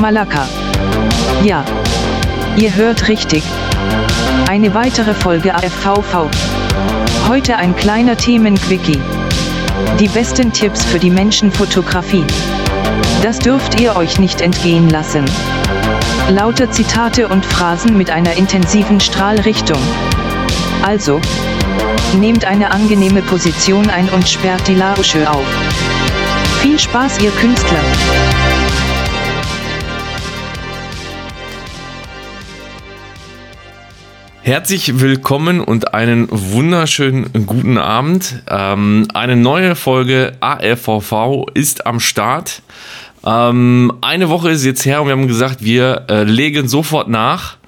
Malaka. 0.00 0.48
Ja. 1.44 1.62
Ihr 2.56 2.74
hört 2.74 3.08
richtig. 3.08 3.44
Eine 4.48 4.72
weitere 4.72 5.12
Folge 5.12 5.54
AFVV. 5.54 6.28
Heute 7.28 7.56
ein 7.56 7.76
kleiner 7.76 8.16
Themenquickie. 8.16 8.98
Die 9.98 10.08
besten 10.08 10.52
Tipps 10.52 10.84
für 10.84 10.98
die 10.98 11.10
Menschenfotografie. 11.10 12.24
Das 13.22 13.38
dürft 13.38 13.78
ihr 13.78 13.94
euch 13.94 14.18
nicht 14.18 14.40
entgehen 14.40 14.88
lassen. 14.88 15.26
Lauter 16.30 16.70
Zitate 16.70 17.28
und 17.28 17.44
Phrasen 17.44 17.96
mit 17.96 18.10
einer 18.10 18.32
intensiven 18.32 19.00
Strahlrichtung. 19.00 19.80
Also, 20.82 21.20
nehmt 22.18 22.46
eine 22.46 22.70
angenehme 22.70 23.20
Position 23.20 23.90
ein 23.90 24.08
und 24.08 24.26
sperrt 24.26 24.66
die 24.66 24.76
Lausche 24.76 25.30
auf. 25.30 25.46
Viel 26.62 26.78
Spaß, 26.78 27.20
ihr 27.20 27.30
Künstler! 27.32 28.29
Herzlich 34.50 34.98
willkommen 34.98 35.60
und 35.60 35.94
einen 35.94 36.26
wunderschönen 36.28 37.46
guten 37.46 37.78
Abend. 37.78 38.42
Ähm, 38.50 39.06
eine 39.14 39.36
neue 39.36 39.76
Folge 39.76 40.32
ARVV 40.40 41.46
ist 41.54 41.86
am 41.86 42.00
Start. 42.00 42.60
Ähm, 43.24 43.92
eine 44.00 44.28
Woche 44.28 44.50
ist 44.50 44.64
jetzt 44.64 44.84
her 44.84 45.02
und 45.02 45.06
wir 45.06 45.12
haben 45.12 45.28
gesagt, 45.28 45.62
wir 45.62 46.06
äh, 46.08 46.24
legen 46.24 46.66
sofort 46.66 47.06
nach. 47.06 47.58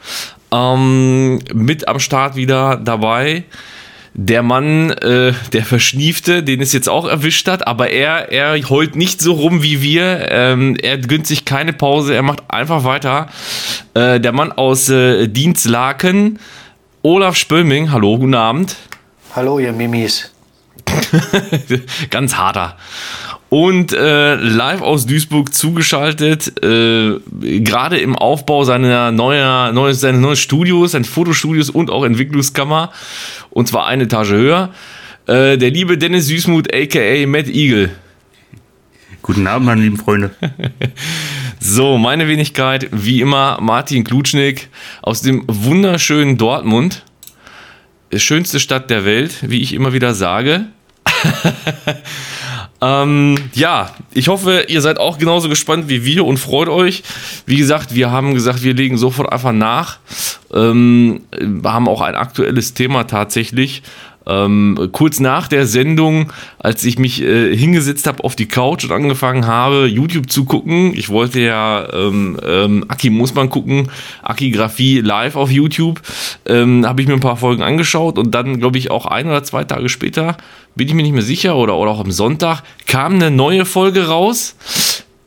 Ähm, 0.50 1.38
mit 1.54 1.86
am 1.86 2.00
Start 2.00 2.34
wieder 2.34 2.78
dabei. 2.78 3.44
Der 4.14 4.42
Mann, 4.42 4.90
äh, 4.90 5.34
der 5.52 5.64
Verschniefte, 5.64 6.42
den 6.42 6.60
es 6.60 6.72
jetzt 6.72 6.88
auch 6.88 7.06
erwischt 7.06 7.46
hat, 7.46 7.64
aber 7.64 7.90
er, 7.90 8.32
er 8.32 8.60
heult 8.68 8.96
nicht 8.96 9.20
so 9.20 9.34
rum 9.34 9.62
wie 9.62 9.82
wir. 9.82 10.26
Ähm, 10.32 10.76
er 10.82 10.98
gönnt 10.98 11.28
sich 11.28 11.44
keine 11.44 11.74
Pause, 11.74 12.16
er 12.16 12.22
macht 12.22 12.42
einfach 12.48 12.82
weiter. 12.82 13.28
Äh, 13.94 14.18
der 14.18 14.32
Mann 14.32 14.50
aus 14.50 14.88
äh, 14.88 15.28
Dienstlaken, 15.28 16.40
Olaf 17.04 17.34
Spöming, 17.34 17.90
hallo, 17.90 18.16
guten 18.16 18.34
Abend. 18.34 18.76
Hallo, 19.34 19.58
ihr 19.58 19.72
Mimis. 19.72 20.30
Ganz 22.10 22.36
harter. 22.36 22.76
Und 23.48 23.92
äh, 23.92 24.36
live 24.36 24.82
aus 24.82 25.04
Duisburg 25.04 25.52
zugeschaltet, 25.52 26.62
äh, 26.64 27.18
gerade 27.58 27.98
im 27.98 28.14
Aufbau 28.14 28.62
seiner 28.62 29.10
neuer, 29.10 29.72
neues, 29.72 30.00
seines 30.00 30.20
neuen 30.20 30.36
Studios, 30.36 30.92
seines 30.92 31.08
Fotostudios 31.08 31.70
und 31.70 31.90
auch 31.90 32.04
Entwicklungskammer. 32.04 32.92
Und 33.50 33.66
zwar 33.66 33.86
eine 33.86 34.04
Etage 34.04 34.30
höher. 34.30 34.70
Äh, 35.26 35.58
der 35.58 35.70
liebe 35.70 35.98
Dennis 35.98 36.28
Süßmuth, 36.28 36.72
aka 36.72 37.26
Matt 37.26 37.48
Eagle. 37.48 37.90
Guten 39.22 39.46
Abend, 39.46 39.66
meine 39.66 39.80
lieben 39.80 39.96
Freunde. 39.96 40.30
So, 41.64 41.96
meine 41.96 42.26
Wenigkeit, 42.26 42.88
wie 42.90 43.20
immer, 43.20 43.56
Martin 43.60 44.02
Klutschnik 44.02 44.68
aus 45.00 45.22
dem 45.22 45.44
wunderschönen 45.46 46.36
Dortmund. 46.36 47.04
Schönste 48.12 48.58
Stadt 48.58 48.90
der 48.90 49.04
Welt, 49.04 49.48
wie 49.48 49.62
ich 49.62 49.72
immer 49.72 49.92
wieder 49.92 50.12
sage. 50.12 50.64
ähm, 52.82 53.36
ja, 53.54 53.94
ich 54.10 54.26
hoffe, 54.26 54.64
ihr 54.66 54.80
seid 54.80 54.98
auch 54.98 55.18
genauso 55.18 55.48
gespannt 55.48 55.88
wie 55.88 56.04
wir 56.04 56.24
und 56.24 56.38
freut 56.38 56.68
euch. 56.68 57.04
Wie 57.46 57.58
gesagt, 57.58 57.94
wir 57.94 58.10
haben 58.10 58.34
gesagt, 58.34 58.64
wir 58.64 58.74
legen 58.74 58.98
sofort 58.98 59.32
einfach 59.32 59.52
nach. 59.52 59.98
Ähm, 60.52 61.22
haben 61.62 61.88
auch 61.88 62.00
ein 62.00 62.16
aktuelles 62.16 62.74
Thema 62.74 63.04
tatsächlich. 63.04 63.84
Ähm, 64.26 64.88
kurz 64.92 65.20
nach 65.20 65.48
der 65.48 65.66
Sendung, 65.66 66.32
als 66.58 66.84
ich 66.84 66.98
mich 66.98 67.22
äh, 67.22 67.56
hingesetzt 67.56 68.06
habe 68.06 68.22
auf 68.24 68.36
die 68.36 68.46
Couch 68.46 68.84
und 68.84 68.92
angefangen 68.92 69.46
habe, 69.46 69.86
YouTube 69.86 70.30
zu 70.30 70.44
gucken. 70.44 70.92
Ich 70.94 71.08
wollte 71.08 71.40
ja 71.40 71.88
ähm, 71.92 72.38
ähm, 72.46 72.84
Aki 72.88 73.10
Moosmann 73.10 73.50
gucken, 73.50 73.90
Aki-Graphie 74.22 75.00
live 75.00 75.36
auf 75.36 75.50
YouTube. 75.50 76.00
Ähm, 76.46 76.86
habe 76.86 77.02
ich 77.02 77.08
mir 77.08 77.14
ein 77.14 77.20
paar 77.20 77.36
Folgen 77.36 77.62
angeschaut 77.62 78.18
und 78.18 78.34
dann, 78.34 78.58
glaube 78.60 78.78
ich, 78.78 78.90
auch 78.90 79.06
ein 79.06 79.26
oder 79.26 79.42
zwei 79.44 79.64
Tage 79.64 79.88
später, 79.88 80.36
bin 80.74 80.88
ich 80.88 80.94
mir 80.94 81.02
nicht 81.02 81.12
mehr 81.12 81.22
sicher, 81.22 81.56
oder, 81.56 81.76
oder 81.76 81.90
auch 81.90 82.00
am 82.00 82.12
Sonntag, 82.12 82.62
kam 82.86 83.14
eine 83.14 83.30
neue 83.30 83.64
Folge 83.64 84.06
raus 84.06 84.54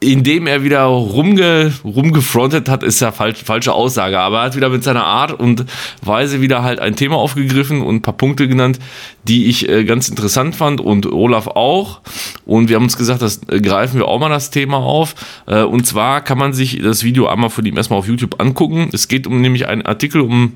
indem 0.06 0.48
er 0.48 0.64
wieder 0.64 0.84
rumge, 0.84 1.74
rumgefrontet 1.84 2.70
hat, 2.70 2.84
ist 2.84 3.00
ja 3.00 3.12
falsch, 3.12 3.44
falsche 3.44 3.74
Aussage, 3.74 4.20
aber 4.20 4.40
er 4.40 4.44
hat 4.46 4.56
wieder 4.56 4.70
mit 4.70 4.84
seiner 4.84 5.04
Art 5.04 5.34
und 5.34 5.66
Weise 6.02 6.42
wieder 6.42 6.64
halt 6.64 6.80
ein 6.80 6.96
Thema 6.96 7.16
aufgegriffen 7.18 7.82
und 7.82 7.96
ein 7.96 8.02
paar 8.02 8.16
Punkte 8.16 8.48
genannt, 8.48 8.80
die 9.24 9.48
ich 9.48 9.68
äh, 9.68 9.84
ganz 9.84 10.08
interessant 10.08 10.56
fand 10.56 10.80
und 10.80 11.12
Olaf 11.12 11.48
auch. 11.48 12.02
Und 12.46 12.70
wir 12.70 12.76
haben 12.76 12.84
uns 12.84 12.98
gesagt, 12.98 13.22
das 13.22 13.42
äh, 13.50 13.60
greifen 13.60 13.98
wir 13.98 14.08
auch 14.08 14.20
mal 14.20 14.30
das 14.30 14.52
Thema 14.52 14.78
auf. 14.78 15.16
Äh, 15.48 15.64
und 15.64 15.86
zwar 15.86 16.22
kann 16.22 16.38
man 16.38 16.54
sich 16.54 16.82
das 16.82 17.04
Video 17.04 17.28
einmal 17.28 17.50
von 17.50 17.66
ihm 17.66 17.76
erstmal 17.76 18.00
auf 18.00 18.08
YouTube 18.08 18.40
angucken. 18.40 18.90
Es 18.94 19.08
geht 19.08 19.26
um 19.26 19.42
nämlich 19.42 19.68
einen 19.68 19.82
Artikel, 19.82 20.22
um, 20.22 20.54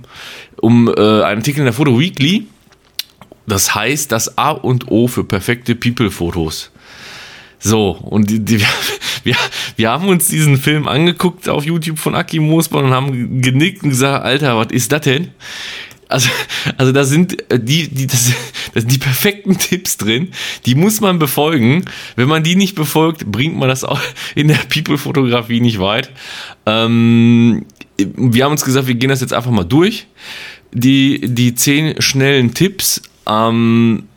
um 0.62 0.88
äh, 0.88 0.92
einen 0.92 1.40
Artikel 1.40 1.60
in 1.60 1.66
der 1.66 1.74
Photo 1.74 2.00
Weekly. 2.00 2.46
Das 3.48 3.74
heißt, 3.74 4.12
das 4.12 4.38
A 4.38 4.52
und 4.52 4.92
O 4.92 5.08
für 5.08 5.24
perfekte 5.24 5.74
People-Fotos. 5.74 6.72
So, 7.60 7.92
und 7.92 8.30
die, 8.30 8.40
die, 8.40 8.60
wir, 9.24 9.36
wir 9.76 9.90
haben 9.90 10.08
uns 10.08 10.28
diesen 10.28 10.58
Film 10.58 10.88
angeguckt 10.88 11.50
auf 11.50 11.66
YouTube 11.66 12.00
von 12.00 12.16
Aki 12.16 12.40
Moosmann 12.40 12.86
und 12.86 12.92
haben 12.92 13.42
genickt 13.42 13.84
und 13.84 13.90
gesagt, 13.90 14.24
Alter, 14.24 14.58
was 14.58 14.72
ist 14.72 14.92
das 14.92 15.02
denn? 15.02 15.32
Also, 16.10 16.30
also 16.78 16.92
da 16.92 17.04
sind 17.04 17.52
äh, 17.52 17.60
die, 17.60 17.88
die, 17.88 18.08
das, 18.08 18.32
das 18.74 18.84
sind 18.84 18.92
die 18.92 18.98
perfekten 18.98 19.58
Tipps 19.58 19.98
drin, 19.98 20.30
die 20.66 20.76
muss 20.76 21.02
man 21.02 21.20
befolgen. 21.20 21.86
Wenn 22.16 22.28
man 22.28 22.44
die 22.44 22.56
nicht 22.56 22.76
befolgt, 22.76 23.28
bringt 23.28 23.56
man 23.56 23.70
das 23.70 23.84
auch 23.84 24.02
in 24.36 24.48
der 24.48 24.58
People-Fotografie 24.74 25.62
nicht 25.62 25.80
weit. 25.80 26.10
Ähm, 26.66 27.66
wir 27.98 28.46
haben 28.46 28.54
uns 28.54 28.66
gesagt, 28.66 28.88
wir 28.88 28.96
gehen 28.96 29.10
das 29.10 29.22
jetzt 29.22 29.34
einfach 29.34 29.52
mal 29.52 29.64
durch. 29.64 30.08
Die, 30.72 31.22
die 31.24 31.56
zehn 31.56 32.02
schnellen 32.02 32.54
Tipps. 32.54 33.02
Ähm, 33.28 34.09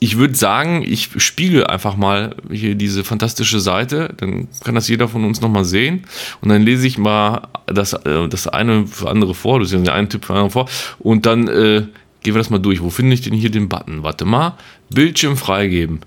ich 0.00 0.16
würde 0.16 0.34
sagen, 0.34 0.82
ich 0.86 1.10
spiegel 1.16 1.66
einfach 1.66 1.96
mal 1.96 2.36
hier 2.50 2.74
diese 2.74 3.02
fantastische 3.02 3.58
Seite, 3.58 4.14
dann 4.16 4.48
kann 4.62 4.74
das 4.74 4.88
jeder 4.88 5.08
von 5.08 5.24
uns 5.24 5.40
nochmal 5.40 5.64
sehen 5.64 6.04
und 6.40 6.50
dann 6.50 6.62
lese 6.62 6.86
ich 6.86 6.98
mal 6.98 7.48
das, 7.66 7.94
äh, 7.94 8.28
das 8.28 8.46
eine 8.46 8.86
für 8.86 9.08
andere 9.08 9.34
vor, 9.34 9.58
das 9.58 9.68
ist 9.68 9.74
ja 9.74 9.80
der 9.80 9.94
eine 9.94 10.08
Tipp 10.08 10.24
für 10.24 10.34
andere 10.34 10.50
vor 10.50 10.68
und 11.00 11.26
dann 11.26 11.48
äh, 11.48 11.82
gehen 12.22 12.34
wir 12.34 12.38
das 12.38 12.50
mal 12.50 12.58
durch. 12.58 12.82
Wo 12.82 12.90
finde 12.90 13.14
ich 13.14 13.22
denn 13.22 13.32
hier 13.32 13.50
den 13.50 13.68
Button? 13.68 14.02
Warte 14.02 14.24
mal, 14.24 14.56
Bildschirm 14.90 15.36
freigeben. 15.36 16.00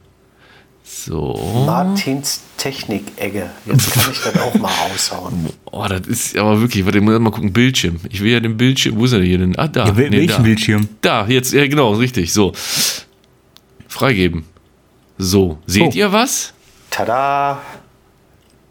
So. 0.83 1.63
Martins 1.65 2.43
Technik-Egge. 2.57 3.49
Jetzt 3.65 3.91
kann 3.93 4.11
ich 4.11 4.19
das 4.19 4.37
auch 4.39 4.53
mal 4.55 4.71
raushauen. 4.89 5.49
Oh, 5.73 5.85
das 5.87 6.05
ist 6.05 6.37
aber 6.37 6.59
wirklich, 6.59 6.83
warte, 6.83 6.97
ich 6.97 7.03
muss 7.03 7.17
mal 7.17 7.31
gucken, 7.31 7.53
Bildschirm. 7.53 7.95
Ich 8.09 8.19
will 8.19 8.29
ja 8.29 8.41
den 8.41 8.57
Bildschirm, 8.57 8.97
wo 8.97 9.05
ist 9.05 9.13
er 9.13 9.21
hier 9.21 9.37
denn? 9.37 9.57
Ah, 9.57 9.69
da. 9.69 9.85
Ja, 9.85 9.93
nee, 9.93 10.11
welchen 10.11 10.27
da. 10.27 10.39
Bildschirm? 10.39 10.89
Da, 10.99 11.27
jetzt, 11.27 11.53
ja 11.53 11.65
genau, 11.65 11.93
richtig, 11.93 12.33
so 12.33 12.51
freigeben. 13.91 14.45
So, 15.17 15.59
seht 15.67 15.83
oh. 15.83 15.91
ihr 15.93 16.11
was? 16.11 16.53
Tada! 16.89 17.61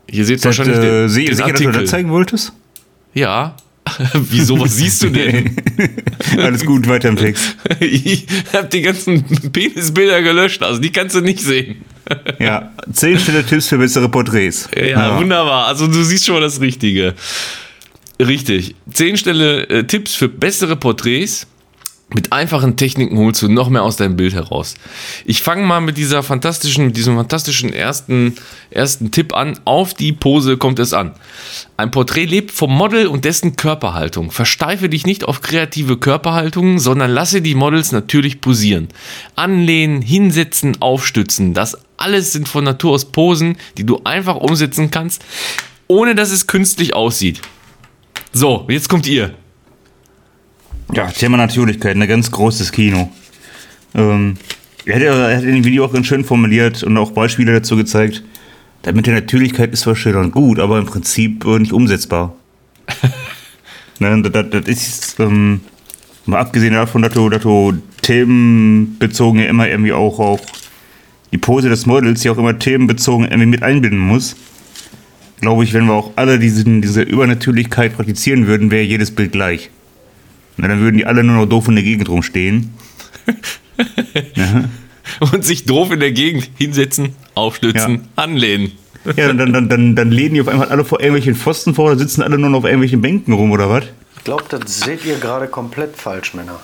Hier 0.09 0.25
seht 0.25 0.41
ihr 0.41 0.45
wahrscheinlich 0.45 0.77
äh, 0.77 0.81
den, 0.81 0.93
den 0.93 1.09
sicher, 1.09 1.45
Artikel. 1.45 1.67
dass 1.67 1.75
du 1.75 1.81
das 1.83 1.91
zeigen 1.91 2.11
wolltest? 2.11 2.53
Ja. 3.15 3.55
Wieso, 4.15 4.59
was 4.59 4.77
siehst 4.77 5.03
du 5.03 5.11
denn? 5.11 5.57
Alles 6.37 6.65
gut, 6.65 6.89
weiter 6.89 7.09
im 7.09 7.17
Text. 7.17 7.57
ich 7.81 8.27
habe 8.53 8.69
die 8.69 8.83
ganzen 8.83 9.25
Penisbilder 9.53 10.23
gelöscht, 10.23 10.63
also 10.63 10.81
die 10.81 10.91
kannst 10.91 11.15
du 11.15 11.21
nicht 11.21 11.41
sehen. 11.41 11.85
ja, 12.39 12.73
zehn 12.93 13.19
schnelle 13.19 13.45
Tipps 13.45 13.69
für 13.69 13.79
bessere 13.79 14.09
Porträts. 14.09 14.69
Ja, 14.75 14.85
ja, 14.85 15.19
wunderbar. 15.19 15.67
Also 15.67 15.87
du 15.87 16.03
siehst 16.03 16.27
schon 16.27 16.35
mal 16.35 16.41
das 16.41 16.61
Richtige. 16.61 17.15
Richtig. 18.21 18.75
Zehn 18.93 19.17
schnelle 19.17 19.69
äh, 19.69 19.85
Tipps 19.85 20.15
für 20.15 20.29
bessere 20.29 20.77
Porträts. 20.77 21.47
Mit 22.13 22.33
einfachen 22.33 22.77
Techniken 22.77 23.17
holst 23.19 23.41
du 23.41 23.49
noch 23.49 23.69
mehr 23.69 23.85
aus 23.85 23.97
deinem 23.97 24.17
Bild 24.17 24.35
heraus. 24.35 24.75
Ich 25.25 25.43
fange 25.43 25.65
mal 25.65 25.81
mit 25.81 25.97
dieser 25.97 26.25
fantastischen, 26.25 26.87
mit 26.87 26.97
diesem 26.97 27.15
fantastischen 27.15 27.73
ersten, 27.73 28.35
ersten 28.71 29.13
Tipp 29.13 29.33
an. 29.33 29.61
Auf 29.65 29.95
die 29.95 30.13
Pose 30.13 30.57
kommt 30.57 30.81
es 30.81 30.93
an. 30.93 31.13
Ein 31.77 31.93
Porträt 31.93 32.25
lebt 32.25 32.51
vom 32.51 32.77
Model 32.77 33.07
und 33.07 33.25
dessen 33.25 33.55
Körperhaltung. 33.55 34.33
Versteife 34.33 34.89
dich 34.89 35.07
nicht 35.07 35.25
auf 35.25 35.41
kreative 35.41 35.99
Körperhaltungen, 35.99 36.81
sondern 36.81 37.13
lasse 37.13 37.43
die 37.43 37.55
Models 37.55 37.93
natürlich 37.93 38.41
posieren. 38.41 38.89
Anlehnen, 39.37 40.03
hinsetzen, 40.03 40.83
aufstützen. 40.83 41.55
Das 41.55 41.79
alles 41.97 42.33
sind 42.33 42.49
von 42.49 42.65
Natur 42.65 42.93
aus 42.93 43.05
Posen, 43.05 43.57
die 43.79 43.85
du 43.85 44.01
einfach 44.03 44.37
umsetzen 44.37 44.91
kannst, 44.91 45.25
ohne 45.87 46.17
dass 46.17 46.33
es 46.33 46.49
künstlich 46.49 46.95
aussieht. 46.95 47.41
So, 48.33 48.67
jetzt 48.69 48.89
kommt 48.89 49.07
ihr. 49.07 49.35
Ja, 50.93 51.07
Thema 51.07 51.37
Natürlichkeit, 51.37 51.97
ein 51.97 52.09
ganz 52.09 52.31
großes 52.31 52.73
Kino. 52.73 53.11
Ähm, 53.95 54.37
er, 54.85 54.97
hat, 54.97 55.03
er 55.03 55.37
hat 55.37 55.45
in 55.45 55.55
dem 55.55 55.65
Video 55.65 55.85
auch 55.85 55.93
ganz 55.93 56.07
schön 56.07 56.25
formuliert 56.25 56.83
und 56.83 56.97
auch 56.97 57.13
Beispiele 57.13 57.53
dazu 57.53 57.77
gezeigt. 57.77 58.25
Damit 58.83 59.07
der 59.07 59.15
Natürlichkeit 59.15 59.73
ist 59.73 59.81
zwar 59.83 59.95
schön 59.95 60.17
und 60.17 60.33
gut, 60.33 60.59
aber 60.59 60.79
im 60.79 60.87
Prinzip 60.87 61.45
äh, 61.45 61.59
nicht 61.59 61.73
umsetzbar. 61.73 62.35
ne, 64.01 64.23
das, 64.23 64.51
das, 64.51 64.67
ist, 64.67 65.21
ähm, 65.21 65.61
mal 66.27 66.41
abgesehen 66.41 66.75
davon, 66.75 67.03
dass 67.03 67.13
du, 67.13 67.29
dass 67.29 67.43
du 67.43 67.75
themenbezogen 68.03 69.41
ja 69.41 69.47
immer 69.47 69.69
irgendwie 69.69 69.93
auch, 69.93 70.19
auch 70.19 70.41
die 71.31 71.39
Pose 71.39 71.69
des 71.69 71.87
Models 71.87 72.25
ja 72.25 72.33
auch 72.33 72.39
immer 72.39 72.59
themenbezogen 72.59 73.27
irgendwie 73.27 73.47
mit 73.47 73.63
einbinden 73.63 74.01
muss. 74.01 74.35
glaube 75.41 75.63
ich, 75.63 75.73
wenn 75.73 75.85
wir 75.85 75.93
auch 75.93 76.13
alle 76.17 76.41
diesen, 76.41 76.83
diese 76.83 77.03
Übernatürlichkeit 77.03 77.95
praktizieren 77.95 78.49
würden, 78.49 78.73
wäre 78.73 78.83
jedes 78.83 79.15
Bild 79.15 79.31
gleich. 79.31 79.71
Na, 80.57 80.69
dann 80.69 80.81
würden 80.81 80.97
die 80.99 81.07
alle 81.07 81.23
nur 81.25 81.37
noch 81.37 81.47
doof 81.47 81.69
in 81.69 81.75
der 81.77 81.85
Gegend 81.85 82.09
rumstehen. 82.09 82.75
ja. 84.35 84.65
Und 85.33 85.45
sich 85.45 85.65
doof 85.65 85.91
in 85.91 86.01
der 86.01 86.13
Gegend 86.13 86.49
hinsetzen, 86.57 87.15
aufstützen, 87.35 87.95
Ja. 87.95 88.01
anlehnen. 88.23 88.73
Ja, 89.17 89.33
dann, 89.33 89.53
dann, 89.53 89.69
dann, 89.69 89.97
dann 89.97 90.11
lehnen 90.13 90.35
die 90.35 90.41
auf 90.43 90.49
einmal 90.49 90.69
alle 90.69 90.85
vor 90.85 91.01
irgendwelchen 91.01 91.35
Pfosten 91.35 91.75
vor, 91.75 91.87
oder 91.87 91.99
sitzen 91.99 92.23
alle 92.23 92.39
nur 92.39 92.51
noch 92.51 92.59
auf 92.59 92.65
irgendwelchen 92.65 93.01
Bänken 93.01 93.33
rum, 93.33 93.51
oder 93.51 93.69
was? 93.71 93.85
Ich 94.19 94.25
glaube, 94.25 94.45
das 94.51 94.81
seht 94.81 95.05
ihr 95.07 95.17
gerade 95.19 95.49
komplett 95.49 95.97
falsch, 95.97 96.35
Männer. 96.35 96.61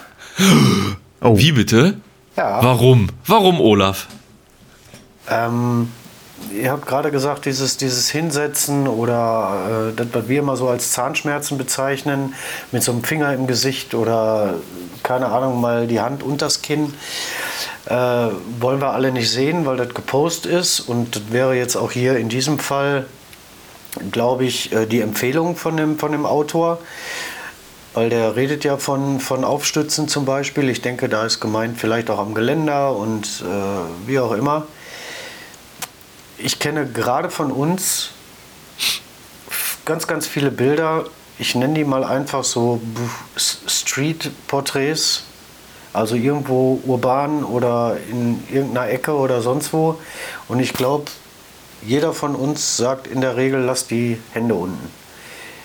Oh. 1.23 1.37
Wie 1.39 1.53
bitte? 1.53 1.95
Ja. 2.37 2.63
Warum? 2.63 3.09
Warum, 3.27 3.59
Olaf? 3.61 4.07
Ähm, 5.31 5.89
ihr 6.53 6.71
habt 6.71 6.87
gerade 6.87 7.11
gesagt, 7.11 7.45
dieses, 7.47 7.77
dieses 7.77 8.11
Hinsetzen 8.11 8.89
oder 8.89 9.91
äh, 9.91 9.97
das, 9.97 10.09
was 10.13 10.29
wir 10.29 10.41
immer 10.41 10.57
so 10.57 10.69
als 10.69 10.93
Zahnschmerzen 10.93 11.59
bezeichnen, 11.59 12.35
mit 12.73 12.83
so 12.83 12.93
einem 12.93 13.05
Finger 13.05 13.33
im 13.33 13.47
Gesicht 13.47 13.95
oder 13.95 14.55
keine 15.03 15.27
Ahnung, 15.27 15.61
mal 15.61 15.87
die 15.87 16.01
Hand 16.01 16.23
unters 16.23 16.63
Kinn, 16.63 16.93
äh, 17.87 17.95
wollen 17.95 18.81
wir 18.81 18.91
alle 18.91 19.13
nicht 19.13 19.31
sehen, 19.31 19.65
weil 19.65 19.77
das 19.77 19.95
gepostet 19.95 20.51
ist. 20.51 20.81
Und 20.81 21.17
das 21.17 21.23
wäre 21.31 21.55
jetzt 21.55 21.77
auch 21.77 21.93
hier 21.93 22.17
in 22.17 22.29
diesem 22.29 22.59
Fall, 22.59 23.07
glaube 24.11 24.45
ich, 24.45 24.73
äh, 24.73 24.87
die 24.87 25.01
Empfehlung 25.01 25.57
von 25.57 25.77
dem, 25.77 25.99
von 25.99 26.13
dem 26.13 26.27
Autor. 26.27 26.79
Weil 27.95 28.11
der 28.11 28.37
redet 28.37 28.65
ja 28.65 28.77
von, 28.77 29.21
von 29.21 29.45
Aufstützen 29.45 30.09
zum 30.09 30.27
Beispiel. 30.27 30.69
Ich 30.69 30.83
denke, 30.83 31.09
da 31.09 31.25
ist 31.25 31.41
gemeint 31.41 31.79
vielleicht 31.79 32.11
auch 32.11 32.19
am 32.19 32.35
Geländer 32.35 32.95
und 32.95 33.25
äh, 33.43 34.09
wie 34.09 34.19
auch 34.19 34.33
immer. 34.33 34.67
Ich 36.39 36.59
kenne 36.59 36.87
gerade 36.87 37.31
von 37.31 37.51
uns 37.51 38.11
ganz, 39.87 40.07
ganz 40.07 40.27
viele 40.27 40.51
Bilder. 40.51 41.07
Ich 41.39 41.55
nenne 41.55 41.75
die 41.75 41.85
mal 41.85 42.05
einfach 42.05 42.45
so 42.45 42.81
Street-Porträts. 43.37 45.25
Also 45.95 46.15
irgendwo 46.15 46.81
urban 46.85 47.43
oder 47.43 47.97
in 48.11 48.43
irgendeiner 48.51 48.91
Ecke 48.91 49.15
oder 49.15 49.41
sonst 49.41 49.73
wo. 49.73 49.99
Und 50.47 50.61
ich 50.61 50.75
glaube, 50.75 51.07
jeder 51.81 52.13
von 52.13 52.35
uns 52.35 52.77
sagt 52.77 53.07
in 53.07 53.23
der 53.23 53.37
Regel, 53.37 53.63
lass 53.63 53.87
die 53.87 54.21
Hände 54.33 54.55
unten. 54.55 54.91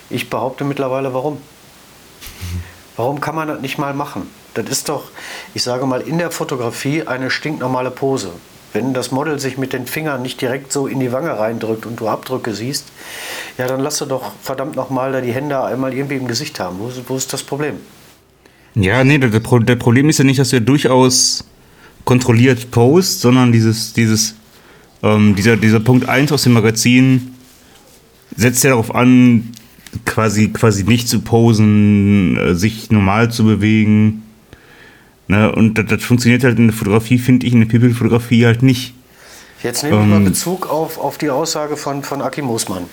Ich 0.08 0.30
behaupte 0.30 0.64
mittlerweile, 0.64 1.12
warum? 1.12 1.36
Warum 2.96 3.20
kann 3.20 3.34
man 3.34 3.48
das 3.48 3.60
nicht 3.60 3.76
mal 3.76 3.92
machen? 3.92 4.30
Das 4.54 4.66
ist 4.66 4.88
doch, 4.88 5.10
ich 5.52 5.62
sage 5.62 5.84
mal, 5.84 6.00
in 6.00 6.16
der 6.18 6.30
Fotografie 6.30 7.06
eine 7.06 7.30
stinknormale 7.30 7.90
Pose. 7.90 8.32
Wenn 8.72 8.94
das 8.94 9.10
Model 9.10 9.38
sich 9.38 9.58
mit 9.58 9.72
den 9.72 9.86
Fingern 9.86 10.22
nicht 10.22 10.40
direkt 10.40 10.72
so 10.72 10.86
in 10.86 11.00
die 11.00 11.12
Wange 11.12 11.38
reindrückt 11.38 11.84
und 11.84 12.00
du 12.00 12.08
Abdrücke 12.08 12.54
siehst, 12.54 12.86
ja, 13.58 13.66
dann 13.66 13.80
lass 13.80 13.98
du 13.98 14.06
doch 14.06 14.32
verdammt 14.40 14.76
nochmal 14.76 15.12
da 15.12 15.20
die 15.20 15.32
Hände 15.32 15.62
einmal 15.62 15.92
irgendwie 15.92 16.16
im 16.16 16.26
Gesicht 16.26 16.58
haben. 16.58 16.78
Wo 16.78 16.88
ist, 16.88 17.02
wo 17.06 17.16
ist 17.16 17.32
das 17.32 17.42
Problem? 17.42 17.76
Ja, 18.74 19.04
nee, 19.04 19.18
das, 19.18 19.30
das 19.30 19.78
Problem 19.78 20.08
ist 20.08 20.18
ja 20.18 20.24
nicht, 20.24 20.38
dass 20.38 20.50
ja 20.50 20.60
durchaus 20.60 21.44
kontrolliert 22.04 22.70
post, 22.70 23.20
sondern 23.20 23.52
dieses, 23.52 23.92
dieses, 23.92 24.34
ähm, 25.02 25.34
dieser, 25.36 25.56
dieser 25.56 25.80
Punkt 25.80 26.08
1 26.08 26.32
aus 26.32 26.44
dem 26.44 26.54
Magazin 26.54 27.34
setzt 28.34 28.64
ja 28.64 28.70
darauf 28.70 28.94
an, 28.94 29.52
quasi, 30.06 30.48
quasi 30.48 30.84
nicht 30.84 31.08
zu 31.08 31.20
posen, 31.20 32.36
äh, 32.36 32.54
sich 32.54 32.90
normal 32.90 33.30
zu 33.30 33.44
bewegen. 33.44 34.22
Ne? 35.28 35.52
Und 35.52 35.74
das, 35.78 35.86
das 35.86 36.02
funktioniert 36.04 36.44
halt 36.44 36.58
in 36.58 36.68
der 36.68 36.76
Fotografie, 36.76 37.18
finde 37.18 37.46
ich, 37.46 37.52
in 37.52 37.60
der 37.60 37.66
People-Fotografie 37.68 38.44
halt 38.46 38.62
nicht. 38.62 38.94
Jetzt 39.62 39.84
nehmen 39.84 39.96
wir 39.96 40.02
Ähm. 40.02 40.10
mal 40.24 40.28
Bezug 40.30 40.68
auf, 40.68 40.98
auf 40.98 41.18
die 41.18 41.30
Aussage 41.30 41.76
von, 41.76 42.02
von 42.02 42.20
Aki 42.20 42.42
Moosmann, 42.42 42.84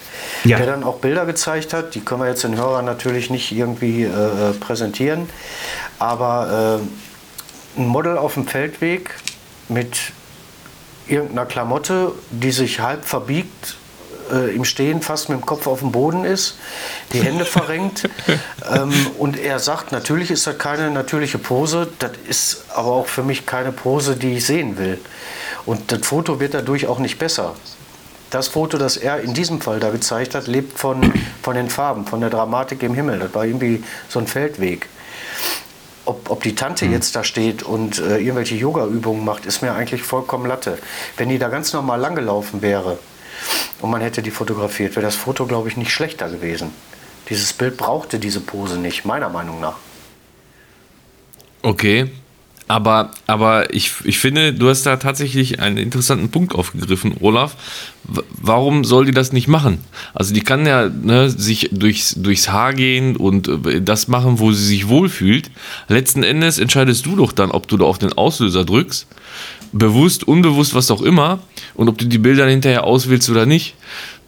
Ja. 0.44 0.58
der 0.58 0.68
dann 0.68 0.84
auch 0.84 1.00
Bilder 1.00 1.26
gezeigt 1.26 1.74
hat. 1.74 1.96
Die 1.96 2.00
können 2.02 2.22
wir 2.22 2.30
jetzt 2.30 2.44
den 2.44 2.56
Hörern 2.56 2.86
natürlich 2.86 3.32
nicht 3.32 3.52
irgendwie 3.52 4.04
äh, 4.04 4.54
präsentieren. 4.60 5.28
Aber 5.98 6.80
äh, 7.78 7.80
ein 7.82 7.88
Model 7.88 8.18
auf 8.20 8.36
dem 8.36 8.46
Feldweg 8.48 9.10
mit 9.68 9.98
irgendeiner 11.08 11.48
Klamotte, 11.48 12.12
die 12.30 12.52
sich 12.52 12.80
halb 12.82 13.04
verbiegt, 13.04 13.78
äh, 14.32 14.56
im 14.56 14.66
Stehen 14.66 15.02
fast 15.02 15.30
mit 15.30 15.40
dem 15.40 15.46
Kopf 15.46 15.68
auf 15.68 15.80
dem 15.80 15.92
Boden 15.92 16.26
ist, 16.26 16.58
die 17.14 17.22
Hände 17.22 17.46
verrenkt. 17.46 18.10
ähm, 18.74 18.94
und 19.18 19.38
er 19.38 19.60
sagt, 19.60 19.92
natürlich 19.92 20.32
ist 20.32 20.48
das 20.48 20.58
keine 20.58 20.92
natürliche 20.92 21.38
Pose, 21.38 21.88
das 22.00 22.12
ist 22.28 22.66
aber 22.74 22.92
auch 22.92 23.08
für 23.08 23.24
mich 23.24 23.46
keine 23.46 23.72
Pose, 23.72 24.16
die 24.16 24.38
ich 24.38 24.46
sehen 24.46 24.78
will. 24.78 25.00
Und 25.66 25.92
das 25.92 26.06
Foto 26.06 26.40
wird 26.40 26.54
dadurch 26.54 26.88
auch 26.88 27.00
nicht 27.00 27.20
besser. 27.20 27.56
Das 28.30 28.48
Foto, 28.48 28.78
das 28.78 28.98
er 28.98 29.22
in 29.22 29.34
diesem 29.34 29.60
Fall 29.60 29.80
da 29.80 29.90
gezeigt 29.90 30.36
hat, 30.36 30.48
lebt 30.48 30.78
von, 30.78 31.14
von 31.42 31.56
den 31.56 31.70
Farben, 31.70 32.06
von 32.06 32.22
der 32.22 32.30
Dramatik 32.30 32.84
im 32.84 32.94
Himmel. 32.94 33.20
Das 33.20 33.34
war 33.34 33.46
irgendwie 33.46 33.84
so 34.08 34.20
ein 34.20 34.28
Feldweg. 34.28 34.88
Ob, 36.06 36.30
ob 36.30 36.44
die 36.44 36.56
Tante 36.56 36.86
jetzt 36.86 37.16
da 37.16 37.24
steht 37.24 37.64
und 37.64 38.00
äh, 38.00 38.18
irgendwelche 38.18 38.56
Yoga-Übungen 38.56 39.26
macht, 39.26 39.46
ist 39.46 39.62
mir 39.62 39.74
eigentlich 39.74 40.04
vollkommen 40.04 40.46
Latte. 40.48 40.78
Wenn 41.18 41.30
die 41.30 41.40
da 41.40 41.50
ganz 41.50 41.74
normal 41.74 42.00
langgelaufen 42.00 42.62
wäre 42.62 42.98
und 43.82 43.90
man 43.90 44.02
hätte 44.02 44.22
die 44.22 44.32
fotografiert, 44.32 44.96
wäre 44.96 45.06
das 45.06 45.16
Foto, 45.16 45.46
glaube 45.46 45.70
ich, 45.70 45.78
nicht 45.78 45.92
schlechter 45.92 46.30
gewesen. 46.30 46.72
Dieses 47.30 47.54
Bild 47.54 47.78
brauchte 47.78 48.20
diese 48.20 48.40
Pose 48.40 48.78
nicht, 48.78 49.06
meiner 49.06 49.30
Meinung 49.30 49.60
nach. 49.60 49.78
Okay. 51.62 52.10
Aber, 52.70 53.10
aber 53.26 53.74
ich, 53.74 53.94
ich 54.04 54.20
finde, 54.20 54.54
du 54.54 54.70
hast 54.70 54.84
da 54.86 54.98
tatsächlich 54.98 55.60
einen 55.60 55.78
interessanten 55.78 56.30
Punkt 56.30 56.54
aufgegriffen, 56.54 57.16
Olaf. 57.20 57.56
Warum 58.04 58.84
soll 58.84 59.06
die 59.06 59.12
das 59.12 59.34
nicht 59.34 59.48
machen? 59.48 59.80
Also 60.14 60.36
die 60.36 60.42
kann 60.42 60.68
ja 60.68 60.88
ne, 60.88 61.32
sich 61.32 61.70
durchs, 61.72 62.14
durchs 62.14 62.50
Haar 62.50 62.76
gehen 62.76 63.16
und 63.16 63.48
äh, 63.66 63.82
das 63.82 64.08
machen, 64.08 64.38
wo 64.38 64.52
sie 64.52 64.64
sich 64.64 64.88
wohlfühlt. 64.88 65.50
Letzten 65.88 66.22
Endes 66.22 66.60
entscheidest 66.60 67.08
du 67.08 67.16
doch 67.16 67.32
dann, 67.32 67.50
ob 67.50 67.68
du 67.68 67.76
da 67.76 67.86
auf 67.86 67.98
den 67.98 68.14
Auslöser 68.14 68.66
drückst. 68.66 69.08
Bewusst, 69.72 70.28
unbewusst, 70.28 70.74
was 70.74 70.92
auch 70.92 71.02
immer. 71.02 71.40
Und 71.76 71.90
ob 71.90 71.98
du 71.98 72.06
die 72.06 72.18
Bilder 72.18 72.48
hinterher 72.48 72.84
auswählst 72.84 73.30
oder 73.30 73.46
nicht. 73.46 73.76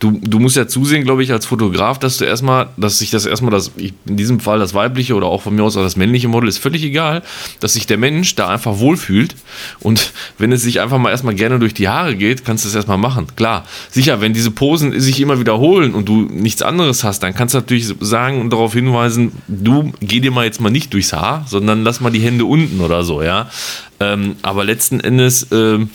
Du, 0.01 0.19
du 0.19 0.39
musst 0.39 0.57
ja 0.57 0.67
zusehen, 0.67 1.03
glaube 1.03 1.21
ich, 1.21 1.31
als 1.31 1.45
Fotograf, 1.45 1.99
dass 1.99 2.17
du 2.17 2.25
erstmal, 2.25 2.69
dass 2.75 2.97
sich 2.97 3.11
das 3.11 3.27
erstmal 3.27 3.51
das, 3.51 3.71
in 3.77 4.17
diesem 4.17 4.39
Fall 4.39 4.57
das 4.57 4.73
weibliche 4.73 5.13
oder 5.13 5.27
auch 5.27 5.43
von 5.43 5.53
mir 5.53 5.63
aus 5.63 5.77
auch 5.77 5.83
das 5.83 5.95
männliche 5.95 6.27
Model, 6.27 6.49
ist 6.49 6.57
völlig 6.57 6.83
egal, 6.83 7.21
dass 7.59 7.73
sich 7.73 7.85
der 7.85 7.99
Mensch 7.99 8.33
da 8.33 8.47
einfach 8.47 8.79
wohlfühlt. 8.79 9.35
Und 9.79 10.11
wenn 10.39 10.51
es 10.51 10.63
sich 10.63 10.81
einfach 10.81 10.97
mal 10.97 11.11
erstmal 11.11 11.35
gerne 11.35 11.59
durch 11.59 11.75
die 11.75 11.87
Haare 11.87 12.15
geht, 12.15 12.43
kannst 12.43 12.65
du 12.65 12.69
es 12.69 12.73
erstmal 12.73 12.97
machen. 12.97 13.27
Klar, 13.35 13.63
sicher, 13.91 14.21
wenn 14.21 14.33
diese 14.33 14.49
Posen 14.49 14.99
sich 14.99 15.21
immer 15.21 15.39
wiederholen 15.39 15.93
und 15.93 16.09
du 16.09 16.21
nichts 16.21 16.63
anderes 16.63 17.03
hast, 17.03 17.21
dann 17.21 17.35
kannst 17.35 17.53
du 17.53 17.59
natürlich 17.59 17.93
sagen 17.99 18.41
und 18.41 18.49
darauf 18.49 18.73
hinweisen, 18.73 19.33
du 19.47 19.93
geh 19.99 20.19
dir 20.19 20.31
mal 20.31 20.45
jetzt 20.45 20.61
mal 20.61 20.71
nicht 20.71 20.91
durchs 20.95 21.13
Haar, 21.13 21.45
sondern 21.47 21.83
lass 21.83 22.01
mal 22.01 22.09
die 22.09 22.21
Hände 22.21 22.45
unten 22.45 22.81
oder 22.81 23.03
so, 23.03 23.21
ja. 23.21 23.51
Ähm, 23.99 24.35
aber 24.41 24.63
letzten 24.63 24.99
Endes, 24.99 25.45
ähm, 25.51 25.91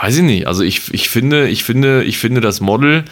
weiß 0.00 0.18
ich 0.18 0.22
nicht. 0.22 0.46
Also 0.46 0.62
ich, 0.62 0.92
ich 0.92 1.08
finde, 1.08 1.48
ich 1.48 1.64
finde, 1.64 2.04
ich 2.04 2.18
finde, 2.18 2.40
das 2.40 2.60
Model 2.60 3.04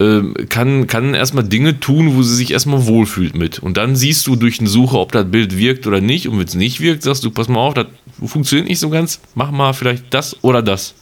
ähm, 0.00 0.34
kann, 0.48 0.86
kann 0.86 1.14
erstmal 1.14 1.44
Dinge 1.44 1.78
tun, 1.78 2.16
wo 2.16 2.22
sie 2.22 2.34
sich 2.34 2.52
erstmal 2.52 2.86
wohlfühlt 2.86 3.34
mit. 3.34 3.58
Und 3.58 3.76
dann 3.76 3.96
siehst 3.96 4.26
du 4.26 4.36
durch 4.36 4.60
eine 4.60 4.68
Suche, 4.68 4.98
ob 4.98 5.12
das 5.12 5.30
Bild 5.30 5.58
wirkt 5.58 5.86
oder 5.86 6.00
nicht. 6.00 6.28
Und 6.28 6.38
wenn 6.38 6.46
es 6.46 6.54
nicht 6.54 6.80
wirkt, 6.80 7.02
sagst 7.02 7.22
du, 7.24 7.30
pass 7.30 7.48
mal 7.48 7.60
auf, 7.60 7.74
das 7.74 7.86
funktioniert 8.24 8.68
nicht 8.68 8.80
so 8.80 8.88
ganz. 8.90 9.20
Mach 9.34 9.50
mal 9.50 9.72
vielleicht 9.74 10.12
das 10.14 10.42
oder 10.42 10.62
das. 10.62 10.94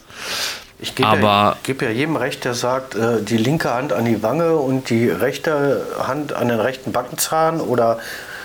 Ich 0.81 0.95
gebe 0.95 1.09
ja, 1.09 1.57
gebe 1.65 1.85
ja 1.87 1.91
jedem 1.91 2.17
recht, 2.17 2.45
der 2.45 2.55
sagt, 2.55 2.95
äh, 2.95 3.23
die 3.23 3.37
linke 3.37 3.73
Hand 3.73 3.93
an 3.93 4.05
die 4.05 4.23
Wange 4.23 4.57
und 4.57 4.91
die 4.91 5.09
rechte 5.09 5.85
Hand 6.01 6.33
an 6.33 6.49
den 6.49 6.61
rechten 6.61 6.93
Backenzahn 6.93 7.61
oder 7.61 7.99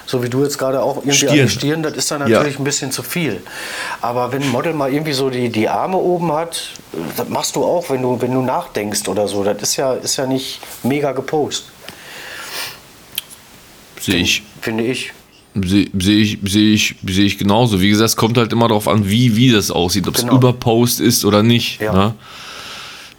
so 0.05 0.22
wie 0.24 0.29
du 0.29 0.43
jetzt 0.43 0.57
gerade 0.57 0.81
auch 0.81 0.98
irgendwie 0.98 1.12
an 1.12 1.15
Stirn. 1.15 1.48
die 1.48 1.50
Stirn, 1.50 1.83
das 1.83 1.93
ist 1.93 2.12
dann 2.12 2.19
natürlich 2.27 2.60
ein 2.60 2.63
bisschen 2.63 2.91
zu 2.91 3.03
viel. 3.03 3.41
Aber 4.01 4.31
wenn 4.31 4.41
ein 4.43 4.50
Model 4.50 4.74
mal 4.74 4.91
irgendwie 4.91 5.13
so 5.13 5.29
die, 5.29 5.50
die 5.50 5.69
Arme 5.69 5.98
oben 5.98 6.31
hat, 6.33 6.72
das 7.17 7.29
machst 7.29 7.55
du 7.55 7.63
auch, 7.63 7.89
wenn 7.89 8.01
du, 8.01 8.19
wenn 8.22 8.33
du 8.33 8.41
nachdenkst 8.41 9.07
oder 9.07 9.27
so. 9.27 9.43
Das 9.43 9.62
ist 9.62 9.77
ja, 9.77 9.93
ist 9.93 10.17
ja 10.17 10.25
nicht 10.25 10.60
mega 10.83 11.12
gepostet, 11.13 11.72
Sehe 14.00 14.17
ich. 14.17 14.43
finde 14.62 14.83
ich. 14.83 15.13
Sehe 15.55 15.88
seh 15.98 16.13
ich, 16.22 16.39
sehe 16.43 16.74
ich, 16.74 16.95
sehe 17.07 17.25
ich 17.25 17.38
genauso. 17.38 17.79
Wie 17.79 17.89
gesagt, 17.89 18.10
es 18.10 18.15
kommt 18.15 18.38
halt 18.38 18.51
immer 18.51 18.67
darauf 18.67 18.88
an, 18.88 19.07
wie, 19.07 19.36
wie 19.36 19.51
das 19.51 19.69
aussieht, 19.72 20.07
ob 20.07 20.15
es 20.15 20.22
Genau. 20.22 20.36
Überpost 20.36 21.00
ist 21.00 21.24
oder 21.25 21.43
nicht. 21.43 21.79
Ja. 21.79 21.93
Ne? 21.93 22.15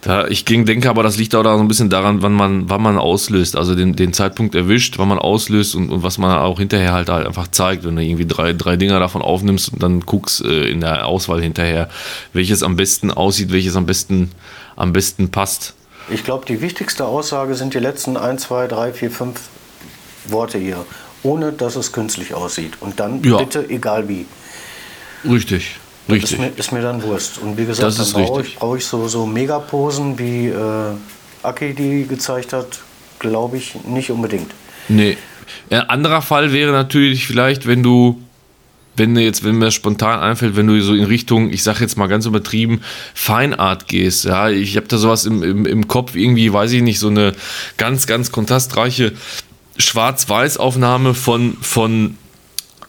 Da, 0.05 0.27
ich 0.27 0.45
denke 0.45 0.87
aber, 0.87 1.01
das 1.01 1.17
liegt 1.17 1.33
auch 1.33 1.41
da 1.41 1.55
so 1.57 1.63
ein 1.63 1.67
bisschen 1.67 1.89
daran, 1.89 2.21
wann 2.21 2.33
man, 2.33 2.69
wann 2.69 2.83
man 2.83 2.99
auslöst, 2.99 3.55
also 3.55 3.73
den, 3.73 3.95
den 3.95 4.13
Zeitpunkt 4.13 4.53
erwischt, 4.53 4.99
wann 4.99 5.07
man 5.07 5.17
auslöst 5.17 5.73
und, 5.73 5.89
und 5.89 6.03
was 6.03 6.19
man 6.19 6.37
auch 6.37 6.59
hinterher 6.59 6.93
halt, 6.93 7.09
halt 7.09 7.25
einfach 7.25 7.47
zeigt. 7.47 7.83
Wenn 7.85 7.95
du 7.95 8.03
irgendwie 8.03 8.27
drei, 8.27 8.53
drei 8.53 8.75
Dinger 8.75 8.99
davon 8.99 9.23
aufnimmst 9.23 9.73
und 9.73 9.81
dann 9.81 10.01
guckst 10.01 10.45
äh, 10.45 10.69
in 10.69 10.81
der 10.81 11.07
Auswahl 11.07 11.41
hinterher, 11.41 11.89
welches 12.33 12.61
am 12.61 12.75
besten 12.75 13.09
aussieht, 13.09 13.51
welches 13.51 13.75
am 13.75 13.87
besten, 13.87 14.29
am 14.75 14.93
besten 14.93 15.31
passt. 15.31 15.73
Ich 16.11 16.23
glaube, 16.23 16.45
die 16.45 16.61
wichtigste 16.61 17.05
Aussage 17.05 17.55
sind 17.55 17.73
die 17.73 17.79
letzten 17.79 18.15
1, 18.15 18.43
2, 18.43 18.67
3, 18.67 18.93
4, 18.93 19.09
5 19.09 19.41
Worte 20.27 20.59
hier. 20.59 20.85
Ohne 21.23 21.51
dass 21.51 21.75
es 21.75 21.91
künstlich 21.91 22.35
aussieht. 22.35 22.73
Und 22.79 22.99
dann 22.99 23.23
Ja. 23.23 23.37
bitte 23.37 23.67
egal 23.71 24.07
wie. 24.07 24.27
Richtig, 25.27 25.77
Ist 26.07 26.13
richtig. 26.13 26.39
mir, 26.39 26.51
ist 26.55 26.71
mir 26.71 26.81
dann 26.81 27.01
Wurst. 27.01 27.39
Und 27.39 27.57
wie 27.57 27.65
gesagt, 27.65 27.87
Das 27.87 27.95
dann 27.95 28.05
ist 28.05 28.13
brauche 28.13 28.41
ich, 28.41 28.55
brauch 28.55 28.75
ich 28.75 28.85
so, 28.85 29.07
so 29.07 29.25
Megaposen 29.25 30.19
wie 30.19 30.47
äh, 30.47 30.93
Aki 31.43 31.73
die 31.73 32.07
gezeigt 32.07 32.53
hat, 32.53 32.79
glaube 33.19 33.57
ich 33.57 33.75
nicht 33.85 34.11
unbedingt. 34.11 34.51
Nee. 34.87 35.17
Ein 35.69 35.81
anderer 35.81 36.21
Fall 36.21 36.53
wäre 36.53 36.71
natürlich 36.71 37.25
vielleicht, 37.25 37.65
wenn 37.67 37.81
du, 37.81 38.21
wenn 38.95 39.15
jetzt, 39.15 39.43
wenn 39.43 39.55
mir 39.55 39.65
das 39.65 39.73
spontan 39.73 40.19
einfällt, 40.19 40.55
wenn 40.55 40.67
du 40.67 40.79
so 40.81 40.93
in 40.93 41.05
Richtung, 41.05 41.51
ich 41.51 41.63
sag 41.63 41.81
jetzt 41.81 41.97
mal 41.97 42.07
ganz 42.07 42.25
übertrieben, 42.25 42.81
Feinart 43.13 43.87
gehst. 43.87 44.25
Ja, 44.25 44.49
ich 44.49 44.77
habe 44.77 44.87
da 44.87 44.97
sowas 44.97 45.25
im, 45.25 45.43
im, 45.43 45.65
im 45.65 45.87
Kopf, 45.87 46.15
irgendwie, 46.15 46.53
weiß 46.53 46.71
ich 46.71 46.81
nicht, 46.81 46.99
so 46.99 47.07
eine 47.07 47.33
ganz, 47.77 48.05
ganz 48.05 48.31
kontrastreiche 48.31 49.13
Schwarz-Weiß-Aufnahme 49.77 51.13
von, 51.13 51.57
von 51.61 52.17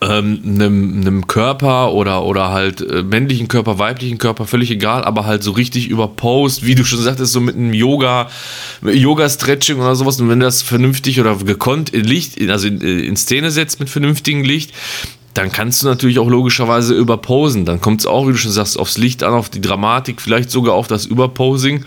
ähm, 0.00 0.40
einem, 0.44 1.00
einem 1.00 1.26
Körper 1.26 1.92
oder, 1.92 2.24
oder 2.24 2.50
halt 2.50 2.80
äh, 2.80 3.02
männlichen 3.02 3.48
Körper, 3.48 3.78
weiblichen 3.78 4.18
Körper, 4.18 4.46
völlig 4.46 4.70
egal, 4.70 5.04
aber 5.04 5.24
halt 5.24 5.42
so 5.42 5.52
richtig 5.52 5.88
überpost, 5.88 6.64
wie 6.66 6.74
du 6.74 6.84
schon 6.84 7.00
sagtest, 7.00 7.32
so 7.32 7.40
mit 7.40 7.56
einem 7.56 7.72
Yoga, 7.72 8.28
Yoga-Stretching 8.82 9.78
oder 9.78 9.94
sowas. 9.94 10.20
Und 10.20 10.28
wenn 10.28 10.40
das 10.40 10.62
vernünftig 10.62 11.20
oder 11.20 11.36
gekonnt 11.36 11.90
in 11.90 12.04
Licht, 12.04 12.38
also 12.50 12.68
in, 12.68 12.80
äh, 12.80 13.00
in 13.00 13.16
Szene 13.16 13.50
setzt 13.50 13.80
mit 13.80 13.88
vernünftigem 13.88 14.44
Licht, 14.44 14.72
dann 15.34 15.52
kannst 15.52 15.82
du 15.82 15.86
natürlich 15.86 16.18
auch 16.18 16.28
logischerweise 16.28 16.94
überposen. 16.94 17.64
Dann 17.66 17.80
kommt 17.80 18.00
es 18.00 18.06
auch, 18.06 18.26
wie 18.26 18.32
du 18.32 18.38
schon 18.38 18.52
sagst, 18.52 18.78
aufs 18.78 18.96
Licht 18.96 19.22
an, 19.22 19.34
auf 19.34 19.50
die 19.50 19.60
Dramatik, 19.60 20.20
vielleicht 20.20 20.50
sogar 20.50 20.74
auf 20.74 20.86
das 20.86 21.04
Überposing 21.04 21.84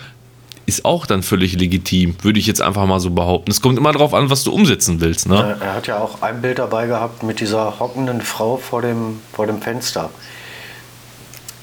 ist 0.70 0.84
auch 0.84 1.04
dann 1.06 1.22
völlig 1.22 1.54
legitim, 1.58 2.14
würde 2.22 2.38
ich 2.38 2.46
jetzt 2.46 2.62
einfach 2.62 2.86
mal 2.86 3.00
so 3.00 3.10
behaupten. 3.10 3.50
Es 3.50 3.60
kommt 3.60 3.76
immer 3.78 3.92
darauf 3.92 4.14
an, 4.14 4.30
was 4.30 4.44
du 4.44 4.52
umsetzen 4.52 5.00
willst. 5.00 5.28
Ne? 5.28 5.56
Er 5.60 5.74
hat 5.74 5.86
ja 5.86 5.98
auch 5.98 6.22
ein 6.22 6.40
Bild 6.40 6.58
dabei 6.58 6.86
gehabt 6.86 7.22
mit 7.22 7.40
dieser 7.40 7.78
hockenden 7.80 8.20
Frau 8.22 8.56
vor 8.56 8.82
dem, 8.82 9.20
vor 9.32 9.46
dem 9.46 9.60
Fenster. 9.60 10.10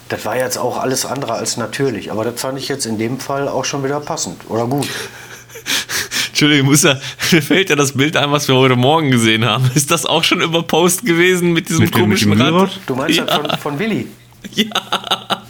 Das 0.10 0.24
war 0.26 0.38
jetzt 0.38 0.58
auch 0.58 0.78
alles 0.78 1.06
andere 1.06 1.34
als 1.34 1.58
natürlich, 1.58 2.12
aber 2.12 2.24
das 2.24 2.40
fand 2.40 2.58
ich 2.58 2.68
jetzt 2.70 2.86
in 2.86 2.98
dem 2.98 3.20
Fall 3.20 3.48
auch 3.48 3.66
schon 3.66 3.84
wieder 3.84 4.00
passend 4.00 4.42
oder 4.50 4.66
gut. 4.66 4.88
Entschuldigung, 6.30 6.68
muss 6.68 6.84
ja, 6.84 6.98
mir 7.32 7.42
fällt 7.42 7.70
ja 7.70 7.76
das 7.76 7.92
Bild 7.94 8.16
ein, 8.16 8.32
was 8.32 8.48
wir 8.48 8.56
heute 8.56 8.76
Morgen 8.76 9.10
gesehen 9.12 9.44
haben. 9.46 9.70
Ist 9.76 9.90
das 9.92 10.06
auch 10.06 10.24
schon 10.24 10.40
über 10.42 10.64
Post 10.64 11.06
gewesen 11.06 11.52
mit 11.52 11.68
diesem 11.70 11.84
Mit 11.86 11.94
dem- 11.94 12.02
mit 12.02 12.04
komischen 12.04 12.32
dem? 12.32 12.38
Müllrad? 12.40 12.80
Du 12.86 12.96
meinst 12.96 13.18
Ja. 13.18 13.26
das 13.26 13.36
von, 13.36 13.58
von 13.58 13.80
Willi? 13.80 14.08
Ja. 14.54 14.66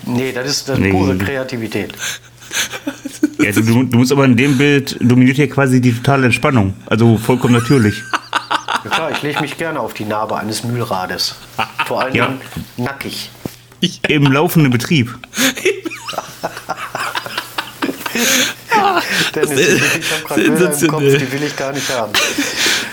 Nee, 0.06 0.32
das 0.32 0.48
ist 0.50 0.70
das 0.70 0.80
Nee. 0.80 0.92
pure 0.92 1.18
Kreativität. 1.18 1.94
Ja, 3.40 3.52
du, 3.52 3.62
du 3.84 3.98
musst 3.98 4.12
aber 4.12 4.26
in 4.26 4.36
dem 4.36 4.58
Bild 4.58 4.98
dominiert 5.00 5.38
ja 5.38 5.48
quasi 5.48 5.80
die 5.82 5.94
totale 5.94 6.26
Entspannung. 6.26 6.74
Also 6.88 7.18
vollkommen 7.18 7.54
natürlich. 7.54 8.02
Ja, 8.84 8.90
klar, 8.90 9.12
ich 9.12 9.22
lege 9.22 9.42
mich 9.42 9.58
gerne 9.58 9.80
auf 9.80 9.94
die 9.94 10.06
Narbe 10.06 10.38
eines 10.38 10.64
Mühlrades. 10.64 11.36
Vor 11.86 12.02
allem 12.02 12.16
Ja. 12.16 12.34
nackig. 12.78 13.30
Im 14.08 14.24
laufenden 14.32 14.72
Betrieb. 14.72 15.16
Dennis, 19.36 19.60
ich 19.60 20.12
habe 20.12 20.24
gerade 20.28 20.42
Bilder 20.42 20.56
im 20.60 20.88
Kopf, 20.88 21.02
sensationell. 21.02 21.18
die 21.20 21.32
will 21.32 21.44
ich 21.44 21.56
gar 21.56 21.72
nicht 21.74 21.90
haben. 21.90 22.12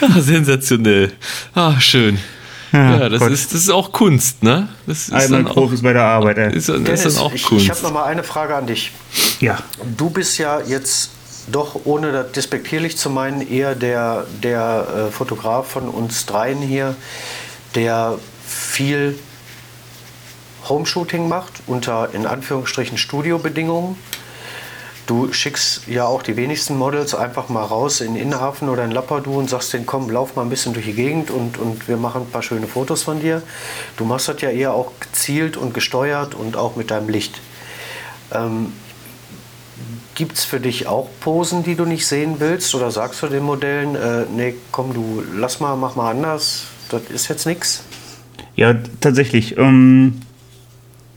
Ah, 0.01 0.21
sensationell. 0.21 1.13
Ah, 1.55 1.81
schön. 1.81 2.19
Ja, 2.73 3.09
das, 3.09 3.21
Gott. 3.21 3.31
ist, 3.31 3.55
das 3.55 3.61
ist 3.61 3.71
auch 3.71 3.93
Kunst, 3.93 4.43
ne? 4.43 4.69
Das 4.87 5.03
ist 5.09 5.13
Einmal 5.13 5.29
dann 5.45 5.47
auch, 5.47 5.55
Profis 5.55 5.81
bei 5.83 5.93
der 5.93 6.03
Arbeit. 6.03 6.39
Ey. 6.39 6.57
ist, 6.57 6.69
das 6.69 6.77
ist 6.79 6.87
Dennis, 6.87 7.03
dann 7.15 7.17
auch 7.19 7.31
ich, 7.33 7.43
ich 7.43 7.47
Kunst. 7.47 7.71
habe 7.71 7.83
noch 7.83 7.93
mal 7.93 8.05
eine 8.05 8.25
Frage 8.25 8.55
an 8.57 8.67
dich. 8.67 8.91
Ja. 9.45 9.59
Du 9.99 10.09
bist 10.09 10.39
ja 10.39 10.63
jetzt 10.63 11.11
doch, 11.49 11.83
ohne 11.85 12.13
das 12.13 12.33
despektierlich 12.33 12.97
zu 12.97 13.11
meinen, 13.11 13.47
eher 13.47 13.75
der, 13.75 14.27
der 14.43 14.87
äh, 14.89 15.13
Fotograf 15.13 15.67
von 15.67 15.91
uns 15.91 16.25
dreien 16.25 16.63
hier, 16.63 16.97
der 17.75 18.19
viel 18.47 19.19
Homeshooting 20.67 21.29
macht 21.29 21.53
unter 21.67 22.15
in 22.15 22.25
Anführungsstrichen 22.25 22.97
Studiobedingungen. 22.97 23.97
Du 25.07 25.31
schickst 25.35 25.89
ja 25.89 26.07
auch 26.07 26.23
die 26.23 26.39
wenigsten 26.39 26.79
Models 26.79 27.15
einfach 27.15 27.51
mal 27.51 27.65
raus 27.65 28.01
in 28.01 28.17
Innenhafen 28.17 28.71
oder 28.71 28.83
in 28.83 28.93
Lappadu 28.93 29.39
und 29.39 29.51
sagst 29.51 29.75
denen, 29.75 29.85
komm, 29.85 30.09
lauf 30.09 30.37
mal 30.37 30.43
ein 30.43 30.49
bisschen 30.49 30.73
durch 30.73 30.87
die 30.87 30.95
Gegend 30.95 31.31
und, 31.31 31.59
und 31.59 31.87
wir 31.87 31.99
machen 31.99 32.23
ein 32.23 32.31
paar 32.31 32.43
schöne 32.43 32.67
Fotos 32.67 33.03
von 33.03 33.21
dir. 33.21 33.43
Du 33.99 34.07
machst 34.07 34.27
das 34.27 34.41
ja 34.41 34.49
eher 34.49 34.73
auch 34.73 34.93
gezielt 35.01 35.59
und 35.59 35.75
gesteuert 35.75 36.35
und 36.35 36.57
auch 36.57 36.77
mit 36.77 36.91
deinem 36.91 37.11
Licht. 37.11 37.43
Ähm, 38.33 38.73
Gibt 40.15 40.35
es 40.35 40.45
für 40.45 40.61
dich 40.61 40.87
auch 40.87 41.09
Posen, 41.21 41.65
die 41.65 41.75
du 41.75 41.85
nicht 41.85 42.07
sehen 42.07 42.37
willst? 42.39 42.75
Oder 42.75 42.91
sagst 42.91 43.23
du 43.23 43.27
den 43.27 43.43
Modellen, 43.43 43.97
äh, 43.97 44.25
nee, 44.35 44.55
komm, 44.71 44.95
du 44.95 45.23
lass 45.37 45.61
mal, 45.61 45.77
mach 45.77 45.97
mal 45.97 46.11
anders, 46.11 46.67
das 46.91 47.03
ist 47.13 47.29
jetzt 47.29 47.47
nichts? 47.47 47.85
Ja, 48.55 48.75
tatsächlich. 49.01 49.59
Ähm, 49.59 50.15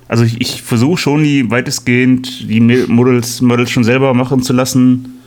also 0.07 0.23
ich, 0.23 0.41
ich 0.41 0.61
versuche 0.63 0.97
schon, 0.97 1.23
die 1.23 1.51
weitestgehend 1.51 2.49
die 2.49 2.59
Models, 2.59 3.41
Models 3.41 3.69
schon 3.69 3.83
selber 3.83 4.13
machen 4.13 4.41
zu 4.41 4.53
lassen. 4.53 5.21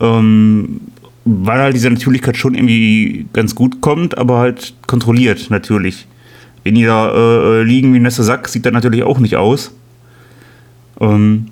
Ähm, 0.00 0.80
weil 1.24 1.60
halt 1.60 1.74
diese 1.74 1.90
Natürlichkeit 1.90 2.36
schon 2.36 2.54
irgendwie 2.54 3.26
ganz 3.32 3.54
gut 3.54 3.80
kommt, 3.82 4.16
aber 4.16 4.38
halt 4.38 4.74
kontrolliert 4.86 5.50
natürlich. 5.50 6.06
Wenn 6.64 6.74
die 6.74 6.84
da 6.84 7.10
äh, 7.10 7.62
liegen 7.62 7.92
wie 7.92 7.98
ein 7.98 8.02
nasser 8.02 8.24
Sack, 8.24 8.48
sieht 8.48 8.64
das 8.64 8.72
natürlich 8.72 9.02
auch 9.02 9.18
nicht 9.18 9.36
aus. 9.36 9.72
Ähm, 11.00 11.48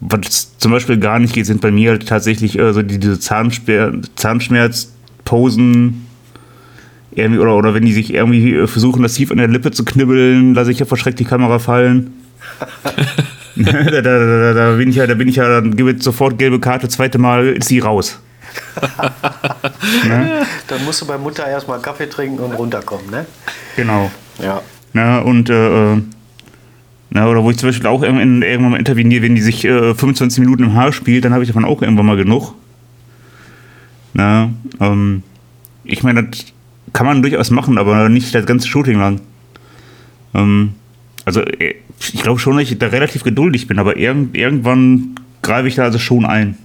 was 0.00 0.56
zum 0.58 0.72
Beispiel 0.72 0.98
gar 0.98 1.18
nicht 1.18 1.34
geht, 1.34 1.46
sind 1.46 1.60
bei 1.60 1.70
mir 1.70 1.90
halt 1.90 2.08
tatsächlich 2.08 2.58
äh, 2.58 2.72
so 2.72 2.82
die, 2.82 2.98
diese 2.98 3.20
Zahnschmer 3.20 3.92
Zahnschmerzposen, 4.16 6.06
irgendwie, 7.12 7.40
oder, 7.40 7.56
oder 7.56 7.74
wenn 7.74 7.84
die 7.84 7.92
sich 7.92 8.14
irgendwie 8.14 8.54
äh, 8.54 8.66
versuchen, 8.66 9.02
das 9.02 9.14
tief 9.14 9.30
an 9.30 9.38
der 9.38 9.48
Lippe 9.48 9.70
zu 9.70 9.84
knibbeln, 9.84 10.54
lasse 10.54 10.70
ich 10.70 10.78
ja 10.78 10.86
verschreckt 10.86 11.18
die 11.18 11.24
Kamera 11.24 11.58
fallen. 11.58 12.14
da, 13.56 13.72
da, 13.72 14.00
da, 14.00 14.40
da, 14.40 14.52
da 14.54 14.76
bin 14.76 14.90
ich 14.90 14.96
ja, 14.96 15.06
da 15.06 15.14
bin 15.14 15.28
ich 15.28 15.36
ja, 15.36 15.48
dann 15.48 15.76
gebe 15.76 15.92
ich 15.92 16.02
sofort 16.02 16.38
gelbe 16.38 16.60
Karte, 16.60 16.88
zweite 16.88 17.18
Mal 17.18 17.48
ist 17.48 17.68
sie 17.68 17.80
raus. 17.80 18.18
ne? 20.08 20.46
Dann 20.66 20.84
musst 20.84 21.00
du 21.00 21.06
bei 21.06 21.18
Mutter 21.18 21.46
erstmal 21.46 21.80
Kaffee 21.80 22.08
trinken 22.08 22.38
und 22.38 22.52
runterkommen, 22.52 23.10
ne? 23.10 23.26
Genau. 23.76 24.10
Ja. 24.38 24.62
Na, 24.92 25.20
und 25.20 25.50
äh, 25.50 25.94
äh, 25.94 26.02
na, 27.10 27.28
oder 27.28 27.42
wo 27.42 27.50
ich 27.50 27.58
zum 27.58 27.68
Beispiel 27.68 27.88
auch 27.88 28.02
irgendwann, 28.02 28.42
irgendwann 28.42 28.72
mal 28.72 28.78
interveniere, 28.78 29.22
wenn 29.22 29.34
die 29.34 29.42
sich 29.42 29.64
äh, 29.64 29.94
25 29.94 30.38
Minuten 30.40 30.62
im 30.62 30.74
Haar 30.74 30.92
spielt, 30.92 31.24
dann 31.24 31.32
habe 31.32 31.42
ich 31.42 31.48
davon 31.48 31.64
auch 31.64 31.82
irgendwann 31.82 32.06
mal 32.06 32.16
genug. 32.16 32.54
Na, 34.14 34.50
ähm, 34.80 35.22
ich 35.84 36.02
meine, 36.02 36.24
das 36.24 36.46
kann 36.92 37.06
man 37.06 37.22
durchaus 37.22 37.50
machen, 37.50 37.78
aber 37.78 38.08
nicht 38.08 38.34
das 38.34 38.46
ganze 38.46 38.68
Shooting 38.68 38.98
lang. 38.98 39.20
Ähm, 40.34 40.74
also, 41.24 41.40
äh, 41.40 41.74
ich 41.98 42.22
glaube 42.22 42.38
schon, 42.38 42.56
dass 42.56 42.70
ich 42.70 42.78
da 42.78 42.86
relativ 42.86 43.24
geduldig 43.24 43.66
bin, 43.66 43.78
aber 43.78 43.96
irgend, 43.96 44.36
irgendwann 44.36 45.16
greife 45.42 45.68
ich 45.68 45.74
da 45.74 45.84
also 45.84 45.98
schon 45.98 46.24
ein. 46.24 46.56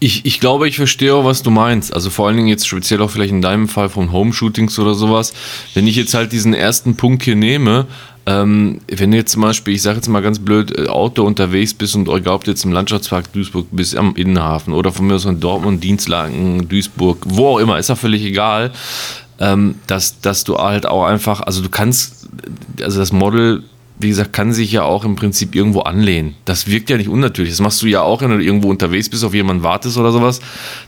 Ich, 0.00 0.24
ich 0.24 0.38
glaube, 0.38 0.68
ich 0.68 0.76
verstehe 0.76 1.12
auch, 1.12 1.24
was 1.24 1.42
du 1.42 1.50
meinst. 1.50 1.92
Also 1.92 2.08
vor 2.08 2.28
allen 2.28 2.36
Dingen 2.36 2.48
jetzt 2.48 2.68
speziell 2.68 3.02
auch 3.02 3.10
vielleicht 3.10 3.32
in 3.32 3.42
deinem 3.42 3.66
Fall 3.66 3.88
von 3.88 4.12
Home-Shootings 4.12 4.78
oder 4.78 4.94
sowas. 4.94 5.34
Wenn 5.74 5.88
ich 5.88 5.96
jetzt 5.96 6.14
halt 6.14 6.30
diesen 6.30 6.54
ersten 6.54 6.94
Punkt 6.94 7.24
hier 7.24 7.34
nehme, 7.34 7.88
ähm, 8.28 8.82
wenn 8.88 9.14
jetzt 9.14 9.32
zum 9.32 9.40
Beispiel, 9.40 9.74
ich 9.74 9.80
sage 9.80 9.96
jetzt 9.96 10.08
mal 10.08 10.20
ganz 10.20 10.38
blöd, 10.38 10.76
äh, 10.76 10.86
Auto 10.88 11.24
unterwegs 11.24 11.72
bist 11.72 11.96
und 11.96 12.08
egal 12.08 12.34
ob 12.34 12.46
jetzt 12.46 12.62
im 12.62 12.72
Landschaftspark 12.72 13.32
Duisburg 13.32 13.68
bist, 13.70 13.96
am 13.96 14.14
Innenhafen 14.16 14.74
oder 14.74 14.92
von 14.92 15.06
mir 15.06 15.14
aus 15.14 15.24
in 15.24 15.40
Dortmund, 15.40 15.82
Dienstlaken, 15.82 16.68
Duisburg, 16.68 17.22
wo 17.24 17.46
auch 17.46 17.58
immer, 17.58 17.78
ist 17.78 17.88
ja 17.88 17.94
völlig 17.94 18.22
egal, 18.22 18.70
ähm, 19.38 19.76
dass, 19.86 20.20
dass 20.20 20.44
du 20.44 20.58
halt 20.58 20.84
auch 20.84 21.06
einfach, 21.06 21.40
also 21.40 21.62
du 21.62 21.70
kannst, 21.70 22.28
also 22.82 22.98
das 22.98 23.12
Model 23.12 23.62
wie 24.00 24.08
gesagt, 24.08 24.32
kann 24.32 24.52
sich 24.52 24.70
ja 24.70 24.82
auch 24.84 25.04
im 25.04 25.16
Prinzip 25.16 25.54
irgendwo 25.54 25.80
anlehnen. 25.80 26.34
Das 26.44 26.68
wirkt 26.68 26.88
ja 26.88 26.96
nicht 26.96 27.08
unnatürlich. 27.08 27.52
Das 27.52 27.60
machst 27.60 27.82
du 27.82 27.86
ja 27.86 28.02
auch, 28.02 28.22
wenn 28.22 28.30
du 28.30 28.38
irgendwo 28.38 28.70
unterwegs 28.70 29.08
bist, 29.08 29.24
auf 29.24 29.34
jemanden 29.34 29.62
wartest 29.64 29.96
oder 29.98 30.12
sowas. 30.12 30.40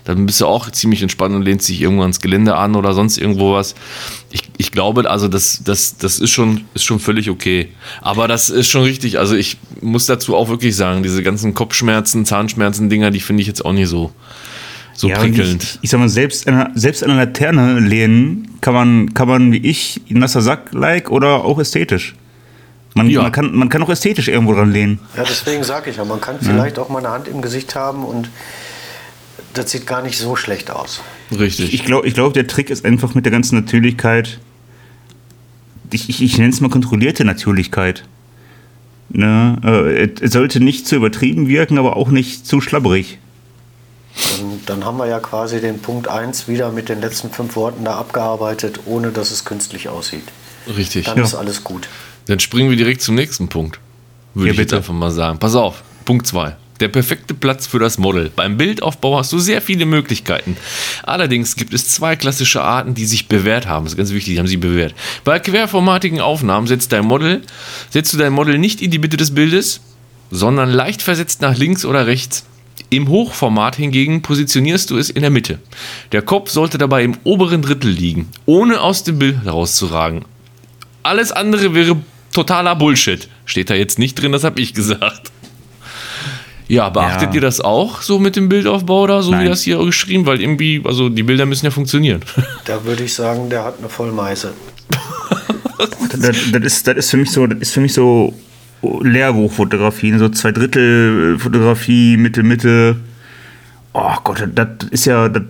Dann 0.05 0.27
bist 0.27 0.41
du 0.41 0.47
auch 0.47 0.71
ziemlich 0.71 1.03
entspannt 1.03 1.35
und 1.35 1.43
lehnst 1.43 1.69
dich 1.69 1.81
irgendwo 1.81 2.03
ans 2.03 2.21
Gelände 2.21 2.55
an 2.55 2.77
oder 2.77 2.93
sonst 2.95 3.19
irgendwo 3.19 3.55
was. 3.55 3.75
Ich, 4.31 4.43
ich 4.59 4.71
glaube, 4.71 5.11
also 5.11 5.27
das, 5.27 5.63
das, 5.65 5.97
das 5.99 6.21
ist, 6.21 6.31
schon, 6.31 6.61
ist 6.75 6.85
schon 6.85 7.01
völlig 7.01 7.31
okay. 7.31 7.69
Aber 8.01 8.29
das 8.29 8.49
ist 8.49 8.69
schon 8.69 8.83
richtig. 8.83 9.19
Also 9.19 9.35
ich 9.35 9.57
muss 9.81 10.07
dazu 10.07 10.37
auch 10.37 10.49
wirklich 10.49 10.77
sagen, 10.77 11.03
diese 11.03 11.23
ganzen 11.25 11.53
Kopfschmerzen, 11.53 12.25
Zahnschmerzen, 12.25 12.91
Dinger, 12.91 13.11
die 13.11 13.21
finde 13.21 13.41
ich 13.41 13.49
jetzt 13.49 13.65
auch 13.65 13.73
nicht 13.73 13.89
so, 13.89 14.13
so 14.95 15.09
Ja, 15.09 15.19
prickelnd. 15.19 15.63
Ich, 15.65 15.79
ich 15.83 15.91
sag 15.91 15.99
mal, 15.99 16.09
selbst 16.09 16.47
an, 16.47 16.55
einer- 16.55 16.71
selbst 16.79 17.03
an 17.03 17.11
einer 17.11 17.25
Laterne 17.27 17.81
lehnen 17.81 18.47
kann 18.61 18.75
man, 18.75 19.15
kann 19.15 19.27
man 19.27 19.51
wie 19.53 19.57
ich, 19.57 20.01
nasser 20.11 20.43
Sack-like 20.43 21.11
oder 21.11 21.45
auch 21.45 21.59
ästhetisch. 21.59 22.15
Man, 22.95 23.09
Ja. 23.09 23.23
man, 23.23 23.33
kann, 23.33 23.55
man 23.55 23.69
kann 23.69 23.83
auch 23.83 23.89
ästhetisch 23.89 24.29
irgendwo 24.29 24.53
dran 24.55 24.73
lehnen. 24.73 24.99
Ja, 25.17 25.23
deswegen 25.25 25.63
sage 25.65 25.91
ich 25.91 25.97
ja, 25.97 26.05
man 26.05 26.21
kann 26.21 26.39
vielleicht 26.41 26.79
auch 26.79 26.89
mal 26.89 26.99
eine 26.99 27.11
Hand 27.11 27.29
im 27.29 27.41
Gesicht 27.41 27.75
haben 27.75 28.05
und 28.05 28.29
das 29.55 29.71
sieht 29.71 29.87
gar 29.87 30.03
nicht 30.03 30.19
so 30.19 30.37
schlecht 30.37 30.71
aus. 30.71 31.01
Richtig. 31.37 31.73
Ich 31.75 31.85
glaube, 31.85 32.07
ich 32.07 32.15
glaub, 32.15 32.35
der 32.35 32.47
Trick 32.47 32.71
ist 32.71 32.85
einfach 32.85 33.15
mit 33.15 33.25
der 33.25 33.33
ganzen 33.33 33.57
Natürlichkeit, 33.57 34.39
ich, 35.93 36.09
ich, 36.09 36.23
ich 36.23 36.39
nenne 36.39 36.51
es 36.51 36.61
mal 36.61 36.69
kontrollierte 36.71 37.25
Natürlichkeit. 37.25 38.05
Ne? 39.09 39.57
Äh, 39.65 40.25
es 40.25 40.33
sollte 40.33 40.61
nicht 40.61 40.87
zu 40.87 40.95
übertrieben 40.97 41.49
wirken, 41.49 41.79
aber 41.79 41.97
auch 41.97 42.09
nicht 42.11 42.47
zu 42.47 42.61
schlabberig. 42.61 43.19
Und 44.41 44.69
dann 44.69 44.85
haben 44.85 44.99
wir 44.99 45.07
ja 45.07 45.19
quasi 45.21 45.61
den 45.61 45.81
Punkt 45.81 46.07
1 46.09 46.47
wieder 46.49 46.71
mit 46.71 46.89
den 46.89 47.01
letzten 47.01 47.31
fünf 47.31 47.57
Worten 47.57 47.85
da 47.85 47.97
abgearbeitet, 47.97 48.81
ohne 48.87 49.11
dass 49.11 49.31
es 49.31 49.45
künstlich 49.45 49.89
aussieht. 49.89 50.25
Richtig. 50.77 51.07
Dann 51.07 51.19
Ja. 51.19 51.25
ist 51.25 51.35
alles 51.35 51.65
gut. 51.65 51.89
Dann 52.31 52.39
springen 52.39 52.71
wir 52.71 52.77
direkt 52.77 53.03
zum 53.03 53.17
nächsten 53.17 53.49
Punkt. 53.49 53.81
Würde 54.35 54.49
Ja, 54.49 54.53
ich 54.53 54.59
jetzt 54.59 54.69
bitte. 54.69 54.77
einfach 54.77 54.95
mal 54.95 55.11
sagen. 55.11 55.41
Pass 55.41 55.57
auf, 55.57 55.83
Punkt 56.05 56.29
2. 56.29 56.57
der 56.79 56.87
perfekte 56.89 57.35
Platz 57.35 57.67
für 57.67 57.81
das 57.81 57.99
Model. 57.99 58.31
Beim 58.35 58.57
Bildaufbau 58.57 59.19
hast 59.19 59.33
du 59.33 59.39
sehr 59.41 59.61
viele 59.61 59.85
Möglichkeiten. 59.85 60.57
Allerdings 61.03 61.57
gibt 61.57 61.75
es 61.75 61.89
zwei 61.89 62.15
klassische 62.15 62.63
Arten, 62.63 62.95
die 62.95 63.05
sich 63.05 63.27
bewährt 63.27 63.67
haben. 63.67 63.85
Das 63.85 63.95
ist 63.95 63.97
ganz 63.99 64.13
wichtig, 64.13 64.35
die 64.35 64.39
haben 64.39 64.47
sie 64.47 64.57
bewährt. 64.57 64.95
Bei 65.25 65.41
querformatigen 65.41 66.21
Aufnahmen 66.21 66.69
setzt 66.69 66.93
dein 66.93 67.05
Model, 67.05 67.43
setzt 67.91 68.15
du 68.15 68.17
dein 68.17 68.33
Model 68.33 68.57
nicht 68.59 68.81
in 68.81 68.93
die 68.93 68.99
Mitte 69.01 69.17
des 69.17 69.35
Bildes, 69.35 69.81
sondern 70.31 70.71
leicht 70.71 71.03
versetzt 71.03 71.43
nach 71.43 71.59
links 71.59 71.85
oder 71.85 72.07
rechts. 72.07 72.47
Im 72.91 73.09
Hochformat 73.09 73.75
hingegen 73.75 74.23
positionierst 74.23 74.89
du 74.91 74.97
es 74.99 75.11
in 75.11 75.21
der 75.23 75.31
Mitte. 75.31 75.59
Der 76.13 76.23
Kopf 76.23 76.49
sollte 76.49 76.79
dabei 76.79 77.03
im 77.03 77.19
oberen 77.25 77.61
Drittel 77.61 77.91
liegen, 77.91 78.29
ohne 78.47 78.81
aus 78.81 79.03
dem 79.03 79.19
Bild 79.19 79.45
herauszuragen. 79.45 80.25
Alles 81.03 81.33
andere 81.33 81.75
wäre 81.75 81.97
totaler 82.33 82.77
Bullshit. 82.77 83.29
Steht 83.45 83.71
da 83.71 83.75
jetzt 83.75 83.99
nicht 83.99 84.15
drin, 84.21 84.33
das 84.33 84.45
habe 84.45 84.61
ich 84.61 84.75
gesagt. 84.75 85.31
Ja, 86.69 86.89
beachtet 86.89 87.31
Ja. 87.31 87.35
ihr 87.35 87.41
das 87.41 87.61
auch 87.61 88.01
so 88.01 88.21
mit 88.21 88.37
dem 88.37 88.49
Bildaufbau 88.49 89.07
da, 89.09 89.23
so 89.23 89.33
wie 89.33 89.37
Nein. 89.37 89.47
das 89.47 89.63
hier 89.63 89.79
geschrieben? 89.85 90.25
Weil 90.27 90.41
irgendwie, 90.41 90.81
also 90.85 91.09
die 91.09 91.25
Bilder 91.25 91.45
müssen 91.47 91.65
ja 91.67 91.71
funktionieren. 91.73 92.21
Da 92.65 92.85
würde 92.85 93.03
ich 93.03 93.15
sagen, 93.15 93.51
der 93.51 93.65
hat 93.65 93.79
eine 93.79 93.89
Vollmeise. 93.89 94.53
Das, 96.11 96.37
das, 96.53 96.63
ist, 96.63 96.87
das 96.87 96.97
ist 96.97 97.11
für 97.11 97.17
mich 97.17 97.31
so, 97.33 97.47
das 97.47 97.59
ist 97.61 97.73
für 97.73 97.81
mich 97.81 97.93
so 97.95 98.35
Lehrbuchfotografie, 98.83 100.17
so 100.19 100.29
zwei 100.29 100.53
Drittel 100.53 101.39
Fotografie, 101.39 102.17
Mitte, 102.17 102.43
Mitte. 102.43 102.97
Oh 103.93 104.15
Gott, 104.23 104.45
das 104.55 104.69
ist 104.91 105.07
ja, 105.07 105.29
das, 105.29 105.43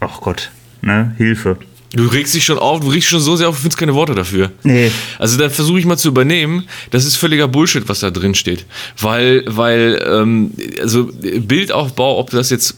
ach 0.00 0.20
Gott, 0.20 0.50
ne, 0.82 1.14
Hilfe. 1.16 1.56
Du 1.94 2.06
regst 2.08 2.34
dich 2.34 2.44
schon 2.44 2.58
auf, 2.58 2.80
du 2.80 2.88
regst 2.88 3.04
dich 3.04 3.10
schon 3.10 3.20
so 3.20 3.36
sehr 3.36 3.48
auf, 3.48 3.56
du 3.56 3.62
findest 3.62 3.78
keine 3.78 3.94
Worte 3.94 4.14
dafür. 4.14 4.50
Nee. 4.62 4.90
Also 5.18 5.38
dann 5.38 5.50
versuche 5.50 5.78
ich 5.78 5.86
mal 5.86 5.96
zu 5.96 6.08
übernehmen, 6.08 6.64
das 6.90 7.04
ist 7.04 7.16
völliger 7.16 7.46
Bullshit, 7.46 7.88
was 7.88 8.00
da 8.00 8.10
drin 8.10 8.34
steht. 8.34 8.66
Weil, 8.98 9.44
weil, 9.46 10.04
ähm, 10.06 10.52
also 10.80 11.08
Bildaufbau, 11.12 12.18
ob 12.18 12.30
du 12.30 12.36
das 12.36 12.50
jetzt 12.50 12.74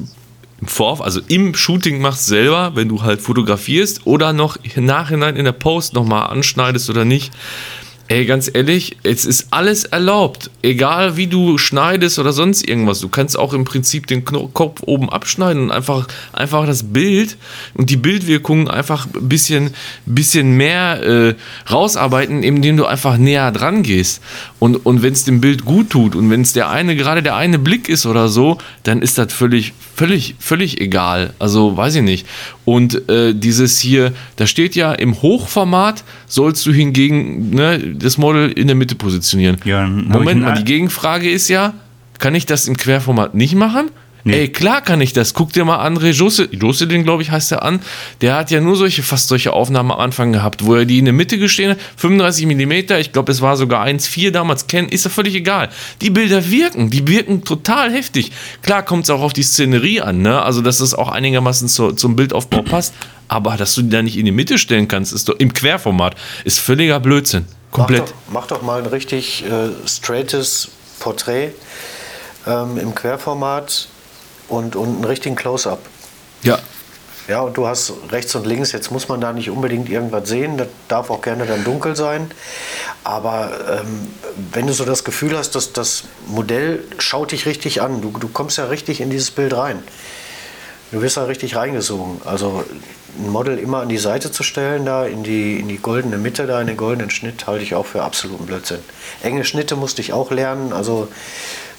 im 0.60 0.68
Vor, 0.68 1.04
also 1.04 1.20
im 1.28 1.54
Shooting 1.54 2.00
machst 2.00 2.26
selber, 2.26 2.72
wenn 2.74 2.88
du 2.88 3.02
halt 3.02 3.20
fotografierst 3.20 4.06
oder 4.06 4.32
noch 4.32 4.56
im 4.74 4.84
Nachhinein 4.84 5.36
in 5.36 5.44
der 5.44 5.52
Post 5.52 5.94
nochmal 5.94 6.30
anschneidest 6.30 6.90
oder 6.90 7.04
nicht. 7.04 7.32
Ey, 8.08 8.24
ganz 8.24 8.48
ehrlich, 8.52 8.96
es 9.02 9.24
ist 9.24 9.48
alles 9.50 9.82
erlaubt. 9.84 10.50
Egal 10.62 11.16
wie 11.16 11.26
du 11.26 11.58
schneidest 11.58 12.20
oder 12.20 12.32
sonst 12.32 12.68
irgendwas. 12.68 13.00
Du 13.00 13.08
kannst 13.08 13.36
auch 13.36 13.52
im 13.52 13.64
Prinzip 13.64 14.06
den 14.06 14.24
Kopf 14.24 14.82
oben 14.86 15.10
abschneiden 15.10 15.64
und 15.64 15.70
einfach, 15.72 16.06
einfach 16.32 16.66
das 16.66 16.84
Bild 16.84 17.36
und 17.74 17.90
die 17.90 17.96
Bildwirkung 17.96 18.70
einfach 18.70 19.08
ein 19.12 19.28
bisschen, 19.28 19.74
bisschen 20.04 20.56
mehr 20.56 21.02
äh, 21.02 21.34
rausarbeiten, 21.68 22.44
indem 22.44 22.76
du 22.76 22.86
einfach 22.86 23.16
näher 23.16 23.50
dran 23.50 23.82
gehst. 23.82 24.22
Und, 24.60 24.86
und 24.86 25.02
wenn 25.02 25.12
es 25.12 25.24
dem 25.24 25.40
Bild 25.40 25.64
gut 25.64 25.90
tut 25.90 26.14
und 26.14 26.30
wenn 26.30 26.42
es 26.42 26.52
der 26.52 26.70
eine, 26.70 26.94
gerade 26.94 27.24
der 27.24 27.34
eine 27.34 27.58
Blick 27.58 27.88
ist 27.88 28.06
oder 28.06 28.28
so, 28.28 28.58
dann 28.84 29.02
ist 29.02 29.18
das 29.18 29.32
völlig, 29.32 29.72
völlig, 29.96 30.34
völlig 30.38 30.80
egal. 30.80 31.32
Also 31.38 31.76
weiß 31.76 31.96
ich 31.96 32.02
nicht. 32.02 32.26
Und 32.64 33.08
äh, 33.08 33.34
dieses 33.34 33.80
hier, 33.80 34.12
da 34.36 34.46
steht 34.46 34.76
ja 34.76 34.92
im 34.92 35.22
Hochformat 35.22 36.04
sollst 36.26 36.66
du 36.66 36.72
hingegen 36.72 37.50
ne, 37.50 37.78
das 37.94 38.18
Model 38.18 38.52
in 38.52 38.66
der 38.66 38.76
Mitte 38.76 38.94
positionieren. 38.94 39.56
Ja, 39.64 39.86
Moment 39.86 40.42
mal, 40.42 40.58
die 40.58 40.64
Gegenfrage 40.64 41.30
ist 41.30 41.48
ja, 41.48 41.72
kann 42.18 42.34
ich 42.34 42.46
das 42.46 42.68
im 42.68 42.76
Querformat 42.76 43.34
nicht 43.34 43.54
machen? 43.54 43.90
Nee. 44.26 44.40
Ey, 44.40 44.48
klar 44.48 44.80
kann 44.80 45.00
ich 45.00 45.12
das. 45.12 45.34
Guck 45.34 45.52
dir 45.52 45.64
mal 45.64 45.86
André 45.86 46.10
Josse, 46.10 46.48
Jocelyn, 46.50 47.04
glaube 47.04 47.22
ich, 47.22 47.30
heißt 47.30 47.52
er 47.52 47.62
an. 47.62 47.80
Der 48.22 48.34
hat 48.34 48.50
ja 48.50 48.60
nur 48.60 48.74
solche, 48.74 49.04
fast 49.04 49.28
solche 49.28 49.52
Aufnahmen 49.52 49.92
am 49.92 50.00
Anfang 50.00 50.32
gehabt, 50.32 50.66
wo 50.66 50.74
er 50.74 50.84
die 50.84 50.98
in 50.98 51.04
der 51.04 51.14
Mitte 51.14 51.38
gestehen 51.38 51.70
hat. 51.70 51.78
35 51.96 52.44
mm, 52.44 52.72
ich 52.98 53.12
glaube, 53.12 53.30
es 53.30 53.40
war 53.40 53.56
sogar 53.56 53.86
1,4 53.86 54.32
damals 54.32 54.66
kennen, 54.66 54.88
ist 54.88 55.04
ja 55.04 55.12
völlig 55.12 55.36
egal. 55.36 55.68
Die 56.00 56.10
Bilder 56.10 56.50
wirken, 56.50 56.90
die 56.90 57.06
wirken 57.06 57.44
total 57.44 57.92
heftig. 57.92 58.32
Klar 58.62 58.82
kommt 58.82 59.04
es 59.04 59.10
auch 59.10 59.20
auf 59.20 59.32
die 59.32 59.44
Szenerie 59.44 60.00
an, 60.00 60.22
ne? 60.22 60.42
Also, 60.42 60.60
dass 60.60 60.80
es 60.80 60.92
auch 60.92 61.08
einigermaßen 61.08 61.68
zu, 61.68 61.92
zum 61.92 62.16
Bildaufbau 62.16 62.62
passt. 62.62 62.94
Aber 63.28 63.56
dass 63.56 63.76
du 63.76 63.82
die 63.82 63.90
da 63.90 64.02
nicht 64.02 64.18
in 64.18 64.24
die 64.24 64.32
Mitte 64.32 64.58
stellen 64.58 64.88
kannst, 64.88 65.12
ist 65.12 65.28
doch 65.28 65.36
im 65.38 65.52
Querformat, 65.52 66.16
ist 66.44 66.58
völliger 66.58 66.98
Blödsinn. 66.98 67.44
Komplett. 67.70 68.00
Mach 68.00 68.08
doch, 68.08 68.16
mach 68.32 68.46
doch 68.48 68.62
mal 68.62 68.80
ein 68.80 68.86
richtig 68.86 69.44
äh, 69.44 69.68
straightes 69.86 70.68
Porträt 70.98 71.50
ähm, 72.44 72.76
im 72.76 72.92
Querformat 72.92 73.88
und, 74.48 74.76
und 74.76 74.88
einen 74.88 75.04
richtigen 75.04 75.36
Close-up. 75.36 75.80
Ja, 76.42 76.58
Ja, 77.28 77.40
und 77.40 77.56
du 77.56 77.66
hast 77.66 77.92
rechts 78.10 78.34
und 78.36 78.46
links, 78.46 78.70
jetzt 78.70 78.92
muss 78.92 79.08
man 79.08 79.20
da 79.20 79.32
nicht 79.32 79.50
unbedingt 79.50 79.88
irgendwas 79.88 80.28
sehen, 80.28 80.56
das 80.56 80.68
darf 80.86 81.10
auch 81.10 81.22
gerne 81.22 81.44
dann 81.44 81.64
dunkel 81.64 81.96
sein. 81.96 82.30
Aber 83.02 83.80
ähm, 83.80 84.08
wenn 84.52 84.66
du 84.68 84.72
so 84.72 84.84
das 84.84 85.02
Gefühl 85.02 85.36
hast, 85.36 85.56
dass 85.56 85.72
das 85.72 86.04
Modell 86.28 86.84
schaut 86.98 87.32
dich 87.32 87.46
richtig 87.46 87.82
an, 87.82 88.00
du, 88.00 88.10
du 88.10 88.28
kommst 88.28 88.58
ja 88.58 88.66
richtig 88.66 89.00
in 89.00 89.10
dieses 89.10 89.32
Bild 89.32 89.56
rein. 89.56 89.82
Du 90.92 91.02
wirst 91.02 91.16
da 91.16 91.24
richtig 91.24 91.56
reingesogen. 91.56 92.20
Also 92.24 92.62
ein 93.18 93.30
Model 93.30 93.58
immer 93.58 93.80
an 93.80 93.88
die 93.88 93.98
Seite 93.98 94.30
zu 94.30 94.44
stellen, 94.44 94.84
da 94.86 95.04
in 95.04 95.24
die, 95.24 95.58
in 95.58 95.66
die 95.66 95.78
goldene 95.78 96.18
Mitte, 96.18 96.46
da 96.46 96.60
in 96.60 96.68
den 96.68 96.76
goldenen 96.76 97.10
Schnitt, 97.10 97.48
halte 97.48 97.64
ich 97.64 97.74
auch 97.74 97.86
für 97.86 98.04
absoluten 98.04 98.46
Blödsinn. 98.46 98.78
Enge 99.20 99.44
Schnitte 99.44 99.74
musste 99.74 100.00
ich 100.00 100.12
auch 100.12 100.30
lernen. 100.30 100.72
Also 100.72 101.08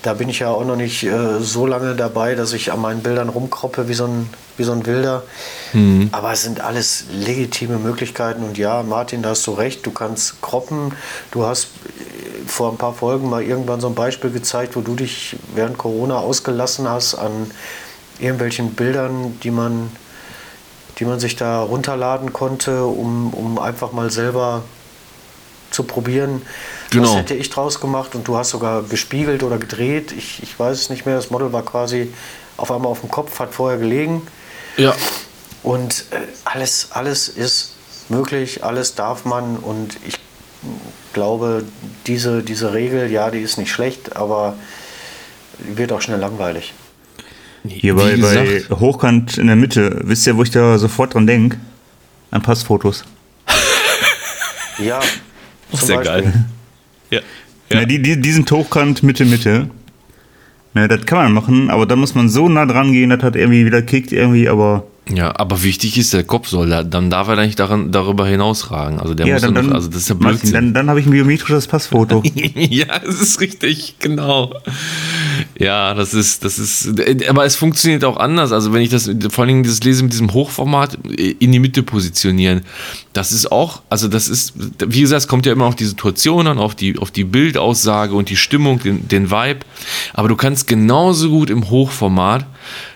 da 0.04 0.14
bin 0.14 0.30
ich 0.30 0.40
ja 0.40 0.50
auch 0.50 0.64
noch 0.64 0.76
nicht 0.76 1.04
äh, 1.04 1.40
so 1.40 1.66
lange 1.66 1.96
dabei, 1.96 2.36
dass 2.36 2.54
ich 2.54 2.72
an 2.72 2.82
meinen 2.82 3.02
Bildern 3.02 3.30
rumkroppe 3.30 3.88
wie 3.88 3.94
so 3.94 4.06
ein, 4.06 4.30
wie 4.56 4.64
so 4.64 4.72
ein 4.72 4.86
Wilder. 4.86 5.24
Aber 6.12 6.32
es 6.32 6.44
sind 6.44 6.62
alles 6.62 7.06
legitime 7.12 7.78
Möglichkeiten. 7.78 8.44
Und 8.44 8.58
ja, 8.58 8.84
Martin, 8.84 9.22
da 9.22 9.30
hast 9.30 9.46
du 9.48 9.52
recht, 9.52 9.86
du 9.86 9.92
kannst 9.92 10.42
kroppen. 10.42 10.94
Du 11.32 11.46
hast 11.46 11.66
äh, 11.66 12.48
vor 12.48 12.72
ein 12.72 12.78
paar 12.78 12.94
Folgen 12.94 13.30
mal 13.30 13.44
irgendwann 13.44 13.82
so 13.82 13.88
ein 13.88 13.96
Beispiel 13.96 14.32
gezeigt, 14.32 14.76
wo 14.76 14.82
du 14.82 14.96
dich 14.96 15.36
während 15.56 15.78
Corona 15.78 16.20
ausgelassen 16.20 16.88
hast 16.88 17.16
an 17.16 17.52
irgendwelchen 18.20 18.74
Bildern, 18.74 19.40
die 19.42 19.52
man, 19.52 19.90
die 21.00 21.06
man 21.06 21.20
sich 21.20 21.36
da 21.36 21.62
runterladen 21.62 22.34
konnte, 22.34 22.86
um, 22.86 23.34
um 23.34 23.60
einfach 23.60 23.92
mal 23.92 24.10
selber 24.12 24.64
zu 25.78 25.84
probieren. 25.84 26.42
Genau. 26.90 27.10
Was 27.10 27.18
hätte 27.18 27.36
ich 27.36 27.52
draus 27.52 27.80
gemacht? 27.80 28.16
Und 28.16 28.28
du 28.28 28.36
hast 28.36 28.50
sogar 28.50 28.82
gespiegelt 28.82 29.44
oder 29.44 29.60
gedreht. 29.60 30.12
Ich, 30.12 30.42
ich 30.42 30.60
weiß 30.60 30.76
es 30.76 30.90
nicht 30.90 31.06
mehr. 31.06 31.16
Das 31.16 31.30
Model 31.30 31.54
war 31.54 31.64
quasi 31.64 32.12
auf 32.58 32.72
einmal 32.72 32.92
auf 32.92 33.02
dem 33.02 33.12
Kopf, 33.12 33.40
hat 33.40 33.54
vorher 33.54 33.78
gelegen. 33.78 34.24
ja. 34.76 34.94
Und 35.64 36.06
äh, 36.12 36.20
alles, 36.46 36.90
alles 36.92 37.28
ist 37.28 37.74
möglich, 38.10 38.64
alles 38.64 38.96
darf 38.96 39.26
man. 39.26 39.58
Und 39.58 39.98
ich 40.08 40.18
glaube, 41.14 41.64
diese, 42.06 42.42
diese 42.42 42.74
Regel, 42.74 43.12
ja, 43.12 43.30
die 43.32 43.42
ist 43.42 43.58
nicht 43.58 43.72
schlecht, 43.72 44.16
aber 44.16 44.56
wird 45.60 45.92
auch 45.92 46.02
schnell 46.02 46.20
langweilig. 46.20 46.74
Hier 47.68 47.96
bei, 47.96 48.16
bei 48.16 48.64
Hochkant 48.70 49.38
in 49.38 49.48
der 49.48 49.58
Mitte, 49.58 50.00
wisst 50.04 50.26
ihr, 50.26 50.38
wo 50.38 50.44
ich 50.44 50.52
da 50.52 50.78
sofort 50.78 51.16
dran 51.16 51.28
denke? 51.28 51.60
An 52.32 52.42
Passfotos. 52.42 53.04
Ja, 54.80 55.00
zum 55.72 55.80
sehr 55.88 55.98
geil. 56.02 56.46
Ja. 57.10 57.22
Ja. 57.72 57.86
die, 57.86 58.02
die, 58.02 58.20
die 58.20 58.32
sind 58.32 58.50
Hochkant, 58.52 59.02
Mitte, 59.04 59.24
Mitte. 59.26 59.70
Ne, 60.74 60.88
das 60.88 61.06
kann 61.06 61.18
man 61.20 61.34
machen, 61.34 61.70
aber 61.70 61.86
da 61.86 61.96
muss 61.96 62.16
man 62.16 62.28
so 62.30 62.50
nah 62.50 62.66
dran 62.66 62.92
gehen, 62.92 63.10
das 63.10 63.24
hat 63.24 63.36
irgendwie 63.36 63.66
wieder 63.66 63.82
kickt 63.82 64.12
irgendwie, 64.12 64.48
aber 64.50 64.84
Ja, 65.10 65.34
aber 65.40 65.64
wichtig 65.64 65.98
ist, 65.98 66.14
der 66.14 66.24
Kopf 66.26 66.50
soll, 66.50 66.70
da- 66.70 66.84
dann 66.84 67.10
darf 67.10 67.30
er 67.30 67.38
nicht 67.38 67.58
daran, 67.60 67.92
darüber 67.94 68.28
hinausragen. 68.28 69.00
Also 69.00 69.14
der 69.14 69.26
ja, 69.26 69.34
muss 69.36 69.42
dann, 69.42 69.54
noch, 69.54 69.72
also 69.74 69.88
das 69.88 70.02
ist 70.02 70.10
ja 70.10 70.16
Martin, 70.16 70.32
Blödsinn. 70.40 70.54
dann, 70.54 70.74
dann 70.74 70.90
habe 70.90 71.00
ich 71.00 71.06
ein 71.08 71.12
biometrisches 71.12 71.68
Passfoto. 71.68 72.22
ja, 72.56 73.00
das 73.00 73.22
ist 73.22 73.40
richtig, 73.40 73.96
genau. 74.00 74.54
Ja, 75.58 75.94
das 75.94 76.14
ist, 76.14 76.44
das 76.44 76.60
ist, 76.60 76.90
aber 77.30 77.46
es 77.46 77.56
funktioniert 77.56 78.04
auch 78.04 78.18
anders. 78.18 78.52
Also 78.52 78.74
wenn 78.74 78.82
ich 78.82 78.90
das, 78.90 79.10
vor 79.30 79.44
allen 79.44 79.48
Dingen 79.48 79.64
das 79.64 79.84
lese 79.84 80.04
mit 80.04 80.14
diesem 80.14 80.34
Hochformat 80.34 80.98
in 81.06 81.52
die 81.52 81.60
Mitte 81.60 81.84
positionieren, 81.84 82.62
das 83.14 83.32
ist 83.32 83.52
auch, 83.52 83.82
also 83.90 84.08
das 84.08 84.28
ist, 84.28 84.54
wie 84.86 85.02
gesagt, 85.02 85.22
es 85.24 85.28
kommt 85.28 85.46
ja 85.46 85.52
immer 85.52 85.66
auf 85.66 85.76
die 85.76 85.86
Situation 85.86 86.48
an, 86.48 86.58
auf 86.58 86.76
die, 86.76 86.98
auf 86.98 87.12
die 87.12 87.24
Bildaussage 87.24 88.14
und 88.14 88.30
die 88.30 88.38
Stimmung, 88.38 88.80
den, 88.80 89.08
den 89.08 89.32
Vibe. 89.32 89.60
Aber 90.14 90.28
du 90.28 90.36
kannst 90.36 90.68
genauso 90.68 91.30
gut 91.30 91.50
im 91.50 91.70
Hochformat 91.70 92.46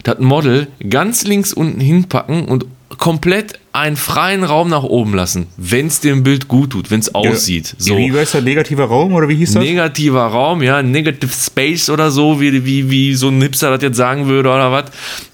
das 0.04 0.20
Model 0.20 0.68
ganz 0.90 1.24
links 1.24 1.54
unten 1.54 1.80
hinpacken 1.80 2.46
und 2.46 2.66
komplett 2.98 3.60
einen 3.74 3.96
freien 3.96 4.44
Raum 4.44 4.70
nach 4.70 4.84
oben 4.84 5.14
lassen, 5.14 5.48
wenn 5.56 5.88
es 5.88 6.02
dem 6.02 6.24
Bild 6.24 6.48
gut 6.48 6.72
tut, 6.72 6.92
wenn 6.92 7.00
es 7.00 7.14
aussieht. 7.16 7.76
So. 7.78 7.98
Wie 7.98 8.12
heißt 8.12 8.34
der 8.34 8.42
negativer 8.42 8.86
Raum 8.86 9.14
oder 9.14 9.30
wie 9.30 9.36
hieß 9.36 9.54
das? 9.54 9.64
Negativer 9.64 10.26
Raum, 10.26 10.62
ja, 10.62 10.84
Negative 10.84 11.32
Space 11.32 11.90
oder 11.90 12.12
so, 12.12 12.42
wie, 12.42 12.66
wie, 12.66 12.90
wie 12.90 13.16
so 13.16 13.30
ein 13.30 13.42
Hipster 13.42 13.72
das 13.72 13.82
jetzt 13.82 13.98
sagen 13.98 14.28
würde 14.28 14.50
oder 14.50 14.72
was. 14.72 14.86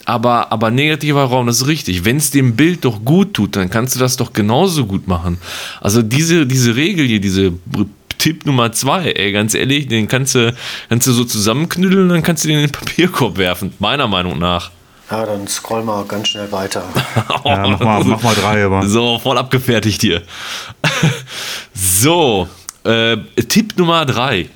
Aber, 0.06 0.52
aber 0.52 0.70
negativer 0.72 1.24
Raum, 1.24 1.48
das 1.48 1.62
ist 1.62 1.68
richtig. 1.68 2.06
Wenn 2.06 2.18
es 2.18 2.32
dem 2.32 2.56
Bild 2.56 2.86
doch 2.86 3.04
gut 3.04 3.34
tut, 3.34 3.56
dann 3.56 3.70
kannst 3.70 3.96
du 3.96 4.00
das 4.00 4.18
doch 4.18 4.34
genauso 4.34 4.86
gut 4.86 5.08
machen. 5.08 5.40
Also 5.82 6.02
diese, 6.02 6.46
diese 6.46 6.76
Regel 6.76 7.08
hier, 7.08 7.20
diese 7.20 7.54
Tipp 8.20 8.46
Nummer 8.46 8.72
zwei, 8.72 9.12
ey, 9.12 9.32
ganz 9.32 9.54
ehrlich, 9.54 9.88
den 9.88 10.08
kannst 10.08 10.36
du, 10.36 10.54
kannst 10.90 11.08
du 11.08 11.12
so 11.12 11.24
zusammenknüdeln 11.24 12.04
und 12.04 12.10
dann 12.10 12.24
kannst 12.24 12.44
du 12.44 12.50
den 12.50 12.60
in 12.60 12.68
den 12.68 12.72
Papierkorb 12.72 13.38
werfen, 13.38 13.74
meiner 13.80 14.08
Meinung 14.08 14.38
nach. 14.40 14.72
Ja, 15.10 15.26
dann 15.26 15.48
scroll 15.48 15.84
mal 15.84 16.04
ganz 16.06 16.30
schnell 16.30 16.52
weiter. 16.52 16.84
Ja, 17.46 17.68
mach 17.68 17.80
mal, 17.80 18.04
mach 18.04 18.24
mal 18.24 18.36
drei, 18.36 18.66
aber. 18.66 18.86
So, 18.86 19.20
voll 19.20 19.38
abgefertigt 19.38 20.02
hier. 20.02 20.24
so, 21.74 22.48
äh, 22.84 23.18
Tipp 23.48 23.78
Nummer 23.78 24.06
drei. 24.06 24.50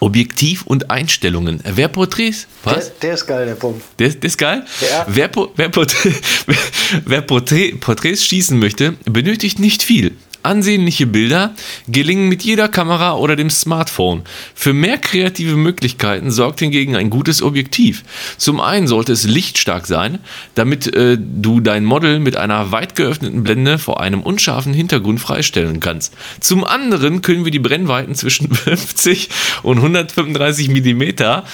Objektiv 0.00 0.62
und 0.66 0.90
Einstellungen. 0.90 1.60
Wer 1.64 1.88
Porträts? 1.88 2.46
Der, 2.64 2.76
Was? 2.76 2.98
der 2.98 3.14
ist 3.14 3.26
geil, 3.26 3.46
der 3.46 3.54
Punkt. 3.54 3.82
Der, 3.98 4.08
der 4.08 4.24
ist 4.24 4.38
geil? 4.38 4.64
Ja. 4.80 5.06
Wer, 5.08 5.30
wer, 5.56 5.68
Porträt, 5.68 6.14
wer 7.04 7.22
Porträt, 7.22 7.72
Porträts 7.80 8.24
schießen 8.24 8.58
möchte, 8.58 8.96
benötigt 9.04 9.58
nicht 9.58 9.82
viel. 9.82 10.16
Ansehnliche 10.44 11.06
Bilder 11.06 11.54
gelingen 11.88 12.28
mit 12.28 12.42
jeder 12.42 12.68
Kamera 12.68 13.16
oder 13.16 13.36
dem 13.36 13.50
Smartphone. 13.50 14.22
Für 14.54 14.72
mehr 14.72 14.98
kreative 14.98 15.56
Möglichkeiten 15.56 16.30
sorgt 16.30 16.60
hingegen 16.60 16.96
ein 16.96 17.10
gutes 17.10 17.42
Objektiv. 17.42 18.04
Zum 18.36 18.60
einen 18.60 18.86
sollte 18.86 19.12
es 19.12 19.24
lichtstark 19.24 19.86
sein, 19.86 20.18
damit 20.54 20.94
äh, 20.94 21.18
du 21.18 21.60
dein 21.60 21.84
Model 21.84 22.20
mit 22.20 22.36
einer 22.36 22.72
weit 22.72 22.94
geöffneten 22.94 23.42
Blende 23.42 23.78
vor 23.78 24.00
einem 24.00 24.22
unscharfen 24.22 24.74
Hintergrund 24.74 25.20
freistellen 25.20 25.80
kannst. 25.80 26.14
Zum 26.40 26.64
anderen 26.64 27.22
können 27.22 27.44
wir 27.44 27.52
die 27.52 27.58
Brennweiten 27.58 28.14
zwischen 28.14 28.54
50 28.54 29.28
und 29.62 29.78
135 29.78 30.68
Millimeter 30.68 31.44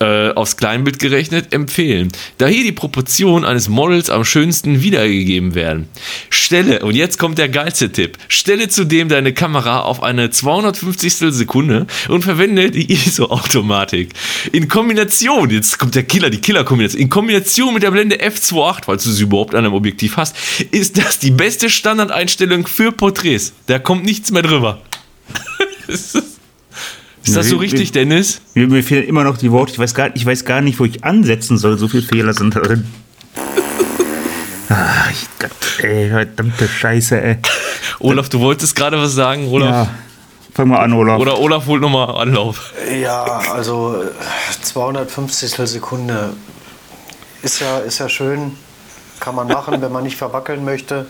äh, 0.00 0.30
aufs 0.30 0.56
Kleinbild 0.56 0.98
gerechnet 0.98 1.52
empfehlen, 1.52 2.12
da 2.38 2.46
hier 2.46 2.64
die 2.64 2.72
Proportionen 2.72 3.44
eines 3.44 3.68
Models 3.68 4.10
am 4.10 4.24
schönsten 4.24 4.82
wiedergegeben 4.82 5.54
werden. 5.54 5.88
Stelle, 6.30 6.80
und 6.80 6.94
jetzt 6.94 7.18
kommt 7.18 7.38
der 7.38 7.48
geilste 7.48 7.90
Tipp, 7.90 8.16
stelle 8.28 8.68
zudem 8.68 9.08
deine 9.08 9.32
Kamera 9.32 9.80
auf 9.80 10.02
eine 10.02 10.30
250 10.30 11.14
Sekunde 11.14 11.86
und 12.08 12.22
verwende 12.22 12.70
die 12.70 12.92
ISO-Automatik. 12.92 14.10
In 14.52 14.68
Kombination, 14.68 15.50
jetzt 15.50 15.78
kommt 15.78 15.94
der 15.94 16.04
Killer, 16.04 16.30
die 16.30 16.40
Killer-Kombination, 16.40 17.02
in 17.02 17.08
Kombination 17.08 17.74
mit 17.74 17.82
der 17.82 17.90
Blende 17.90 18.16
f2.8, 18.16 18.84
falls 18.86 19.04
du 19.04 19.10
sie 19.10 19.24
überhaupt 19.24 19.54
an 19.54 19.64
einem 19.64 19.74
Objektiv 19.74 20.16
hast, 20.16 20.36
ist 20.70 20.98
das 20.98 21.18
die 21.18 21.30
beste 21.30 21.68
Standardeinstellung 21.70 22.66
für 22.66 22.92
Porträts. 22.92 23.52
Da 23.66 23.78
kommt 23.78 24.04
nichts 24.04 24.30
mehr 24.30 24.42
drüber. 24.42 24.80
das, 25.86 26.14
ist 26.14 26.37
das 27.26 27.48
so 27.48 27.56
richtig. 27.56 27.92
Dennis? 27.92 28.40
Mir, 28.54 28.68
mir 28.68 28.82
fehlen 28.82 29.04
immer 29.04 29.24
noch 29.24 29.38
die 29.38 29.50
Worte. 29.52 29.72
Ich 29.72 29.78
weiß, 29.78 29.94
gar, 29.94 30.14
ich 30.14 30.24
weiß 30.24 30.44
gar 30.44 30.60
nicht, 30.60 30.78
wo 30.78 30.84
ich 30.84 31.04
ansetzen 31.04 31.58
soll. 31.58 31.78
So 31.78 31.88
viele 31.88 32.02
Fehler 32.02 32.34
sind 32.34 32.56
da 32.56 32.60
drin. 32.60 32.86
Ach, 34.68 35.10
ich, 35.12 35.26
Gott, 35.38 35.50
ey, 35.84 36.10
verdammte 36.10 36.68
Scheiße, 36.68 37.20
ey. 37.20 37.38
Olaf, 38.00 38.28
du 38.28 38.40
wolltest 38.40 38.76
gerade 38.76 38.98
was 38.98 39.14
sagen, 39.14 39.48
Olaf? 39.48 39.70
Ja, 39.70 39.90
fang 40.54 40.68
mal 40.68 40.78
an, 40.78 40.92
Olaf. 40.92 41.18
Oder 41.18 41.38
Olaf 41.38 41.66
holt 41.66 41.80
nochmal 41.80 42.14
Anlauf. 42.16 42.72
Ja, 43.00 43.24
also 43.52 44.02
äh, 44.02 44.62
250 44.62 45.50
Sekunde 45.50 46.34
ist 47.42 47.60
ja, 47.60 47.78
ist 47.78 47.98
ja 47.98 48.08
schön, 48.08 48.52
kann 49.20 49.34
man 49.34 49.48
machen, 49.48 49.80
wenn 49.80 49.92
man 49.92 50.04
nicht 50.04 50.16
verwackeln 50.16 50.64
möchte. 50.64 51.06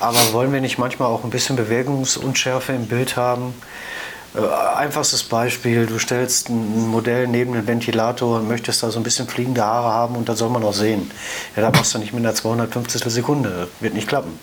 Aber 0.00 0.18
wollen 0.32 0.52
wir 0.52 0.60
nicht 0.60 0.78
manchmal 0.78 1.08
auch 1.08 1.22
ein 1.24 1.30
bisschen 1.30 1.56
Bewegungsunschärfe 1.56 2.72
im 2.72 2.86
Bild 2.86 3.16
haben? 3.16 3.54
Äh, 4.34 4.40
Einfachstes 4.76 5.22
Beispiel, 5.22 5.86
du 5.86 5.98
stellst 5.98 6.48
ein 6.48 6.88
Modell 6.88 7.28
neben 7.28 7.52
den 7.52 7.66
Ventilator 7.66 8.38
und 8.38 8.48
möchtest 8.48 8.82
da 8.82 8.90
so 8.90 8.98
ein 8.98 9.02
bisschen 9.02 9.28
fliegende 9.28 9.62
Haare 9.62 9.92
haben 9.92 10.16
und 10.16 10.28
das 10.28 10.38
soll 10.38 10.48
man 10.48 10.64
auch 10.64 10.74
sehen. 10.74 11.10
Ja, 11.56 11.62
da 11.62 11.70
machst 11.70 11.94
du 11.94 11.98
nicht 11.98 12.12
mit 12.12 12.24
einer 12.24 12.34
250 12.34 13.02
Sekunde, 13.04 13.68
wird 13.80 13.94
nicht 13.94 14.08
klappen. 14.08 14.38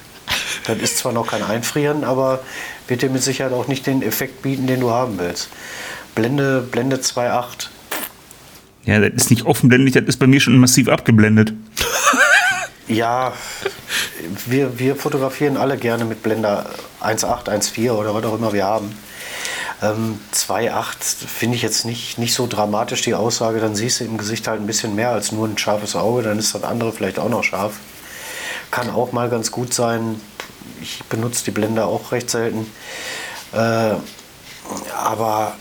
Das 0.66 0.78
ist 0.78 0.98
zwar 0.98 1.12
noch 1.12 1.28
kein 1.28 1.42
Einfrieren, 1.42 2.04
aber 2.04 2.42
wird 2.88 3.02
dir 3.02 3.10
mit 3.10 3.24
Sicherheit 3.24 3.54
auch 3.54 3.68
nicht 3.68 3.88
den 3.88 4.02
Effekt 4.02 4.42
bieten, 4.42 4.68
den 4.68 4.80
du 4.80 4.92
haben 4.92 5.18
willst. 5.18 5.50
Blende, 6.14 6.62
Blende 6.62 6.98
2.8. 6.98 7.70
Ja, 8.86 9.00
das 9.00 9.24
ist 9.24 9.30
nicht 9.32 9.46
offenblendig, 9.46 9.94
das 9.94 10.04
ist 10.04 10.18
bei 10.18 10.28
mir 10.28 10.40
schon 10.40 10.58
massiv 10.58 10.88
abgeblendet. 10.88 11.54
Ja, 12.88 13.34
wir, 14.48 14.80
wir 14.80 14.96
fotografieren 14.96 15.58
alle 15.58 15.78
gerne 15.78 16.06
mit 16.06 16.24
Blender 16.24 16.70
1.8, 17.02 17.48
1.4 17.48 17.92
oder 17.92 18.16
was 18.16 18.24
auch 18.26 18.36
immer 18.36 18.52
wir 18.52 18.66
haben. 18.66 18.96
Ähm, 19.82 20.20
2.8 20.34 20.96
finde 21.28 21.56
ich 21.56 21.62
jetzt 21.62 21.86
nicht, 21.86 22.18
nicht 22.18 22.34
so 22.34 22.48
dramatisch 22.48 23.02
die 23.02 23.14
Aussage. 23.16 23.60
Dann 23.60 23.76
siehst 23.76 24.00
du 24.00 24.04
im 24.06 24.18
Gesicht 24.18 24.48
halt 24.48 24.60
ein 24.62 24.68
bisschen 24.68 24.96
mehr 24.96 25.12
als 25.12 25.32
nur 25.32 25.48
ein 25.48 25.58
scharfes 25.58 25.96
Auge. 25.96 26.24
Dann 26.24 26.38
ist 26.40 26.54
das 26.56 26.64
andere 26.64 26.92
vielleicht 26.92 27.20
auch 27.20 27.30
noch 27.30 27.44
scharf. 27.44 27.74
Kann 28.72 28.90
auch 28.90 29.12
mal 29.12 29.30
ganz 29.30 29.52
gut 29.52 29.74
sein. 29.74 30.20
Ich 30.82 31.04
benutze 31.10 31.44
die 31.46 31.52
Blende 31.52 31.86
auch 31.86 32.12
recht 32.12 32.30
selten. 32.30 32.66
Äh, 33.54 33.94
aber 34.96 35.56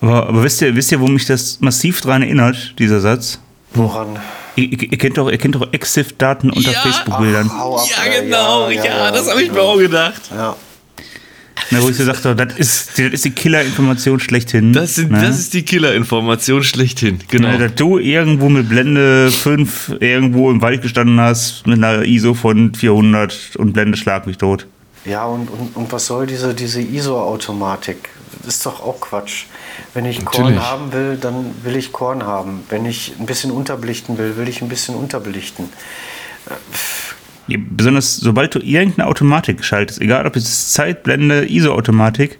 Aber, 0.00 0.28
aber 0.28 0.42
wisst, 0.42 0.60
ihr, 0.60 0.74
wisst 0.74 0.92
ihr, 0.92 1.00
wo 1.00 1.06
mich 1.06 1.26
das 1.26 1.60
massiv 1.60 2.00
dran 2.00 2.22
erinnert, 2.22 2.74
dieser 2.78 3.00
Satz? 3.00 3.38
woran? 3.74 4.18
Ihr, 4.56 4.66
ihr, 4.70 4.92
ihr 4.92 4.98
kennt 4.98 5.18
doch, 5.18 5.28
ihr 5.30 5.38
kennt 5.38 5.54
doch 5.56 5.66
EXIF-Daten 5.72 6.50
unter 6.50 6.70
Ja. 6.70 6.80
Facebook-Bildern. 6.80 7.58
Hau 7.58 7.76
ab, 7.78 7.86
Ja, 7.88 8.20
genau, 8.20 8.68
ja, 8.70 9.10
das 9.10 9.28
habe 9.28 9.42
ich 9.42 9.50
mir 9.50 9.62
auch 9.62 9.78
gedacht. 9.78 10.20
Ja. 10.30 10.54
Na, 11.70 11.82
wo 11.82 11.88
ich 11.88 11.96
so 11.96 12.04
sagte, 12.04 12.34
das 12.34 12.56
ist, 12.58 12.98
das 12.98 13.12
ist 13.12 13.24
die 13.24 13.30
Killer-Information 13.30 14.20
schlechthin. 14.20 14.72
Das, 14.72 14.96
sind, 14.96 15.10
ne? 15.10 15.20
das 15.20 15.38
ist 15.38 15.54
die 15.54 15.64
Killer-Information 15.64 16.62
schlechthin. 16.62 17.20
Genau. 17.28 17.48
Ne, 17.48 17.58
dass 17.58 17.74
du 17.74 17.98
irgendwo 17.98 18.48
mit 18.48 18.68
Blende 18.68 19.30
5 19.30 19.96
irgendwo 20.00 20.50
im 20.50 20.60
Wald 20.62 20.82
gestanden 20.82 21.20
hast 21.20 21.66
mit 21.66 21.78
einer 21.78 22.04
ISO 22.04 22.34
von 22.34 22.74
400 22.74 23.56
und 23.56 23.72
Blende 23.72 23.96
schlag 23.96 24.26
mich 24.26 24.38
tot. 24.38 24.66
Ja, 25.04 25.26
und, 25.26 25.48
und, 25.50 25.76
und 25.76 25.92
was 25.92 26.06
soll 26.06 26.26
diese, 26.26 26.54
diese 26.54 26.80
ISO-Automatik? 26.80 28.08
Das 28.44 28.56
ist 28.56 28.66
doch 28.66 28.82
auch 28.82 29.00
Quatsch. 29.00 29.44
Wenn 29.92 30.04
ich 30.04 30.24
Korn 30.24 30.54
Natürlich. 30.54 30.62
haben 30.62 30.92
will, 30.92 31.16
dann 31.16 31.54
will 31.62 31.76
ich 31.76 31.92
Korn 31.92 32.24
haben. 32.24 32.62
Wenn 32.68 32.84
ich 32.84 33.14
ein 33.18 33.26
bisschen 33.26 33.50
unterbelichten 33.50 34.18
will, 34.18 34.36
will 34.36 34.48
ich 34.48 34.60
ein 34.62 34.68
bisschen 34.68 34.94
unterbelichten. 34.94 35.68
Ja, 36.48 36.56
besonders 37.48 38.16
sobald 38.16 38.54
du 38.54 38.58
irgendeine 38.60 39.08
Automatik 39.08 39.64
schaltest, 39.64 40.00
egal 40.00 40.26
ob 40.26 40.36
es 40.36 40.72
Zeitblende, 40.72 41.46
ISO-Automatik, 41.46 42.38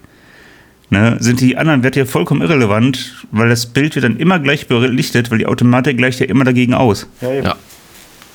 ne, 0.91 1.17
sind 1.21 1.41
die 1.41 1.57
anderen 1.57 1.83
Werte 1.83 2.01
ja 2.01 2.07
vollkommen 2.07 2.43
irrelevant, 2.43 3.27
weil 3.31 3.49
das 3.49 3.67
Bild 3.67 3.95
wird 3.95 4.05
dann 4.05 4.17
immer 4.17 4.39
gleich 4.39 4.67
belichtet, 4.67 5.31
weil 5.31 5.39
die 5.39 5.47
Automatik 5.47 5.97
gleicht 5.99 6.21
ja 6.21 6.27
immer 6.27 6.45
dagegen 6.45 6.75
aus. 6.75 7.07
Ja, 7.21 7.33
eben. 7.33 7.47
Ja. 7.47 7.57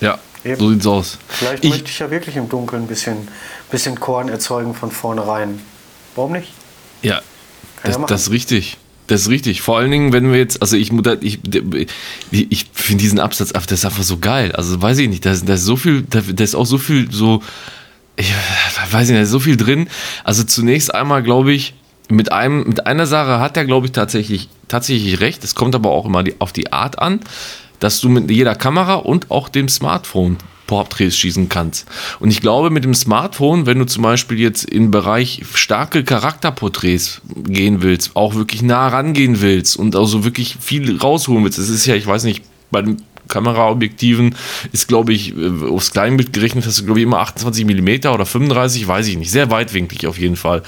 Ja, 0.01 0.17
Eben. 0.45 0.59
so 0.59 0.69
sieht's 0.71 0.87
aus. 0.87 1.17
Vielleicht 1.27 1.65
Ich, 1.65 1.71
möchte 1.71 1.89
ich 1.89 1.99
ja 1.99 2.09
wirklich 2.09 2.37
im 2.37 2.47
Dunkeln 2.47 2.83
ein 2.83 2.87
bisschen, 2.87 3.27
bisschen 3.69 3.99
Korn 3.99 4.29
erzeugen 4.29 4.73
von 4.73 4.91
vornherein. 4.91 5.59
Warum 6.15 6.31
nicht? 6.31 6.53
ja, 7.01 7.15
Kann 7.15 7.91
das, 7.91 7.97
ja 7.97 8.05
das 8.05 8.21
ist 8.23 8.31
richtig. 8.31 8.77
Das 9.09 9.21
ist 9.21 9.29
richtig. 9.29 9.61
Vor 9.61 9.79
allen 9.79 9.89
Dingen, 9.89 10.13
wenn 10.13 10.31
wir 10.31 10.37
jetzt, 10.37 10.61
also 10.61 10.77
ich, 10.77 10.91
ich, 11.21 11.39
ich 12.31 12.65
finde 12.71 13.01
diesen 13.01 13.19
Absatz, 13.19 13.51
das 13.51 13.71
ist 13.71 13.85
einfach 13.85 14.03
so 14.03 14.19
geil. 14.19 14.51
Also 14.51 14.79
weiß 14.79 14.99
ich 14.99 15.09
nicht, 15.09 15.25
da 15.25 15.31
ist, 15.31 15.49
da 15.49 15.55
ist 15.55 15.63
so 15.63 15.75
viel, 15.75 16.03
da, 16.03 16.21
da 16.21 16.43
ist 16.43 16.53
auch 16.53 16.67
so 16.67 16.77
viel 16.77 17.11
so, 17.11 17.41
ich 18.17 18.31
weiß 18.91 19.07
nicht, 19.07 19.17
da 19.17 19.23
ist 19.23 19.31
so 19.31 19.39
viel 19.39 19.57
drin. 19.57 19.89
Also 20.23 20.43
zunächst 20.43 20.93
einmal 20.93 21.23
glaube 21.23 21.51
ich, 21.51 21.73
mit 22.07 22.31
einem, 22.31 22.67
mit 22.67 22.85
einer 22.85 23.07
Sache 23.07 23.39
hat 23.39 23.57
er 23.57 23.65
glaube 23.65 23.87
ich 23.87 23.93
tatsächlich, 23.93 24.47
tatsächlich 24.67 25.19
recht. 25.21 25.43
Es 25.43 25.55
kommt 25.55 25.73
aber 25.73 25.89
auch 25.89 26.05
immer 26.05 26.21
die, 26.21 26.35
auf 26.37 26.53
die 26.53 26.71
Art 26.71 26.99
an, 26.99 27.19
dass 27.79 28.01
du 28.01 28.09
mit 28.09 28.29
jeder 28.29 28.53
Kamera 28.53 28.93
und 28.93 29.31
auch 29.31 29.49
dem 29.49 29.69
Smartphone 29.69 30.37
Porträts 30.69 31.17
schießen 31.17 31.49
kannst. 31.49 31.87
Und 32.19 32.29
ich 32.29 32.41
glaube, 32.41 32.69
mit 32.69 32.83
dem 32.83 32.93
Smartphone, 32.93 33.65
wenn 33.65 33.79
du 33.79 33.85
zum 33.85 34.03
Beispiel 34.03 34.37
jetzt 34.37 34.65
im 34.65 34.91
Bereich 34.91 35.41
starke 35.55 36.03
Charakterporträts 36.03 37.21
gehen 37.35 37.81
willst, 37.81 38.15
auch 38.15 38.35
wirklich 38.35 38.61
nah 38.61 38.87
rangehen 38.87 39.41
willst 39.41 39.77
und 39.77 39.95
also 39.95 40.23
wirklich 40.23 40.57
viel 40.59 40.95
rausholen 40.95 41.43
willst, 41.43 41.57
das 41.57 41.69
ist 41.69 41.87
ja, 41.87 41.95
ich 41.95 42.05
weiß 42.05 42.23
nicht, 42.23 42.43
bei 42.69 42.83
den 42.83 43.01
Kameraobjektiven 43.29 44.35
ist, 44.73 44.87
glaube 44.87 45.13
ich, 45.13 45.35
äh, 45.35 45.65
aufs 45.69 45.91
Kleinbild 45.91 46.33
gerechnet, 46.33 46.65
hast 46.65 46.81
du, 46.81 46.85
glaube 46.85 46.99
ich, 46.99 47.05
immer 47.05 47.19
28 47.19 47.65
mm 47.65 48.07
oder 48.07 48.25
35, 48.25 48.87
weiß 48.87 49.07
ich 49.07 49.17
nicht. 49.17 49.31
Sehr 49.31 49.49
weitwinklig 49.49 50.05
auf 50.05 50.19
jeden 50.19 50.35
Fall. 50.35 50.63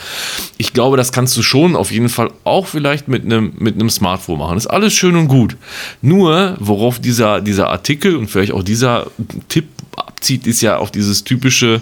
Ich 0.57 0.71
glaube, 0.71 0.95
das 0.95 1.11
kannst 1.11 1.35
du 1.35 1.43
schon 1.43 1.75
auf 1.75 1.91
jeden 1.91 2.09
Fall 2.09 2.31
auch 2.45 2.67
vielleicht 2.67 3.07
mit 3.07 3.25
einem, 3.25 3.53
mit 3.59 3.75
Smartphone 3.91 4.39
machen. 4.39 4.57
ist 4.57 4.67
alles 4.67 4.93
schön 4.93 5.15
und 5.15 5.27
gut. 5.27 5.57
Nur, 6.01 6.55
worauf 6.59 6.99
dieser, 6.99 7.41
dieser 7.41 7.69
Artikel 7.69 8.15
und 8.15 8.29
vielleicht 8.29 8.51
auch 8.51 8.63
dieser 8.63 9.07
Tipp 9.49 9.67
abzieht, 9.95 10.47
ist 10.47 10.61
ja 10.61 10.77
auf 10.77 10.91
dieses 10.91 11.23
typische, 11.23 11.81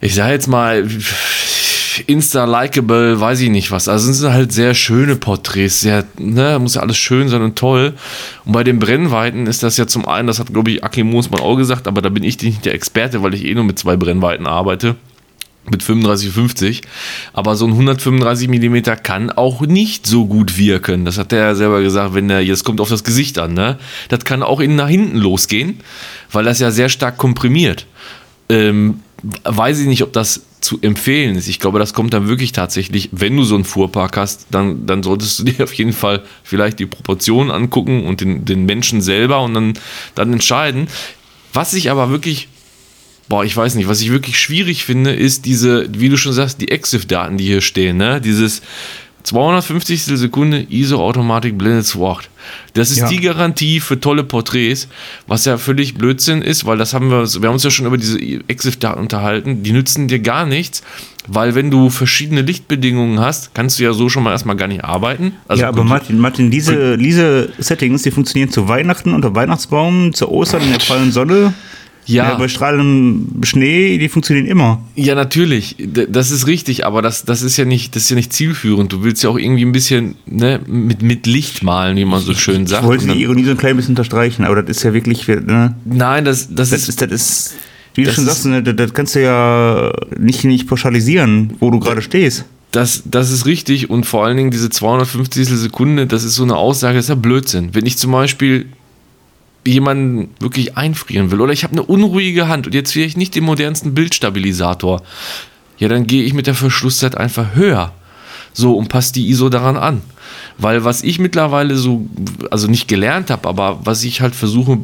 ich 0.00 0.14
sage 0.14 0.32
jetzt 0.32 0.48
mal, 0.48 0.88
Insta-Likeable, 2.06 3.20
weiß 3.20 3.40
ich 3.40 3.50
nicht 3.50 3.70
was. 3.70 3.88
Also 3.88 4.10
es 4.10 4.18
sind 4.18 4.32
halt 4.32 4.52
sehr 4.52 4.74
schöne 4.74 5.16
Porträts, 5.16 5.80
sehr, 5.80 6.04
ne, 6.18 6.58
muss 6.60 6.74
ja 6.74 6.82
alles 6.82 6.96
schön 6.96 7.28
sein 7.28 7.42
und 7.42 7.56
toll. 7.56 7.94
Und 8.44 8.52
bei 8.52 8.64
den 8.64 8.78
Brennweiten 8.78 9.46
ist 9.46 9.62
das 9.62 9.76
ja 9.76 9.86
zum 9.86 10.06
einen, 10.06 10.26
das 10.26 10.38
hat, 10.38 10.52
glaube 10.52 10.70
ich, 10.70 10.84
Aki 10.84 11.04
Moosmann 11.04 11.40
auch 11.40 11.56
gesagt, 11.56 11.88
aber 11.88 12.02
da 12.02 12.08
bin 12.08 12.22
ich 12.22 12.40
nicht 12.42 12.64
der 12.64 12.74
Experte, 12.74 13.22
weil 13.22 13.34
ich 13.34 13.44
eh 13.44 13.54
nur 13.54 13.64
mit 13.64 13.78
zwei 13.78 13.96
Brennweiten 13.96 14.46
arbeite. 14.46 14.96
Mit 15.70 15.84
35, 15.84 16.30
50. 16.30 16.82
Aber 17.32 17.54
so 17.54 17.66
ein 17.66 17.72
135 17.72 18.48
mm 18.48 18.78
kann 19.04 19.30
auch 19.30 19.60
nicht 19.60 20.08
so 20.08 20.26
gut 20.26 20.58
wirken. 20.58 21.04
Das 21.04 21.18
hat 21.18 21.32
er 21.32 21.38
ja 21.38 21.54
selber 21.54 21.82
gesagt, 21.82 22.14
wenn 22.14 22.26
der, 22.26 22.44
jetzt 22.44 22.64
kommt 22.64 22.80
auf 22.80 22.88
das 22.88 23.04
Gesicht 23.04 23.38
an, 23.38 23.54
ne? 23.54 23.78
Das 24.08 24.24
kann 24.24 24.42
auch 24.42 24.58
innen 24.58 24.74
nach 24.74 24.88
hinten 24.88 25.18
losgehen, 25.18 25.78
weil 26.32 26.44
das 26.44 26.58
ja 26.58 26.72
sehr 26.72 26.88
stark 26.88 27.16
komprimiert. 27.16 27.86
Ähm, 28.52 29.00
weiß 29.44 29.80
ich 29.80 29.86
nicht, 29.86 30.02
ob 30.02 30.12
das 30.12 30.42
zu 30.60 30.80
empfehlen 30.80 31.36
ist. 31.36 31.48
Ich 31.48 31.58
glaube, 31.58 31.78
das 31.78 31.94
kommt 31.94 32.12
dann 32.14 32.28
wirklich 32.28 32.52
tatsächlich, 32.52 33.08
wenn 33.12 33.36
du 33.36 33.44
so 33.44 33.54
einen 33.54 33.64
Fuhrpark 33.64 34.16
hast, 34.16 34.46
dann, 34.50 34.86
dann 34.86 35.02
solltest 35.02 35.38
du 35.38 35.44
dir 35.44 35.64
auf 35.64 35.72
jeden 35.74 35.92
Fall 35.92 36.22
vielleicht 36.44 36.78
die 36.78 36.86
Proportionen 36.86 37.50
angucken 37.50 38.04
und 38.04 38.20
den, 38.20 38.44
den 38.44 38.64
Menschen 38.64 39.00
selber 39.00 39.42
und 39.42 39.54
dann, 39.54 39.74
dann 40.14 40.32
entscheiden. 40.32 40.88
Was 41.52 41.74
ich 41.74 41.90
aber 41.90 42.10
wirklich 42.10 42.48
boah, 43.28 43.44
ich 43.44 43.56
weiß 43.56 43.76
nicht, 43.76 43.88
was 43.88 44.02
ich 44.02 44.10
wirklich 44.10 44.38
schwierig 44.38 44.84
finde, 44.84 45.14
ist 45.14 45.46
diese, 45.46 45.86
wie 45.98 46.10
du 46.10 46.18
schon 46.18 46.34
sagst, 46.34 46.60
die 46.60 46.70
EXIF-Daten, 46.70 47.38
die 47.38 47.44
hier 47.44 47.62
stehen, 47.62 47.96
ne? 47.96 48.20
Dieses 48.20 48.60
250 49.24 50.04
Sekunde 50.04 50.66
ISO-Automatik 50.68 51.56
Blended 51.56 51.86
Sword. 51.86 52.28
Das 52.74 52.90
ist 52.90 52.98
Ja. 52.98 53.08
die 53.08 53.20
Garantie 53.20 53.80
für 53.80 54.00
tolle 54.00 54.24
Porträts, 54.24 54.88
was 55.26 55.44
ja 55.44 55.58
völlig 55.58 55.94
Blödsinn 55.94 56.42
ist, 56.42 56.64
weil 56.66 56.76
das 56.76 56.92
haben 56.92 57.08
wir, 57.10 57.22
wir 57.40 57.48
haben 57.48 57.54
uns 57.54 57.62
ja 57.62 57.70
schon 57.70 57.86
über 57.86 57.98
diese 57.98 58.18
EXIF-Daten 58.20 58.98
unterhalten, 59.00 59.62
die 59.62 59.72
nützen 59.72 60.08
dir 60.08 60.18
gar 60.18 60.44
nichts, 60.44 60.82
weil 61.28 61.54
wenn 61.54 61.70
du 61.70 61.88
verschiedene 61.90 62.40
Lichtbedingungen 62.42 63.20
hast, 63.20 63.54
kannst 63.54 63.78
du 63.78 63.84
ja 63.84 63.92
so 63.92 64.08
schon 64.08 64.24
mal 64.24 64.32
erstmal 64.32 64.56
gar 64.56 64.66
nicht 64.66 64.82
arbeiten. 64.84 65.36
Also 65.46 65.62
ja, 65.62 65.68
aber 65.68 65.84
Martin, 65.84 66.18
Martin 66.18 66.50
diese, 66.50 66.98
diese 66.98 67.50
Settings, 67.58 68.02
die 68.02 68.10
funktionieren 68.10 68.50
zu 68.50 68.66
Weihnachten 68.68 69.14
unter 69.14 69.34
Weihnachtsbaum, 69.34 70.12
zu 70.14 70.28
Ostern 70.30 70.62
in 70.62 70.70
der 70.72 70.78
prallen 70.78 71.12
Sonne. 71.12 71.54
Ja, 72.06 72.30
Ja, 72.30 72.34
bei 72.36 72.48
strahlendem 72.48 73.44
Schnee, 73.44 73.98
die 73.98 74.08
funktionieren 74.08 74.46
immer. 74.46 74.82
Ja, 74.96 75.14
natürlich, 75.14 75.76
das 75.78 76.30
ist 76.30 76.46
richtig, 76.46 76.84
aber 76.84 77.02
das, 77.02 77.24
das 77.24 77.42
ist 77.42 77.56
ja 77.56 77.64
nicht, 77.64 77.94
das 77.96 78.04
ist 78.04 78.10
ja 78.10 78.16
nicht 78.16 78.32
zielführend. 78.32 78.92
Du 78.92 79.02
willst 79.04 79.22
ja 79.22 79.30
auch 79.30 79.38
irgendwie 79.38 79.64
ein 79.64 79.72
bisschen 79.72 80.16
ne, 80.26 80.60
mit, 80.66 81.02
mit 81.02 81.26
Licht 81.26 81.62
malen, 81.62 81.96
wie 81.96 82.04
man 82.04 82.20
so 82.20 82.34
schön 82.34 82.66
sagt. 82.66 82.82
Ich 82.82 82.88
wollte 82.88 83.06
die 83.06 83.22
Ironie 83.22 83.44
so 83.44 83.52
ein 83.52 83.56
klein 83.56 83.76
bisschen 83.76 83.92
unterstreichen, 83.92 84.44
aber 84.44 84.62
das 84.62 84.78
ist 84.78 84.82
ja 84.82 84.92
wirklich, 84.94 85.26
ne, 85.28 85.76
Nein, 85.84 86.24
das, 86.24 86.48
das, 86.54 86.70
das 86.70 86.82
ist, 86.82 86.88
ist, 86.88 87.02
das 87.02 87.10
ist, 87.12 87.54
wie 87.94 88.04
du 88.04 88.12
schon 88.12 88.24
sagst, 88.24 88.46
ne, 88.46 88.62
das, 88.62 88.74
das 88.76 88.94
kannst 88.94 89.14
du 89.14 89.22
ja 89.22 89.92
nicht, 90.18 90.44
nicht 90.44 90.66
pauschalisieren, 90.66 91.54
wo 91.60 91.70
du 91.70 91.78
gerade 91.78 92.02
stehst. 92.02 92.44
das, 92.72 93.02
das 93.04 93.30
ist 93.30 93.46
richtig 93.46 93.90
und 93.90 94.06
vor 94.06 94.24
allen 94.24 94.36
Dingen 94.38 94.50
diese 94.50 94.70
250 94.70 95.46
Sekunde, 95.46 96.06
das 96.06 96.24
ist 96.24 96.34
so 96.34 96.42
eine 96.42 96.56
Aussage, 96.56 96.96
das 96.96 97.04
ist 97.04 97.10
ja 97.10 97.14
Blödsinn. 97.14 97.70
Wenn 97.74 97.86
ich 97.86 97.98
zum 97.98 98.12
Beispiel 98.12 98.66
jemanden 99.64 100.30
wirklich 100.40 100.76
einfrieren 100.76 101.30
will 101.30 101.40
oder 101.40 101.52
ich 101.52 101.64
habe 101.64 101.72
eine 101.72 101.82
unruhige 101.82 102.48
Hand 102.48 102.66
und 102.66 102.74
jetzt 102.74 102.94
will 102.96 103.04
ich 103.04 103.16
nicht 103.16 103.34
den 103.34 103.44
modernsten 103.44 103.94
Bildstabilisator, 103.94 105.02
ja, 105.78 105.88
dann 105.88 106.06
gehe 106.06 106.24
ich 106.24 106.34
mit 106.34 106.46
der 106.46 106.54
Verschlusszeit 106.54 107.16
einfach 107.16 107.54
höher. 107.54 107.92
So 108.52 108.76
und 108.76 108.88
passe 108.88 109.12
die 109.14 109.30
ISO 109.30 109.48
daran 109.48 109.76
an. 109.76 110.02
Weil 110.58 110.84
was 110.84 111.02
ich 111.02 111.18
mittlerweile 111.18 111.76
so, 111.76 112.06
also 112.50 112.68
nicht 112.68 112.86
gelernt 112.86 113.30
habe, 113.30 113.48
aber 113.48 113.80
was 113.84 114.04
ich 114.04 114.20
halt 114.20 114.34
versuche 114.34 114.78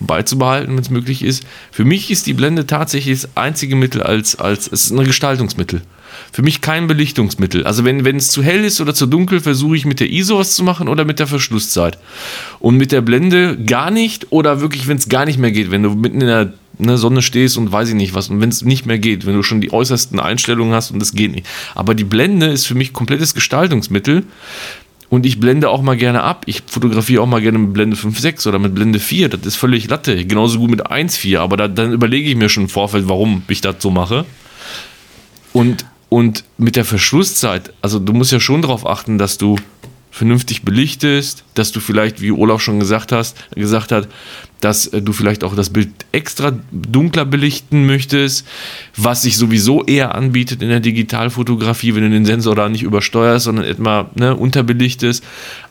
beizubehalten, 0.00 0.74
wenn 0.74 0.82
es 0.82 0.90
möglich 0.90 1.22
ist, 1.22 1.44
für 1.70 1.84
mich 1.84 2.10
ist 2.10 2.26
die 2.26 2.32
Blende 2.32 2.66
tatsächlich 2.66 3.20
das 3.20 3.36
einzige 3.36 3.76
Mittel 3.76 4.02
als, 4.02 4.36
als 4.36 4.66
es 4.66 4.86
ist 4.86 4.92
ein 4.92 5.04
Gestaltungsmittel. 5.04 5.82
Für 6.32 6.42
mich 6.42 6.60
kein 6.60 6.86
Belichtungsmittel. 6.86 7.66
Also 7.66 7.84
wenn, 7.84 8.04
es 8.16 8.28
zu 8.28 8.42
hell 8.42 8.64
ist 8.64 8.80
oder 8.80 8.94
zu 8.94 9.06
dunkel, 9.06 9.40
versuche 9.40 9.76
ich 9.76 9.84
mit 9.84 10.00
der 10.00 10.10
ISO 10.10 10.38
was 10.38 10.54
zu 10.54 10.62
machen 10.62 10.88
oder 10.88 11.04
mit 11.04 11.18
der 11.18 11.26
Verschlusszeit. 11.26 11.98
Und 12.58 12.76
mit 12.76 12.92
der 12.92 13.00
Blende 13.00 13.56
gar 13.56 13.90
nicht 13.90 14.28
oder 14.30 14.60
wirklich, 14.60 14.88
wenn 14.88 14.96
es 14.96 15.08
gar 15.08 15.24
nicht 15.24 15.38
mehr 15.38 15.52
geht, 15.52 15.70
wenn 15.70 15.82
du 15.82 15.90
mitten 15.90 16.20
in 16.20 16.26
der 16.26 16.52
ne, 16.78 16.98
Sonne 16.98 17.22
stehst 17.22 17.56
und 17.58 17.70
weiß 17.70 17.88
ich 17.90 17.94
nicht 17.94 18.14
was 18.14 18.28
und 18.28 18.40
wenn 18.40 18.48
es 18.48 18.62
nicht 18.62 18.86
mehr 18.86 18.98
geht, 18.98 19.26
wenn 19.26 19.34
du 19.34 19.42
schon 19.42 19.60
die 19.60 19.72
äußersten 19.72 20.18
Einstellungen 20.20 20.74
hast 20.74 20.90
und 20.90 21.02
es 21.02 21.12
geht 21.12 21.32
nicht. 21.32 21.46
Aber 21.74 21.94
die 21.94 22.04
Blende 22.04 22.46
ist 22.46 22.66
für 22.66 22.74
mich 22.74 22.92
komplettes 22.92 23.34
Gestaltungsmittel. 23.34 24.24
Und 25.10 25.26
ich 25.26 25.40
blende 25.40 25.70
auch 25.70 25.82
mal 25.82 25.96
gerne 25.96 26.22
ab. 26.22 26.44
Ich 26.46 26.62
fotografiere 26.68 27.20
auch 27.20 27.26
mal 27.26 27.40
gerne 27.40 27.58
mit 27.58 27.72
Blende 27.72 27.96
5.6 27.96 28.46
oder 28.46 28.60
mit 28.60 28.76
Blende 28.76 29.00
4. 29.00 29.28
Das 29.28 29.44
ist 29.44 29.56
völlig 29.56 29.90
Latte. 29.90 30.24
Genauso 30.24 30.60
gut 30.60 30.70
mit 30.70 30.86
1.4. 30.86 31.40
Aber 31.40 31.56
da, 31.56 31.66
dann 31.66 31.92
überlege 31.92 32.30
ich 32.30 32.36
mir 32.36 32.48
schon 32.48 32.64
im 32.64 32.68
Vorfeld, 32.68 33.08
warum 33.08 33.42
ich 33.48 33.60
das 33.60 33.74
so 33.80 33.90
mache. 33.90 34.24
Und, 35.52 35.84
und 36.10 36.44
mit 36.58 36.76
der 36.76 36.84
Verschlusszeit, 36.84 37.72
also 37.80 37.98
du 37.98 38.12
musst 38.12 38.32
ja 38.32 38.40
schon 38.40 38.60
darauf 38.60 38.84
achten, 38.84 39.16
dass 39.16 39.38
du 39.38 39.56
vernünftig 40.10 40.62
belichtest, 40.62 41.44
dass 41.54 41.70
du 41.70 41.78
vielleicht, 41.78 42.20
wie 42.20 42.32
Olaf 42.32 42.60
schon 42.60 42.80
gesagt 42.80 43.12
hast, 43.12 43.36
gesagt 43.54 43.92
hat, 43.92 44.08
dass 44.60 44.88
äh, 44.88 45.00
du 45.00 45.12
vielleicht 45.12 45.44
auch 45.44 45.54
das 45.54 45.70
Bild 45.70 45.90
extra 46.10 46.52
dunkler 46.72 47.24
belichten 47.24 47.86
möchtest, 47.86 48.44
was 48.96 49.22
sich 49.22 49.36
sowieso 49.36 49.84
eher 49.84 50.14
anbietet 50.16 50.62
in 50.62 50.68
der 50.68 50.80
Digitalfotografie, 50.80 51.94
wenn 51.94 52.02
du 52.02 52.10
den 52.10 52.26
Sensor 52.26 52.56
da 52.56 52.68
nicht 52.68 52.82
übersteuerst, 52.82 53.44
sondern 53.44 53.64
etwa 53.64 54.10
ne, 54.16 54.34
unterbelichtest. 54.34 55.22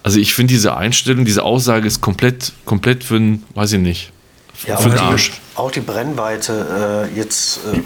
Also 0.03 0.19
ich 0.19 0.33
finde 0.33 0.53
diese 0.53 0.75
Einstellung, 0.77 1.25
diese 1.25 1.43
Aussage 1.43 1.85
ist 1.85 1.99
komplett, 1.99 2.53
komplett 2.63 3.03
für 3.03 3.17
einen, 3.17 3.43
weiß 3.55 3.73
ich 3.73 3.79
nicht, 3.79 4.11
Ja, 4.65 4.77
für 4.77 4.87
auch 4.89 4.93
den 4.93 4.99
Arsch. 4.99 5.31
die, 5.31 5.57
auch 5.57 5.71
die 5.71 5.81
Brennweite. 5.81 7.09
Äh, 7.13 7.17
jetzt 7.19 7.59
äh, 7.71 7.79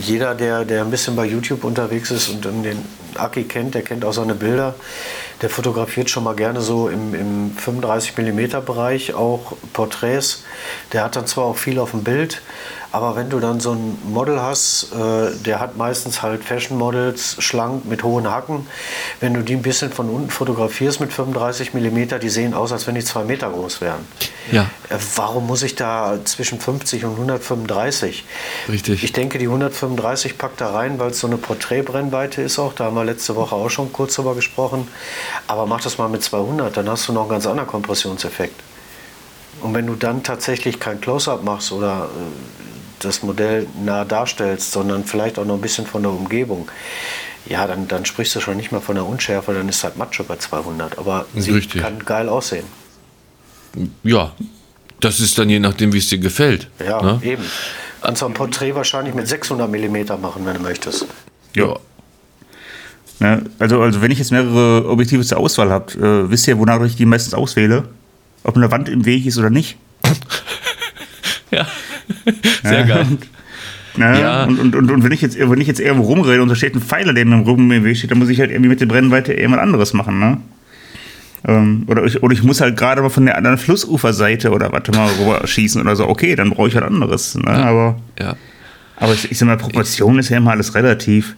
jeder, 0.00 0.34
der, 0.34 0.64
der 0.64 0.82
ein 0.82 0.90
bisschen 0.90 1.16
bei 1.16 1.26
YouTube 1.26 1.64
unterwegs 1.64 2.10
ist 2.10 2.28
und 2.28 2.44
den 2.44 2.84
Aki 3.14 3.44
kennt, 3.44 3.74
der 3.74 3.82
kennt 3.82 4.04
auch 4.04 4.12
seine 4.12 4.34
Bilder. 4.34 4.74
Der 5.42 5.50
fotografiert 5.50 6.08
schon 6.08 6.24
mal 6.24 6.34
gerne 6.34 6.60
so 6.60 6.88
im, 6.88 7.14
im 7.14 7.56
35 7.56 8.16
mm 8.16 8.64
Bereich 8.64 9.14
auch 9.14 9.54
Porträts. 9.72 10.44
Der 10.92 11.04
hat 11.04 11.16
dann 11.16 11.26
zwar 11.26 11.44
auch 11.44 11.56
viel 11.56 11.78
auf 11.78 11.90
dem 11.90 12.04
Bild, 12.04 12.42
aber 12.92 13.16
wenn 13.16 13.30
du 13.30 13.40
dann 13.40 13.58
so 13.58 13.72
ein 13.72 13.98
Model 14.04 14.40
hast, 14.40 14.92
äh, 14.92 15.34
der 15.44 15.60
hat 15.60 15.78
meistens 15.78 16.20
halt 16.20 16.44
Fashion 16.44 16.76
Models, 16.76 17.36
schlank 17.38 17.86
mit 17.86 18.02
hohen 18.02 18.30
Hacken. 18.30 18.66
Wenn 19.18 19.32
du 19.32 19.42
die 19.42 19.54
ein 19.54 19.62
bisschen 19.62 19.90
von 19.90 20.10
unten 20.10 20.28
fotografierst 20.28 21.00
mit 21.00 21.10
35 21.10 21.72
mm, 21.72 22.20
die 22.20 22.28
sehen 22.28 22.52
aus, 22.52 22.70
als 22.70 22.86
wenn 22.86 22.94
die 22.94 23.02
zwei 23.02 23.24
Meter 23.24 23.48
groß 23.48 23.80
wären. 23.80 24.06
Ja. 24.50 24.70
Äh, 24.90 24.98
Warum 25.16 25.46
muss 25.46 25.62
ich 25.62 25.74
da 25.74 26.18
zwischen 26.24 26.60
50 26.60 27.06
und 27.06 27.12
135? 27.12 28.24
Richtig. 28.68 29.02
Ich 29.02 29.12
denke, 29.12 29.38
die 29.38 29.46
135 29.46 30.36
packt 30.36 30.60
da 30.60 30.72
rein, 30.72 30.98
weil 30.98 31.12
es 31.12 31.20
so 31.20 31.26
eine 31.26 31.38
Porträtbrennweite 31.38 32.42
ist 32.42 32.58
auch. 32.58 32.74
Da 32.74 32.84
haben 32.84 32.94
wir 32.94 33.04
letzte 33.04 33.36
Woche 33.36 33.54
auch 33.54 33.70
schon 33.70 33.90
kurz 33.94 34.16
drüber 34.16 34.34
gesprochen. 34.34 34.86
Aber 35.46 35.64
mach 35.64 35.80
das 35.80 35.96
mal 35.96 36.10
mit 36.10 36.22
200, 36.22 36.76
dann 36.76 36.90
hast 36.90 37.08
du 37.08 37.14
noch 37.14 37.22
einen 37.22 37.30
ganz 37.30 37.46
anderen 37.46 37.70
Kompressionseffekt. 37.70 38.60
Und 39.62 39.72
wenn 39.74 39.86
du 39.86 39.94
dann 39.94 40.22
tatsächlich 40.22 40.78
kein 40.78 41.00
Close-Up 41.00 41.42
machst 41.42 41.72
oder 41.72 42.08
äh, 42.14 42.81
das 43.04 43.22
Modell 43.22 43.66
nah 43.84 44.04
darstellst, 44.04 44.72
sondern 44.72 45.04
vielleicht 45.04 45.38
auch 45.38 45.44
noch 45.44 45.54
ein 45.54 45.60
bisschen 45.60 45.86
von 45.86 46.02
der 46.02 46.12
Umgebung, 46.12 46.68
ja, 47.46 47.66
dann, 47.66 47.88
dann 47.88 48.04
sprichst 48.04 48.36
du 48.36 48.40
schon 48.40 48.56
nicht 48.56 48.72
mal 48.72 48.80
von 48.80 48.94
der 48.94 49.04
Unschärfe, 49.04 49.52
dann 49.52 49.68
ist 49.68 49.82
halt 49.82 49.96
Matsche 49.96 50.22
bei 50.24 50.36
200. 50.36 50.98
Aber 50.98 51.26
sie 51.34 51.50
Richtig. 51.50 51.82
kann 51.82 52.04
geil 52.04 52.28
aussehen. 52.28 52.64
Ja, 54.04 54.32
das 55.00 55.18
ist 55.20 55.38
dann 55.38 55.48
je 55.50 55.58
nachdem, 55.58 55.92
wie 55.92 55.98
es 55.98 56.08
dir 56.08 56.18
gefällt. 56.18 56.68
Ja, 56.78 57.02
ne? 57.02 57.20
eben. 57.22 57.42
Kannst 58.00 58.22
du 58.22 58.26
ein 58.26 58.34
Porträt 58.34 58.74
wahrscheinlich 58.74 59.14
mit 59.14 59.28
600 59.28 59.70
mm 59.70 60.20
machen, 60.20 60.44
wenn 60.44 60.54
du 60.54 60.60
möchtest. 60.60 61.06
Ja. 61.54 61.76
Ne? 63.18 63.44
Also, 63.58 63.80
also 63.80 64.02
wenn 64.02 64.10
ich 64.10 64.18
jetzt 64.18 64.32
mehrere 64.32 64.88
Objektive 64.88 65.24
zur 65.24 65.38
Auswahl 65.38 65.70
habe, 65.70 65.92
äh, 65.94 66.30
wisst 66.30 66.46
ihr, 66.48 66.58
wonach 66.58 66.82
ich 66.82 66.96
die 66.96 67.06
meistens 67.06 67.34
auswähle? 67.34 67.88
Ob 68.44 68.56
eine 68.56 68.70
Wand 68.70 68.88
im 68.88 69.04
Weg 69.04 69.26
ist 69.26 69.38
oder 69.38 69.50
nicht? 69.50 69.76
Ja. 71.52 71.66
Sehr 72.62 72.84
geil. 72.84 73.06
Ne? 73.96 74.20
Ja. 74.20 74.44
Und, 74.44 74.58
und, 74.58 74.74
und, 74.74 74.90
und 74.90 75.04
wenn 75.04 75.12
ich 75.12 75.20
jetzt 75.20 75.38
wenn 75.38 75.60
ich 75.60 75.68
jetzt 75.68 75.80
irgendwo 75.80 76.04
rumrede 76.04 76.42
und 76.42 76.48
da 76.48 76.54
steht 76.54 76.74
ein 76.74 76.80
Pfeiler, 76.80 77.12
der 77.12 77.26
mir 77.26 77.44
im 77.46 77.84
Weg 77.84 77.96
steht, 77.96 78.10
dann 78.10 78.18
muss 78.18 78.30
ich 78.30 78.40
halt 78.40 78.50
irgendwie 78.50 78.70
mit 78.70 78.80
der 78.80 78.86
Brennweite 78.86 79.34
irgendwas 79.34 79.62
anderes 79.62 79.92
machen, 79.92 80.18
ne? 80.18 80.38
Ähm, 81.46 81.84
oder, 81.88 82.04
ich, 82.04 82.22
oder 82.22 82.32
ich 82.32 82.42
muss 82.42 82.60
halt 82.60 82.76
gerade 82.76 83.02
mal 83.02 83.10
von 83.10 83.26
der 83.26 83.36
anderen 83.36 83.58
Flussuferseite 83.58 84.50
oder 84.50 84.72
warte 84.72 84.92
mal 84.92 85.10
rüber 85.20 85.46
schießen 85.46 85.80
oder 85.80 85.96
so. 85.96 86.08
Okay, 86.08 86.36
dann 86.36 86.50
brauche 86.50 86.68
ich 86.68 86.74
halt 86.74 86.84
anderes. 86.84 87.34
Ne? 87.34 87.48
Aber, 87.48 87.96
Ja. 88.18 88.36
aber 88.96 89.12
ich, 89.12 89.30
ich 89.30 89.38
sag 89.38 89.46
mal, 89.46 89.56
Proportion 89.56 90.18
ist 90.18 90.28
ja 90.28 90.36
immer 90.36 90.52
alles 90.52 90.74
relativ. 90.74 91.34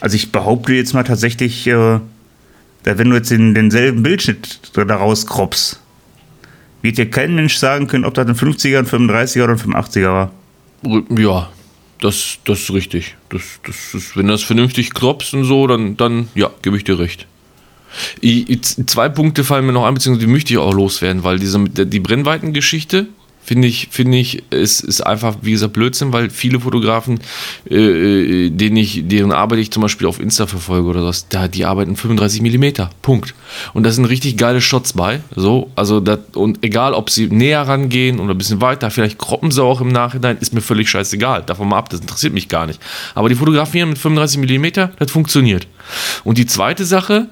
Also 0.00 0.16
ich 0.16 0.32
behaupte 0.32 0.72
jetzt 0.72 0.94
mal 0.94 1.04
tatsächlich, 1.04 1.66
äh, 1.66 1.72
da 1.72 2.98
wenn 2.98 3.10
du 3.10 3.16
jetzt 3.16 3.30
den, 3.30 3.54
denselben 3.54 4.02
Bildschnitt 4.02 4.60
da 4.74 4.96
rauskroppst, 4.96 5.80
wird 6.84 6.98
dir 6.98 7.10
kein 7.10 7.34
Mensch 7.34 7.56
sagen 7.56 7.86
können, 7.88 8.04
ob 8.04 8.14
das 8.14 8.26
ein 8.28 8.34
50er, 8.36 8.78
ein 8.78 8.86
35er 8.86 9.42
oder 9.44 9.52
ein 9.54 9.58
85er 9.58 10.12
war. 10.12 10.30
Ja, 11.18 11.48
das, 12.00 12.38
das 12.44 12.60
ist 12.60 12.72
richtig. 12.74 13.16
Das, 13.30 13.42
das 13.66 13.94
ist, 13.94 14.16
wenn 14.16 14.28
das 14.28 14.42
vernünftig 14.42 14.92
klopfst 14.92 15.32
und 15.32 15.44
so, 15.44 15.66
dann, 15.66 15.96
dann 15.96 16.28
ja, 16.34 16.50
gebe 16.62 16.76
ich 16.76 16.84
dir 16.84 16.98
recht. 16.98 17.26
I, 18.22 18.44
i- 18.52 18.60
zwei 18.60 19.08
Punkte 19.08 19.44
fallen 19.44 19.64
mir 19.66 19.72
noch 19.72 19.84
ein, 19.86 19.94
beziehungsweise 19.94 20.26
die 20.26 20.32
möchte 20.32 20.52
ich 20.52 20.58
auch 20.58 20.74
loswerden, 20.74 21.24
weil 21.24 21.38
diese, 21.38 21.58
die 21.60 22.00
Brennweitengeschichte 22.00 23.06
finde 23.44 23.68
ich, 23.68 23.88
finde 23.90 24.18
ich, 24.18 24.42
ist, 24.50 24.80
ist 24.80 25.02
einfach, 25.02 25.36
wie 25.42 25.52
gesagt, 25.52 25.74
Blödsinn, 25.74 26.12
weil 26.12 26.30
viele 26.30 26.60
Fotografen, 26.60 27.20
äh, 27.70 27.76
äh, 27.76 28.50
denen 28.50 28.76
ich, 28.76 29.06
deren 29.06 29.32
Arbeit 29.32 29.58
ich 29.58 29.70
zum 29.70 29.82
Beispiel 29.82 30.06
auf 30.06 30.18
Insta 30.18 30.46
verfolge 30.46 30.88
oder 30.88 31.04
was, 31.04 31.28
da, 31.28 31.46
die 31.46 31.64
arbeiten 31.64 31.94
35 31.94 32.40
mm, 32.40 32.88
Punkt. 33.02 33.34
Und 33.74 33.84
da 33.84 33.90
sind 33.90 34.06
richtig 34.06 34.38
geile 34.38 34.60
Shots 34.60 34.94
bei, 34.94 35.20
so, 35.36 35.70
also 35.76 36.00
das, 36.00 36.20
und 36.34 36.64
egal, 36.64 36.94
ob 36.94 37.10
sie 37.10 37.26
näher 37.26 37.62
rangehen 37.62 38.18
oder 38.18 38.34
ein 38.34 38.38
bisschen 38.38 38.62
weiter, 38.62 38.90
vielleicht 38.90 39.18
kroppen 39.18 39.50
sie 39.50 39.62
auch 39.62 39.80
im 39.80 39.88
Nachhinein, 39.88 40.38
ist 40.40 40.54
mir 40.54 40.62
völlig 40.62 40.88
scheißegal, 40.88 41.42
davon 41.42 41.68
mal 41.68 41.78
ab, 41.78 41.90
das 41.90 42.00
interessiert 42.00 42.32
mich 42.32 42.48
gar 42.48 42.66
nicht. 42.66 42.80
Aber 43.14 43.28
die 43.28 43.34
fotografieren 43.34 43.90
mit 43.90 43.98
35 43.98 44.40
mm, 44.40 44.90
das 44.98 45.10
funktioniert. 45.10 45.66
Und 46.24 46.38
die 46.38 46.46
zweite 46.46 46.86
Sache, 46.86 47.28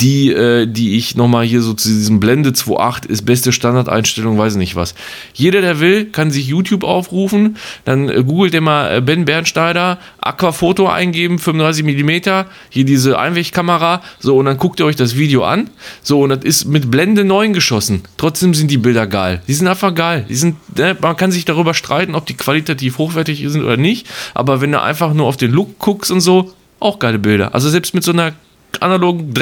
die, 0.00 0.32
äh, 0.32 0.66
die 0.66 0.96
ich 0.96 1.14
nochmal 1.16 1.44
hier 1.44 1.62
so 1.62 1.74
zu 1.74 1.88
diesem 1.88 2.18
Blende 2.18 2.50
2.8 2.50 3.06
ist 3.06 3.24
beste 3.24 3.52
Standardeinstellung, 3.52 4.36
weiß 4.36 4.54
ich 4.54 4.58
nicht 4.58 4.76
was. 4.76 4.94
Jeder, 5.34 5.60
der 5.60 5.80
will, 5.80 6.06
kann 6.06 6.30
sich 6.30 6.46
YouTube 6.46 6.82
aufrufen, 6.82 7.56
dann 7.84 8.08
äh, 8.08 8.24
googelt 8.24 8.54
immer 8.54 8.90
äh, 8.90 9.00
Ben 9.00 9.24
Bernsteider, 9.24 9.98
Aquafoto 10.20 10.88
eingeben, 10.88 11.38
35 11.38 11.84
mm, 11.84 12.44
hier 12.70 12.84
diese 12.84 13.18
Einwegkamera, 13.18 14.02
so 14.18 14.36
und 14.36 14.46
dann 14.46 14.58
guckt 14.58 14.80
ihr 14.80 14.86
euch 14.86 14.96
das 14.96 15.16
Video 15.16 15.44
an. 15.44 15.70
So 16.02 16.22
und 16.22 16.30
das 16.30 16.44
ist 16.44 16.64
mit 16.64 16.90
Blende 16.90 17.24
9 17.24 17.52
geschossen. 17.52 18.02
Trotzdem 18.16 18.54
sind 18.54 18.70
die 18.70 18.78
Bilder 18.78 19.06
geil. 19.06 19.42
Die 19.46 19.54
sind 19.54 19.68
einfach 19.68 19.94
geil. 19.94 20.26
Die 20.28 20.34
sind, 20.34 20.56
ne, 20.76 20.96
man 21.00 21.16
kann 21.16 21.30
sich 21.30 21.44
darüber 21.44 21.74
streiten, 21.74 22.14
ob 22.14 22.26
die 22.26 22.34
qualitativ 22.34 22.98
hochwertig 22.98 23.44
sind 23.46 23.62
oder 23.62 23.76
nicht, 23.76 24.08
aber 24.34 24.60
wenn 24.60 24.72
du 24.72 24.82
einfach 24.82 25.14
nur 25.14 25.26
auf 25.26 25.36
den 25.36 25.52
Look 25.52 25.78
guckst 25.78 26.10
und 26.10 26.20
so, 26.20 26.52
auch 26.80 26.98
geile 26.98 27.18
Bilder. 27.18 27.54
Also 27.54 27.70
selbst 27.70 27.94
mit 27.94 28.02
so 28.02 28.12
einer 28.12 28.32
analogen 28.80 29.32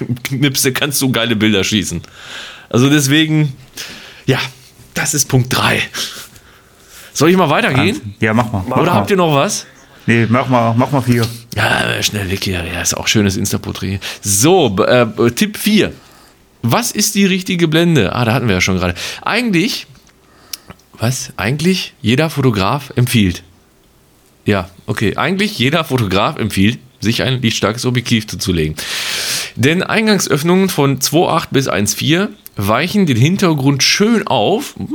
Drecksknipse 0.00 0.72
kannst 0.72 1.00
du 1.02 1.10
geile 1.10 1.36
Bilder 1.36 1.64
schießen. 1.64 2.02
Also 2.70 2.90
deswegen, 2.90 3.52
ja, 4.26 4.38
das 4.94 5.14
ist 5.14 5.28
Punkt 5.28 5.54
3. 5.56 5.82
Soll 7.12 7.30
ich 7.30 7.36
mal 7.36 7.50
weitergehen? 7.50 8.14
Ja, 8.20 8.34
mach 8.34 8.52
mal. 8.52 8.62
Oder 8.80 8.94
habt 8.94 9.10
ihr 9.10 9.16
noch 9.16 9.34
was? 9.34 9.66
Nee, 10.06 10.26
mach 10.28 10.48
mal, 10.48 10.74
mach 10.74 10.90
mal 10.90 11.02
vier. 11.02 11.26
Ja, 11.54 12.02
schnell 12.02 12.30
weg 12.30 12.44
hier. 12.44 12.64
Ja, 12.64 12.80
ist 12.80 12.96
auch 12.96 13.08
schönes 13.08 13.36
Insta-Porträt. 13.36 13.98
So, 14.22 14.76
äh, 14.84 15.06
Tipp 15.32 15.58
4. 15.58 15.92
Was 16.62 16.92
ist 16.92 17.14
die 17.14 17.26
richtige 17.26 17.68
Blende? 17.68 18.14
Ah, 18.14 18.24
da 18.24 18.32
hatten 18.32 18.48
wir 18.48 18.54
ja 18.54 18.60
schon 18.60 18.76
gerade. 18.76 18.94
Eigentlich, 19.22 19.86
was? 20.98 21.32
Eigentlich 21.36 21.94
jeder 22.00 22.30
Fotograf 22.30 22.92
empfiehlt. 22.96 23.42
Ja, 24.44 24.70
okay. 24.86 25.16
Eigentlich 25.16 25.58
jeder 25.58 25.84
Fotograf 25.84 26.38
empfiehlt, 26.38 26.78
sich 27.00 27.22
ein 27.22 27.42
lichtstarkes 27.42 27.84
Objektiv 27.84 28.26
zuzulegen. 28.26 28.76
Denn 29.58 29.82
Eingangsöffnungen 29.82 30.68
von 30.68 31.00
2.8 31.00 31.48
bis 31.50 31.68
1.4 31.68 32.28
weichen 32.54 33.06
den 33.06 33.16
Hintergrund 33.16 33.82
schön 33.82 34.24
auf. 34.24 34.76
Hm, 34.76 34.88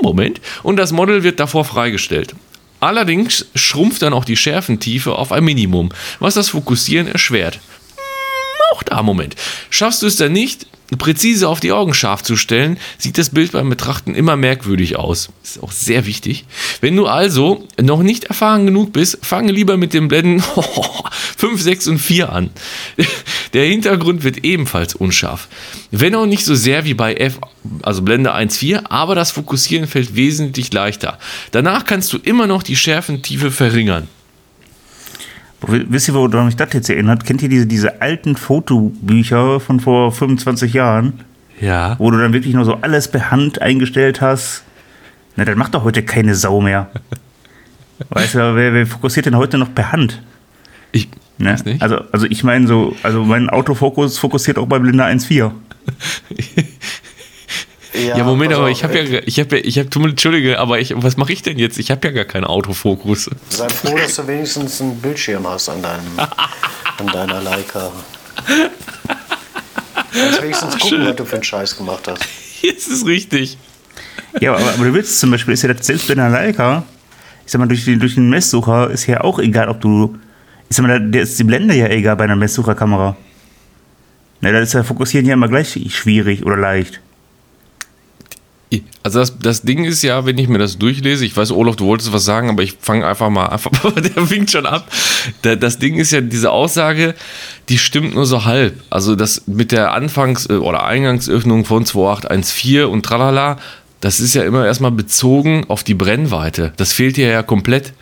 Moment. 0.00 0.40
Und 0.62 0.76
das 0.78 0.92
Model 0.92 1.24
wird 1.24 1.40
davor 1.40 1.66
freigestellt. 1.66 2.34
Allerdings 2.80 3.44
schrumpft 3.54 4.00
dann 4.00 4.14
auch 4.14 4.24
die 4.24 4.38
Schärfentiefe 4.38 5.14
auf 5.14 5.30
ein 5.30 5.44
Minimum, 5.44 5.90
was 6.20 6.34
das 6.34 6.48
Fokussieren 6.48 7.06
erschwert. 7.06 7.56
Hm, 7.56 8.02
Auch 8.72 8.82
da, 8.82 9.02
Moment. 9.02 9.36
Schaffst 9.68 10.00
du 10.00 10.06
es 10.06 10.16
dann 10.16 10.32
nicht, 10.32 10.66
präzise 10.96 11.48
auf 11.48 11.60
die 11.60 11.72
Augen 11.72 11.92
scharf 11.92 12.22
zu 12.22 12.36
stellen, 12.36 12.78
sieht 12.96 13.18
das 13.18 13.30
Bild 13.30 13.52
beim 13.52 13.68
Betrachten 13.68 14.14
immer 14.14 14.36
merkwürdig 14.36 14.96
aus. 14.96 15.28
Ist 15.44 15.62
auch 15.62 15.72
sehr 15.72 16.06
wichtig. 16.06 16.46
Wenn 16.80 16.96
du 16.96 17.06
also 17.06 17.66
noch 17.80 18.02
nicht 18.02 18.24
erfahren 18.24 18.64
genug 18.66 18.92
bist, 18.92 19.18
fange 19.22 19.52
lieber 19.52 19.76
mit 19.76 19.92
den 19.92 20.08
Blenden 20.08 20.42
5, 21.36 21.60
6 21.60 21.88
und 21.88 21.98
4 21.98 22.32
an. 22.32 22.50
Der 23.52 23.66
Hintergrund 23.66 24.24
wird 24.24 24.44
ebenfalls 24.44 24.94
unscharf. 24.94 25.48
Wenn 25.90 26.14
auch 26.14 26.26
nicht 26.26 26.44
so 26.44 26.54
sehr 26.54 26.84
wie 26.84 26.94
bei 26.94 27.14
F, 27.14 27.38
also 27.82 28.02
Blende 28.02 28.34
1.4, 28.34 28.86
aber 28.88 29.14
das 29.14 29.30
Fokussieren 29.30 29.86
fällt 29.86 30.16
wesentlich 30.16 30.72
leichter. 30.72 31.18
Danach 31.50 31.84
kannst 31.84 32.12
du 32.12 32.18
immer 32.18 32.46
noch 32.46 32.62
die 32.62 32.76
Schärfentiefe 32.76 33.50
verringern. 33.50 34.08
Wisst 35.60 36.08
ihr, 36.08 36.14
woran 36.14 36.46
mich 36.46 36.56
das 36.56 36.72
jetzt 36.72 36.88
erinnert? 36.88 37.24
Kennt 37.24 37.42
ihr 37.42 37.48
diese, 37.48 37.66
diese 37.66 38.00
alten 38.00 38.36
Fotobücher 38.36 39.58
von 39.60 39.80
vor 39.80 40.12
25 40.12 40.72
Jahren? 40.72 41.24
Ja. 41.60 41.96
Wo 41.98 42.10
du 42.10 42.18
dann 42.18 42.32
wirklich 42.32 42.54
nur 42.54 42.64
so 42.64 42.74
alles 42.74 43.08
per 43.08 43.30
Hand 43.30 43.60
eingestellt 43.60 44.20
hast? 44.20 44.62
Na, 45.34 45.44
das 45.44 45.56
macht 45.56 45.74
doch 45.74 45.84
heute 45.84 46.04
keine 46.04 46.34
Sau 46.36 46.60
mehr. 46.60 46.90
weißt 48.10 48.36
du, 48.36 48.54
wer, 48.54 48.72
wer 48.72 48.86
fokussiert 48.86 49.26
denn 49.26 49.36
heute 49.36 49.58
noch 49.58 49.74
per 49.74 49.90
Hand? 49.90 50.22
Ich 50.92 51.08
Ne? 51.38 51.56
nicht. 51.64 51.82
Also, 51.82 52.00
also 52.12 52.26
ich 52.26 52.42
meine 52.44 52.66
so, 52.66 52.96
also 53.02 53.24
mein 53.24 53.48
Autofokus 53.48 54.18
fokussiert 54.18 54.58
auch 54.58 54.66
bei 54.66 54.78
Blinde 54.78 55.04
1.4. 55.04 55.52
Ja, 57.98 58.24
Moment, 58.24 58.50
pass 58.50 58.58
aber 58.58 58.68
auf, 58.68 58.72
ich 58.72 58.84
habe 58.84 58.98
ja, 58.98 59.20
ich 59.24 59.40
habe, 59.40 59.58
ich 59.58 59.78
habe, 59.78 59.88
entschuldige, 60.08 60.58
aber 60.58 60.78
ich, 60.78 60.94
was 60.96 61.16
mache 61.16 61.32
ich 61.32 61.42
denn 61.42 61.58
jetzt? 61.58 61.78
Ich 61.78 61.90
habe 61.90 62.06
ja 62.08 62.12
gar 62.12 62.24
keinen 62.24 62.44
Autofokus. 62.44 63.30
Sei 63.48 63.68
froh, 63.68 63.96
dass 63.96 64.16
du 64.16 64.26
wenigstens 64.26 64.80
einen 64.80 64.96
Bildschirm 65.00 65.46
hast 65.46 65.68
an, 65.68 65.82
deinem, 65.82 66.06
an 66.98 67.06
deiner 67.06 67.42
Leica. 67.42 67.90
Kannst 70.12 70.42
wenigstens 70.42 70.78
gucken, 70.78 71.06
was 71.06 71.16
du 71.16 71.24
für 71.24 71.34
einen 71.36 71.44
Scheiß 71.44 71.76
gemacht 71.76 72.06
hast. 72.06 72.24
Jetzt 72.62 72.88
ist 72.88 73.06
richtig. 73.06 73.58
Ja, 74.40 74.54
aber, 74.54 74.74
aber 74.74 74.84
du 74.84 74.94
willst 74.94 75.18
zum 75.18 75.30
Beispiel, 75.30 75.54
ist 75.54 75.62
ja 75.62 75.72
das 75.72 75.86
selbst 75.86 76.06
bei 76.08 76.14
einer 76.14 76.28
Leica, 76.28 76.84
ich 77.44 77.52
sag 77.52 77.58
mal, 77.60 77.68
durch 77.68 77.84
den, 77.84 77.98
durch 77.98 78.14
den 78.14 78.28
Messsucher 78.28 78.90
ist 78.90 79.06
ja 79.06 79.22
auch 79.22 79.38
egal, 79.38 79.68
ob 79.68 79.80
du, 79.80 80.18
ich 80.68 80.76
sag 80.76 80.86
mal, 80.86 81.00
der 81.00 81.22
ist 81.22 81.38
die 81.38 81.44
Blende 81.44 81.74
ja 81.74 81.88
egal 81.88 82.16
bei 82.16 82.24
einer 82.24 82.36
Messsucherkamera. 82.36 83.16
Na, 84.40 84.52
da 84.52 84.60
ist 84.60 84.74
ja 84.74 84.84
Fokussieren 84.84 85.26
ja 85.26 85.34
immer 85.34 85.48
gleich 85.48 85.78
schwierig 85.90 86.44
oder 86.44 86.56
leicht. 86.56 87.00
Also 89.02 89.20
das, 89.20 89.38
das 89.38 89.62
Ding 89.62 89.84
ist 89.84 90.02
ja, 90.02 90.26
wenn 90.26 90.36
ich 90.36 90.48
mir 90.48 90.58
das 90.58 90.76
durchlese, 90.78 91.24
ich 91.24 91.34
weiß, 91.36 91.52
Olaf, 91.52 91.76
du 91.76 91.86
wolltest 91.86 92.12
was 92.12 92.24
sagen, 92.26 92.50
aber 92.50 92.62
ich 92.62 92.74
fange 92.78 93.06
einfach 93.06 93.30
mal 93.30 93.46
einfach, 93.46 93.70
der 93.94 94.28
winkt 94.30 94.50
schon 94.50 94.66
ab. 94.66 94.86
Da- 95.42 95.56
Das 95.56 95.78
Ding 95.78 95.96
ist 95.96 96.10
ja, 96.12 96.20
diese 96.20 96.50
Aussage, 96.50 97.14
die 97.70 97.78
stimmt 97.78 98.14
nur 98.14 98.26
so 98.26 98.44
halb. 98.44 98.80
Also 98.90 99.16
das 99.16 99.46
mit 99.46 99.72
der 99.72 99.92
Anfangs- 99.94 100.46
äh, 100.50 100.54
oder 100.58 100.84
Eingangsöffnung 100.84 101.64
von 101.64 101.86
2814 101.86 102.84
und 102.84 103.04
tralala, 103.06 103.58
das 104.00 104.20
ist 104.20 104.34
ja 104.34 104.44
immer 104.44 104.64
erstmal 104.64 104.90
bezogen 104.92 105.64
auf 105.68 105.82
die 105.82 105.94
Brennweite. 105.94 106.72
Das 106.76 106.92
fehlt 106.92 107.16
hier 107.16 107.28
ja 107.28 107.42
komplett. 107.42 107.92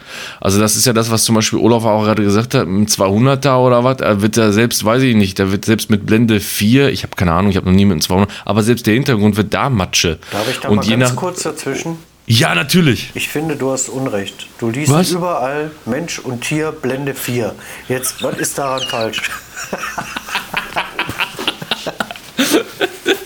Also 0.40 0.60
das 0.60 0.76
ist 0.76 0.84
ja 0.86 0.92
das, 0.92 1.10
was 1.10 1.24
zum 1.24 1.34
Beispiel 1.34 1.58
Olaf 1.58 1.84
auch 1.84 2.04
gerade 2.04 2.22
gesagt 2.22 2.54
hat, 2.54 2.64
im 2.66 2.86
200er 2.86 3.56
oder 3.58 3.82
was, 3.84 3.96
da 3.98 4.20
wird 4.20 4.36
er 4.36 4.52
selbst, 4.52 4.84
weiß 4.84 5.02
ich 5.02 5.16
nicht, 5.16 5.38
da 5.38 5.50
wird 5.50 5.64
selbst 5.64 5.88
mit 5.90 6.04
Blende 6.06 6.38
4, 6.40 6.90
ich 6.90 7.02
habe 7.02 7.16
keine 7.16 7.32
Ahnung, 7.32 7.50
ich 7.50 7.56
habe 7.56 7.66
noch 7.66 7.74
nie 7.74 7.84
mit 7.86 7.92
einem 7.92 8.00
200, 8.02 8.30
aber 8.44 8.62
selbst 8.62 8.86
der 8.86 8.94
Hintergrund 8.94 9.36
wird 9.36 9.54
da 9.54 9.70
Matsche. 9.70 10.18
Darf 10.32 10.48
ich 10.50 10.58
da 10.60 10.68
Und 10.68 10.76
mal 10.76 10.86
ganz 10.86 11.10
nach- 11.10 11.16
kurz 11.16 11.42
dazwischen? 11.44 11.96
Ja, 12.28 12.54
natürlich. 12.56 13.12
Ich 13.14 13.28
finde, 13.28 13.54
du 13.54 13.70
hast 13.70 13.88
Unrecht. 13.88 14.48
Du 14.58 14.68
liest 14.68 14.90
Was? 14.92 15.12
überall 15.12 15.70
Mensch 15.84 16.18
und 16.18 16.40
Tier, 16.42 16.72
Blende 16.72 17.14
4. 17.14 17.54
Jetzt, 17.88 18.20
was 18.22 18.36
ist 18.38 18.58
daran 18.58 18.82
falsch? 18.90 19.22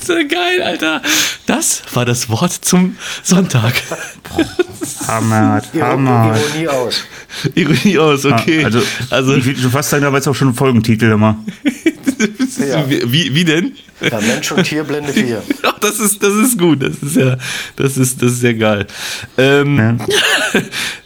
Ja 0.08 0.22
geil, 0.24 0.62
Alter. 0.64 1.02
Das 1.46 1.82
war 1.92 2.04
das 2.04 2.28
Wort 2.28 2.52
zum 2.52 2.96
Sonntag. 3.22 3.74
Hammer, 5.06 5.62
Hammer. 5.80 6.36
Ironie 6.54 6.68
aus. 6.68 7.04
Ironie 7.54 7.98
aus, 7.98 8.24
okay. 8.24 8.64
Also, 8.64 8.80
also 9.10 9.34
ich 9.36 9.44
würde 9.44 9.60
schon 9.60 9.70
fast 9.70 9.90
sagen, 9.90 10.02
da 10.02 10.10
war 10.12 10.18
jetzt 10.18 10.28
auch 10.28 10.34
schon 10.34 10.48
ein 10.48 10.54
Folgentitel 10.54 11.12
immer. 11.12 11.36
Ja. 12.58 12.84
wie, 12.90 13.34
wie, 13.34 13.44
denn? 13.44 13.72
Ja, 14.02 14.20
Mensch 14.20 14.52
und 14.52 14.64
Tier, 14.64 14.84
Blende 14.84 15.10
4. 15.12 15.42
Ach, 15.62 15.78
das 15.78 15.98
ist, 15.98 16.22
das 16.22 16.34
ist 16.34 16.58
gut. 16.58 16.82
Das 16.82 16.96
ist 17.02 17.16
ja, 17.16 17.38
das 17.76 17.96
ist, 17.96 18.20
das 18.20 18.32
ist 18.32 18.42
ja 18.42 18.52
geil. 18.52 18.86
Ähm, 19.38 19.76
Ja. 19.78 19.96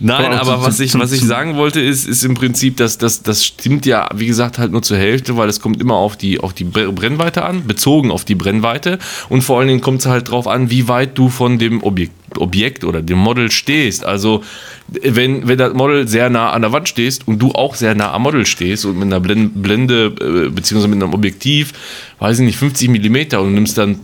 Nein, 0.00 0.32
Aber 0.32 0.54
aber 0.54 0.62
was 0.66 0.80
ich, 0.80 0.98
was 0.98 1.12
ich 1.12 1.20
sagen 1.20 1.54
wollte, 1.54 1.80
ist, 1.80 2.08
ist 2.08 2.24
im 2.24 2.34
Prinzip, 2.34 2.78
dass 2.78 2.98
das, 2.98 3.22
das 3.22 3.44
stimmt 3.44 3.86
ja, 3.86 4.08
wie 4.14 4.26
gesagt, 4.26 4.58
halt 4.58 4.72
nur 4.72 4.82
zur 4.82 4.96
Hälfte, 4.96 5.36
weil 5.36 5.48
es 5.48 5.60
kommt 5.60 5.80
immer 5.80 5.94
auf 5.94 6.16
die, 6.16 6.40
auf 6.40 6.52
die 6.52 6.64
Bre- 6.64 6.90
Brennweite 6.90 7.44
an, 7.44 7.64
bezogen 7.66 8.10
auf 8.10 8.24
die 8.24 8.34
Brennweite. 8.34 8.83
Und 9.28 9.42
vor 9.42 9.58
allen 9.58 9.68
Dingen 9.68 9.80
kommt 9.80 10.00
es 10.00 10.06
halt 10.06 10.30
drauf 10.30 10.46
an, 10.46 10.70
wie 10.70 10.88
weit 10.88 11.16
du 11.18 11.28
von 11.28 11.58
dem 11.58 11.82
Objekt, 11.82 12.12
Objekt 12.38 12.84
oder 12.84 13.02
dem 13.02 13.18
Model 13.18 13.50
stehst. 13.50 14.04
Also, 14.04 14.42
wenn, 14.88 15.46
wenn 15.48 15.58
das 15.58 15.72
Model 15.74 16.06
sehr 16.08 16.30
nah 16.30 16.50
an 16.50 16.62
der 16.62 16.72
Wand 16.72 16.88
stehst 16.88 17.26
und 17.28 17.38
du 17.40 17.52
auch 17.52 17.74
sehr 17.74 17.94
nah 17.94 18.12
am 18.12 18.22
Model 18.22 18.44
stehst 18.46 18.84
und 18.84 18.94
mit 18.98 19.06
einer 19.06 19.20
Blen- 19.20 19.50
Blende, 19.54 20.06
äh, 20.20 20.50
beziehungsweise 20.50 20.88
mit 20.88 21.02
einem 21.02 21.14
Objektiv, 21.14 21.72
weiß 22.18 22.38
ich 22.40 22.44
nicht, 22.46 22.56
50 22.58 22.88
Millimeter 22.88 23.40
und 23.42 23.54
nimmst 23.54 23.78
dann 23.78 24.00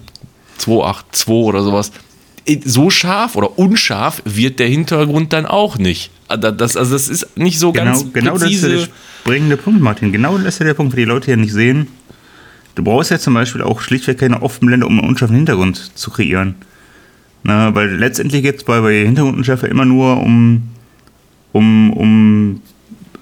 282 0.59 1.29
oder 1.29 1.62
sowas. 1.62 1.93
So 2.64 2.90
scharf 2.90 3.37
oder 3.37 3.59
unscharf 3.59 4.23
wird 4.25 4.59
der 4.59 4.66
Hintergrund 4.69 5.33
dann 5.33 5.47
auch 5.47 5.79
nicht. 5.79 6.11
Also 6.27 6.51
Das, 6.51 6.77
also 6.77 6.93
das 6.95 7.09
ist 7.09 7.37
nicht 7.37 7.59
so 7.59 7.73
Genau, 7.73 7.85
ganz 7.93 8.12
genau 8.12 8.33
das 8.33 8.43
ist 8.43 8.49
präzise. 8.62 8.69
der 8.71 8.88
springende 9.23 9.57
Punkt, 9.57 9.81
Martin. 9.81 10.11
Genau 10.12 10.37
das 10.38 10.55
ist 10.55 10.59
ja 10.61 10.66
der 10.66 10.75
Punkt, 10.75 10.93
den 10.95 10.99
die 11.01 11.05
Leute 11.05 11.27
hier 11.27 11.37
nicht 11.37 11.53
sehen. 11.53 11.88
Du 12.75 12.85
brauchst 12.85 13.11
ja 13.11 13.19
zum 13.19 13.35
Beispiel 13.35 13.63
auch 13.63 13.81
schlichtweg 13.81 14.19
keine 14.19 14.43
Offenblende, 14.43 14.87
um 14.87 14.99
einen 14.99 15.09
unscharfen 15.09 15.37
Hintergrund 15.37 15.99
zu 15.99 16.11
kreieren. 16.11 16.55
Na, 17.43 17.75
weil 17.75 17.97
letztendlich 17.97 18.43
geht 18.43 18.57
es 18.57 18.65
bei, 18.65 18.81
bei 18.81 19.05
Hintergrundunschärfe 19.05 19.67
immer 19.67 19.85
nur 19.85 20.23
um, 20.23 20.63
um, 21.53 21.93
um 21.93 22.63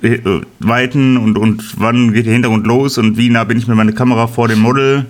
äh, 0.02 0.18
Weiten 0.58 1.16
und, 1.16 1.38
und 1.38 1.80
wann 1.80 2.12
geht 2.12 2.26
der 2.26 2.32
Hintergrund 2.32 2.66
los 2.66 2.98
und 2.98 3.16
wie 3.16 3.30
nah 3.30 3.44
bin 3.44 3.58
ich 3.58 3.66
mit 3.68 3.76
meiner 3.76 3.92
Kamera 3.92 4.26
vor 4.26 4.48
dem 4.48 4.60
Model. 4.60 5.06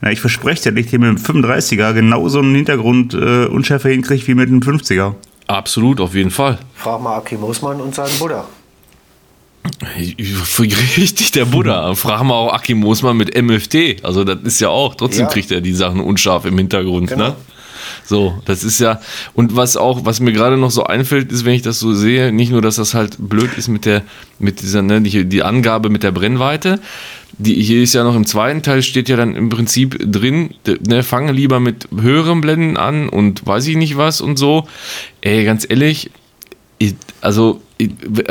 Na, 0.00 0.10
ich 0.10 0.20
verspreche 0.20 0.64
dir, 0.64 0.72
dass 0.72 0.84
ich 0.84 0.90
hier 0.90 0.98
mit 0.98 1.10
dem 1.10 1.22
35er 1.22 1.92
genauso 1.92 2.40
einen 2.40 2.54
Hintergrund 2.54 3.14
äh, 3.14 3.46
unschärfer 3.46 3.90
hinkriege 3.90 4.26
wie 4.26 4.34
mit 4.34 4.48
dem 4.48 4.60
50er. 4.60 5.14
Absolut, 5.46 6.00
auf 6.00 6.14
jeden 6.14 6.30
Fall. 6.30 6.58
Frag 6.74 7.02
mal 7.02 7.16
Aki 7.18 7.36
Moosmann 7.36 7.80
und 7.80 7.94
seinen 7.94 8.18
Buddha. 8.18 8.46
Richtig, 10.96 11.32
der 11.32 11.46
Buddha. 11.46 11.94
Frag 11.94 12.22
mal 12.22 12.34
auch 12.34 12.52
Aki 12.52 12.74
Moosmann 12.74 13.16
mit 13.16 13.40
MFT. 13.40 14.04
Also 14.04 14.24
das 14.24 14.38
ist 14.42 14.60
ja 14.60 14.68
auch, 14.68 14.94
trotzdem 14.94 15.22
Ja. 15.24 15.30
kriegt 15.30 15.50
er 15.50 15.60
die 15.60 15.72
Sachen 15.72 16.00
unscharf 16.00 16.44
im 16.44 16.58
Hintergrund. 16.58 17.08
Genau. 17.08 17.28
Ne? 17.28 17.36
So, 18.04 18.38
das 18.44 18.64
ist 18.64 18.80
ja, 18.80 19.00
und 19.34 19.56
was 19.56 19.76
auch, 19.76 20.04
was 20.04 20.20
mir 20.20 20.32
gerade 20.32 20.56
noch 20.56 20.70
so 20.70 20.84
einfällt, 20.84 21.32
ist, 21.32 21.44
wenn 21.44 21.54
ich 21.54 21.62
das 21.62 21.78
so 21.78 21.94
sehe, 21.94 22.32
nicht 22.32 22.50
nur, 22.50 22.60
dass 22.62 22.76
das 22.76 22.94
halt 22.94 23.16
blöd 23.18 23.50
ist 23.56 23.68
mit 23.68 23.84
der, 23.84 24.02
mit 24.38 24.60
dieser, 24.60 24.82
ne, 24.82 25.00
die, 25.00 25.24
die 25.24 25.42
Angabe 25.42 25.88
mit 25.90 26.02
der 26.02 26.12
Brennweite, 26.12 26.80
die 27.38 27.54
hier 27.62 27.82
ist 27.82 27.94
ja 27.94 28.04
noch 28.04 28.14
im 28.14 28.26
zweiten 28.26 28.62
Teil 28.62 28.82
steht 28.82 29.08
ja 29.08 29.16
dann 29.16 29.34
im 29.34 29.48
Prinzip 29.48 29.98
drin, 30.00 30.54
ne, 30.86 31.02
fange 31.02 31.32
lieber 31.32 31.60
mit 31.60 31.88
höheren 31.98 32.40
Blenden 32.40 32.76
an 32.76 33.08
und 33.08 33.46
weiß 33.46 33.66
ich 33.66 33.76
nicht 33.76 33.96
was 33.96 34.20
und 34.20 34.38
so. 34.38 34.66
Ey, 35.20 35.44
ganz 35.44 35.66
ehrlich, 35.68 36.10
ich, 36.78 36.94
also 37.24 37.60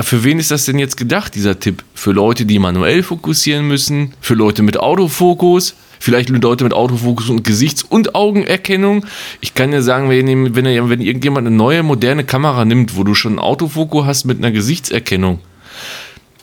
für 0.01 0.23
wen 0.23 0.37
ist 0.37 0.51
das 0.51 0.65
denn 0.65 0.77
jetzt 0.77 0.97
gedacht, 0.97 1.33
dieser 1.33 1.59
Tipp? 1.59 1.83
Für 1.95 2.11
Leute, 2.11 2.45
die 2.45 2.59
manuell 2.59 3.01
fokussieren 3.01 3.67
müssen, 3.67 4.13
für 4.21 4.35
Leute 4.35 4.61
mit 4.61 4.77
Autofokus, 4.77 5.73
vielleicht 5.99 6.29
Leute 6.29 6.63
mit 6.63 6.73
Autofokus 6.73 7.29
und 7.29 7.43
Gesichts- 7.43 7.81
und 7.81 8.13
Augenerkennung. 8.13 9.05
Ich 9.41 9.55
kann 9.55 9.73
ja 9.73 9.81
sagen, 9.81 10.11
wenn, 10.11 10.55
wenn, 10.55 10.89
wenn 10.89 11.01
irgendjemand 11.01 11.47
eine 11.47 11.55
neue, 11.55 11.81
moderne 11.81 12.23
Kamera 12.23 12.65
nimmt, 12.65 12.95
wo 12.95 13.03
du 13.03 13.15
schon 13.15 13.39
Autofokus 13.39 14.05
hast 14.05 14.25
mit 14.25 14.37
einer 14.37 14.51
Gesichtserkennung, 14.51 15.39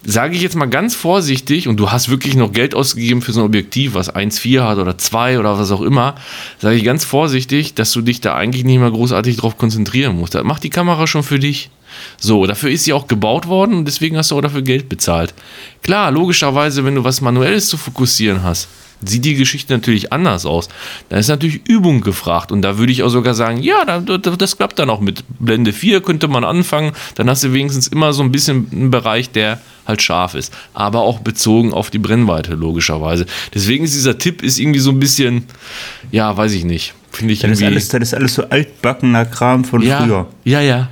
sage 0.04 0.34
ich 0.34 0.42
jetzt 0.42 0.56
mal 0.56 0.66
ganz 0.66 0.96
vorsichtig, 0.96 1.68
und 1.68 1.76
du 1.76 1.92
hast 1.92 2.08
wirklich 2.08 2.34
noch 2.34 2.50
Geld 2.50 2.74
ausgegeben 2.74 3.22
für 3.22 3.32
so 3.32 3.42
ein 3.42 3.46
Objektiv, 3.46 3.94
was 3.94 4.12
1,4 4.12 4.62
hat 4.62 4.78
oder 4.78 4.98
2 4.98 5.38
oder 5.38 5.56
was 5.56 5.70
auch 5.70 5.82
immer, 5.82 6.16
sage 6.58 6.74
ich 6.74 6.82
ganz 6.82 7.04
vorsichtig, 7.04 7.74
dass 7.74 7.92
du 7.92 8.00
dich 8.00 8.20
da 8.20 8.34
eigentlich 8.34 8.64
nicht 8.64 8.80
mehr 8.80 8.90
großartig 8.90 9.36
drauf 9.36 9.56
konzentrieren 9.56 10.16
musst. 10.16 10.34
Das 10.34 10.42
macht 10.42 10.64
die 10.64 10.70
Kamera 10.70 11.06
schon 11.06 11.22
für 11.22 11.38
dich. 11.38 11.70
So, 12.18 12.46
dafür 12.46 12.70
ist 12.70 12.84
sie 12.84 12.92
auch 12.92 13.06
gebaut 13.06 13.46
worden 13.46 13.74
und 13.74 13.84
deswegen 13.84 14.16
hast 14.16 14.30
du 14.30 14.36
auch 14.36 14.42
dafür 14.42 14.62
Geld 14.62 14.88
bezahlt. 14.88 15.34
Klar, 15.82 16.10
logischerweise, 16.10 16.84
wenn 16.84 16.94
du 16.94 17.04
was 17.04 17.20
Manuelles 17.20 17.68
zu 17.68 17.76
fokussieren 17.76 18.42
hast, 18.42 18.68
sieht 19.02 19.24
die 19.24 19.34
Geschichte 19.34 19.72
natürlich 19.72 20.12
anders 20.12 20.44
aus. 20.44 20.68
Da 21.08 21.16
ist 21.16 21.28
natürlich 21.28 21.66
Übung 21.66 22.00
gefragt. 22.02 22.52
Und 22.52 22.62
da 22.62 22.78
würde 22.78 22.92
ich 22.92 23.02
auch 23.02 23.08
sogar 23.08 23.34
sagen, 23.34 23.62
ja, 23.62 23.84
das 23.84 24.56
klappt 24.56 24.78
dann 24.78 24.90
auch 24.90 25.00
mit 25.00 25.24
Blende 25.38 25.72
4 25.72 26.02
könnte 26.02 26.28
man 26.28 26.44
anfangen. 26.44 26.92
Dann 27.14 27.28
hast 27.30 27.44
du 27.44 27.52
wenigstens 27.52 27.88
immer 27.88 28.12
so 28.12 28.22
ein 28.22 28.30
bisschen 28.32 28.68
einen 28.70 28.90
Bereich, 28.90 29.30
der 29.30 29.60
halt 29.86 30.02
scharf 30.02 30.34
ist. 30.34 30.52
Aber 30.74 31.00
auch 31.00 31.20
bezogen 31.20 31.72
auf 31.72 31.90
die 31.90 31.98
Brennweite, 31.98 32.54
logischerweise. 32.54 33.26
Deswegen 33.54 33.84
ist 33.84 33.94
dieser 33.94 34.18
Tipp 34.18 34.42
ist 34.42 34.58
irgendwie 34.58 34.80
so 34.80 34.90
ein 34.90 35.00
bisschen, 35.00 35.44
ja, 36.10 36.36
weiß 36.36 36.52
ich 36.52 36.64
nicht. 36.64 36.94
Finde 37.10 37.32
ich 37.32 37.40
das 37.40 37.58
irgendwie. 37.60 37.64
Ist 37.64 37.72
alles, 37.72 37.88
das 37.88 38.02
ist 38.02 38.14
alles 38.14 38.34
so 38.34 38.44
altbackener 38.44 39.24
Kram 39.24 39.64
von 39.64 39.82
ja, 39.82 40.02
früher. 40.02 40.26
Ja, 40.44 40.60
ja. 40.60 40.90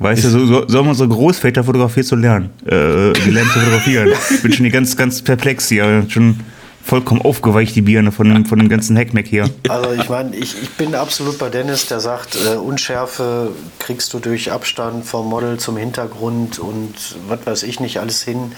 Weißt 0.00 0.24
du, 0.24 0.30
so, 0.30 0.46
so, 0.46 0.66
so 0.66 0.78
haben 0.78 0.88
unsere 0.88 1.10
Großväter 1.10 1.62
fotografiert 1.62 2.06
zu 2.06 2.16
lernen. 2.16 2.50
Äh, 2.64 3.12
gelernt 3.12 3.52
zu 3.52 3.60
fotografieren. 3.60 4.08
Ich 4.30 4.42
bin 4.42 4.52
schon 4.52 4.64
die 4.64 4.70
ganz, 4.70 4.96
ganz 4.96 5.20
perplex 5.20 5.68
hier. 5.68 6.06
Schon 6.08 6.40
vollkommen 6.82 7.20
aufgeweicht, 7.20 7.76
die 7.76 7.82
Birne 7.82 8.10
von 8.10 8.26
dem, 8.26 8.46
von 8.46 8.58
dem 8.58 8.70
ganzen 8.70 8.96
Hackmack 8.96 9.26
hier. 9.26 9.48
Also 9.68 9.92
ich 9.92 10.08
meine, 10.08 10.34
ich, 10.34 10.60
ich 10.62 10.70
bin 10.70 10.94
absolut 10.94 11.38
bei 11.38 11.50
Dennis, 11.50 11.86
der 11.86 12.00
sagt, 12.00 12.36
äh, 12.36 12.56
Unschärfe 12.56 13.50
kriegst 13.78 14.14
du 14.14 14.18
durch 14.20 14.50
Abstand 14.50 15.04
vom 15.04 15.28
Model 15.28 15.58
zum 15.58 15.76
Hintergrund 15.76 16.58
und 16.58 16.94
was 17.28 17.44
weiß 17.44 17.62
ich 17.64 17.78
nicht 17.78 18.00
alles 18.00 18.22
hin. 18.22 18.52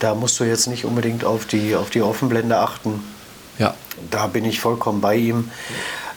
Da 0.00 0.16
musst 0.16 0.40
du 0.40 0.44
jetzt 0.44 0.66
nicht 0.66 0.84
unbedingt 0.84 1.24
auf 1.24 1.46
die, 1.46 1.76
auf 1.76 1.90
die 1.90 2.02
Offenblende 2.02 2.58
achten. 2.58 3.00
Ja. 3.58 3.74
Da 4.10 4.26
bin 4.26 4.44
ich 4.44 4.58
vollkommen 4.58 5.00
bei 5.00 5.14
ihm. 5.14 5.50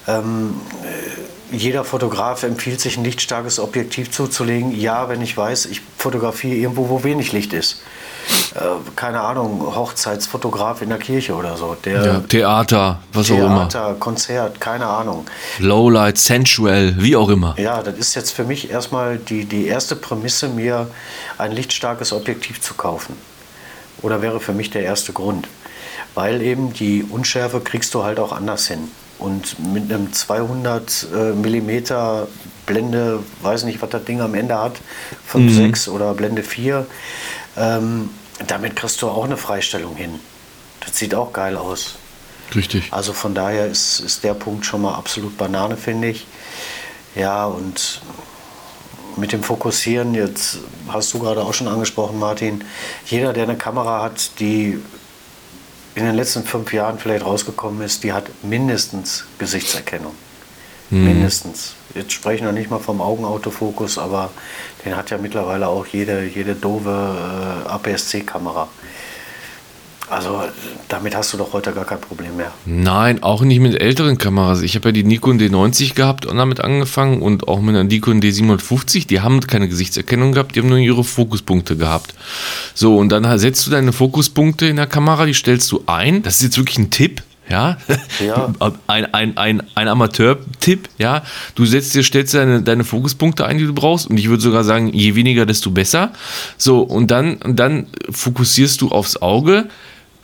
Ähm, 0.07 0.55
jeder 1.53 1.83
Fotograf 1.83 2.43
empfiehlt 2.43 2.81
sich 2.81 2.97
ein 2.97 3.03
lichtstarkes 3.03 3.59
Objektiv 3.59 4.11
zuzulegen. 4.11 4.77
Ja, 4.77 5.07
wenn 5.09 5.21
ich 5.21 5.37
weiß, 5.37 5.67
ich 5.67 5.81
fotografiere 5.97 6.55
irgendwo, 6.55 6.89
wo 6.89 7.03
wenig 7.03 7.31
Licht 7.31 7.53
ist. 7.53 7.83
Äh, 8.55 8.59
keine 8.95 9.21
Ahnung, 9.21 9.75
Hochzeitsfotograf 9.75 10.81
in 10.81 10.89
der 10.89 10.97
Kirche 10.97 11.35
oder 11.35 11.57
so. 11.57 11.75
Der 11.85 12.05
ja, 12.05 12.19
Theater, 12.21 12.99
was 13.11 13.29
auch 13.31 13.37
immer. 13.37 13.69
Theater, 13.69 13.95
Konzert, 13.99 14.59
keine 14.61 14.87
Ahnung. 14.87 15.25
Lowlight, 15.59 16.17
Sensual, 16.17 16.95
wie 16.97 17.15
auch 17.15 17.29
immer. 17.29 17.55
Ja, 17.59 17.83
das 17.83 17.97
ist 17.97 18.15
jetzt 18.15 18.31
für 18.31 18.43
mich 18.43 18.69
erstmal 18.69 19.17
die, 19.17 19.45
die 19.45 19.67
erste 19.67 19.95
Prämisse, 19.95 20.47
mir 20.47 20.87
ein 21.37 21.51
lichtstarkes 21.51 22.13
Objektiv 22.13 22.61
zu 22.61 22.73
kaufen. 22.73 23.15
Oder 24.01 24.21
wäre 24.21 24.39
für 24.39 24.53
mich 24.53 24.69
der 24.69 24.83
erste 24.83 25.13
Grund. 25.13 25.47
Weil 26.15 26.41
eben 26.41 26.73
die 26.73 27.03
Unschärfe 27.03 27.59
kriegst 27.59 27.93
du 27.93 28.03
halt 28.03 28.19
auch 28.19 28.31
anders 28.31 28.67
hin. 28.67 28.89
Und 29.23 29.57
mit 29.73 29.89
einem 29.89 30.11
200 30.11 31.07
äh, 31.13 31.15
Millimeter 31.31 32.27
Blende, 32.65 33.23
weiß 33.41 33.63
nicht, 33.63 33.81
was 33.81 33.89
das 33.89 34.03
Ding 34.03 34.19
am 34.19 34.35
Ende 34.35 34.59
hat, 34.59 34.73
5,6 35.31 35.89
mhm. 35.89 35.95
oder 35.95 36.13
Blende 36.13 36.43
4, 36.43 36.85
ähm, 37.55 38.09
damit 38.47 38.75
kriegst 38.75 39.01
du 39.01 39.07
auch 39.07 39.23
eine 39.23 39.37
Freistellung 39.37 39.95
hin. 39.95 40.19
Das 40.81 40.97
sieht 40.97 41.15
auch 41.15 41.31
geil 41.31 41.55
aus. 41.55 41.95
Richtig. 42.53 42.91
Also 42.91 43.13
von 43.13 43.33
daher 43.33 43.67
ist, 43.67 44.01
ist 44.01 44.25
der 44.25 44.33
Punkt 44.33 44.65
schon 44.65 44.81
mal 44.81 44.93
absolut 44.93 45.37
Banane, 45.37 45.77
finde 45.77 46.09
ich. 46.09 46.27
Ja, 47.15 47.45
und 47.45 48.01
mit 49.15 49.31
dem 49.31 49.41
Fokussieren, 49.41 50.15
jetzt 50.15 50.57
hast 50.89 51.13
du 51.13 51.19
gerade 51.19 51.43
auch 51.43 51.53
schon 51.53 51.69
angesprochen, 51.69 52.19
Martin, 52.19 52.61
jeder, 53.05 53.31
der 53.31 53.43
eine 53.43 53.55
Kamera 53.55 54.03
hat, 54.03 54.37
die 54.41 54.79
in 55.95 56.05
den 56.05 56.15
letzten 56.15 56.43
fünf 56.43 56.73
Jahren 56.73 56.97
vielleicht 56.97 57.25
rausgekommen 57.25 57.81
ist, 57.81 58.03
die 58.03 58.13
hat 58.13 58.25
mindestens 58.43 59.25
Gesichtserkennung. 59.37 60.13
Hm. 60.89 61.05
Mindestens. 61.05 61.75
Jetzt 61.93 62.11
sprechen 62.11 62.45
wir 62.45 62.51
nicht 62.51 62.71
mal 62.71 62.79
vom 62.79 63.01
Augenautofokus, 63.01 63.97
aber 63.97 64.31
den 64.83 64.97
hat 64.97 65.11
ja 65.11 65.17
mittlerweile 65.17 65.67
auch 65.67 65.85
jede, 65.85 66.23
jede 66.25 66.55
doofe 66.55 66.89
äh, 66.89 67.69
APS-C-Kamera. 67.69 68.67
Also 70.13 70.43
damit 70.89 71.15
hast 71.15 71.33
du 71.33 71.37
doch 71.37 71.53
heute 71.53 71.71
gar 71.71 71.85
kein 71.85 71.99
Problem 71.99 72.37
mehr. 72.37 72.51
Nein, 72.65 73.23
auch 73.23 73.41
nicht 73.41 73.59
mit 73.59 73.81
älteren 73.81 74.19
Kameras. 74.19 74.61
Ich 74.61 74.75
habe 74.75 74.89
ja 74.89 74.91
die 74.91 75.03
Nikon 75.03 75.39
D90 75.39 75.95
gehabt 75.95 76.27
und 76.27 76.37
damit 76.37 76.61
angefangen 76.61 77.23
und 77.23 77.47
auch 77.47 77.61
mit 77.61 77.75
einer 77.75 77.83
Nikon 77.83 78.21
D750. 78.21 79.07
Die 79.07 79.21
haben 79.21 79.41
keine 79.41 79.67
Gesichtserkennung 79.67 80.33
gehabt, 80.33 80.55
die 80.55 80.59
haben 80.59 80.69
nur 80.69 80.77
ihre 80.77 81.03
Fokuspunkte 81.03 81.77
gehabt. 81.77 82.13
So, 82.75 82.97
und 82.97 83.09
dann 83.09 83.39
setzt 83.39 83.65
du 83.65 83.71
deine 83.71 83.91
Fokuspunkte 83.91 84.67
in 84.67 84.75
der 84.75 84.85
Kamera, 84.85 85.25
die 85.25 85.33
stellst 85.33 85.71
du 85.71 85.83
ein. 85.87 86.21
Das 86.21 86.35
ist 86.35 86.43
jetzt 86.43 86.57
wirklich 86.57 86.77
ein 86.77 86.91
Tipp. 86.91 87.23
Ja, 87.49 87.77
ja. 88.25 88.53
ein, 88.87 89.13
ein, 89.13 89.37
ein, 89.37 89.63
ein 89.75 89.87
Amateur-Tipp, 89.87 90.89
ja. 90.97 91.23
Du 91.55 91.65
setzt 91.65 91.93
dir, 91.93 92.03
stellst 92.03 92.33
deine, 92.33 92.61
deine 92.61 92.83
Fokuspunkte 92.83 93.45
ein, 93.45 93.57
die 93.57 93.65
du 93.65 93.73
brauchst, 93.73 94.09
und 94.09 94.17
ich 94.17 94.29
würde 94.29 94.41
sogar 94.41 94.63
sagen, 94.63 94.93
je 94.93 95.15
weniger, 95.15 95.45
desto 95.45 95.71
besser. 95.71 96.13
So, 96.57 96.81
und 96.81 97.11
dann, 97.11 97.35
und 97.37 97.57
dann 97.59 97.87
fokussierst 98.11 98.79
du 98.81 98.89
aufs 98.89 99.21
Auge, 99.21 99.67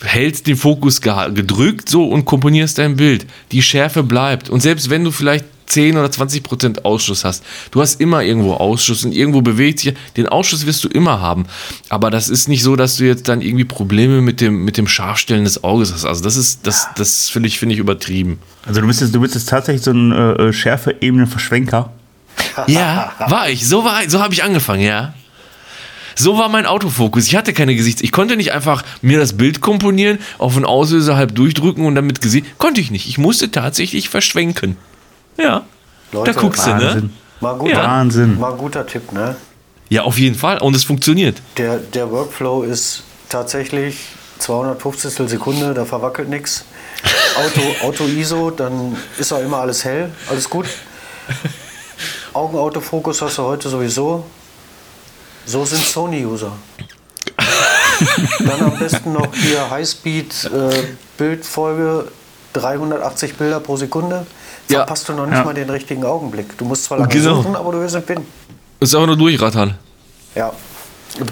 hältst 0.02 0.48
den 0.48 0.56
Fokus 0.56 1.02
gedrückt 1.02 1.90
so 1.90 2.08
und 2.08 2.26
komponierst 2.26 2.78
dein 2.78 2.96
Bild. 2.96 3.26
Die 3.52 3.62
Schärfe 3.62 4.04
bleibt. 4.04 4.50
Und 4.50 4.62
selbst 4.62 4.90
wenn 4.90 5.04
du 5.04 5.12
vielleicht 5.12 5.46
10 5.68 5.98
oder 5.98 6.12
20 6.12 6.44
Prozent 6.44 6.86
Ausschuss 6.86 7.24
hast, 7.24 7.44
du 7.72 7.82
hast 7.82 8.02
immer 8.02 8.24
irgendwo 8.24 8.54
Ausschuss 8.54 9.06
und 9.06 9.12
irgendwo 9.12 9.42
bewegt 9.42 9.80
sich. 9.80 9.94
Den 10.18 10.28
Ausschuss 10.28 10.66
wirst 10.66 10.84
du 10.84 10.88
immer 10.88 11.22
haben. 11.22 11.46
Aber 11.90 12.10
das 12.10 12.30
ist 12.30 12.48
nicht 12.48 12.64
so, 12.64 12.76
dass 12.76 12.98
du 12.98 13.06
jetzt 13.06 13.28
dann 13.28 13.42
irgendwie 13.42 13.66
Probleme 13.66 14.22
mit 14.22 14.42
dem, 14.42 14.66
mit 14.66 14.78
dem 14.78 14.88
Scharfstellen 14.88 15.44
des 15.44 15.64
Auges 15.64 15.94
hast. 15.94 16.06
Also 16.06 16.24
das 16.24 16.36
ist, 16.36 16.66
das, 16.66 16.88
das 16.96 17.30
finde 17.30 17.48
ich, 17.48 17.60
finde 17.60 17.74
ich 17.74 17.80
übertrieben. 17.80 18.40
Also 18.66 18.82
du 18.82 18.88
bist 18.88 19.02
jetzt, 19.02 19.14
du 19.14 19.22
bist 19.22 19.36
jetzt 19.36 19.50
tatsächlich 19.50 19.84
so 19.84 19.92
ein 19.92 20.12
äh, 20.12 20.32
äh 20.32 20.54
Schärfe-Ebene-Verschwenker. 20.54 21.92
ja, 22.68 23.14
war 23.28 23.50
ich. 23.50 23.68
So 23.68 23.84
war 23.84 24.10
so 24.10 24.22
habe 24.22 24.34
ich 24.34 24.44
angefangen, 24.44 24.82
ja. 24.82 25.14
So 26.16 26.38
war 26.38 26.50
mein 26.50 26.66
Autofokus. 26.66 27.28
Ich 27.28 27.36
hatte 27.36 27.54
keine 27.54 27.76
Gesichts. 27.76 28.02
Ich 28.02 28.12
konnte 28.12 28.38
nicht 28.38 28.52
einfach 28.52 28.84
mir 29.02 29.20
das 29.20 29.34
Bild 29.34 29.62
komponieren, 29.62 30.20
auf 30.38 30.56
den 30.56 30.66
Auslöser 30.66 31.16
halb 31.16 31.36
durchdrücken 31.36 31.86
und 31.86 31.96
damit 31.96 32.22
gesehen. 32.22 32.46
Konnte 32.58 32.82
ich 32.82 32.92
nicht. 32.92 33.08
Ich 33.08 33.18
musste 33.18 33.52
tatsächlich 33.52 34.10
verschwenken. 34.10 34.78
Ja. 35.38 35.64
Leute, 36.12 36.34
da 36.34 36.42
guckst 36.42 36.68
Wahnsinn. 36.68 36.90
du, 36.90 37.06
ne? 37.06 37.10
Mal 37.40 37.54
guter, 37.58 37.72
ja. 37.74 37.84
Wahnsinn. 37.84 38.40
Mal 38.40 38.52
ein 38.52 38.58
guter 38.58 38.86
Tipp, 38.86 39.12
ne? 39.12 39.36
Ja, 39.90 40.04
auf 40.04 40.20
jeden 40.20 40.36
Fall. 40.36 40.60
Und 40.60 40.76
es 40.76 40.84
funktioniert. 40.84 41.42
Der, 41.58 41.78
der 41.78 42.12
Workflow 42.12 42.64
ist 42.64 43.04
tatsächlich 43.30 43.98
250 44.40 45.30
Sekunde, 45.30 45.74
da 45.74 45.86
verwackelt 45.86 46.30
nichts. 46.30 46.66
Auto, 47.38 47.62
Auto 47.88 48.06
ISO, 48.06 48.52
dann 48.52 48.96
ist 49.18 49.32
auch 49.32 49.40
immer 49.40 49.58
alles 49.58 49.84
hell, 49.86 50.12
alles 50.30 50.50
gut. 50.50 50.66
Augenautofokus 52.34 53.22
hast 53.22 53.38
du 53.38 53.44
heute 53.44 53.70
sowieso. 53.70 54.26
So 55.50 55.66
sind 55.66 55.84
Sony-User. 55.84 56.52
Dann 58.38 58.62
am 58.62 58.78
besten 58.78 59.14
noch 59.14 59.34
hier 59.34 59.68
Highspeed-Bildfolge, 59.72 62.06
äh, 62.06 62.10
380 62.60 63.34
Bilder 63.34 63.60
pro 63.60 63.76
Sekunde. 63.76 64.28
Verpasst 64.68 65.08
ja. 65.08 65.16
du 65.16 65.22
noch 65.22 65.26
nicht 65.26 65.40
ja. 65.40 65.44
mal 65.44 65.56
den 65.56 65.72
richtigen 65.72 66.06
Augenblick. 66.06 66.56
Du 66.60 66.66
musst 66.66 66.84
zwar 66.84 67.00
lange 67.00 67.12
genau. 67.12 67.38
suchen, 67.38 67.56
aber 67.56 67.72
du 67.72 67.80
wirst 67.80 67.96
ihn 67.96 68.04
finden. 68.04 68.28
Ist 68.80 68.94
auch 68.94 69.08
nur 69.08 69.18
durchrattern. 69.18 69.74
Ja. 70.36 70.54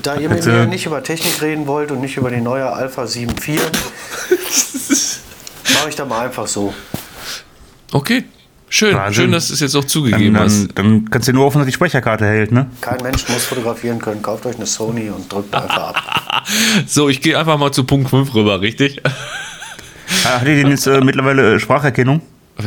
Da 0.01 0.15
ihr 0.15 0.30
mit 0.30 0.43
mir 0.43 0.65
nicht 0.65 0.88
über 0.88 1.03
Technik 1.03 1.39
reden 1.43 1.68
wollt 1.68 1.91
und 1.91 2.01
nicht 2.01 2.18
über 2.18 2.32
die 2.32 2.41
neue 2.41 2.74
Alpha 2.74 3.03
7.4, 3.03 3.59
mache 5.76 5.89
ich 5.89 5.95
da 5.95 6.05
mal 6.05 6.26
einfach 6.26 6.47
so. 6.47 6.74
Okay. 7.91 8.26
Schön, 8.70 8.95
Wahnsinn. 8.95 9.24
schön, 9.24 9.32
dass 9.32 9.47
du 9.47 9.53
es 9.53 9.61
jetzt 9.61 9.76
auch 9.76 9.86
zugegeben 9.86 10.34
dann, 10.34 10.43
hast. 10.43 10.68
Dann 10.76 11.09
kannst 11.09 11.28
du 11.28 11.34
nur 11.34 11.45
hoffen, 11.45 11.59
dass 11.59 11.68
die 11.68 11.74
Speicherkarte 11.74 12.26
hält, 12.26 12.51
ne? 12.51 12.70
Kein 12.82 13.01
Mensch 13.01 13.28
muss 13.30 13.45
fotografieren 13.45 13.99
können. 13.99 14.22
Kauft 14.22 14.45
euch 14.45 14.57
eine 14.57 14.65
Sony 14.65 15.09
und 15.09 15.32
drückt 15.32 15.55
einfach 15.55 15.89
ab. 15.95 16.43
so, 16.88 17.07
ich 17.07 17.22
gehe 17.22 17.39
einfach 17.39 17.57
mal 17.57 17.72
zu 17.72 17.86
Punkt 17.86 18.09
5 18.09 18.34
rüber, 18.34 18.59
richtig? 18.59 19.01
Hat 20.26 20.45
ihr 20.45 20.55
denn 20.55 20.70
jetzt 20.70 20.86
äh, 20.88 20.99
mittlerweile 20.99 21.55
äh, 21.55 21.59
Spracherkennung? 21.59 22.22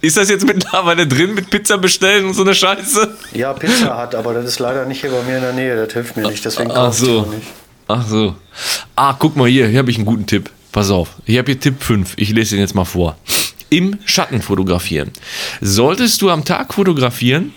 Ist 0.00 0.16
das 0.16 0.28
jetzt 0.30 0.46
mittlerweile 0.46 1.06
drin 1.06 1.34
mit 1.34 1.50
Pizza 1.50 1.78
bestellen 1.78 2.26
und 2.26 2.34
so 2.34 2.42
eine 2.42 2.54
Scheiße? 2.54 3.16
Ja, 3.34 3.52
Pizza 3.52 3.96
hat, 3.96 4.14
aber 4.14 4.34
das 4.34 4.46
ist 4.46 4.58
leider 4.58 4.84
nicht 4.84 5.00
hier 5.00 5.10
bei 5.10 5.22
mir 5.22 5.36
in 5.36 5.42
der 5.42 5.52
Nähe. 5.52 5.76
Das 5.76 5.92
hilft 5.92 6.16
mir 6.16 6.26
nicht. 6.28 6.44
Deswegen 6.44 6.70
Ach 6.72 6.74
kaufe 6.74 7.02
ich 7.04 7.08
so. 7.08 7.20
auch 7.20 7.26
nicht. 7.26 7.46
Ach 7.86 8.06
so. 8.06 8.34
Ah, 8.96 9.14
guck 9.16 9.36
mal 9.36 9.48
hier, 9.48 9.68
hier 9.68 9.78
habe 9.78 9.90
ich 9.90 9.96
einen 9.98 10.06
guten 10.06 10.26
Tipp. 10.26 10.50
Pass 10.72 10.90
auf, 10.90 11.10
ich 11.26 11.38
habe 11.38 11.52
hier 11.52 11.60
Tipp 11.60 11.82
5. 11.82 12.14
Ich 12.16 12.30
lese 12.30 12.56
den 12.56 12.60
jetzt 12.60 12.74
mal 12.74 12.84
vor. 12.84 13.16
Im 13.72 13.98
Schatten 14.04 14.42
fotografieren. 14.42 15.12
Solltest 15.62 16.20
du 16.20 16.28
am 16.28 16.44
Tag 16.44 16.74
fotografieren, 16.74 17.54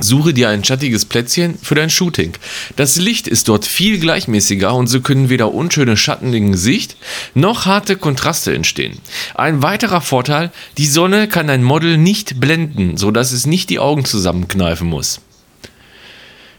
Suche 0.00 0.34
dir 0.34 0.48
ein 0.48 0.64
schattiges 0.64 1.04
Plätzchen 1.04 1.56
für 1.56 1.76
dein 1.76 1.88
Shooting. 1.88 2.32
Das 2.74 2.96
Licht 2.96 3.28
ist 3.28 3.46
dort 3.46 3.64
viel 3.64 4.00
gleichmäßiger 4.00 4.74
und 4.74 4.88
so 4.88 5.00
können 5.00 5.28
weder 5.28 5.54
unschöne 5.54 5.96
Schatten 5.96 6.34
im 6.34 6.50
Gesicht 6.50 6.96
noch 7.34 7.66
harte 7.66 7.94
Kontraste 7.94 8.52
entstehen. 8.52 8.98
Ein 9.36 9.62
weiterer 9.62 10.00
Vorteil, 10.00 10.50
die 10.78 10.88
Sonne 10.88 11.28
kann 11.28 11.46
dein 11.46 11.62
Model 11.62 11.96
nicht 11.96 12.40
blenden, 12.40 12.96
sodass 12.96 13.30
es 13.30 13.46
nicht 13.46 13.70
die 13.70 13.78
Augen 13.78 14.04
zusammenkneifen 14.04 14.88
muss. 14.88 15.20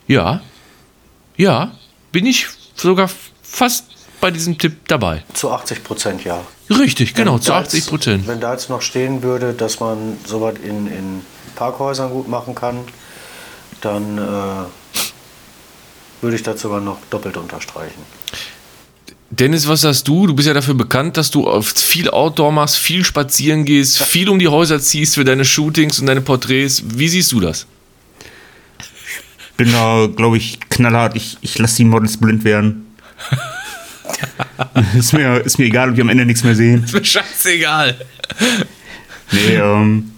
Ja, 0.07 0.41
ja, 1.35 1.77
bin 2.13 2.25
ich 2.25 2.47
sogar 2.73 3.09
fast 3.43 3.87
bei 4.21 4.31
diesem 4.31 4.57
Tipp 4.57 4.87
dabei. 4.87 5.25
Zu 5.33 5.51
80 5.51 5.83
Prozent 5.83 6.23
ja. 6.23 6.41
Richtig, 6.69 7.13
genau, 7.13 7.37
zu 7.37 7.51
da 7.51 7.59
80 7.59 7.79
jetzt- 7.79 7.89
Prozent. 7.89 8.27
Wenn 8.27 8.39
da 8.39 8.53
jetzt 8.53 8.69
noch 8.69 8.81
stehen 8.81 9.21
würde, 9.23 9.53
dass 9.53 9.79
man 9.79 10.17
sowas 10.25 10.55
in, 10.63 10.87
in 10.87 11.21
Parkhäusern 11.55 12.09
gut 12.11 12.27
machen 12.27 12.55
kann, 12.55 12.79
dann 13.81 14.17
äh, 14.17 14.21
würde 16.21 16.35
ich 16.35 16.43
das 16.43 16.59
sogar 16.61 16.81
noch 16.81 16.97
doppelt 17.09 17.37
unterstreichen. 17.37 18.01
Dennis, 19.29 19.67
was 19.67 19.83
hast 19.83 20.07
du? 20.07 20.27
Du 20.27 20.33
bist 20.33 20.47
ja 20.47 20.53
dafür 20.53 20.75
bekannt, 20.75 21.17
dass 21.17 21.29
du 21.29 21.45
oft 21.47 21.77
viel 21.79 22.09
Outdoor 22.09 22.51
machst, 22.51 22.77
viel 22.77 23.03
spazieren 23.03 23.65
gehst, 23.65 24.01
viel 24.03 24.29
um 24.29 24.39
die 24.39 24.47
Häuser 24.47 24.79
ziehst 24.79 25.15
für 25.15 25.23
deine 25.25 25.43
Shootings 25.45 25.99
und 25.99 26.05
deine 26.05 26.21
Porträts. 26.21 26.83
Wie 26.85 27.07
siehst 27.09 27.31
du 27.31 27.39
das? 27.41 27.65
Bin 29.57 29.71
da, 29.71 30.07
glaube 30.13 30.37
ich, 30.37 30.59
knallhart. 30.69 31.15
Ich, 31.15 31.37
ich 31.41 31.57
lasse 31.57 31.77
die 31.77 31.85
Models 31.85 32.17
blind 32.17 32.43
werden. 32.43 32.95
ist, 34.97 35.13
mir, 35.13 35.37
ist 35.39 35.57
mir 35.59 35.65
egal, 35.65 35.89
ob 35.89 35.95
die 35.95 36.01
am 36.01 36.09
Ende 36.09 36.25
nichts 36.25 36.43
mehr 36.43 36.55
sehen. 36.55 36.83
Ist 36.83 36.93
mir 36.93 37.03
scheißegal. 37.03 37.95
Nee, 39.31 39.55
ähm, 39.55 40.11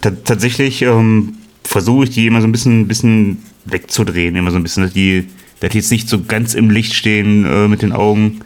ta 0.00 0.10
tatsächlich 0.10 0.82
ähm, 0.82 1.34
versuche 1.64 2.04
ich 2.04 2.10
die 2.10 2.26
immer 2.26 2.40
so 2.40 2.46
ein 2.46 2.52
bisschen, 2.52 2.86
bisschen 2.88 3.42
wegzudrehen, 3.64 4.36
immer 4.36 4.50
so 4.50 4.56
ein 4.58 4.62
bisschen, 4.62 4.82
dass 4.84 4.92
die, 4.92 5.28
dass 5.60 5.70
die 5.70 5.78
jetzt 5.78 5.90
nicht 5.90 6.08
so 6.08 6.22
ganz 6.22 6.54
im 6.54 6.70
Licht 6.70 6.94
stehen 6.94 7.44
äh, 7.44 7.68
mit 7.68 7.82
den 7.82 7.92
Augen. 7.92 8.40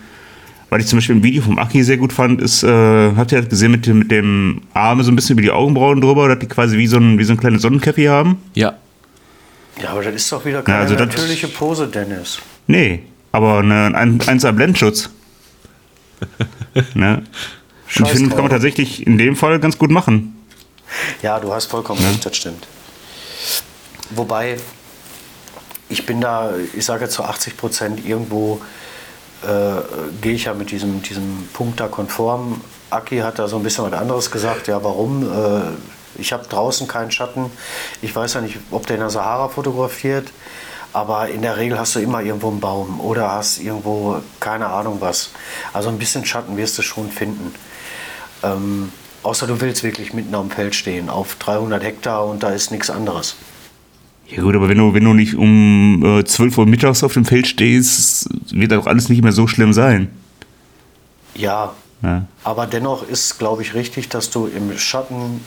Was 0.70 0.82
ich 0.82 0.86
zum 0.89 0.99
Beispiel 0.99 1.16
im 1.16 1.22
Video 1.22 1.43
vom 1.43 1.59
Aki 1.59 1.82
sehr 1.82 1.97
gut 1.97 2.12
fand, 2.12 2.43
ist, 2.43 2.62
äh, 2.62 2.68
habt 3.16 3.32
ihr 3.32 3.41
das 3.41 3.49
gesehen 3.49 3.70
mit 3.70 3.86
dem, 3.86 4.01
mit 4.01 4.11
dem 4.11 4.61
Arm 4.74 5.03
so 5.03 5.11
ein 5.11 5.16
bisschen 5.16 5.32
über 5.32 5.43
die 5.43 5.51
Augenbrauen 5.51 6.01
drüber, 6.01 6.28
dass 6.28 6.39
die 6.41 6.47
quasi 6.47 6.76
wie 6.76 6.86
so 6.86 6.99
ein, 6.99 7.18
wie 7.18 7.24
so 7.24 7.32
ein 7.32 7.39
kleines 7.39 7.62
Sonnenkäppi 7.62 8.05
haben? 8.05 8.36
Ja. 8.55 8.74
Ja, 9.82 9.91
aber 9.91 10.03
das 10.03 10.14
ist 10.14 10.30
doch 10.30 10.45
wieder 10.45 10.61
keine 10.62 10.78
also 10.80 10.95
das- 10.95 11.07
natürliche 11.09 11.49
Pose, 11.49 11.86
Dennis. 11.89 12.39
Nee, 12.66 13.01
aber 13.33 13.59
ein 13.61 14.20
1er 14.20 14.53
Blendschutz. 14.53 15.11
ne? 16.95 17.24
Und 17.97 18.07
ich 18.07 18.11
finde, 18.11 18.29
das 18.29 18.35
kann 18.35 18.45
man 18.45 18.51
tatsächlich 18.51 19.07
in 19.07 19.18
dem 19.18 19.37
Fall 19.37 19.59
ganz 19.61 19.79
gut 19.79 19.91
machen. 19.91 20.35
Ja, 21.22 21.39
du 21.39 21.53
hast 21.53 21.66
vollkommen 21.66 22.05
recht, 22.05 22.24
das 22.24 22.37
stimmt. 22.37 22.66
Wobei, 24.11 24.59
ich 25.89 26.07
bin 26.07 26.20
da, 26.20 26.53
ich 26.74 26.85
sage 26.85 27.05
jetzt 27.05 27.14
zu 27.14 27.24
80 27.24 27.57
Prozent 27.57 28.07
irgendwo, 28.07 28.61
äh, 29.43 29.81
gehe 30.20 30.35
ich 30.35 30.45
ja 30.45 30.55
mit 30.55 30.70
diesem, 30.70 31.03
diesem 31.03 31.49
Punkt 31.53 31.81
da 31.81 31.89
konform. 31.89 32.61
Aki 32.91 33.18
hat 33.18 33.39
da 33.39 33.49
so 33.49 33.57
ein 33.57 33.62
bisschen 33.62 33.85
was 33.85 33.93
anderes 33.93 34.31
gesagt. 34.31 34.66
Ja, 34.68 34.83
warum? 34.83 35.22
Äh, 35.22 35.61
ich 36.20 36.33
habe 36.33 36.47
draußen 36.49 36.89
keinen 36.89 37.11
Schatten. 37.11 37.51
Ich 38.03 38.14
weiß 38.14 38.35
ja 38.35 38.41
nicht, 38.41 38.59
ob 38.70 38.87
der 38.87 38.97
in 38.97 39.01
der 39.01 39.11
Sahara 39.11 39.49
fotografiert. 39.49 40.29
Aber 40.93 41.28
in 41.28 41.43
der 41.43 41.57
Regel 41.59 41.78
hast 41.78 41.95
du 41.97 42.01
immer 42.01 42.22
irgendwo 42.22 42.49
einen 42.49 42.61
Baum 42.61 43.01
oder 43.01 43.30
hast 43.32 43.59
irgendwo 43.61 44.20
keine 44.41 44.66
Ahnung 44.66 44.97
was. 45.01 45.30
Also 45.72 45.89
ein 45.91 45.99
bisschen 45.99 46.24
Schatten 46.24 46.57
wirst 46.57 46.78
du 46.78 46.82
schon 46.82 47.11
finden. 47.11 47.55
Ähm, 48.43 48.91
außer 49.22 49.47
du 49.47 49.61
willst 49.61 49.82
wirklich 49.82 50.12
mitten 50.14 50.34
am 50.34 50.51
Feld 50.51 50.74
stehen, 50.74 51.11
auf 51.11 51.34
300 51.36 51.82
Hektar 51.82 52.26
und 52.26 52.43
da 52.43 52.51
ist 52.51 52.70
nichts 52.70 52.89
anderes. 52.91 53.36
Ja 54.28 54.43
gut, 54.43 54.55
aber 54.55 54.68
wenn 54.68 54.78
du, 54.78 54.93
wenn 54.95 55.05
du 55.05 55.14
nicht 55.14 55.34
um 55.34 56.18
äh, 56.20 56.24
12 56.24 56.59
Uhr 56.59 56.66
mittags 56.66 57.03
auf 57.03 57.14
dem 57.14 57.24
Feld 57.24 57.47
stehst, 57.47 58.28
wird 58.51 58.72
auch 58.74 58.86
alles 58.86 59.09
nicht 59.09 59.22
mehr 59.22 59.32
so 59.32 59.47
schlimm 59.47 59.72
sein. 59.72 60.11
Ja, 61.34 61.72
Ja. 62.03 62.24
aber 62.45 62.66
dennoch 62.66 63.09
ist, 63.09 63.39
glaube 63.39 63.62
ich, 63.62 63.74
richtig, 63.74 64.09
dass 64.09 64.30
du 64.30 64.47
im 64.47 64.76
Schatten 64.78 65.41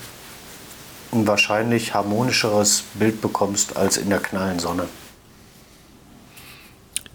ein 1.13 1.27
wahrscheinlich 1.27 1.93
harmonischeres 1.93 2.83
Bild 2.95 3.21
bekommst 3.21 3.77
als 3.77 3.97
in 3.97 4.09
der 4.09 4.19
knallen 4.19 4.59
Sonne. 4.59 4.87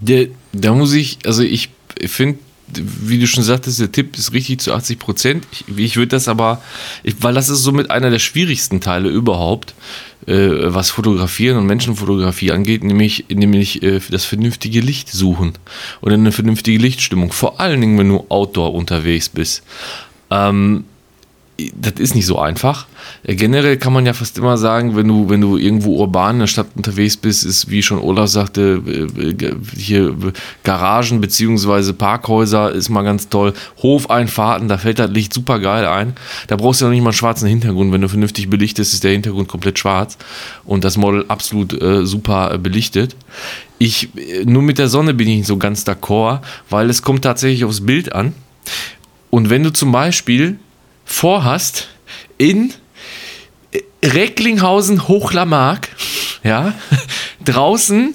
Der, 0.01 0.28
da 0.53 0.74
muss 0.74 0.92
ich, 0.92 1.18
also 1.24 1.42
ich 1.42 1.70
finde, 2.07 2.38
wie 2.68 3.18
du 3.18 3.26
schon 3.26 3.44
sagtest, 3.44 3.80
der 3.80 3.92
Tipp 3.92 4.18
ist 4.18 4.32
richtig 4.32 4.61
zu 4.61 4.72
80 4.72 4.99
Prozent. 4.99 5.47
Ich, 5.53 5.64
ich 5.78 5.97
würde 5.97 6.09
das 6.09 6.28
aber, 6.28 6.61
ich, 7.03 7.16
weil 7.20 7.34
das 7.34 7.49
ist 7.49 7.62
somit 7.62 7.90
einer 7.90 8.11
der 8.11 8.18
schwierigsten 8.18 8.80
Teile 8.80 9.09
überhaupt, 9.09 9.74
äh, 10.26 10.34
was 10.34 10.90
Fotografieren 10.90 11.59
und 11.59 11.66
Menschenfotografie 11.66 12.51
angeht, 12.51 12.82
nämlich, 12.82 13.26
nämlich 13.28 13.82
äh, 13.82 14.01
das 14.11 14.24
vernünftige 14.24 14.80
Licht 14.80 15.11
suchen 15.11 15.53
und 16.01 16.12
eine 16.12 16.32
vernünftige 16.32 16.78
Lichtstimmung. 16.78 17.32
Vor 17.32 17.61
allen 17.61 17.80
Dingen, 17.80 17.99
wenn 17.99 18.09
du 18.09 18.26
outdoor 18.28 18.74
unterwegs 18.74 19.28
bist. 19.28 19.62
Ähm, 20.30 20.84
das 21.75 21.95
ist 21.99 22.15
nicht 22.15 22.27
so 22.27 22.39
einfach. 22.39 22.87
Äh, 23.23 23.35
Generell 23.35 23.77
kann 23.77 23.93
man 23.93 24.05
ja 24.05 24.13
fast 24.13 24.37
immer 24.39 24.59
sagen, 24.59 24.97
wenn 24.97 25.09
du, 25.09 25.29
wenn 25.29 25.41
du 25.41 25.57
irgendwo 25.57 25.97
urban 25.97 26.37
in 26.37 26.41
der 26.41 26.47
Stadt 26.47 26.69
unterwegs 26.75 27.17
bist, 27.17 27.45
ist, 27.45 27.71
wie 27.71 27.83
schon 27.83 27.99
Olaf 27.99 28.29
sagte, 28.29 28.83
äh, 28.87 29.45
äh, 29.45 29.57
hier 29.77 30.15
Garagen 30.65 31.21
beziehungsweise 31.21 31.95
Parkhäuser 31.95 32.73
ist 32.73 32.89
mal 32.89 33.03
ganz 33.03 33.29
toll. 33.29 33.55
Hofeinfahrten, 33.83 34.69
da 34.69 34.79
fällt 34.79 34.99
das 34.99 35.11
Licht 35.11 35.33
super 35.33 35.59
geil 35.59 35.87
ein. 35.87 36.15
Da 36.49 36.57
brauchst 36.57 36.81
du 36.81 36.85
ja 36.85 36.89
noch 36.89 36.95
nicht 36.95 37.03
mal 37.03 37.11
einen 37.11 37.17
schwarzen 37.17 37.49
Hintergrund. 37.49 37.93
Wenn 37.93 38.03
du 38.03 38.09
vernünftig 38.09 38.51
belichtest, 38.51 38.93
ist 38.93 39.05
der 39.05 39.13
Hintergrund 39.13 39.49
komplett 39.49 39.79
schwarz 39.79 40.19
und 40.65 40.85
das 40.85 40.97
Model 40.97 41.25
absolut 41.29 41.81
äh, 41.81 42.05
super 42.05 42.59
belichtet. 42.59 43.17
Ich, 43.79 44.09
nur 44.45 44.63
mit 44.63 44.79
der 44.79 44.89
Sonne 44.89 45.13
bin 45.13 45.29
ich 45.29 45.37
nicht 45.39 45.47
so 45.47 45.59
ganz 45.59 45.87
d'accord, 45.87 46.41
weil 46.71 46.89
es 46.89 47.03
kommt 47.03 47.23
tatsächlich 47.23 47.65
aufs 47.65 47.85
Bild 47.85 48.15
an. 48.15 48.33
Und 49.31 49.51
wenn 49.51 49.63
du 49.63 49.71
zum 49.71 49.93
Beispiel 49.93 50.59
vorhast, 51.07 51.89
in 52.37 52.75
Recklinghausen 54.05 55.09
Hochlamark, 55.09 55.89
ja, 56.45 56.75
draußen 57.45 58.15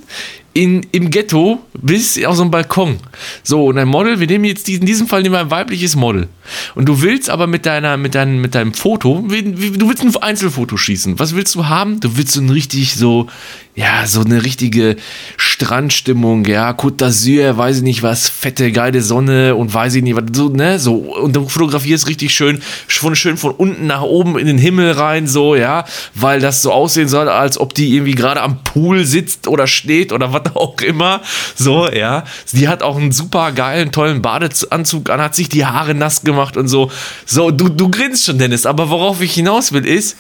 in, 0.54 0.86
im 0.92 1.10
Ghetto 1.10 1.60
bis 1.74 2.24
auf 2.26 2.36
so 2.36 2.42
einen 2.42 2.52
Balkon. 2.52 2.98
So, 3.42 3.68
und 3.68 3.78
ein 3.78 3.88
Model, 3.88 4.20
wir 4.20 4.28
nehmen 4.28 4.46
jetzt 4.46 4.68
in 4.68 4.86
diesem 4.86 5.08
Fall 5.08 5.22
nehmen 5.22 5.34
wir 5.34 5.40
ein 5.40 5.52
weibliches 5.52 5.96
Model. 5.96 6.28
Und 6.76 6.86
du 6.86 7.02
willst 7.02 7.30
aber 7.30 7.48
mit 7.48 7.66
deiner, 7.66 7.96
mit 7.98 8.16
deinem, 8.16 8.42
mit 8.42 8.54
deinem 8.54 8.74
Foto, 8.74 9.26
du 9.28 9.90
willst 9.90 10.04
ein 10.04 10.16
Einzelfoto 10.18 10.76
schießen. 10.76 11.20
Was 11.20 11.36
willst 11.36 11.56
du 11.56 11.68
haben? 11.68 12.00
Du 12.02 12.18
willst 12.18 12.34
so 12.34 12.42
ein 12.42 12.50
richtig 12.50 12.96
so, 12.96 13.28
ja, 13.74 14.06
so 14.06 14.22
eine 14.22 14.44
richtige 14.44 14.98
Strandstimmung, 15.38 16.44
ja, 16.46 16.72
Côte 16.72 16.98
d'Azur, 16.98 17.56
weiß 17.56 17.78
ich 17.78 17.84
nicht 17.84 18.04
was, 18.04 18.28
fette, 18.28 18.72
geile 18.74 19.02
Sonne 19.02 19.56
und 19.56 19.74
weiß 19.74 19.96
ich 19.96 20.04
nicht 20.04 20.18
was, 20.18 20.26
so, 20.34 20.50
ne, 20.50 20.78
so, 20.78 20.96
und 20.96 21.36
du 21.36 21.48
fotografierst 21.48 22.08
richtig 22.08 22.34
schön, 22.34 22.62
von, 22.88 23.16
schön 23.16 23.38
von 23.38 23.52
unten 23.52 23.88
nach 23.88 24.02
oben 24.02 24.38
in 24.38 24.48
den 24.48 24.58
Himmel 24.58 24.92
rein, 24.92 25.26
so, 25.26 25.56
ja, 25.56 25.86
weil 26.14 26.42
das 26.42 26.62
so 26.62 26.74
aussehen 26.74 27.08
soll, 27.08 27.30
als 27.30 27.58
ob 27.58 27.74
die 27.74 27.96
irgendwie 27.96 28.16
gerade 28.16 28.42
am 28.42 28.62
Pool 28.64 29.06
sitzt 29.06 29.48
oder 29.48 29.68
steht 29.68 30.12
oder 30.12 30.34
was 30.34 30.54
auch 30.56 30.82
immer, 30.82 31.22
so, 31.56 31.90
ja. 31.90 32.26
Die 32.52 32.68
hat 32.68 32.84
auch 32.84 32.98
einen 32.98 33.14
super 33.14 33.54
geilen, 33.54 33.94
tollen 33.94 34.22
Badeanzug 34.22 35.10
an, 35.10 35.22
hat 35.22 35.36
sich 35.36 35.48
die 35.48 35.66
Haare 35.66 35.96
nass 35.96 36.24
gemacht 36.24 36.58
und 36.58 36.68
so. 36.68 36.92
So, 37.26 37.52
du, 37.52 37.70
du 37.70 37.90
grinst 37.90 38.26
schon, 38.26 38.38
Dennis, 38.38 38.66
aber 38.66 38.90
worauf 38.90 39.22
ich 39.22 39.34
hinaus 39.34 39.72
will, 39.72 39.86
ist, 39.86 40.18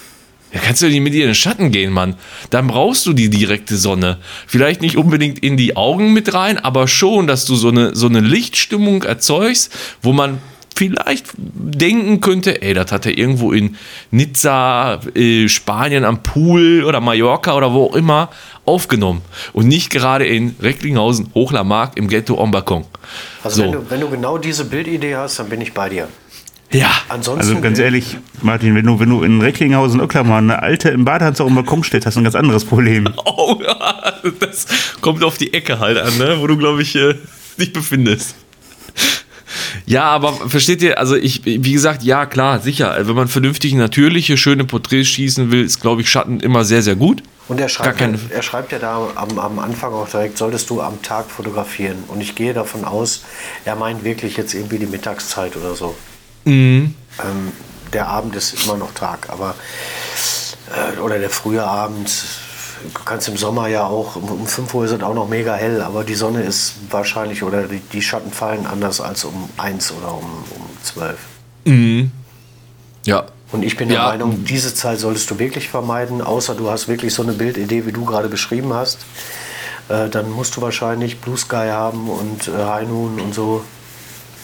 ja, 0.53 0.59
kannst 0.59 0.81
du 0.81 0.87
nicht 0.87 1.01
mit 1.01 1.13
ihr 1.13 1.23
in 1.23 1.29
den 1.29 1.35
Schatten 1.35 1.71
gehen, 1.71 1.93
Mann. 1.93 2.15
Dann 2.49 2.67
brauchst 2.67 3.05
du 3.05 3.13
die 3.13 3.29
direkte 3.29 3.77
Sonne. 3.77 4.17
Vielleicht 4.47 4.81
nicht 4.81 4.97
unbedingt 4.97 5.39
in 5.39 5.57
die 5.57 5.75
Augen 5.77 6.13
mit 6.13 6.33
rein, 6.33 6.57
aber 6.57 6.87
schon, 6.87 7.27
dass 7.27 7.45
du 7.45 7.55
so 7.55 7.69
eine, 7.69 7.95
so 7.95 8.07
eine 8.07 8.19
Lichtstimmung 8.19 9.03
erzeugst, 9.03 9.71
wo 10.01 10.11
man 10.11 10.39
vielleicht 10.75 11.27
denken 11.37 12.21
könnte, 12.21 12.61
ey, 12.61 12.73
das 12.73 12.91
hat 12.91 13.05
er 13.05 13.17
irgendwo 13.17 13.51
in 13.51 13.75
Nizza, 14.09 14.99
äh, 15.15 15.47
Spanien 15.47 16.03
am 16.03 16.23
Pool 16.23 16.83
oder 16.85 16.99
Mallorca 16.99 17.55
oder 17.55 17.73
wo 17.73 17.85
auch 17.85 17.95
immer 17.95 18.29
aufgenommen. 18.65 19.21
Und 19.53 19.67
nicht 19.67 19.89
gerade 19.89 20.25
in 20.25 20.55
Recklinghausen, 20.61 21.31
Hochlermark 21.35 21.97
im 21.97 22.07
Ghetto 22.07 22.41
am 22.41 22.51
Balkon. 22.51 22.85
Also 23.43 23.57
So. 23.57 23.63
wenn, 23.63 23.71
du, 23.71 23.89
wenn 23.89 23.99
du 24.01 24.09
genau 24.09 24.37
diese 24.37 24.65
Bildidee 24.65 25.15
hast, 25.15 25.39
dann 25.39 25.49
bin 25.49 25.61
ich 25.61 25.73
bei 25.73 25.89
dir. 25.89 26.07
Ja. 26.73 26.91
Ansonsten 27.09 27.49
Also 27.49 27.61
ganz 27.61 27.79
ehrlich, 27.79 28.17
Martin, 28.41 28.75
wenn 28.75 28.85
du, 28.85 28.99
wenn 28.99 29.09
du 29.09 29.23
in 29.23 29.41
Recklinghausen 29.41 29.99
Ocklammer 29.99 30.37
eine 30.37 30.61
alte 30.61 30.89
im 30.89 31.05
Badeanzug 31.05 31.47
am 31.47 31.55
Balkon 31.55 31.83
stellst, 31.83 32.05
hast 32.05 32.15
du 32.15 32.21
ein 32.21 32.23
ganz 32.23 32.35
anderes 32.35 32.65
Problem. 32.65 33.09
Oh, 33.25 33.59
ja, 33.63 34.13
das 34.39 34.67
kommt 34.99 35.23
auf 35.23 35.37
die 35.37 35.53
Ecke 35.53 35.79
halt 35.79 35.97
an, 35.97 36.17
ne? 36.17 36.37
wo 36.39 36.47
du, 36.47 36.57
glaube 36.57 36.81
ich, 36.81 36.95
äh, 36.95 37.15
dich 37.57 37.73
befindest. 37.73 38.35
Ja, 39.85 40.03
aber 40.03 40.33
versteht 40.33 40.81
ihr, 40.81 40.97
also 40.99 41.15
ich, 41.15 41.43
wie 41.45 41.73
gesagt, 41.73 42.03
ja, 42.03 42.25
klar, 42.25 42.59
sicher. 42.59 42.95
Wenn 43.01 43.15
man 43.15 43.27
vernünftig 43.27 43.73
natürliche, 43.73 44.37
schöne 44.37 44.65
Porträts 44.65 45.09
schießen 45.09 45.51
will, 45.51 45.63
ist, 45.63 45.81
glaube 45.81 46.01
ich, 46.01 46.09
Schatten 46.09 46.39
immer 46.39 46.63
sehr, 46.63 46.81
sehr 46.81 46.95
gut. 46.95 47.23
Und 47.47 47.59
er 47.59 47.67
schreibt, 47.67 47.99
ja, 47.99 48.09
er 48.29 48.41
schreibt 48.41 48.71
ja 48.71 48.79
da 48.79 49.09
am, 49.15 49.37
am 49.39 49.59
Anfang 49.59 49.93
auch 49.93 50.07
direkt, 50.07 50.37
solltest 50.37 50.69
du 50.69 50.81
am 50.81 51.01
Tag 51.01 51.29
fotografieren. 51.29 52.03
Und 52.07 52.21
ich 52.21 52.35
gehe 52.35 52.53
davon 52.53 52.85
aus, 52.85 53.23
er 53.65 53.75
meint 53.75 54.03
wirklich 54.03 54.37
jetzt 54.37 54.53
irgendwie 54.53 54.79
die 54.79 54.85
Mittagszeit 54.85 55.57
oder 55.57 55.75
so. 55.75 55.95
Mhm. 56.45 56.95
Ähm, 57.19 57.51
der 57.93 58.07
Abend 58.07 58.35
ist 58.35 58.63
immer 58.63 58.77
noch 58.77 58.93
Tag, 58.93 59.29
aber 59.29 59.55
äh, 60.95 60.99
oder 60.99 61.19
der 61.19 61.29
frühe 61.29 61.63
Abend. 61.63 62.09
Du 62.93 63.03
kannst 63.05 63.27
im 63.27 63.37
Sommer 63.37 63.67
ja 63.67 63.85
auch, 63.85 64.15
um, 64.15 64.23
um 64.23 64.47
5 64.47 64.73
Uhr 64.73 64.85
ist 64.85 64.91
es 64.91 65.03
auch 65.03 65.13
noch 65.13 65.27
mega 65.27 65.53
hell, 65.53 65.83
aber 65.83 66.03
die 66.03 66.15
Sonne 66.15 66.41
ist 66.41 66.73
wahrscheinlich 66.89 67.43
oder 67.43 67.63
die, 67.67 67.79
die 67.79 68.01
Schatten 68.01 68.31
fallen 68.31 68.65
anders 68.65 68.99
als 69.01 69.23
um 69.23 69.49
1 69.57 69.91
oder 69.91 70.13
um, 70.15 70.43
um 70.55 70.67
12. 70.81 71.17
Ja. 73.05 73.25
Und 73.51 73.63
ich 73.63 73.77
bin 73.77 73.89
der 73.89 73.99
Ja. 73.99 74.07
Meinung, 74.07 74.45
diese 74.45 74.73
Zeit 74.73 74.99
solltest 74.99 75.29
du 75.29 75.37
wirklich 75.37 75.69
vermeiden, 75.69 76.21
außer 76.21 76.55
du 76.55 76.71
hast 76.71 76.87
wirklich 76.87 77.13
so 77.13 77.21
eine 77.21 77.33
Bildidee, 77.33 77.85
wie 77.85 77.91
du 77.91 78.05
gerade 78.05 78.29
beschrieben 78.29 78.73
hast. 78.73 78.99
Äh, 79.89 80.09
dann 80.09 80.31
musst 80.31 80.55
du 80.55 80.61
wahrscheinlich 80.61 81.19
Blue 81.19 81.37
Sky 81.37 81.67
haben 81.69 82.09
und 82.09 82.47
äh, 82.47 82.51
High 82.51 82.87
Noon 82.87 83.19
und 83.19 83.35
so. 83.35 83.63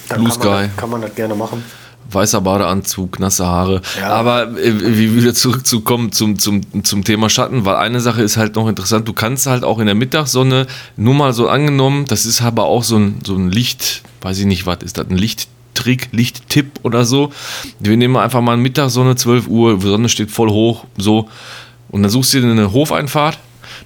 Dann 0.10 0.24
Blue 0.24 0.30
kann 0.38 0.48
man, 0.48 0.66
Sky. 0.66 0.72
kann 0.78 0.90
man 0.90 1.02
das 1.02 1.16
gerne 1.16 1.36
machen. 1.36 1.64
Weißer 2.12 2.42
Badeanzug, 2.42 3.20
nasse 3.20 3.46
Haare. 3.46 3.82
Ja. 4.00 4.10
Aber 4.10 4.58
äh, 4.58 4.98
wie 4.98 5.16
wieder 5.16 5.34
zurückzukommen 5.34 6.12
zum, 6.12 6.40
zum, 6.40 6.62
zum 6.84 7.04
Thema 7.04 7.30
Schatten, 7.30 7.66
weil 7.66 7.76
eine 7.76 8.00
Sache 8.00 8.22
ist 8.22 8.38
halt 8.38 8.56
noch 8.56 8.68
interessant, 8.68 9.08
du 9.08 9.14
kannst 9.14 9.48
halt 9.48 9.64
auch 9.64 9.80
in 9.80 9.86
der 9.86 9.96
Mittagssonne, 9.96 10.68
nur 10.96 11.14
mal 11.14 11.34
so 11.34 11.50
angenommen, 11.50 12.06
das 12.06 12.26
ist 12.26 12.42
aber 12.42 12.66
auch 12.66 12.84
so 12.84 12.98
ein, 12.98 13.20
so 13.26 13.36
ein 13.36 13.52
Licht, 13.52 14.04
weiß 14.22 14.40
ich 14.40 14.46
nicht, 14.46 14.66
was 14.66 14.80
ist 14.84 14.98
das, 14.98 15.10
ein 15.10 15.18
Lichttrick, 15.18 16.10
Lichttipp 16.12 16.80
oder 16.84 17.06
so. 17.06 17.32
Wir 17.80 17.98
nehmen 17.98 18.18
einfach 18.18 18.42
mal 18.42 18.58
Mittagssonne, 18.58 19.16
12 19.16 19.48
Uhr, 19.48 19.80
die 19.80 19.88
Sonne 19.88 20.10
steht 20.10 20.32
voll 20.32 20.50
hoch, 20.50 20.86
so. 20.98 21.30
Und 21.90 22.04
dann 22.04 22.12
suchst 22.12 22.34
du 22.34 22.42
dir 22.42 22.52
eine 22.52 22.74
Hofeinfahrt, 22.74 23.38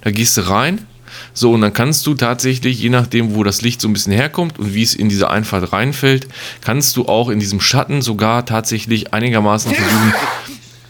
da 0.02 0.10
gehst 0.10 0.36
du 0.36 0.48
rein, 0.48 0.86
so, 1.34 1.52
und 1.52 1.62
dann 1.62 1.72
kannst 1.72 2.06
du 2.06 2.14
tatsächlich, 2.14 2.80
je 2.80 2.90
nachdem, 2.90 3.34
wo 3.34 3.42
das 3.42 3.62
Licht 3.62 3.80
so 3.80 3.88
ein 3.88 3.92
bisschen 3.92 4.12
herkommt 4.12 4.58
und 4.58 4.74
wie 4.74 4.82
es 4.82 4.94
in 4.94 5.08
diese 5.08 5.30
Einfahrt 5.30 5.72
reinfällt, 5.72 6.28
kannst 6.60 6.96
du 6.96 7.06
auch 7.06 7.28
in 7.28 7.40
diesem 7.40 7.60
Schatten 7.60 8.02
sogar 8.02 8.44
tatsächlich 8.44 9.14
einigermaßen 9.14 9.72
versuchen, 9.72 10.14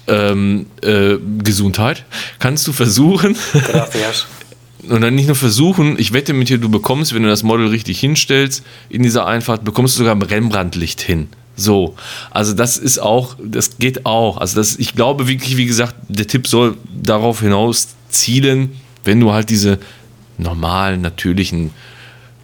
ähm, 0.08 0.66
äh, 0.82 1.16
Gesundheit, 1.42 2.04
kannst 2.38 2.66
du 2.66 2.72
versuchen, 2.72 3.36
und 4.88 5.00
dann 5.00 5.14
nicht 5.14 5.26
nur 5.26 5.36
versuchen, 5.36 5.96
ich 5.98 6.12
wette 6.12 6.32
mit 6.32 6.48
dir, 6.48 6.58
du 6.58 6.68
bekommst, 6.68 7.14
wenn 7.14 7.22
du 7.22 7.28
das 7.28 7.44
Model 7.44 7.68
richtig 7.68 8.00
hinstellst, 8.00 8.64
in 8.88 9.02
dieser 9.02 9.26
Einfahrt, 9.26 9.64
bekommst 9.64 9.94
du 9.94 9.98
sogar 9.98 10.14
ein 10.14 10.22
Rembrandtlicht 10.22 11.00
hin. 11.00 11.28
So, 11.54 11.94
also 12.30 12.54
das 12.54 12.78
ist 12.78 12.98
auch, 12.98 13.36
das 13.42 13.78
geht 13.78 14.06
auch. 14.06 14.38
Also 14.38 14.56
das, 14.56 14.76
ich 14.76 14.94
glaube 14.94 15.28
wirklich, 15.28 15.56
wie 15.56 15.66
gesagt, 15.66 15.94
der 16.08 16.26
Tipp 16.26 16.48
soll 16.48 16.76
darauf 16.90 17.40
hinaus 17.40 17.88
zielen, 18.08 18.72
wenn 19.04 19.20
du 19.20 19.32
halt 19.32 19.50
diese 19.50 19.78
normalen, 20.38 21.00
natürlichen 21.00 21.72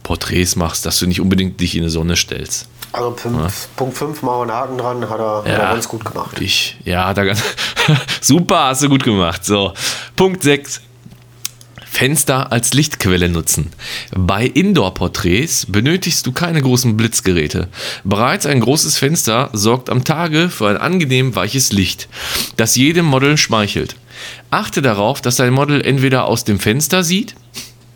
Porträts 0.03 0.57
machst, 0.57 0.87
dass 0.87 0.99
du 0.99 1.07
nicht 1.07 1.21
unbedingt 1.21 1.61
dich 1.61 1.77
in 1.77 1.83
die 1.83 1.91
Sonne 1.91 2.17
stellst. 2.17 2.69
Also 2.93 3.15
fünf, 3.15 3.69
Punkt 3.77 3.99
5 3.99 4.23
machen 4.23 4.39
wir 4.39 4.43
einen 4.43 4.53
Haken 4.53 4.79
dran, 4.79 5.11
hat 5.11 5.21
er, 5.21 5.37
hat 5.39 5.47
er 5.47 5.59
ganz 5.59 5.89
gut 5.89 6.05
gemacht. 6.05 6.41
Ich, 6.41 6.79
ja, 6.85 7.13
da 7.13 7.25
ganz, 7.25 7.43
super, 8.21 8.67
hast 8.67 8.83
du 8.83 8.89
gut 8.89 9.05
gemacht. 9.05 9.45
So, 9.45 9.75
Punkt 10.17 10.43
6. 10.43 10.81
Fenster 11.91 12.53
als 12.53 12.75
Lichtquelle 12.75 13.29
nutzen. 13.29 13.73
Bei 14.15 14.47
Indoor-Porträts 14.47 15.67
benötigst 15.67 16.25
du 16.27 16.33
keine 16.33 16.63
großen 16.63 16.97
Blitzgeräte. 16.97 17.69
Bereits 18.05 18.47
ein 18.47 18.61
großes 18.61 18.97
Fenster 18.97 19.51
sorgt 19.53 19.91
am 19.91 20.05
Tage 20.05 20.49
für 20.49 20.69
ein 20.69 20.77
angenehm 20.77 21.35
weiches 21.35 21.73
Licht, 21.73 22.09
das 22.57 22.77
jedem 22.77 23.05
Model 23.05 23.37
schmeichelt. 23.37 23.97
Achte 24.51 24.81
darauf, 24.81 25.21
dass 25.21 25.37
dein 25.37 25.53
Model 25.53 25.85
entweder 25.85 26.27
aus 26.27 26.45
dem 26.45 26.61
Fenster 26.61 27.03
sieht, 27.03 27.35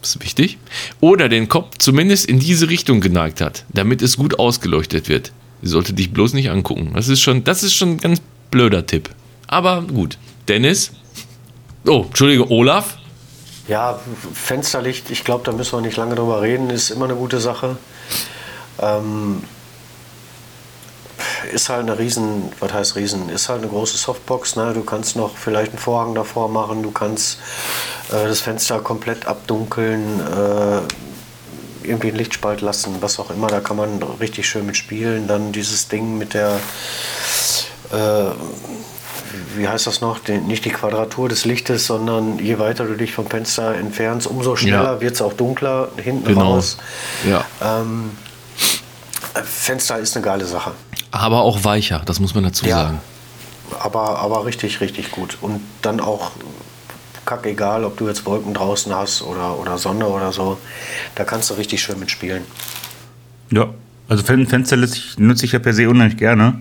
ist 0.03 0.23
wichtig, 0.23 0.59
oder 1.01 1.29
den 1.29 1.49
Kopf 1.49 1.79
zumindest 1.79 2.27
in 2.27 2.39
diese 2.39 2.69
Richtung 2.69 3.01
geneigt 3.01 3.41
hat, 3.41 3.65
damit 3.73 4.03
es 4.03 4.17
gut 4.17 4.39
ausgeleuchtet 4.39 5.09
wird. 5.09 5.33
Sie 5.63 5.69
sollte 5.69 5.93
dich 5.93 6.13
bloß 6.13 6.35
nicht 6.35 6.51
angucken. 6.51 6.93
Das 6.95 7.09
ist 7.09 7.21
schon, 7.21 7.45
das 7.45 7.63
ist 7.63 7.75
schon 7.75 7.91
ein 7.91 7.99
ganz 7.99 8.21
blöder 8.51 8.87
Tipp. 8.87 9.11
Aber 9.47 9.83
gut. 9.83 10.19
Dennis? 10.49 10.93
Oh, 11.87 12.05
Entschuldige, 12.07 12.51
Olaf? 12.51 12.99
Ja, 13.69 14.01
Fensterlicht, 14.35 15.11
ich 15.11 15.25
glaube, 15.25 15.45
da 15.45 15.53
müssen 15.53 15.77
wir 15.79 15.83
nicht 15.83 15.97
lange 15.97 16.17
drüber 16.17 16.43
reden, 16.43 16.71
ist 16.71 16.91
immer 16.91 17.05
eine 17.05 17.15
gute 17.15 17.41
Sache. 17.41 17.77
Ähm, 18.81 19.43
ist 21.53 21.69
halt 21.69 21.81
eine 21.81 21.99
riesen, 21.99 22.53
was 22.61 22.73
heißt 22.73 22.97
riesen, 22.97 23.29
ist 23.29 23.49
halt 23.49 23.61
eine 23.63 23.69
große 23.71 23.97
Softbox. 23.97 24.57
Ne? 24.57 24.73
Du 24.75 24.83
kannst 24.83 25.17
noch 25.17 25.37
vielleicht 25.37 25.71
einen 25.73 25.79
Vorhang 25.79 26.15
davor 26.15 26.49
machen, 26.49 26.83
du 26.83 26.91
kannst 26.91 27.39
äh, 28.11 28.27
das 28.29 28.41
Fenster 28.41 28.81
komplett 28.81 29.27
abdunkeln, 29.27 30.21
äh, 30.21 30.81
irgendwie 31.87 32.09
einen 32.09 32.17
Lichtspalt 32.19 32.61
lassen, 32.61 32.97
was 33.01 33.19
auch 33.19 33.31
immer. 33.31 33.49
Da 33.49 33.61
kann 33.61 33.77
man 33.77 34.03
richtig 34.21 34.49
schön 34.49 34.67
mit 34.67 34.77
spielen. 34.77 35.27
Dann 35.27 35.51
dieses 35.53 35.89
Ding 35.89 36.17
mit 36.17 36.33
der, 36.35 36.61
äh, 37.93 38.31
wie 39.57 39.67
heißt 39.67 39.87
das 39.89 40.01
noch, 40.01 40.21
Den, 40.21 40.47
nicht 40.47 40.65
die 40.65 40.71
Quadratur 40.71 41.29
des 41.29 41.45
Lichtes, 41.45 41.87
sondern 41.87 42.39
je 42.39 42.59
weiter 42.61 42.85
du 42.85 42.95
dich 42.95 43.13
vom 43.13 43.27
Fenster 43.27 43.75
entfernst, 43.75 44.27
umso 44.29 44.55
schneller 44.57 44.95
Ja. 44.95 45.01
wird 45.01 45.15
es 45.15 45.23
auch 45.23 45.33
dunkler 45.33 45.89
hinten 45.97 46.25
Genau. 46.29 46.53
raus. 46.55 46.77
Ja. 47.29 47.45
Ähm, 47.61 48.13
Fenster 49.45 49.99
ist 49.99 50.15
eine 50.17 50.25
geile 50.25 50.45
Sache. 50.45 50.73
Aber 51.13 51.43
auch 51.43 51.63
weicher, 51.65 52.03
das 52.05 52.19
muss 52.21 52.35
man 52.35 52.43
dazu 52.45 52.67
Ja. 52.67 52.77
sagen. 52.85 53.01
Aber, 53.81 54.19
aber 54.19 54.45
richtig, 54.45 54.81
richtig 54.81 55.13
gut. 55.13 55.39
Und 55.41 55.61
dann 55.83 56.01
auch 56.01 56.33
kack 57.25 57.47
egal, 57.47 57.85
ob 57.85 57.97
du 57.97 58.09
jetzt 58.09 58.27
Wolken 58.27 58.53
draußen 58.55 58.95
hast 58.95 59.23
oder, 59.23 59.59
oder 59.59 59.79
Sonne 59.79 60.07
oder 60.07 60.33
so. 60.33 60.59
Da 61.15 61.25
kannst 61.25 61.49
du 61.51 61.55
richtig 61.55 61.81
schön 61.83 61.99
mitspielen. 62.01 62.43
Ja, 63.51 63.69
also 64.09 64.23
Fen- 64.25 64.47
Fenster 64.47 64.77
nutze 64.77 64.97
ich, 64.97 65.19
nutze 65.19 65.45
ich 65.47 65.53
ja 65.53 65.59
per 65.59 65.73
se 65.73 65.89
unheimlich 65.89 66.19
gerne. 66.19 66.55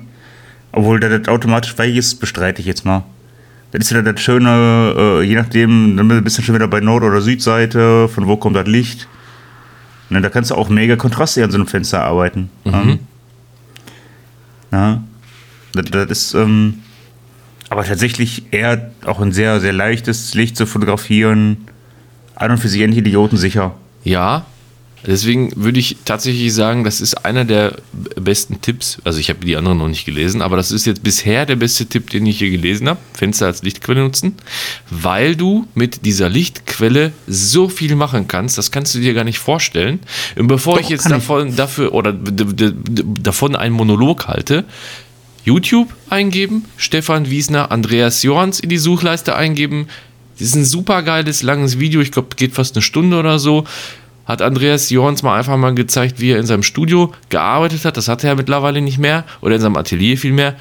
Obwohl 0.71 0.99
der 0.99 1.17
das 1.19 1.27
automatisch 1.27 1.77
weich 1.77 1.95
ist, 1.95 2.19
bestreite 2.19 2.61
ich 2.61 2.67
jetzt 2.67 2.85
mal. 2.85 3.03
Das 3.71 3.81
ist 3.85 3.91
wieder 3.91 4.03
das 4.13 4.21
Schöne, 4.21 4.93
äh, 4.97 5.21
je 5.23 5.35
nachdem, 5.35 5.97
dann 5.97 6.23
bist 6.23 6.37
du 6.37 6.41
schon 6.41 6.55
wieder 6.55 6.67
bei 6.67 6.79
Nord- 6.81 7.03
oder 7.03 7.21
Südseite, 7.21 8.07
von 8.09 8.27
wo 8.27 8.37
kommt 8.37 8.55
das 8.55 8.67
Licht. 8.67 9.07
Ne, 10.09 10.21
da 10.21 10.29
kannst 10.29 10.51
du 10.51 10.55
auch 10.55 10.67
mega 10.69 10.95
Kontraste 10.97 11.43
an 11.43 11.51
so 11.51 11.57
einem 11.57 11.67
Fenster 11.67 12.03
arbeiten. 12.03 12.49
Ähm, 12.65 12.99
ja, 14.71 15.03
das, 15.73 15.85
das 15.91 16.09
ist 16.09 16.33
ähm, 16.33 16.79
aber 17.69 17.85
tatsächlich 17.85 18.51
eher 18.51 18.91
auch 19.05 19.21
ein 19.21 19.31
sehr, 19.31 19.61
sehr 19.61 19.71
leichtes 19.71 20.33
Licht 20.33 20.57
zu 20.57 20.65
fotografieren. 20.65 21.57
An 22.35 22.51
und 22.51 22.57
für 22.57 22.67
sich 22.67 22.81
endlich 22.81 23.05
idiotensicher. 23.05 23.75
Ja, 24.03 24.45
deswegen 25.05 25.51
würde 25.55 25.79
ich 25.79 25.97
tatsächlich 26.05 26.53
sagen, 26.53 26.83
das 26.83 27.01
ist 27.01 27.25
einer 27.25 27.45
der 27.45 27.77
besten 28.15 28.61
Tipps. 28.61 28.97
Also 29.03 29.19
ich 29.19 29.29
habe 29.29 29.45
die 29.45 29.55
anderen 29.55 29.77
noch 29.77 29.87
nicht 29.87 30.05
gelesen, 30.05 30.41
aber 30.41 30.57
das 30.57 30.71
ist 30.71 30.85
jetzt 30.85 31.03
bisher 31.03 31.45
der 31.45 31.55
beste 31.55 31.85
Tipp, 31.85 32.09
den 32.09 32.25
ich 32.25 32.39
hier 32.39 32.49
gelesen 32.49 32.89
habe. 32.89 32.99
Fenster 33.13 33.45
als 33.45 33.63
Lichtquelle 33.63 34.01
nutzen, 34.01 34.35
weil 34.89 35.35
du 35.35 35.67
mit 35.73 36.05
dieser 36.05 36.29
Lichtquelle 36.29 37.11
so 37.27 37.69
viel 37.69 37.95
machen 37.95 38.27
kannst, 38.27 38.57
das 38.57 38.71
kannst 38.71 38.95
du 38.95 38.99
dir 38.99 39.13
gar 39.13 39.23
nicht 39.23 39.39
vorstellen. 39.39 39.99
Und 40.37 40.47
bevor 40.47 40.75
Doch, 40.75 40.81
ich 40.81 40.89
jetzt 40.89 41.03
kann 41.03 41.13
ich. 41.13 41.17
davon 41.19 41.55
dafür 41.55 41.93
oder 41.93 42.13
davon 42.13 43.55
einen 43.55 43.75
Monolog 43.75 44.27
halte, 44.27 44.65
YouTube 45.43 45.89
eingeben, 46.09 46.65
Stefan 46.77 47.29
Wiesner, 47.29 47.71
Andreas 47.71 48.23
Jorns 48.23 48.59
in 48.59 48.69
die 48.69 48.77
Suchleiste 48.77 49.35
eingeben. 49.35 49.87
Das 50.37 50.47
ist 50.49 50.55
ein 50.55 50.65
super 50.65 51.03
geiles, 51.03 51.43
langes 51.43 51.79
Video, 51.79 52.01
ich 52.01 52.11
glaube, 52.11 52.35
geht 52.35 52.53
fast 52.53 52.75
eine 52.75 52.81
Stunde 52.81 53.17
oder 53.17 53.39
so. 53.39 53.65
Hat 54.31 54.41
Andreas 54.41 54.89
Jorns 54.89 55.23
mal 55.23 55.37
einfach 55.37 55.57
mal 55.57 55.75
gezeigt, 55.75 56.21
wie 56.21 56.31
er 56.31 56.39
in 56.39 56.45
seinem 56.45 56.63
Studio 56.63 57.11
gearbeitet 57.27 57.83
hat. 57.83 57.97
Das 57.97 58.07
hat 58.07 58.23
er 58.23 58.29
ja 58.29 58.35
mittlerweile 58.35 58.79
nicht 58.79 58.97
mehr. 58.97 59.25
Oder 59.41 59.55
in 59.55 59.61
seinem 59.61 59.75
Atelier 59.75 60.17
vielmehr. 60.17 60.55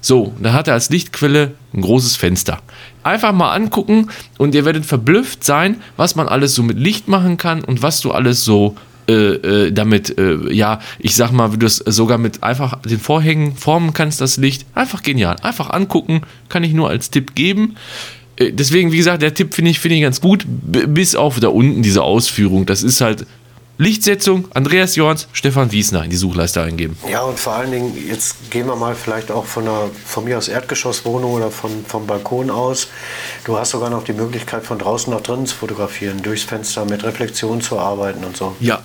So, 0.00 0.32
da 0.40 0.52
hat 0.52 0.68
er 0.68 0.74
als 0.74 0.90
Lichtquelle 0.90 1.54
ein 1.74 1.80
großes 1.80 2.14
Fenster. 2.14 2.60
Einfach 3.02 3.32
mal 3.32 3.52
angucken 3.52 4.10
und 4.38 4.54
ihr 4.54 4.64
werdet 4.64 4.86
verblüfft 4.86 5.42
sein, 5.42 5.82
was 5.96 6.14
man 6.14 6.28
alles 6.28 6.54
so 6.54 6.62
mit 6.62 6.78
Licht 6.78 7.08
machen 7.08 7.36
kann 7.36 7.64
und 7.64 7.82
was 7.82 8.00
du 8.00 8.12
alles 8.12 8.44
so 8.44 8.76
äh, 9.08 9.12
äh, 9.12 9.72
damit, 9.72 10.18
äh, 10.18 10.52
ja, 10.52 10.80
ich 11.00 11.16
sag 11.16 11.32
mal, 11.32 11.52
wie 11.52 11.58
du 11.58 11.66
es 11.66 11.76
sogar 11.78 12.18
mit 12.18 12.44
einfach 12.44 12.80
den 12.82 13.00
Vorhängen 13.00 13.56
formen 13.56 13.92
kannst, 13.92 14.20
das 14.20 14.36
Licht. 14.36 14.66
Einfach 14.74 15.02
genial. 15.02 15.34
Einfach 15.42 15.70
angucken, 15.70 16.22
kann 16.48 16.62
ich 16.62 16.72
nur 16.72 16.88
als 16.88 17.10
Tipp 17.10 17.34
geben. 17.34 17.74
Äh, 18.36 18.52
Deswegen, 18.52 18.92
wie 18.92 18.96
gesagt, 18.98 19.22
der 19.22 19.34
Tipp 19.34 19.54
finde 19.54 19.70
ich, 19.70 19.80
finde 19.80 19.96
ich 19.96 20.02
ganz 20.02 20.20
gut, 20.20 20.44
bis 20.46 21.14
auf 21.16 21.40
da 21.40 21.48
unten 21.48 21.82
diese 21.82 22.02
Ausführung. 22.02 22.66
Das 22.66 22.82
ist 22.82 23.00
halt 23.00 23.26
Lichtsetzung, 23.78 24.48
Andreas 24.54 24.96
Jorns, 24.96 25.28
Stefan 25.32 25.70
Wiesner 25.70 26.02
in 26.02 26.08
die 26.08 26.16
Suchleiste 26.16 26.62
eingeben. 26.62 26.96
Ja, 27.10 27.20
und 27.22 27.38
vor 27.38 27.52
allen 27.54 27.70
Dingen, 27.70 27.94
jetzt 28.08 28.50
gehen 28.50 28.66
wir 28.66 28.76
mal 28.76 28.94
vielleicht 28.94 29.30
auch 29.30 29.44
von, 29.44 29.64
einer, 29.64 29.90
von 30.06 30.24
mir 30.24 30.38
aus 30.38 30.48
Erdgeschosswohnung 30.48 31.32
oder 31.32 31.50
von, 31.50 31.84
vom 31.86 32.06
Balkon 32.06 32.48
aus. 32.50 32.88
Du 33.44 33.58
hast 33.58 33.72
sogar 33.72 33.90
noch 33.90 34.04
die 34.04 34.14
Möglichkeit, 34.14 34.64
von 34.64 34.78
draußen 34.78 35.12
nach 35.12 35.20
drinnen 35.20 35.44
zu 35.44 35.54
fotografieren, 35.56 36.22
durchs 36.22 36.44
Fenster 36.44 36.86
mit 36.86 37.04
Reflexion 37.04 37.60
zu 37.60 37.78
arbeiten 37.78 38.24
und 38.24 38.34
so. 38.36 38.56
Ja, 38.60 38.82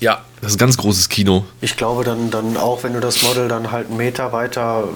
Ja, 0.00 0.20
das 0.42 0.50
ist 0.50 0.56
ein 0.56 0.58
ganz 0.58 0.76
großes 0.76 1.08
Kino. 1.08 1.46
Ich 1.62 1.78
glaube 1.78 2.04
dann, 2.04 2.30
dann 2.30 2.58
auch, 2.58 2.82
wenn 2.82 2.92
du 2.92 3.00
das 3.00 3.22
Model 3.22 3.48
dann 3.48 3.72
halt 3.72 3.88
einen 3.88 3.96
Meter 3.96 4.32
weiter 4.32 4.88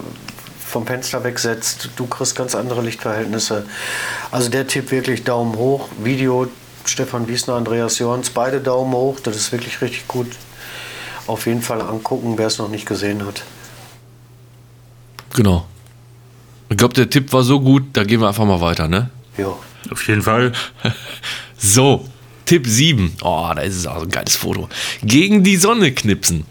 vom 0.69 0.87
Fenster 0.87 1.25
wegsetzt, 1.25 1.91
du 1.97 2.07
kriegst 2.07 2.37
ganz 2.37 2.55
andere 2.55 2.83
Lichtverhältnisse. 2.83 3.66
Also 4.31 4.51
der 4.51 4.66
Tipp 4.66 4.91
wirklich 4.91 5.25
Daumen 5.25 5.57
hoch. 5.57 5.89
Video 6.03 6.47
Stefan 6.85 7.29
Wiesner, 7.29 7.55
Andreas 7.55 7.99
Jorns, 7.99 8.31
beide 8.31 8.61
Daumen 8.61 8.93
hoch. 8.93 9.21
Das 9.21 9.37
ist 9.37 9.53
wirklich 9.53 9.81
richtig 9.81 10.07
gut. 10.09 10.29
Auf 11.27 11.47
jeden 11.47 11.62
Fall 11.62 11.81
angucken, 11.81 12.35
wer 12.37 12.47
es 12.47 12.59
noch 12.59 12.69
nicht 12.69 12.87
gesehen 12.87 13.27
hat. 13.27 13.43
Genau. 15.35 15.66
Ich 16.69 16.77
glaube, 16.77 16.95
der 16.95 17.09
Tipp 17.09 17.33
war 17.33 17.43
so 17.43 17.61
gut, 17.61 17.85
da 17.95 18.05
gehen 18.05 18.21
wir 18.21 18.29
einfach 18.29 18.45
mal 18.45 18.61
weiter, 18.61 18.89
ne? 18.89 19.11
Ja. 19.37 19.55
Auf 19.91 20.07
jeden 20.07 20.23
Fall. 20.23 20.53
So, 21.61 22.05
Tipp 22.49 22.66
7. 22.66 23.12
Oh, 23.20 23.51
da 23.55 23.61
ist 23.61 23.76
es 23.76 23.86
auch 23.86 24.01
ein 24.01 24.09
geiles 24.09 24.36
Foto. 24.36 24.70
Gegen 25.03 25.44
die 25.44 25.57
Sonne 25.57 25.92
knipsen. 25.92 26.46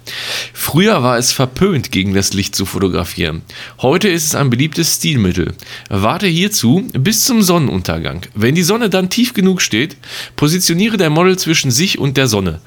Früher 0.54 1.02
war 1.02 1.18
es 1.18 1.32
verpönt, 1.32 1.92
gegen 1.92 2.14
das 2.14 2.34
Licht 2.34 2.56
zu 2.56 2.68
fotografieren. 2.68 3.42
Heute 3.82 4.08
ist 4.08 4.28
es 4.28 4.36
ein 4.36 4.52
beliebtes 4.52 4.98
Stilmittel. 4.98 5.56
Warte 5.90 6.28
hierzu 6.28 6.88
bis 6.94 7.24
zum 7.24 7.42
Sonnenuntergang. 7.42 8.22
Wenn 8.36 8.54
die 8.54 8.62
Sonne 8.62 8.92
dann 8.92 9.10
tief 9.10 9.34
genug 9.34 9.60
steht, 9.60 9.98
positioniere 10.36 10.98
dein 10.98 11.14
Model 11.14 11.40
zwischen 11.40 11.72
sich 11.72 11.98
und 11.98 12.16
der 12.16 12.28
Sonne. 12.28 12.62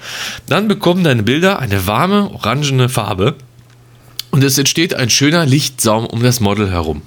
Dann 0.49 0.67
bekommen 0.67 1.05
deine 1.05 1.23
Bilder 1.23 1.61
eine 1.61 1.87
warme, 1.87 2.33
orangene 2.33 2.89
Farbe 2.89 3.37
und 4.33 4.43
es 4.43 4.59
entsteht 4.59 4.93
ein 4.93 5.09
schöner 5.09 5.47
Lichtsaum 5.47 6.05
um 6.05 6.21
das 6.21 6.41
Model 6.41 6.73
herum. 6.73 7.03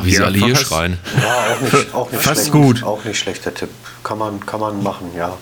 Oh, 0.00 0.04
wie 0.04 0.10
sie 0.10 0.16
Ja, 0.16 0.24
alle 0.26 0.38
hier 0.38 0.56
schreien. 0.56 0.98
Ja, 1.20 1.54
auch 1.54 1.60
nicht, 1.60 1.94
auch 1.94 2.10
nicht 2.12 2.22
Fast 2.22 2.40
schlecht. 2.48 2.52
gut. 2.52 2.82
Auch 2.82 3.04
nicht 3.04 3.18
schlechter 3.18 3.52
Tipp. 3.54 3.68
Kann 4.02 4.18
man, 4.18 4.44
kann 4.44 4.60
man 4.60 4.82
machen, 4.82 5.10
ja. 5.16 5.36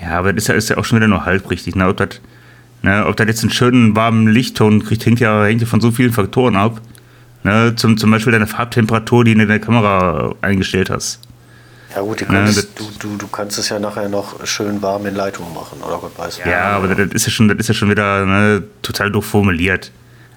Ja, 0.00 0.18
aber 0.18 0.32
das 0.32 0.44
ist 0.44 0.48
ja, 0.48 0.54
ist 0.54 0.68
ja 0.70 0.78
auch 0.78 0.84
schon 0.84 0.96
wieder 0.98 1.08
nur 1.08 1.24
halb 1.24 1.48
richtig. 1.50 1.76
Ne? 1.76 1.86
Ob, 1.88 1.96
das, 1.96 2.08
ne? 2.82 3.06
Ob 3.06 3.16
das 3.16 3.26
jetzt 3.28 3.42
einen 3.42 3.52
schönen 3.52 3.94
warmen 3.94 4.26
Lichtton 4.28 4.84
kriegt, 4.84 5.04
hängt 5.06 5.20
ja, 5.20 5.44
hängt 5.44 5.60
ja 5.60 5.66
von 5.66 5.80
so 5.80 5.90
vielen 5.90 6.12
Faktoren 6.12 6.56
ab. 6.56 6.80
Ne? 7.44 7.74
Zum, 7.76 7.96
zum 7.98 8.10
Beispiel 8.10 8.32
deine 8.32 8.46
Farbtemperatur, 8.46 9.24
die 9.24 9.34
du 9.34 9.42
in 9.42 9.48
der 9.48 9.60
Kamera 9.60 10.34
eingestellt 10.40 10.90
hast. 10.90 11.20
Ja 11.94 12.00
gut, 12.00 12.20
du 12.20 12.24
Ja, 12.24 12.30
kannst, 12.32 12.56
das- 12.56 12.74
du, 12.74 12.84
du, 12.98 13.16
du 13.16 13.26
kannst 13.28 13.58
es 13.58 13.68
ja 13.68 13.78
nachher 13.78 14.08
noch 14.08 14.44
schön 14.46 14.80
warm 14.80 15.04
in 15.06 15.14
Leitung 15.14 15.52
machen, 15.52 15.82
oder 15.82 15.98
Gott 15.98 16.18
weiß. 16.18 16.40
Ja, 16.46 16.70
aber 16.76 16.94
das 16.94 17.12
ist 17.12 17.26
ja 17.26 17.30
schon, 17.32 17.48
das 17.48 17.58
ist 17.58 17.68
ja 17.68 17.74
schon 17.74 17.90
wieder 17.90 18.24
ne, 18.24 18.62
total 18.80 19.10
doof 19.12 19.26
formuliert. 19.26 19.92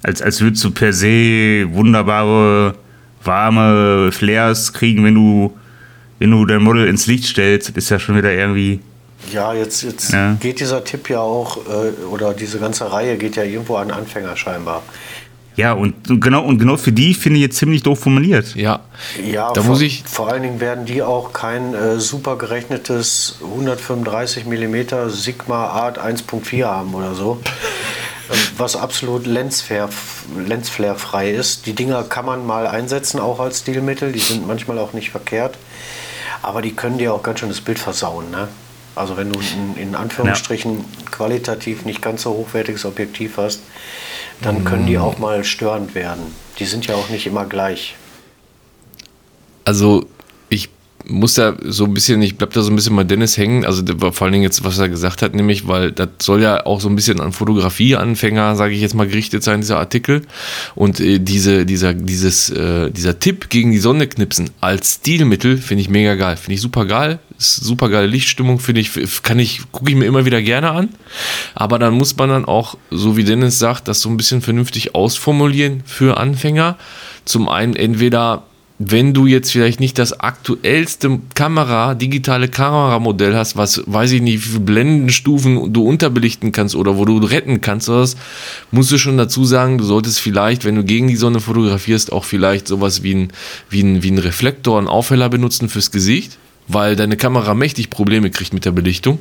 Als, 0.06 0.22
als 0.22 0.40
würdest 0.42 0.64
du 0.64 0.70
per 0.70 0.94
se 0.94 1.66
wunderbare, 1.72 2.76
warme 3.24 4.12
Flares 4.12 4.72
kriegen, 4.72 5.04
wenn 5.04 5.16
du, 5.16 5.58
wenn 6.20 6.30
du 6.30 6.46
dein 6.46 6.62
Model 6.62 6.86
ins 6.88 7.08
Licht 7.08 7.26
stellst. 7.26 7.70
Das 7.70 7.86
ist 7.86 7.90
ja 7.90 7.98
schon 7.98 8.16
wieder 8.16 8.32
irgendwie. 8.32 8.82
Ja, 9.32 9.54
jetzt, 9.54 9.82
jetzt 9.82 10.14
Ja. 10.14 10.38
geht 10.40 10.60
dieser 10.60 10.84
Tipp 10.84 11.10
ja 11.10 11.20
auch, 11.22 11.58
äh, 11.58 12.06
oder 12.12 12.36
diese 12.36 12.60
ganze 12.60 12.92
Reihe 12.92 13.18
geht 13.18 13.36
ja 13.36 13.44
irgendwo 13.44 13.78
an 13.78 13.90
Anfänger 13.90 14.36
scheinbar. 14.38 14.84
Ja, 15.56 15.72
und 15.74 15.96
genau, 16.22 16.44
und 16.44 16.60
genau 16.60 16.76
für 16.78 16.92
die 16.92 17.14
finde 17.16 17.38
ich 17.38 17.44
jetzt 17.44 17.58
ziemlich 17.58 17.82
doof 17.82 18.02
formuliert. 18.02 18.54
Ja, 18.56 18.82
Ja, 19.26 19.54
da 19.54 19.62
vor, 19.62 19.72
muss 19.72 19.82
ich. 19.82 20.04
vor 20.06 20.30
allen 20.30 20.44
Dingen 20.44 20.60
werden 20.60 20.86
die 20.86 21.02
auch 21.02 21.34
kein 21.34 21.74
äh, 21.74 21.98
super 22.00 22.36
gerechnetes 22.38 23.40
135 23.42 24.46
mm 24.46 25.10
Sigma 25.10 25.68
Art 25.68 25.98
1.4 25.98 26.66
haben 26.66 26.94
oder 26.94 27.16
so. 27.16 27.40
Was 28.58 28.76
absolut 28.76 29.26
Lensflare, 29.26 29.90
Lensflare 30.36 30.98
frei 30.98 31.32
ist. 31.32 31.66
Die 31.66 31.74
Dinger 31.74 32.04
kann 32.04 32.26
man 32.26 32.46
mal 32.46 32.68
einsetzen, 32.68 33.20
auch 33.20 33.40
als 33.40 33.60
Stilmittel. 33.60 34.12
Die 34.12 34.20
sind 34.20 34.48
manchmal 34.48 34.80
auch 34.80 34.94
nicht 34.94 35.12
verkehrt. 35.12 35.58
Aber 36.42 36.62
die 36.62 36.74
können 36.76 36.98
dir 36.98 37.14
auch 37.14 37.24
ganz 37.24 37.40
schön 37.40 37.50
das 37.50 37.62
Bild 37.62 37.80
versauen. 37.80 38.32
Ne? 38.32 38.48
Also 38.96 39.18
wenn 39.18 39.32
du 39.32 39.40
ein, 39.40 39.76
in 39.78 39.96
Anführungsstrichen 39.96 40.86
qualitativ 41.12 41.86
nicht 41.86 42.02
ganz 42.02 42.24
so 42.24 42.32
hochwertiges 42.32 42.86
Objektiv 42.86 43.38
hast, 43.38 43.62
dann 44.42 44.64
können 44.64 44.86
die 44.86 44.98
auch 44.98 45.18
mal 45.18 45.44
störend 45.44 45.96
werden. 45.96 46.36
Die 46.60 46.66
sind 46.66 46.88
ja 46.88 46.96
auch 46.96 47.10
nicht 47.10 47.26
immer 47.28 47.46
gleich. 47.46 47.96
Also, 49.64 50.06
muss 51.08 51.36
da 51.36 51.56
so 51.64 51.86
ein 51.86 51.94
bisschen, 51.94 52.22
ich 52.22 52.38
bleib 52.38 52.54
da 52.54 52.62
so 52.62 52.72
ein 52.72 52.76
bisschen 52.76 52.96
bei 52.96 53.04
Dennis 53.04 53.38
hängen, 53.38 53.66
also 53.66 53.84
vor 54.12 54.22
allen 54.24 54.34
Dingen 54.34 54.44
jetzt, 54.44 54.64
was 54.64 54.78
er 54.78 54.90
gesagt 54.90 55.22
hat, 55.22 55.36
nämlich, 55.36 55.68
weil 55.68 55.92
das 55.92 56.10
soll 56.20 56.42
ja 56.42 56.66
auch 56.66 56.82
so 56.82 56.90
ein 56.90 56.96
bisschen 56.96 57.20
an 57.22 57.32
Fotografieanfänger, 57.32 58.56
sage 58.56 58.74
ich 58.74 58.82
jetzt 58.82 58.96
mal, 58.96 59.08
gerichtet 59.08 59.44
sein, 59.44 59.62
dieser 59.62 59.78
Artikel. 59.78 60.24
Und 60.74 61.00
äh, 61.00 61.20
diese, 61.20 61.66
dieser, 61.66 61.94
dieses, 61.94 62.50
äh, 62.50 62.92
dieser 62.92 63.20
Tipp 63.20 63.50
gegen 63.50 63.72
die 63.72 63.78
Sonne 63.78 64.08
knipsen 64.08 64.50
als 64.62 64.96
Stilmittel 64.96 65.58
finde 65.58 65.82
ich 65.82 65.90
mega 65.90 66.16
geil. 66.16 66.38
Finde 66.38 66.56
ich 66.56 66.62
super 66.62 66.86
geil. 66.86 67.20
Super 67.38 67.90
geile 67.90 68.08
Lichtstimmung, 68.08 68.60
finde 68.60 68.82
ich, 68.82 68.92
kann 69.22 69.40
ich, 69.40 69.72
gucke 69.72 69.90
ich 69.90 69.98
mir 69.98 70.06
immer 70.06 70.26
wieder 70.26 70.42
gerne 70.42 70.72
an. 70.72 70.90
Aber 71.54 71.80
dann 71.80 71.94
muss 71.94 72.16
man 72.16 72.30
dann 72.30 72.46
auch, 72.46 72.78
so 72.92 73.18
wie 73.18 73.26
Dennis 73.26 73.60
sagt, 73.60 73.88
das 73.88 74.02
so 74.02 74.10
ein 74.10 74.18
bisschen 74.18 74.42
vernünftig 74.42 74.96
ausformulieren 74.96 75.84
für 75.86 76.18
Anfänger. 76.18 76.78
Zum 77.26 77.50
einen 77.50 77.76
entweder 77.76 78.44
wenn 78.78 79.14
du 79.14 79.26
jetzt 79.26 79.52
vielleicht 79.52 79.80
nicht 79.80 79.98
das 79.98 80.20
aktuellste 80.20 81.20
Kamera, 81.34 81.96
digitale 81.96 82.50
Kameramodell 82.50 83.34
hast, 83.34 83.56
was 83.56 83.82
weiß 83.86 84.12
ich 84.12 84.22
nicht, 84.22 84.46
wie 84.46 84.50
viele 84.50 84.60
Blendenstufen 84.60 85.72
du 85.72 85.88
unterbelichten 85.88 86.52
kannst 86.52 86.76
oder 86.76 86.98
wo 86.98 87.06
du 87.06 87.18
retten 87.20 87.62
kannst, 87.62 87.88
was, 87.88 88.18
musst 88.72 88.92
du 88.92 88.98
schon 88.98 89.18
dazu 89.18 89.46
sagen, 89.46 89.78
du 89.78 89.86
solltest 89.86 90.20
vielleicht, 90.20 90.66
wenn 90.66 90.76
du 90.76 90.84
gegen 90.84 91.08
die 91.08 91.16
Sonne 91.16 91.40
fotografierst, 91.40 92.12
auch 92.12 92.26
vielleicht 92.26 92.68
sowas 92.68 93.02
wie 93.02 93.16
ein, 93.16 93.34
wie 93.70 93.82
ein, 93.82 94.04
wie 94.04 94.12
ein 94.12 94.18
Reflektor, 94.18 94.78
einen 94.78 94.90
Aufheller 94.90 95.30
benutzen 95.30 95.70
fürs 95.70 95.92
Gesicht, 95.92 96.38
weil 96.68 96.98
deine 96.98 97.16
Kamera 97.16 97.54
mächtig 97.54 97.90
Probleme 97.90 98.30
kriegt 98.30 98.54
mit 98.54 98.66
der 98.66 98.72
Belichtung. 98.72 99.20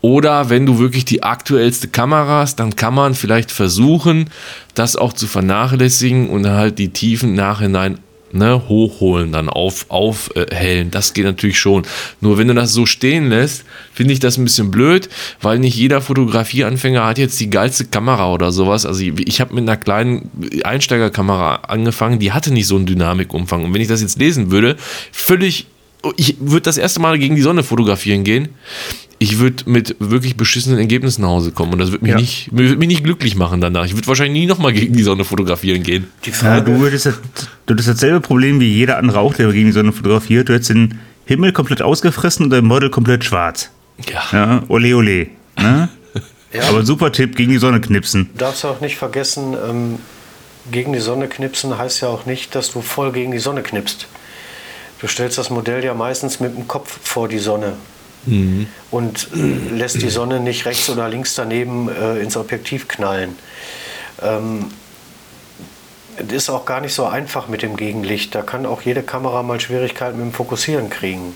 Oder 0.00 0.50
wenn 0.50 0.66
du 0.66 0.78
wirklich 0.78 1.04
die 1.04 1.22
aktuellste 1.22 1.88
Kamera 1.88 2.40
hast, 2.40 2.56
dann 2.56 2.74
kann 2.74 2.94
man 2.94 3.14
vielleicht 3.14 3.50
versuchen, 3.52 4.30
das 4.74 4.96
auch 4.96 5.12
zu 5.12 5.26
vernachlässigen 5.28 6.28
und 6.28 6.46
halt 6.48 6.78
die 6.78 6.90
Tiefen 6.90 7.34
nachhinein 7.34 7.98
ne, 8.32 8.68
hochholen, 8.68 9.32
dann 9.32 9.48
auf, 9.48 9.86
aufhellen. 9.88 10.90
Das 10.90 11.14
geht 11.14 11.24
natürlich 11.24 11.58
schon. 11.58 11.82
Nur 12.20 12.38
wenn 12.38 12.48
du 12.48 12.54
das 12.54 12.72
so 12.72 12.86
stehen 12.86 13.28
lässt, 13.28 13.64
finde 13.92 14.12
ich 14.12 14.20
das 14.20 14.38
ein 14.38 14.44
bisschen 14.44 14.70
blöd, 14.70 15.08
weil 15.40 15.58
nicht 15.58 15.76
jeder 15.76 16.00
Fotografieanfänger 16.00 17.04
hat 17.04 17.18
jetzt 17.18 17.38
die 17.40 17.50
geilste 17.50 17.86
Kamera 17.86 18.32
oder 18.32 18.52
sowas. 18.52 18.86
Also 18.86 19.00
ich, 19.02 19.26
ich 19.26 19.40
habe 19.40 19.54
mit 19.54 19.62
einer 19.62 19.76
kleinen 19.76 20.30
Einsteigerkamera 20.64 21.56
angefangen, 21.68 22.18
die 22.18 22.32
hatte 22.32 22.52
nicht 22.52 22.66
so 22.66 22.76
einen 22.76 22.86
Dynamikumfang. 22.86 23.64
Und 23.64 23.74
wenn 23.74 23.80
ich 23.80 23.88
das 23.88 24.00
jetzt 24.00 24.18
lesen 24.18 24.50
würde, 24.50 24.76
völlig 25.12 25.66
ich 26.16 26.36
würde 26.38 26.62
das 26.62 26.78
erste 26.78 27.00
Mal 27.00 27.18
gegen 27.18 27.34
die 27.34 27.42
Sonne 27.42 27.62
fotografieren 27.62 28.22
gehen. 28.24 28.50
Ich 29.20 29.38
würde 29.38 29.64
mit 29.68 29.96
wirklich 29.98 30.36
beschissenen 30.36 30.78
Ergebnissen 30.78 31.22
nach 31.22 31.28
Hause 31.30 31.50
kommen 31.50 31.72
und 31.72 31.80
das 31.80 31.90
würde 31.90 32.04
mich, 32.04 32.12
Ja. 32.12 32.18
nicht, 32.20 32.48
würd 32.52 32.78
mich 32.78 32.86
nicht 32.88 33.02
glücklich 33.04 33.34
machen 33.34 33.60
danach. 33.60 33.84
Ich 33.84 33.94
würde 33.94 34.06
wahrscheinlich 34.06 34.40
nie 34.40 34.46
nochmal 34.46 34.72
gegen 34.72 34.94
die 34.96 35.02
Sonne 35.02 35.24
fotografieren 35.24 35.82
gehen. 35.82 36.06
Die 36.24 36.30
Ja, 36.42 36.60
du, 36.60 36.86
hättest 36.86 37.06
das, 37.06 37.14
du 37.66 37.74
hättest 37.74 37.88
dasselbe 37.88 38.20
Problem 38.20 38.60
wie 38.60 38.72
jeder 38.72 38.96
andere 38.98 39.18
auch, 39.18 39.34
der 39.34 39.50
gegen 39.52 39.66
die 39.66 39.72
Sonne 39.72 39.92
fotografiert. 39.92 40.48
Du 40.48 40.52
hättest 40.54 40.70
den 40.70 41.00
Himmel 41.26 41.52
komplett 41.52 41.82
ausgefressen 41.82 42.44
und 42.44 42.50
dein 42.50 42.64
Model 42.64 42.90
komplett 42.90 43.24
schwarz. 43.24 43.70
Ja. 44.08 44.22
Ja, 44.32 44.62
ole 44.68 44.94
ole. 44.96 45.26
Ne? 45.58 45.88
Ja. 46.50 46.62
Aber 46.70 46.82
super 46.82 47.12
Tipp, 47.12 47.36
gegen 47.36 47.50
die 47.52 47.58
Sonne 47.58 47.78
knipsen. 47.78 48.30
Du 48.32 48.38
darfst 48.38 48.64
auch 48.64 48.80
nicht 48.80 48.96
vergessen, 48.96 49.54
ähm, 49.68 49.98
gegen 50.72 50.94
die 50.94 50.98
Sonne 50.98 51.28
knipsen 51.28 51.76
heißt 51.76 52.00
ja 52.00 52.08
auch 52.08 52.24
nicht, 52.24 52.54
dass 52.54 52.72
du 52.72 52.80
voll 52.80 53.12
gegen 53.12 53.32
die 53.32 53.38
Sonne 53.38 53.62
knipst. 53.62 54.06
Du 55.02 55.08
stellst 55.08 55.36
das 55.36 55.50
Modell 55.50 55.84
ja 55.84 55.92
meistens 55.92 56.40
mit 56.40 56.56
dem 56.56 56.66
Kopf 56.66 57.00
vor 57.02 57.28
die 57.28 57.38
Sonne 57.38 57.74
und 58.90 59.28
äh, 59.34 59.74
lässt 59.74 60.02
die 60.02 60.10
Sonne 60.10 60.40
nicht 60.40 60.64
rechts 60.66 60.88
oder 60.90 61.08
links 61.08 61.34
daneben 61.34 61.88
äh, 61.88 62.18
ins 62.18 62.36
Objektiv 62.36 62.88
knallen. 62.88 63.36
Ähm, 64.22 64.66
es 66.16 66.32
ist 66.32 66.50
auch 66.50 66.64
gar 66.64 66.80
nicht 66.80 66.94
so 66.94 67.06
einfach 67.06 67.46
mit 67.48 67.62
dem 67.62 67.76
Gegenlicht. 67.76 68.34
Da 68.34 68.42
kann 68.42 68.66
auch 68.66 68.82
jede 68.82 69.02
Kamera 69.02 69.42
mal 69.42 69.60
Schwierigkeiten 69.60 70.16
mit 70.18 70.26
dem 70.26 70.32
Fokussieren 70.32 70.90
kriegen. 70.90 71.34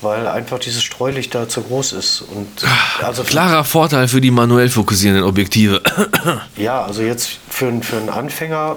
Weil 0.00 0.28
einfach 0.28 0.60
dieses 0.60 0.84
Streulicht 0.84 1.34
da 1.34 1.48
zu 1.48 1.60
groß 1.62 1.92
ist. 1.94 2.20
Und 2.22 2.46
also 3.02 3.24
Klarer 3.24 3.64
Vorteil 3.64 4.06
für 4.06 4.20
die 4.20 4.30
manuell 4.30 4.68
fokussierenden 4.68 5.24
Objektive. 5.24 5.82
Ja, 6.56 6.84
also 6.84 7.02
jetzt 7.02 7.38
für, 7.50 7.66
einen- 7.66 7.82
für 7.82 7.96
einen 7.96 8.08
Anfänger, 8.08 8.76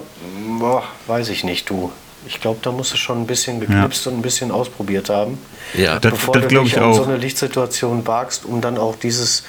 boah, 0.58 0.82
weiß 1.06 1.28
ich 1.28 1.44
nicht, 1.44 1.70
du. 1.70 1.92
Ich 2.26 2.40
glaube, 2.40 2.60
da 2.62 2.70
musst 2.70 2.92
du 2.92 2.96
schon 2.96 3.20
ein 3.22 3.26
bisschen 3.26 3.60
geknipst 3.60 4.06
und 4.06 4.14
ein 4.14 4.22
bisschen 4.22 4.50
ausprobiert 4.50 5.10
haben, 5.10 5.38
Ja, 5.74 5.98
Das- 5.98 6.12
bevor 6.12 6.34
das 6.34 6.42
du 6.44 6.48
glaub 6.48 6.64
dich 6.64 6.72
ich 6.74 6.78
an 6.78 6.84
auch. 6.84 6.94
so 6.96 7.04
eine 7.04 7.16
Lichtsituation 7.16 8.06
wagst, 8.06 8.44
um 8.44 8.60
dann 8.60 8.78
auch 8.78 8.96
dieses 8.96 9.42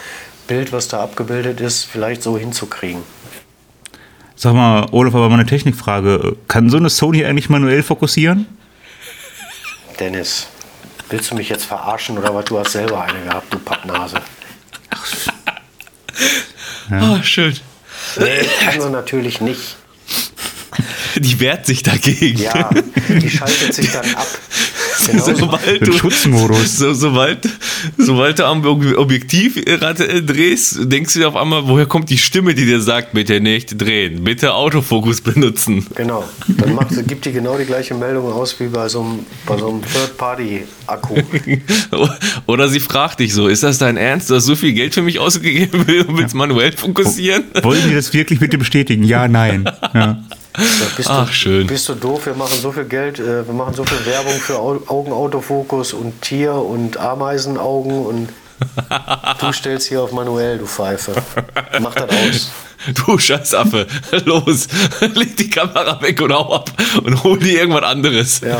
Bild, 0.48 0.72
was 0.74 0.88
da 0.88 1.02
abgebildet 1.04 1.62
ist, 1.62 1.86
vielleicht 1.86 2.24
so 2.24 2.38
hinzukriegen. 2.38 3.04
Sag 4.36 4.54
mal, 4.56 4.88
Olaf, 4.92 5.14
aber 5.16 5.30
mal 5.30 5.36
eine 5.36 5.46
Technikfrage. 5.46 6.36
Kann 6.48 6.70
so 6.70 6.78
eine 6.78 6.90
Sony 6.90 7.24
eigentlich 7.26 7.50
manuell 7.50 7.84
fokussieren? 7.84 8.48
Dennis, 10.00 10.48
willst 11.10 11.30
du 11.32 11.36
mich 11.36 11.50
jetzt 11.50 11.66
verarschen 11.66 12.18
oder 12.18 12.34
was? 12.34 12.46
Du 12.46 12.58
hast 12.58 12.72
selber 12.72 13.04
eine 13.04 13.22
gehabt, 13.24 13.54
du 13.54 13.60
Pappnase. 13.60 14.18
Ah, 16.92 17.24
schön. 17.24 17.56
Nee, 18.18 18.46
kann 18.64 18.80
sie 18.82 18.90
natürlich 18.90 19.42
nicht. 19.42 19.78
Die 21.18 21.40
wehrt 21.40 21.66
sich 21.66 21.84
dagegen. 21.84 22.40
Ja, 22.40 22.70
die 23.10 23.30
schaltet 23.30 23.74
sich 23.74 23.92
dann 23.92 24.06
ab. 24.16 24.28
Sobald 25.26 25.82
Den 25.82 25.86
du, 25.92 25.94
Schutzmodus. 25.98 26.78
so, 26.78 26.94
sobald, 26.94 27.50
sobald 27.98 28.40
du 28.40 28.46
am 28.46 28.64
Objektivrad 28.66 30.00
äh, 30.00 30.22
drehst, 30.22 30.80
denkst 30.92 31.14
du 31.14 31.20
dir 31.20 31.28
auf 31.28 31.36
einmal, 31.36 31.68
woher 31.68 31.86
kommt 31.86 32.10
die 32.10 32.18
Stimme, 32.18 32.54
die 32.54 32.66
dir 32.66 32.80
sagt, 32.80 33.14
bitte 33.14 33.42
nicht 33.42 33.82
drehen, 33.82 34.24
bitte 34.24 34.54
Autofokus 34.54 35.20
benutzen. 35.22 35.86
genau. 35.96 36.24
Dann 36.48 36.76
macht, 36.76 36.92
gibt 37.08 37.26
die 37.26 37.32
genau 37.32 37.58
die 37.58 37.66
gleiche 37.66 37.96
Meldung 37.96 38.32
aus 38.32 38.58
wie 38.60 38.68
bei 38.68 38.88
so 38.88 39.02
einem, 39.02 39.20
bei 39.46 39.58
so 39.58 39.70
einem 39.70 39.82
Third-Party-Akku. 39.82 41.16
Oder 42.46 42.70
sie 42.70 42.80
fragt 42.80 43.20
dich 43.20 43.34
so, 43.34 43.48
ist 43.48 43.64
das 43.64 43.80
dein 43.80 43.98
Ernst? 43.98 44.30
Du 44.30 44.36
hast 44.36 44.46
so 44.46 44.56
viel 44.56 44.74
Geld 44.74 44.94
für 44.94 45.02
mich 45.02 45.20
ausgegeben 45.20 45.82
und 45.82 45.88
willst 46.18 46.36
manuell 46.36 46.72
fokussieren? 46.72 47.44
Wollen 47.62 47.82
die 47.90 47.96
das 47.96 48.14
wirklich 48.14 48.40
bitte 48.40 48.58
bestätigen? 48.58 49.04
Ja, 49.04 49.28
nein. 49.28 49.70
Ja. 49.94 50.24
Bist 50.98 51.10
Ach, 51.10 51.28
du, 51.28 51.34
schön. 51.34 51.68
Bist 51.68 51.90
du 51.90 51.96
doof? 51.96 52.28
Wir 52.28 52.36
machen 52.36 52.58
so 52.62 52.72
viel 52.72 52.86
Geld, 52.86 53.20
äh, 53.20 53.46
wir 53.46 53.54
machen 53.54 53.74
so 53.74 53.84
viel 53.84 54.06
Werbung 54.06 54.34
für 54.34 54.60
Au 54.60 54.80
Augenautofokus 54.88 55.94
und 55.94 56.22
Tier- 56.22 56.54
und 56.54 56.98
Ameisenaugen 56.98 58.06
und 58.06 58.30
du 59.40 59.52
stellst 59.52 59.88
hier 59.90 60.02
auf 60.02 60.12
manuell, 60.12 60.58
du 60.58 60.66
Pfeife. 60.66 61.14
Mach 61.80 61.94
das 61.96 62.10
aus. 62.10 62.52
Du 63.06 63.18
Scheißaffe, 63.18 63.88
los, 64.26 64.68
leg 65.14 65.38
die 65.38 65.50
Kamera 65.50 66.02
weg 66.02 66.20
und 66.20 66.34
hau 66.34 66.54
ab 66.54 66.70
und 67.02 67.24
hol 67.24 67.40
dir 67.40 67.62
irgendwas 67.62 67.84
anderes. 67.84 68.42
Ja, 68.42 68.60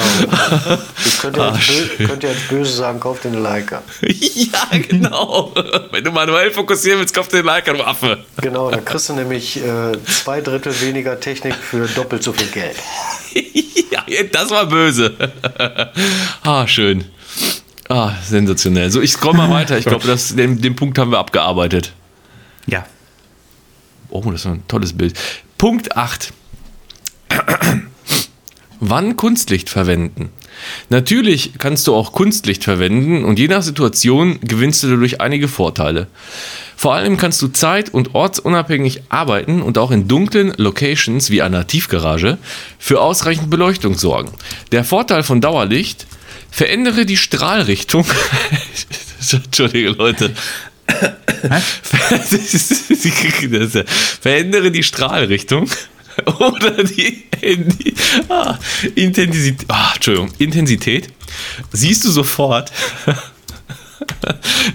ich 1.06 1.20
könnte 1.20 1.42
Ah, 1.44 1.58
jetzt, 1.58 1.98
könnt 1.98 2.24
jetzt 2.24 2.48
böse 2.48 2.72
sagen, 2.74 3.02
kauf 3.02 3.20
dir 3.20 3.30
eine 3.30 3.40
Leica. 3.40 3.82
Ja, 4.02 4.78
genau. 4.78 5.54
Wenn 5.92 6.06
du 6.06 6.12
manuell 6.12 6.52
fokussieren 6.52 7.02
willst, 7.02 7.14
kauf 7.14 7.28
dir 7.28 7.38
den 7.38 7.48
Leica, 7.48 7.74
du 7.74 7.84
Affe. 7.86 8.20
Genau, 8.42 8.72
da 8.72 8.78
kriegst 8.78 9.10
du 9.10 9.14
nämlich 9.14 9.58
äh, 9.58 9.92
zwei 10.06 10.40
Drittel 10.40 10.80
weniger 10.80 11.20
Technik 11.20 11.56
für 11.56 11.86
doppelt 11.88 12.24
so 12.24 12.32
viel 12.34 12.48
Geld. 12.48 12.78
Ja, 13.94 14.24
das 14.32 14.50
war 14.50 14.66
böse. 14.66 15.14
Ah, 16.44 16.68
schön. 16.68 17.06
Ah, 17.94 18.16
sensationell. 18.28 18.90
So, 18.90 19.02
ich 19.02 19.12
scroll 19.12 19.36
mal 19.36 19.50
weiter. 19.52 19.78
Ich 19.78 19.86
glaube, 19.86 20.18
den, 20.36 20.60
den 20.60 20.76
Punkt 20.76 20.98
haben 20.98 21.12
wir 21.12 21.20
abgearbeitet. 21.20 21.94
ja. 22.66 22.86
Oh, 24.10 24.22
das 24.32 24.42
ist 24.42 24.46
ein 24.48 24.64
tolles 24.68 24.94
Bild. 24.94 25.16
Punkt 25.58 25.96
8. 25.98 26.34
Wann 28.80 29.16
Kunstlicht 29.16 29.70
verwenden? 29.70 30.30
Natürlich 30.90 31.54
kannst 31.58 31.88
du 31.88 31.96
auch 31.96 32.12
Kunstlicht 32.14 32.64
verwenden 32.64 33.26
und 33.26 33.40
je 33.40 33.48
nach 33.48 33.64
Situation 33.64 34.40
gewinnst 34.42 34.84
du 34.84 34.90
dadurch 34.90 35.20
einige 35.22 35.48
Vorteile. 35.48 36.08
Vor 36.76 36.94
allem 36.94 37.18
kannst 37.18 37.42
du 37.42 37.48
zeit- 37.48 37.92
und 37.92 38.14
ortsunabhängig 38.14 39.04
arbeiten 39.10 39.62
und 39.64 39.78
auch 39.80 39.90
in 39.90 40.08
dunklen 40.08 40.54
Locations 40.58 41.30
wie 41.32 41.42
einer 41.42 41.66
Tiefgarage 41.66 42.38
für 42.78 43.02
ausreichend 43.02 43.50
Beleuchtung 43.50 43.96
sorgen. 43.98 44.32
Der 44.72 44.84
Vorteil 44.84 45.24
von 45.24 45.42
Dauerlicht, 45.42 46.06
verändere 46.54 47.06
die 47.06 47.18
Strahlrichtung. 47.18 48.06
Entschuldige 49.32 49.90
Leute. 49.90 50.34
Sie 52.28 53.12
kriegen 53.12 53.60
das 53.60 53.74
ja. 53.74 53.84
Verändere 54.22 54.70
die 54.70 54.84
Strahlrichtung 54.84 55.70
oder 56.40 56.84
die, 56.84 57.24
die 57.42 57.94
ah, 58.30 58.60
Intensität. 58.94 59.66
Ah, 59.70 59.94
Entschuldigung, 59.96 60.32
Intensität. 60.38 61.08
Siehst 61.72 62.06
du 62.06 62.12
sofort, 62.12 62.72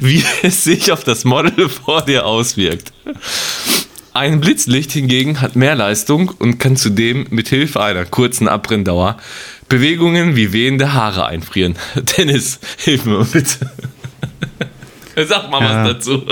wie 0.00 0.24
es 0.42 0.64
sich 0.64 0.90
auf 0.90 1.04
das 1.04 1.24
Model 1.24 1.68
vor 1.68 2.02
dir 2.02 2.26
auswirkt. 2.26 2.92
Ein 4.14 4.40
Blitzlicht 4.40 4.90
hingegen 4.90 5.40
hat 5.40 5.54
mehr 5.54 5.76
Leistung 5.76 6.30
und 6.30 6.58
kann 6.58 6.76
zudem 6.76 7.28
mit 7.30 7.48
Hilfe 7.48 7.80
einer 7.80 8.04
kurzen 8.04 8.48
Abbrenndauer 8.48 9.18
Bewegungen 9.68 10.34
wie 10.36 10.52
wehende 10.52 10.92
Haare 10.94 11.26
einfrieren. 11.26 11.76
Dennis, 12.16 12.58
hilf 12.78 13.04
mir 13.04 13.24
bitte. 13.24 13.70
Sag 15.26 15.50
mal 15.50 15.62
Ja. 15.62 15.84
was 15.84 15.92
dazu. 15.94 16.22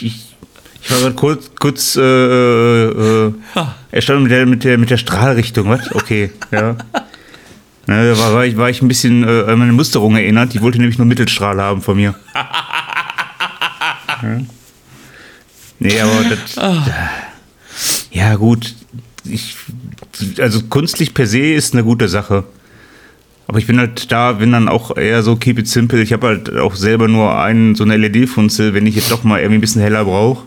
Ich 0.00 0.90
war 0.90 0.98
gerade 0.98 1.14
kurz, 1.14 1.50
kurz 1.58 1.96
äh, 1.96 2.00
äh, 2.02 3.26
äh, 3.28 3.32
erstaunt 3.92 4.22
mit 4.22 4.32
der, 4.32 4.46
mit, 4.46 4.64
der, 4.64 4.78
mit 4.78 4.90
der 4.90 4.96
Strahlrichtung. 4.96 5.68
Was? 5.68 5.94
Okay, 5.94 6.32
ja. 6.50 6.76
Na, 7.86 8.04
da 8.04 8.18
war, 8.18 8.32
war, 8.34 8.46
ich, 8.46 8.56
war 8.56 8.70
ich 8.70 8.80
ein 8.82 8.88
bisschen 8.88 9.22
äh, 9.24 9.44
an 9.50 9.58
meine 9.58 9.72
Musterung 9.72 10.16
erinnert. 10.16 10.54
Die 10.54 10.62
wollte 10.62 10.78
nämlich 10.78 10.98
nur 10.98 11.06
Mittelstrahl 11.06 11.60
haben 11.60 11.82
von 11.82 11.96
mir. 11.96 12.14
Ja. 14.22 14.40
Nee, 15.80 16.00
aber 16.00 16.24
das. 16.30 16.54
Ja, 18.12 18.36
gut. 18.36 18.72
Ich, 19.24 19.56
also 20.38 20.62
Kunstlicht 20.64 21.14
per 21.14 21.26
se 21.26 21.52
ist 21.52 21.74
eine 21.74 21.84
gute 21.84 22.08
Sache. 22.08 22.44
Aber 23.46 23.58
ich 23.58 23.66
bin 23.66 23.78
halt 23.78 24.10
da, 24.10 24.32
bin 24.32 24.52
dann 24.52 24.68
auch 24.68 24.96
eher 24.96 25.22
so 25.22 25.36
keep 25.36 25.58
it 25.58 25.68
simple. 25.68 26.00
Ich 26.00 26.12
habe 26.12 26.26
halt 26.28 26.56
auch 26.56 26.74
selber 26.74 27.08
nur 27.08 27.38
einen, 27.38 27.74
so 27.74 27.84
eine 27.84 27.96
LED-Funzel, 27.96 28.72
wenn 28.74 28.86
ich 28.86 28.94
jetzt 28.96 29.10
doch 29.10 29.24
mal 29.24 29.40
irgendwie 29.40 29.58
ein 29.58 29.60
bisschen 29.60 29.82
heller 29.82 30.04
brauche. 30.04 30.44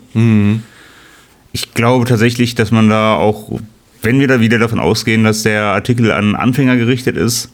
Ich 1.51 1.73
glaube 1.73 2.05
tatsächlich, 2.05 2.55
dass 2.55 2.71
man 2.71 2.89
da 2.89 3.15
auch, 3.15 3.59
wenn 4.01 4.19
wir 4.19 4.27
da 4.27 4.39
wieder 4.39 4.59
davon 4.59 4.79
ausgehen, 4.79 5.23
dass 5.23 5.43
der 5.43 5.63
Artikel 5.65 6.11
an 6.11 6.35
Anfänger 6.35 6.77
gerichtet 6.77 7.15
ist, 7.17 7.49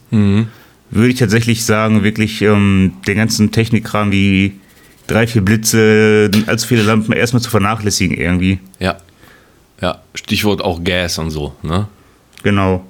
würde 0.90 1.10
ich 1.10 1.16
tatsächlich 1.20 1.66
sagen, 1.66 2.04
wirklich 2.04 2.42
ähm, 2.42 2.94
den 3.08 3.18
ganzen 3.18 3.52
Technikkram 3.52 4.12
wie 4.12 4.54
drei, 5.08 5.28
vier 5.28 5.42
Blitze, 5.42 6.30
allzu 6.48 6.68
viele 6.68 6.84
Lampen 6.84 7.14
erstmal 7.14 7.42
zu 7.42 7.50
vernachlässigen 7.50 8.16
irgendwie. 8.18 8.60
Ja. 8.80 8.98
Ja, 9.82 10.00
Stichwort 10.16 10.62
auch 10.62 10.84
Gas 10.84 11.18
und 11.18 11.32
so, 11.32 11.54
ne? 11.64 11.88
Genau. 12.44 12.84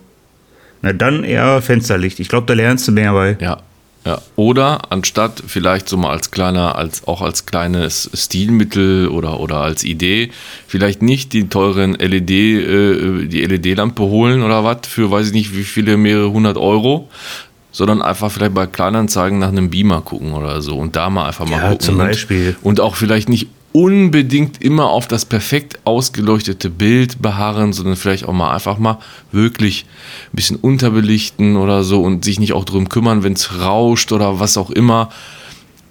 Na 0.81 0.93
dann 0.93 1.23
eher 1.23 1.61
Fensterlicht. 1.61 2.19
Ich 2.19 2.27
glaube, 2.29 2.47
da 2.47 2.53
lernst 2.53 2.87
du 2.87 2.91
mehr 2.91 3.13
bei. 3.13 3.37
Ja. 3.39 3.57
Ja, 4.03 4.19
oder 4.35 4.91
anstatt 4.91 5.43
vielleicht 5.45 5.87
so 5.87 5.95
mal 5.95 6.09
als 6.09 6.31
kleiner, 6.31 6.75
als 6.75 7.07
auch 7.07 7.21
als 7.21 7.45
kleines 7.45 8.09
Stilmittel 8.15 9.07
oder, 9.09 9.39
oder 9.39 9.57
als 9.57 9.83
Idee, 9.83 10.31
vielleicht 10.67 11.03
nicht 11.03 11.33
die 11.33 11.49
teuren 11.49 11.93
LED, 11.93 12.31
äh, 12.31 13.27
die 13.27 13.45
LED-Lampe 13.45 14.01
holen 14.01 14.41
oder 14.41 14.63
was 14.63 14.87
für 14.87 15.11
weiß 15.11 15.27
ich 15.27 15.33
nicht 15.33 15.55
wie 15.55 15.61
viele, 15.63 15.97
mehrere 15.97 16.31
hundert 16.31 16.57
Euro, 16.57 17.09
sondern 17.71 18.01
einfach 18.01 18.31
vielleicht 18.31 18.55
bei 18.55 18.65
Kleinanzeigen 18.65 19.37
nach 19.37 19.49
einem 19.49 19.69
Beamer 19.69 20.01
gucken 20.01 20.33
oder 20.33 20.63
so 20.63 20.79
und 20.79 20.95
da 20.95 21.11
mal 21.11 21.27
einfach 21.27 21.45
mal 21.47 21.57
Ja, 21.59 21.63
gucken. 21.69 21.79
zum 21.81 21.99
und- 21.99 22.07
Beispiel. 22.07 22.55
Und 22.63 22.79
auch 22.79 22.95
vielleicht 22.95 23.29
nicht 23.29 23.49
unbedingt 23.74 24.61
immer 24.61 24.89
auf 24.89 25.07
das 25.07 25.26
perfekt 25.26 25.80
ausgeleuchtete 25.86 26.69
Bild 26.69 27.22
beharren, 27.22 27.74
sondern 27.74 27.95
vielleicht 27.95 28.26
auch 28.26 28.34
mal 28.34 28.53
einfach 28.53 28.78
mal 28.78 28.99
wirklich 29.32 29.86
ein 30.32 30.36
bisschen 30.36 30.57
unterbelichten 30.57 31.55
oder 31.55 31.84
so 31.84 32.01
und 32.01 32.26
sich 32.26 32.39
nicht 32.39 32.53
auch 32.53 32.65
drum 32.65 32.89
kümmern, 32.89 33.24
wenn 33.24 33.34
es 33.34 33.59
rauscht 33.59 34.11
oder 34.11 34.39
was 34.39 34.57
auch 34.57 34.72
immer. 34.72 35.09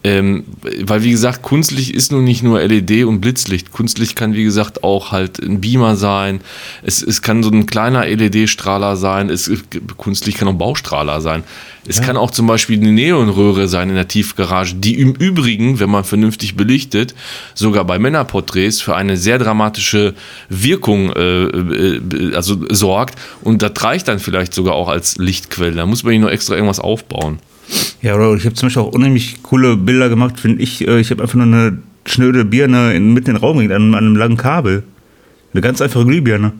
Ähm, 0.02 0.44
weil 0.82 1.02
wie 1.02 1.10
gesagt, 1.10 1.42
Kunstlicht 1.42 1.90
ist 1.90 2.10
nun 2.10 2.24
nicht 2.24 2.42
nur 2.42 2.60
LED 2.60 3.04
und 3.04 3.20
Blitzlicht. 3.20 3.70
Kunstlicht 3.70 4.16
kann 4.16 4.32
wie 4.32 4.44
gesagt 4.44 4.82
auch 4.82 5.12
halt 5.12 5.38
ein 5.40 5.60
Beamer 5.60 5.96
sein. 5.96 6.40
Es, 6.82 7.02
es 7.02 7.20
kann 7.20 7.42
so 7.42 7.50
ein 7.50 7.66
kleiner 7.66 8.06
LED-Strahler 8.06 8.96
sein. 8.96 9.28
Es, 9.28 9.50
Kunstlicht 9.98 10.38
kann 10.38 10.48
auch 10.48 10.52
ein 10.52 10.58
Baustrahler 10.58 11.20
sein. 11.20 11.44
Es 11.86 12.00
kann 12.00 12.16
auch 12.16 12.30
zum 12.30 12.46
Beispiel 12.46 12.78
eine 12.78 12.92
Neonröhre 12.92 13.66
sein 13.66 13.88
in 13.88 13.94
der 13.94 14.06
Tiefgarage, 14.06 14.74
die 14.76 15.00
im 15.00 15.14
Übrigen, 15.14 15.80
wenn 15.80 15.90
man 15.90 16.04
vernünftig 16.04 16.54
belichtet, 16.54 17.14
sogar 17.54 17.84
bei 17.84 17.98
Männerporträts 17.98 18.80
für 18.80 18.96
eine 18.96 19.16
sehr 19.16 19.38
dramatische 19.38 20.14
Wirkung 20.48 21.12
äh, 21.12 21.44
äh, 21.44 22.34
also 22.34 22.58
sorgt. 22.70 23.18
Und 23.42 23.62
das 23.62 23.72
reicht 23.82 24.08
dann 24.08 24.18
vielleicht 24.18 24.54
sogar 24.54 24.74
auch 24.74 24.88
als 24.88 25.16
Lichtquelle. 25.16 25.76
Da 25.76 25.86
muss 25.86 26.04
man 26.04 26.12
nicht 26.12 26.20
nur 26.20 26.32
extra 26.32 26.54
irgendwas 26.54 26.80
aufbauen. 26.80 27.38
Ja, 28.02 28.14
oder 28.14 28.34
ich 28.34 28.44
habe 28.44 28.54
zum 28.54 28.66
Beispiel 28.68 28.82
auch 28.82 28.92
unheimlich 28.92 29.42
coole 29.42 29.76
Bilder 29.76 30.08
gemacht, 30.08 30.40
finde 30.40 30.62
ich. 30.62 30.86
Äh, 30.86 31.00
Ich 31.00 31.10
habe 31.10 31.22
einfach 31.22 31.34
nur 31.36 31.44
eine 31.46 31.78
schnöde 32.06 32.44
Birne 32.44 32.94
in, 32.94 33.12
mitten 33.12 33.30
in 33.30 33.36
den 33.36 33.40
Raum 33.40 33.56
gelegt, 33.58 33.74
an, 33.74 33.94
an 33.94 34.04
einem 34.04 34.16
langen 34.16 34.36
Kabel. 34.36 34.82
Eine 35.52 35.60
ganz 35.60 35.80
einfache 35.80 36.04
Glühbirne. 36.06 36.52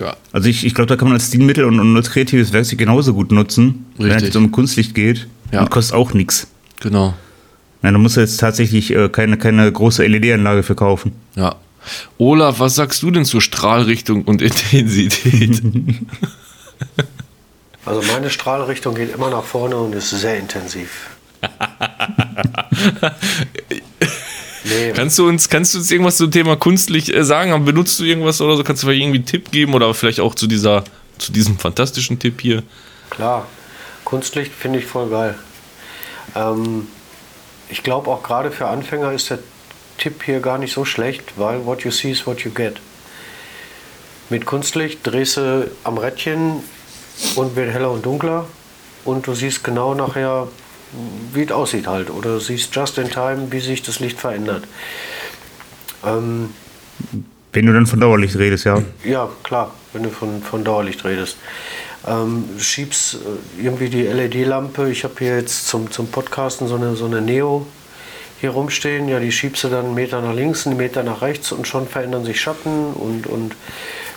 Ja. 0.00 0.16
Also 0.32 0.48
ich, 0.48 0.66
ich 0.66 0.74
glaube, 0.74 0.88
da 0.88 0.96
kann 0.96 1.08
man 1.08 1.14
als 1.14 1.28
Stilmittel 1.28 1.64
und, 1.64 1.78
und 1.78 1.96
als 1.96 2.10
kreatives 2.10 2.52
Werkzeug 2.52 2.78
genauso 2.78 3.14
gut 3.14 3.30
nutzen, 3.30 3.86
wenn 3.96 4.06
es 4.08 4.14
Richtig. 4.14 4.26
jetzt 4.28 4.36
um 4.36 4.50
Kunstlicht 4.50 4.94
geht. 4.94 5.28
Ja. 5.52 5.60
Und 5.60 5.70
kostet 5.70 5.94
auch 5.94 6.12
nichts. 6.14 6.48
Genau. 6.80 7.14
Na, 7.82 7.92
da 7.92 7.98
musst 7.98 8.16
du 8.16 8.20
jetzt 8.20 8.38
tatsächlich 8.38 8.94
äh, 8.94 9.08
keine, 9.08 9.36
keine 9.36 9.70
große 9.70 10.04
LED-Anlage 10.04 10.62
für 10.62 10.74
kaufen. 10.74 11.12
Ja. 11.36 11.56
Olaf, 12.18 12.60
was 12.60 12.74
sagst 12.74 13.02
du 13.02 13.10
denn 13.10 13.24
zur 13.24 13.40
Strahlrichtung 13.40 14.24
und 14.24 14.42
Intensität? 14.42 15.62
Also 17.86 18.02
meine 18.12 18.30
Strahlrichtung 18.30 18.94
geht 18.94 19.14
immer 19.14 19.30
nach 19.30 19.44
vorne 19.44 19.76
und 19.76 19.94
ist 19.94 20.10
sehr 20.10 20.38
intensiv. 20.38 21.10
nee, 24.64 24.92
kannst, 24.94 25.18
du 25.18 25.28
uns, 25.28 25.48
kannst 25.50 25.74
du 25.74 25.78
uns 25.78 25.90
irgendwas 25.90 26.16
zum 26.16 26.30
Thema 26.30 26.56
Kunstlicht 26.56 27.10
äh, 27.10 27.24
sagen? 27.24 27.64
Benutzt 27.64 28.00
du 28.00 28.04
irgendwas 28.04 28.40
oder 28.40 28.56
so? 28.56 28.64
Kannst 28.64 28.82
du 28.82 28.86
vielleicht 28.86 29.02
irgendwie 29.02 29.18
einen 29.18 29.26
Tipp 29.26 29.50
geben 29.50 29.74
oder 29.74 29.92
vielleicht 29.92 30.20
auch 30.20 30.34
zu, 30.34 30.46
dieser, 30.46 30.84
zu 31.18 31.32
diesem 31.32 31.58
fantastischen 31.58 32.18
Tipp 32.18 32.40
hier? 32.40 32.62
klar. 33.10 33.46
Kunstlicht 34.04 34.52
finde 34.52 34.80
ich 34.80 34.86
voll 34.86 35.08
geil. 35.08 35.34
Ähm, 36.34 36.88
ich 37.70 37.82
glaube 37.82 38.10
auch 38.10 38.22
gerade 38.22 38.50
für 38.50 38.66
Anfänger 38.68 39.12
ist 39.12 39.30
der 39.30 39.38
Tipp 39.98 40.22
hier 40.24 40.40
gar 40.40 40.58
nicht 40.58 40.72
so 40.72 40.84
schlecht, 40.84 41.22
weil 41.36 41.64
what 41.64 41.82
you 41.82 41.90
see 41.90 42.10
is 42.10 42.26
what 42.26 42.40
you 42.40 42.50
get. 42.50 42.76
Mit 44.30 44.46
Kunstlicht 44.46 45.00
drehst 45.02 45.36
du 45.36 45.70
am 45.84 45.98
Rädchen 45.98 46.62
und 47.36 47.56
wird 47.56 47.72
heller 47.72 47.90
und 47.90 48.04
dunkler 48.04 48.46
und 49.04 49.26
du 49.26 49.34
siehst 49.34 49.62
genau 49.64 49.94
nachher, 49.94 50.48
wie 51.32 51.42
es 51.42 51.52
aussieht 51.52 51.86
halt. 51.86 52.10
Oder 52.10 52.40
siehst 52.40 52.74
just 52.74 52.98
in 52.98 53.10
time, 53.10 53.50
wie 53.50 53.60
sich 53.60 53.82
das 53.82 54.00
Licht 54.00 54.18
verändert. 54.18 54.64
Ähm, 56.04 56.50
Wenn 57.52 57.66
du 57.66 57.72
dann 57.72 57.86
von 57.86 58.00
Dauerlicht 58.00 58.36
redest, 58.36 58.64
ja. 58.64 58.82
ja, 59.04 59.28
klar, 59.42 59.72
wenn 59.92 60.02
du 60.02 60.10
von, 60.10 60.42
von 60.42 60.64
Dauerlicht 60.64 61.04
redest. 61.04 61.36
Ähm, 62.06 62.44
schiebst 62.58 63.14
äh, 63.14 63.64
irgendwie 63.64 63.88
die 63.88 64.02
LED-Lampe. 64.02 64.90
Ich 64.90 65.04
habe 65.04 65.14
hier 65.18 65.38
jetzt 65.38 65.68
zum, 65.68 65.90
zum 65.90 66.08
Podcasten 66.08 66.68
so 66.68 66.74
eine, 66.76 66.96
so 66.96 67.06
eine 67.06 67.22
Neo 67.22 67.66
hier 68.44 68.50
rumstehen. 68.50 69.08
Ja, 69.08 69.20
die 69.20 69.32
schiebst 69.32 69.64
du 69.64 69.68
dann 69.68 69.86
einen 69.86 69.94
Meter 69.94 70.20
nach 70.20 70.34
links, 70.34 70.66
einen 70.66 70.76
Meter 70.76 71.02
nach 71.02 71.22
rechts 71.22 71.50
und 71.50 71.66
schon 71.66 71.88
verändern 71.88 72.26
sich 72.26 72.42
Schatten 72.42 72.92
und, 72.92 73.26
und 73.26 73.56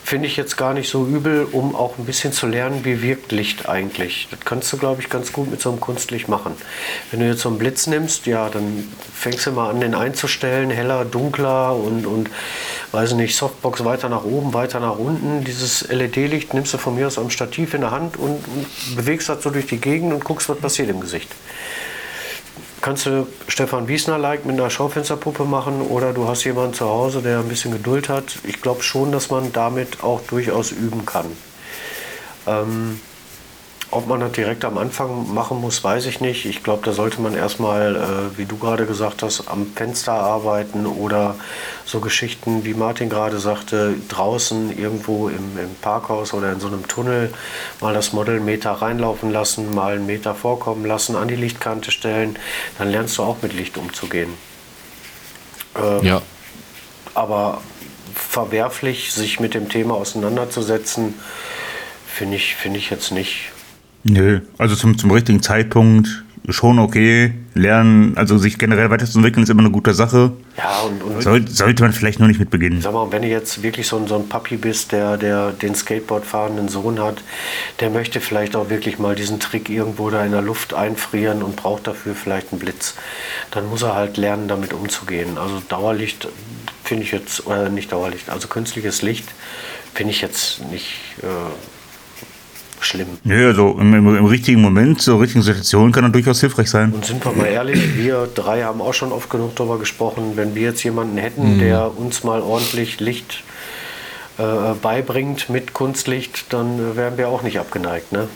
finde 0.03 0.27
ich 0.27 0.35
jetzt 0.35 0.57
gar 0.57 0.73
nicht 0.73 0.89
so 0.89 1.05
übel, 1.05 1.47
um 1.49 1.75
auch 1.75 1.97
ein 1.97 2.05
bisschen 2.05 2.33
zu 2.33 2.45
lernen, 2.45 2.83
wie 2.83 3.01
wirkt 3.01 3.31
Licht 3.31 3.69
eigentlich. 3.69 4.27
Das 4.29 4.41
kannst 4.41 4.71
du, 4.73 4.77
glaube 4.77 5.01
ich, 5.01 5.09
ganz 5.09 5.31
gut 5.31 5.49
mit 5.49 5.61
so 5.61 5.69
einem 5.69 5.79
Kunstlicht 5.79 6.27
machen. 6.27 6.53
Wenn 7.09 7.21
du 7.21 7.27
jetzt 7.27 7.39
so 7.39 7.47
einen 7.47 7.57
Blitz 7.57 7.87
nimmst, 7.87 8.25
ja, 8.25 8.49
dann 8.49 8.91
fängst 9.13 9.45
du 9.45 9.51
mal 9.51 9.69
an, 9.69 9.79
den 9.79 9.95
einzustellen, 9.95 10.69
heller, 10.69 11.05
dunkler 11.05 11.73
und, 11.73 12.05
und 12.05 12.29
weiß 12.91 13.13
nicht, 13.13 13.37
Softbox 13.37 13.85
weiter 13.85 14.09
nach 14.09 14.25
oben, 14.25 14.53
weiter 14.53 14.81
nach 14.81 14.97
unten. 14.97 15.45
Dieses 15.45 15.87
LED-Licht 15.87 16.53
nimmst 16.53 16.73
du 16.73 16.77
von 16.77 16.95
mir 16.95 17.07
aus 17.07 17.17
am 17.17 17.29
Stativ 17.29 17.73
in 17.73 17.81
der 17.81 17.91
Hand 17.91 18.17
und, 18.17 18.45
und 18.45 18.95
bewegst 18.97 19.29
das 19.29 19.41
so 19.41 19.51
durch 19.51 19.67
die 19.67 19.79
Gegend 19.79 20.11
und 20.13 20.25
guckst, 20.25 20.49
was 20.49 20.57
passiert 20.57 20.89
im 20.89 20.99
Gesicht 20.99 21.29
kannst 22.81 23.05
du 23.05 23.27
Stefan 23.47 23.87
Wiesner-like 23.87 24.45
mit 24.45 24.59
einer 24.59 24.69
Schaufensterpuppe 24.69 25.45
machen 25.45 25.81
oder 25.81 26.13
du 26.13 26.27
hast 26.27 26.43
jemanden 26.43 26.73
zu 26.73 26.85
Hause, 26.85 27.21
der 27.21 27.39
ein 27.39 27.47
bisschen 27.47 27.71
Geduld 27.71 28.09
hat. 28.09 28.37
Ich 28.43 28.61
glaube 28.61 28.83
schon, 28.83 29.11
dass 29.11 29.29
man 29.29 29.51
damit 29.53 30.03
auch 30.03 30.21
durchaus 30.21 30.71
üben 30.71 31.05
kann. 31.05 31.25
Ähm, 32.45 32.99
ob 33.89 34.07
man 34.07 34.19
das 34.19 34.33
direkt 34.33 34.65
am 34.65 34.77
Anfang 34.77 35.33
machen 35.33 35.61
muss, 35.61 35.83
weiß 35.83 36.07
ich 36.07 36.19
nicht. 36.19 36.45
Ich 36.45 36.61
glaube, 36.61 36.83
da 36.83 36.91
sollte 36.91 37.21
man 37.21 37.33
erstmal, 37.35 37.95
äh, 37.95 38.37
wie 38.37 38.45
du 38.45 38.57
gerade 38.57 38.85
gesagt 38.85 39.23
hast, 39.23 39.47
am 39.47 39.65
Fenster 39.75 40.11
arbeiten 40.11 40.85
oder 40.85 41.35
so 41.85 42.01
Geschichten, 42.01 42.65
wie 42.65 42.73
Martin 42.73 43.09
gerade 43.09 43.39
sagte, 43.39 43.95
draußen 44.09 44.77
irgendwo 44.77 45.29
im, 45.29 45.57
im 45.57 45.73
Parkhaus 45.81 46.33
oder 46.33 46.51
in 46.51 46.59
so 46.59 46.67
einem 46.67 46.87
Tunnel 46.87 47.33
mal 47.79 47.93
das 47.93 48.11
Model 48.11 48.35
einen 48.35 48.45
Meter 48.45 48.71
reinlaufen 48.71 49.31
lassen, 49.31 49.73
mal 49.73 49.93
einen 49.95 50.05
Meter 50.05 50.35
vorkommen 50.35 50.85
lassen, 50.85 51.15
an 51.15 51.29
die 51.29 51.35
Lichtkante 51.35 51.91
stellen. 51.91 52.37
Dann 52.77 52.91
lernst 52.91 53.17
du 53.17 53.23
auch 53.23 53.37
mit 53.41 53.53
Licht 53.53 53.77
umzugehen. 53.77 54.33
Äh, 55.75 56.05
Ja. 56.05 56.21
aber 57.13 57.61
verwerflich, 58.13 59.13
sich 59.13 59.39
mit 59.39 59.53
dem 59.53 59.69
Thema 59.69 59.95
auseinanderzusetzen, 59.95 61.13
finde 62.07 62.35
ich, 62.35 62.55
finde 62.55 62.79
ich 62.79 62.89
jetzt 62.89 63.11
nicht. 63.11 63.51
Nö, 64.03 64.41
also 64.57 64.75
zum, 64.75 64.97
zum 64.97 65.11
richtigen 65.11 65.41
Zeitpunkt 65.41 66.23
schon 66.49 66.79
okay. 66.79 67.33
Lernen, 67.53 68.15
also 68.15 68.37
sich 68.37 68.57
generell 68.57 68.89
weiterzuentwickeln, 68.89 69.43
ist 69.43 69.49
immer 69.49 69.61
eine 69.61 69.71
gute 69.71 69.93
Sache. 69.93 70.31
Ja, 70.57 70.81
und, 70.81 71.01
und 71.01 71.21
Soll, 71.21 71.47
sollte 71.47 71.83
man 71.83 71.91
vielleicht 71.91 72.19
nur 72.19 72.27
nicht 72.27 72.39
mit 72.39 72.49
beginnen. 72.49 72.81
Sag 72.81 72.93
mal, 72.93 73.11
wenn 73.11 73.23
du 73.23 73.27
jetzt 73.27 73.63
wirklich 73.63 73.87
so 73.87 73.97
ein, 73.97 74.07
so 74.07 74.15
ein 74.15 74.29
Papi 74.29 74.57
bist, 74.57 74.91
der, 74.91 75.17
der 75.17 75.51
den 75.51 75.75
Skateboard 75.75 76.25
fahrenden 76.25 76.69
Sohn 76.69 76.99
hat, 76.99 77.23
der 77.79 77.89
möchte 77.89 78.21
vielleicht 78.21 78.55
auch 78.55 78.69
wirklich 78.69 78.99
mal 78.99 79.15
diesen 79.15 79.39
Trick 79.39 79.69
irgendwo 79.69 80.09
da 80.09 80.23
in 80.23 80.31
der 80.31 80.41
Luft 80.41 80.73
einfrieren 80.73 81.41
und 81.41 81.55
braucht 81.55 81.87
dafür 81.87 82.15
vielleicht 82.15 82.51
einen 82.51 82.59
Blitz. 82.59 82.95
Dann 83.51 83.67
muss 83.67 83.81
er 83.81 83.95
halt 83.95 84.17
lernen, 84.17 84.47
damit 84.47 84.71
umzugehen. 84.71 85.37
Also 85.37 85.61
Dauerlicht 85.67 86.27
finde 86.83 87.03
ich 87.03 87.11
jetzt, 87.11 87.45
oder 87.47 87.69
nicht 87.69 87.91
Dauerlicht, 87.91 88.29
also 88.29 88.47
künstliches 88.47 89.01
Licht 89.01 89.27
finde 89.93 90.11
ich 90.11 90.21
jetzt 90.21 90.63
nicht 90.71 90.99
äh, 91.23 91.25
schlimm. 92.81 93.07
Nö, 93.23 93.47
also 93.47 93.77
im, 93.79 93.93
im, 93.93 94.17
im 94.17 94.25
richtigen 94.25 94.61
Moment, 94.61 95.01
zur 95.01 95.21
richtigen 95.21 95.41
Situation 95.41 95.91
kann 95.91 96.03
er 96.03 96.09
durchaus 96.09 96.39
hilfreich 96.41 96.69
sein. 96.69 96.91
Und 96.93 97.05
sind 97.05 97.23
wir 97.23 97.31
mal 97.31 97.45
ehrlich, 97.45 97.97
wir 97.97 98.27
drei 98.33 98.63
haben 98.63 98.81
auch 98.81 98.93
schon 98.93 99.11
oft 99.11 99.29
genug 99.29 99.55
darüber 99.55 99.79
gesprochen, 99.79 100.33
wenn 100.35 100.55
wir 100.55 100.63
jetzt 100.63 100.83
jemanden 100.83 101.17
hätten, 101.17 101.59
der 101.59 101.97
uns 101.97 102.23
mal 102.23 102.41
ordentlich 102.41 102.99
Licht 102.99 103.43
äh, 104.37 104.73
beibringt 104.81 105.49
mit 105.49 105.73
Kunstlicht, 105.73 106.53
dann 106.53 106.79
äh, 106.79 106.95
wären 106.95 107.17
wir 107.17 107.29
auch 107.29 107.41
nicht 107.41 107.59
abgeneigt. 107.59 108.11
Ne? 108.11 108.27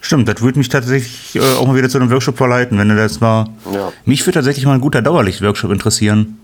Stimmt, 0.00 0.28
das 0.28 0.40
würde 0.40 0.58
mich 0.58 0.68
tatsächlich 0.68 1.36
äh, 1.36 1.54
auch 1.56 1.66
mal 1.66 1.76
wieder 1.76 1.88
zu 1.88 1.98
einem 1.98 2.10
Workshop 2.10 2.36
verleiten, 2.36 2.78
wenn 2.78 2.88
du 2.88 2.96
das 2.96 3.20
mal. 3.20 3.46
Ja. 3.72 3.92
Mich 4.04 4.22
würde 4.22 4.34
tatsächlich 4.34 4.66
mal 4.66 4.74
ein 4.74 4.80
guter 4.80 5.02
Dauerlicht-Workshop 5.02 5.70
interessieren. 5.70 6.38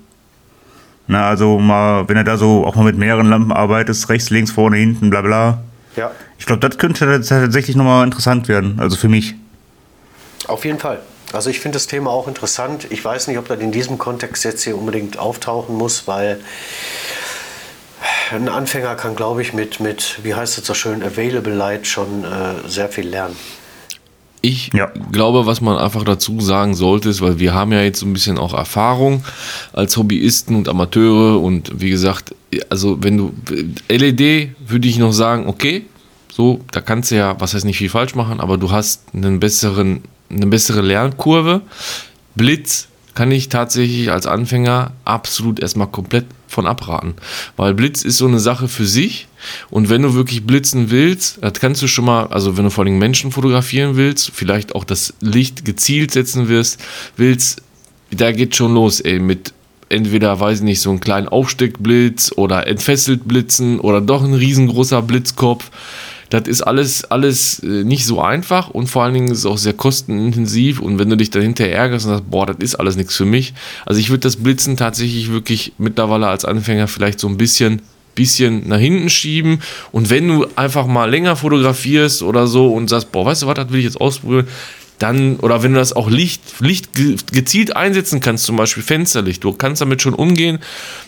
Na, 1.09 1.29
also 1.29 1.59
mal, 1.59 2.09
wenn 2.09 2.17
er 2.17 2.25
da 2.25 2.37
so 2.37 2.65
auch 2.65 2.77
mal 2.77 2.85
mit 2.85 2.97
mehreren 2.97 3.29
Lampen 3.29 3.53
arbeitet, 3.53 4.09
rechts, 4.09 4.31
links, 4.31 4.51
vorne, 4.51 4.77
hinten, 4.77 5.11
bla 5.11 5.21
bla. 5.23 5.63
Ja, 5.97 6.11
Ich 6.39 6.47
glaube, 6.47 6.67
das 6.67 6.79
könnte 6.79 7.21
tatsächlich 7.21 7.77
nochmal 7.77 8.05
interessant 8.05 8.49
werden, 8.49 8.79
also 8.81 8.97
für 8.97 9.09
mich. 9.09 9.35
auf 10.49 10.65
jeden 10.65 10.79
Fall. 10.79 11.01
Also 11.33 11.49
ich 11.51 11.61
finde 11.61 11.77
das 11.77 11.87
Thema 11.87 12.11
auch 12.11 12.29
interessant. 12.29 12.87
Ich 12.91 13.03
weiß 13.05 13.29
nicht, 13.29 13.39
ob 13.39 13.49
das 13.49 13.59
in 13.61 13.73
diesem 13.73 13.97
Kontext 13.99 14.45
jetzt 14.45 14.63
hier 14.65 14.77
unbedingt 14.77 15.19
auftauchen 15.19 15.77
muss, 15.77 16.07
weil 16.07 16.41
ein 18.31 18.49
Anfänger 18.49 18.95
kann, 18.97 19.15
glaube 19.17 19.43
ich, 19.43 19.53
mit, 19.53 19.81
mit, 19.81 20.21
wie 20.23 20.35
heißt 20.35 20.59
es 20.59 20.67
so 20.67 20.75
schön, 20.75 21.03
Available 21.03 21.55
Light 21.55 21.87
schon 21.87 22.25
äh, 22.25 22.69
sehr 22.69 22.89
viel 22.89 23.07
lernen. 23.09 23.37
Ich 24.41 24.71
Ja. 24.75 24.91
glaube, 25.13 25.47
was 25.47 25.61
man 25.61 25.79
einfach 25.79 26.03
dazu 26.05 26.41
sagen 26.41 26.75
sollte, 26.75 27.09
ist, 27.11 27.21
weil 27.21 27.39
wir 27.39 27.55
haben 27.55 27.73
ja 27.73 27.81
jetzt 27.83 28.01
so 28.01 28.07
ein 28.07 28.13
bisschen 28.13 28.39
auch 28.39 28.55
Erfahrung 28.55 29.25
als 29.73 29.97
Hobbyisten 29.97 30.57
und 30.57 30.69
Amateure 30.69 31.41
und 31.41 31.81
wie 31.81 31.91
gesagt, 31.91 32.35
also 32.69 33.03
wenn 33.03 33.17
du 33.17 33.35
LED 33.89 34.51
würde 34.67 34.89
ich 34.89 34.99
noch 34.99 35.13
sagen, 35.13 35.47
okay, 35.47 35.87
so, 36.33 36.61
da 36.71 36.81
kannst 36.81 37.11
du 37.11 37.17
ja, 37.17 37.39
was 37.41 37.55
heißt 37.55 37.65
nicht 37.65 37.79
viel 37.79 37.91
falsch 37.91 38.15
machen, 38.15 38.41
aber 38.41 38.57
du 38.57 38.71
hast 38.71 39.15
einen 39.15 39.39
besseren, 39.39 40.03
eine 40.31 40.47
bessere 40.47 40.81
Lernkurve. 40.81 41.61
Blitz 42.35 42.89
kann 43.15 43.31
ich 43.31 43.51
tatsächlich 43.51 44.11
als 44.11 44.27
Anfänger 44.27 44.93
absolut 45.05 45.61
erstmal 45.61 45.89
komplett 45.89 46.25
von 46.49 46.67
abraten. 46.67 47.15
Weil 47.57 47.75
Blitz 47.75 48.03
ist 48.03 48.17
so 48.17 48.27
eine 48.27 48.41
Sache 48.41 48.69
für 48.69 48.87
sich. 48.87 49.29
Und 49.71 49.91
wenn 49.91 50.03
du 50.03 50.15
wirklich 50.15 50.47
blitzen 50.47 50.91
willst, 50.91 51.39
das 51.43 51.55
kannst 51.55 51.83
du 51.83 51.87
schon 51.87 52.07
mal, 52.07 52.27
also 52.29 52.57
wenn 52.57 52.65
du 52.65 52.71
vor 52.71 52.85
allem 52.85 52.99
Menschen 52.99 53.33
fotografieren 53.33 53.97
willst, 53.97 54.31
vielleicht 54.33 54.75
auch 54.75 54.85
das 54.85 55.15
Licht 55.21 55.65
gezielt 55.65 56.13
setzen 56.13 56.49
wirst, 56.49 56.81
willst, 57.17 57.61
da 58.11 58.33
geht 58.33 58.57
schon 58.57 58.75
los, 58.75 59.01
ey, 59.01 59.19
mit 59.19 59.53
entweder, 59.93 60.41
weiß 60.41 60.59
ich 60.59 60.65
nicht, 60.65 60.81
so 60.81 60.91
einen 60.91 61.01
kleinen 61.01 61.29
Aufsteckblitz 61.29 62.33
oder 62.37 62.67
entfesselt 62.67 63.29
blitzen 63.29 63.81
oder 63.81 64.01
doch 64.01 64.25
ein 64.25 64.35
riesengroßer 64.35 65.03
Blitzkopf. 65.03 65.71
Das 66.33 66.49
ist 66.49 66.63
alles, 66.63 67.05
alles 67.05 67.59
äh, 67.59 67.85
nicht 67.85 68.07
so 68.07 68.23
einfach 68.23 68.71
und 68.71 68.87
vor 68.87 69.05
allen 69.05 69.13
Dingen 69.13 69.31
ist 69.31 69.41
es 69.41 69.47
auch 69.47 69.59
sehr 69.59 69.75
kostenintensiv 69.75 70.81
und 70.81 70.99
wenn 70.99 71.11
du 71.11 71.17
dich 71.17 71.29
dahinter 71.29 71.67
ärgerst 71.67 72.07
und 72.07 72.13
sagst, 72.13 72.31
boah, 72.31 72.47
das 72.47 72.57
ist 72.61 72.75
alles 72.77 72.97
nichts 72.97 73.15
für 73.15 73.27
mich. 73.27 73.53
Also 73.85 74.01
ich 74.01 74.09
würde 74.09 74.21
das 74.21 74.37
Blitzen 74.37 74.79
tatsächlich 74.79 75.31
wirklich 75.31 75.75
mittlerweile 75.77 76.29
als 76.29 76.47
Anfänger 76.47 76.89
vielleicht 76.89 77.21
so 77.21 77.29
ein 77.29 77.37
bisschen, 77.37 77.83
bisschen 78.15 78.67
nach 78.67 78.79
hinten 78.79 79.11
schieben 79.11 79.61
und 79.93 80.09
wenn 80.09 80.27
du 80.27 80.47
einfach 80.57 80.87
mal 80.87 81.11
länger 81.11 81.37
fotografierst 81.37 82.23
oder 82.23 82.47
so 82.47 82.73
und 82.73 82.89
sagst, 82.89 83.13
boah, 83.13 83.27
weißt 83.27 83.43
du 83.43 83.47
was, 83.47 83.55
das 83.55 83.71
will 83.71 83.81
ich 83.81 83.85
jetzt 83.85 84.01
ausprobieren, 84.01 84.49
dann, 85.03 85.37
oder 85.41 85.63
wenn 85.63 85.73
du 85.73 85.79
das 85.79 85.93
auch 85.95 86.09
Licht, 86.09 86.41
Licht 86.61 86.95
ge- 86.95 87.17
gezielt 87.33 87.75
einsetzen 87.77 88.21
kannst, 88.21 88.45
zum 88.45 88.57
Beispiel 88.57 88.83
Fensterlicht, 88.83 89.43
du 89.43 89.53
kannst 89.53 89.81
damit 89.83 90.01
schon 90.01 90.15
umgehen, 90.15 90.61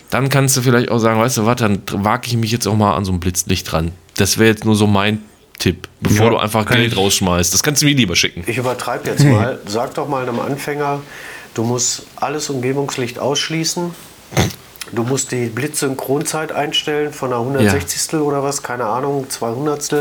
dann 0.09 0.29
kannst 0.29 0.57
du 0.57 0.61
vielleicht 0.61 0.89
auch 0.91 0.99
sagen, 0.99 1.19
weißt 1.19 1.37
du 1.37 1.45
was, 1.45 1.55
dann 1.55 1.81
wage 1.91 2.27
ich 2.27 2.35
mich 2.37 2.51
jetzt 2.51 2.67
auch 2.67 2.75
mal 2.75 2.95
an 2.95 3.05
so 3.05 3.11
ein 3.13 3.19
Blitzlicht 3.19 3.71
ran. 3.73 3.91
Das 4.17 4.37
wäre 4.37 4.49
jetzt 4.49 4.65
nur 4.65 4.75
so 4.75 4.85
mein 4.87 5.23
Tipp, 5.59 5.87
bevor 6.01 6.25
Ja, 6.25 6.29
du 6.31 6.37
einfach 6.37 6.65
Geld 6.65 6.91
ich- 6.91 6.97
rausschmeißt. 6.97 7.53
Das 7.53 7.63
kannst 7.63 7.81
du 7.81 7.85
mir 7.85 7.95
lieber 7.95 8.15
schicken. 8.15 8.43
Ich 8.47 8.57
übertreibe 8.57 9.09
jetzt 9.09 9.23
mal. 9.25 9.59
Sag 9.65 9.93
doch 9.95 10.07
mal 10.09 10.21
einem 10.27 10.39
Anfänger, 10.41 11.01
du 11.53 11.63
musst 11.63 12.03
alles 12.17 12.49
Umgebungslicht 12.49 13.17
ausschließen. 13.19 13.91
Du 14.91 15.03
musst 15.03 15.31
die 15.31 15.47
Blitzsynchronzeit 15.47 16.51
einstellen 16.51 17.11
von 17.13 17.31
einer 17.33 17.39
160. 17.41 18.15
oder 18.19 18.43
was, 18.43 18.61
keine 18.61 18.85
Ahnung, 18.85 19.27
200. 19.29 19.91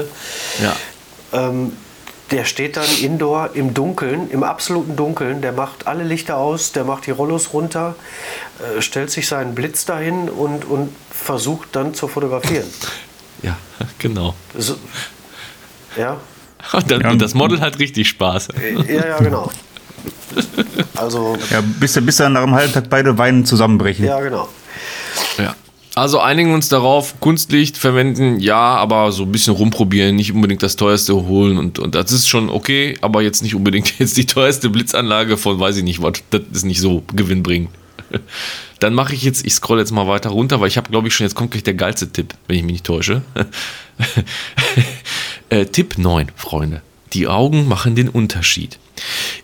Ja. 0.62 0.76
Ähm, 1.32 1.72
der 2.30 2.44
steht 2.44 2.76
dann 2.76 2.86
indoor 3.02 3.50
im 3.54 3.74
Dunkeln, 3.74 4.30
im 4.30 4.42
absoluten 4.42 4.96
Dunkeln. 4.96 5.42
Der 5.42 5.52
macht 5.52 5.86
alle 5.86 6.04
Lichter 6.04 6.36
aus, 6.38 6.72
der 6.72 6.84
macht 6.84 7.06
die 7.06 7.10
Rollos 7.10 7.52
runter, 7.52 7.94
äh, 8.76 8.80
stellt 8.80 9.10
sich 9.10 9.28
seinen 9.28 9.54
Blitz 9.54 9.84
dahin 9.84 10.28
und, 10.30 10.64
und 10.64 10.94
versucht 11.10 11.68
dann 11.72 11.94
zu 11.94 12.08
fotografieren. 12.08 12.66
Ja, 13.42 13.58
genau. 13.98 14.34
So, 14.56 14.76
ja, 15.98 16.16
Und, 16.72 16.90
dann, 16.90 17.02
Ja. 17.02 17.10
und 17.10 17.20
das 17.20 17.34
Model 17.34 17.60
hat 17.60 17.78
richtig 17.78 18.08
Spaß. 18.08 18.48
ja, 18.88 19.06
ja, 19.06 19.18
genau. 19.18 19.50
Also, 20.96 21.36
Ja, 21.50 21.60
bis, 21.62 21.92
bis 22.04 22.16
dann 22.16 22.32
nach 22.32 22.42
einem 22.42 22.54
halben 22.54 22.72
Tag 22.72 22.88
beide 22.88 23.18
Weinen 23.18 23.44
zusammenbrechen. 23.44 24.06
ja, 24.06 24.18
genau. 24.20 24.48
Ja. 25.36 25.54
Also 25.94 26.18
einigen 26.18 26.52
uns 26.52 26.68
darauf, 26.68 27.20
Kunstlicht 27.20 27.76
verwenden, 27.76 28.40
ja, 28.40 28.58
aber 28.58 29.12
so 29.12 29.22
ein 29.22 29.32
bisschen 29.32 29.54
rumprobieren, 29.54 30.16
nicht 30.16 30.32
unbedingt 30.32 30.62
das 30.62 30.74
teuerste 30.74 31.14
holen 31.14 31.56
und, 31.56 31.78
und 31.78 31.94
das 31.94 32.10
ist 32.10 32.28
schon 32.28 32.50
okay, 32.50 32.98
aber 33.00 33.22
jetzt 33.22 33.42
nicht 33.42 33.54
unbedingt 33.54 33.98
jetzt 34.00 34.16
die 34.16 34.26
teuerste 34.26 34.70
Blitzanlage 34.70 35.36
von 35.36 35.60
weiß 35.60 35.76
ich 35.76 35.84
nicht 35.84 36.02
was, 36.02 36.14
das 36.30 36.42
ist 36.52 36.64
nicht 36.64 36.80
so 36.80 37.04
gewinnbringend. 37.14 37.70
Dann 38.80 38.92
mache 38.92 39.14
ich 39.14 39.22
jetzt, 39.22 39.46
ich 39.46 39.54
scroll 39.54 39.78
jetzt 39.78 39.92
mal 39.92 40.08
weiter 40.08 40.30
runter, 40.30 40.60
weil 40.60 40.68
ich 40.68 40.76
habe, 40.76 40.90
glaube 40.90 41.08
ich, 41.08 41.14
schon, 41.14 41.24
jetzt 41.24 41.36
kommt 41.36 41.52
gleich 41.52 41.62
der 41.62 41.74
geilste 41.74 42.10
Tipp, 42.10 42.34
wenn 42.48 42.56
ich 42.56 42.62
mich 42.64 42.72
nicht 42.72 42.86
täusche. 42.86 43.22
äh, 45.48 45.64
Tipp 45.66 45.96
9, 45.96 46.32
Freunde. 46.34 46.82
Die 47.12 47.28
Augen 47.28 47.68
machen 47.68 47.94
den 47.94 48.08
Unterschied. 48.08 48.78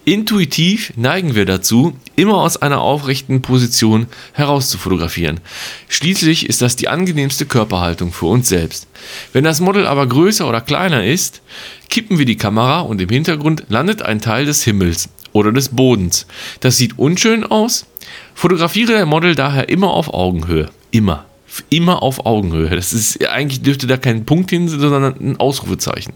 Intuitiv 0.05 0.93
neigen 0.97 1.35
wir 1.35 1.45
dazu, 1.45 1.97
immer 2.17 2.39
aus 2.39 2.57
einer 2.57 2.81
aufrechten 2.81 3.43
Position 3.43 4.07
heraus 4.33 4.71
zu 4.71 4.79
fotografieren. 4.79 5.41
Schließlich 5.89 6.49
ist 6.49 6.63
das 6.63 6.77
die 6.77 6.89
angenehmste 6.89 7.47
Körperhaltung 7.47 8.13
für 8.13 8.27
uns 8.27 8.49
selbst. 8.49 8.87
Wenn 9.33 9.45
das 9.45 9.61
Model 9.61 9.87
aber 9.87 10.07
größer 10.07 10.49
oder 10.49 10.61
kleiner 10.61 11.05
ist, 11.05 11.43
kippen 11.89 12.19
wir 12.19 12.27
die 12.27 12.37
Kamera 12.37 12.81
und 12.81 13.01
im 13.01 13.09
Hintergrund 13.09 13.65
landet 13.69 14.03
ein 14.03 14.21
Teil 14.21 14.47
des 14.47 14.65
Himmels 14.65 15.09
oder 15.33 15.53
des 15.53 15.69
Bodens. 15.69 16.27
Das 16.61 16.77
sieht 16.77 16.99
unschön 16.99 17.45
aus. 17.45 17.87
Fotografiere 18.35 18.93
dein 18.93 19.09
Model 19.09 19.35
daher 19.35 19.69
immer 19.69 19.91
auf 19.91 20.13
Augenhöhe. 20.13 20.71
Immer. 20.91 21.27
Immer 21.69 22.03
auf 22.03 22.27
Augenhöhe. 22.27 22.71
Das 22.71 22.93
ist 22.93 23.27
eigentlich 23.29 23.63
dürfte 23.63 23.87
da 23.87 23.97
kein 23.97 24.25
Punkt 24.25 24.51
hin, 24.51 24.69
sondern 24.69 25.15
ein 25.21 25.37
Ausrufezeichen. 25.39 26.13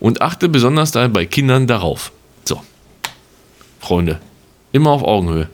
Und 0.00 0.22
achte 0.22 0.48
besonders 0.48 0.92
da 0.92 1.06
bei 1.08 1.26
Kindern 1.26 1.66
darauf. 1.66 2.12
Freunde. 3.86 4.20
Immer 4.72 4.90
auf 4.90 5.02
Augenhöhe. 5.02 5.48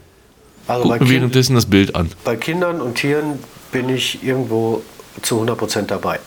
Also 0.67 0.89
Guck 0.89 0.99
bei, 0.99 1.05
mir 1.05 1.11
währenddessen 1.11 1.55
das 1.55 1.67
Bild 1.67 1.95
an. 1.95 2.11
bei 2.25 2.37
Kindern 2.37 2.81
und 2.81 2.95
Tieren 2.95 3.39
bin 3.73 3.89
ich 3.89 4.25
irgendwo 4.25 4.83
zu 5.21 5.43
100% 5.43 5.83
dabei. 5.83 6.19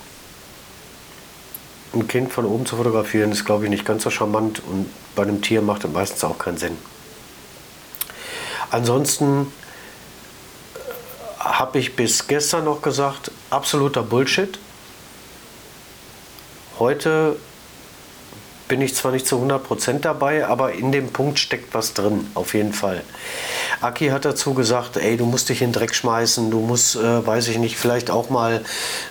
Ein 1.94 2.08
Kind 2.08 2.32
von 2.32 2.46
oben 2.46 2.66
zu 2.66 2.76
fotografieren 2.76 3.32
ist, 3.32 3.46
glaube 3.46 3.64
ich, 3.64 3.70
nicht 3.70 3.86
ganz 3.86 4.04
so 4.04 4.10
charmant 4.10 4.62
und 4.70 4.90
bei 5.16 5.24
einem 5.24 5.42
Tier 5.42 5.62
macht 5.62 5.84
es 5.86 5.92
meistens 5.92 6.24
auch 6.24 6.38
keinen 6.38 6.58
Sinn. 6.58 6.78
Ansonsten 8.70 9.48
habe 11.40 11.80
ich 11.80 11.96
bis 11.96 12.28
gestern 12.28 12.66
noch 12.66 12.82
gesagt, 12.82 13.32
absoluter 13.50 14.04
Bullshit. 14.04 14.60
Heute 16.78 17.38
bin 18.68 18.82
ich 18.82 18.96
zwar 18.96 19.12
nicht 19.12 19.28
zu 19.28 19.38
100% 19.38 20.00
dabei, 20.00 20.48
aber 20.48 20.74
in 20.74 20.92
dem 20.92 21.10
Punkt 21.10 21.40
steckt 21.40 21.74
was 21.74 21.94
drin, 21.94 22.28
auf 22.34 22.54
jeden 22.54 22.74
Fall. 22.74 23.02
Aki 23.82 24.08
hat 24.10 24.26
dazu 24.26 24.54
gesagt, 24.54 24.98
ey, 24.98 25.18
du 25.18 25.26
musst 25.26 25.50
dich 25.50 25.62
in 25.62 25.70
den 25.70 25.74
Dreck 25.74 25.94
schmeißen, 25.94 26.50
du 26.50 26.60
musst, 26.60 26.96
äh, 26.96 27.26
weiß 27.26 27.48
ich 27.50 27.58
nicht, 27.58 27.78
vielleicht 27.78 28.10
auch 28.10 28.30
mal 28.30 28.64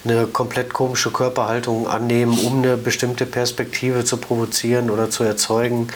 eine 0.05 0.26
komplett 0.26 0.72
komische 0.72 1.11
Körperhaltung 1.11 1.88
annehmen, 1.88 2.38
um 2.38 2.59
eine 2.59 2.76
bestimmte 2.76 3.26
Perspektive 3.26 4.05
zu 4.05 4.16
provozieren 4.16 4.90
oder 4.90 5.11
zu 5.11 5.22
erzeugen. 5.22 5.88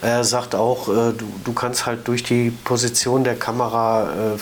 Er 0.00 0.24
sagt 0.24 0.54
auch, 0.54 0.88
äh, 0.88 1.12
du, 1.12 1.26
du 1.44 1.52
kannst 1.52 1.86
halt 1.86 2.08
durch 2.08 2.22
die 2.22 2.50
Position 2.50 3.24
der 3.24 3.36
Kamera 3.36 4.34
äh, 4.34 4.38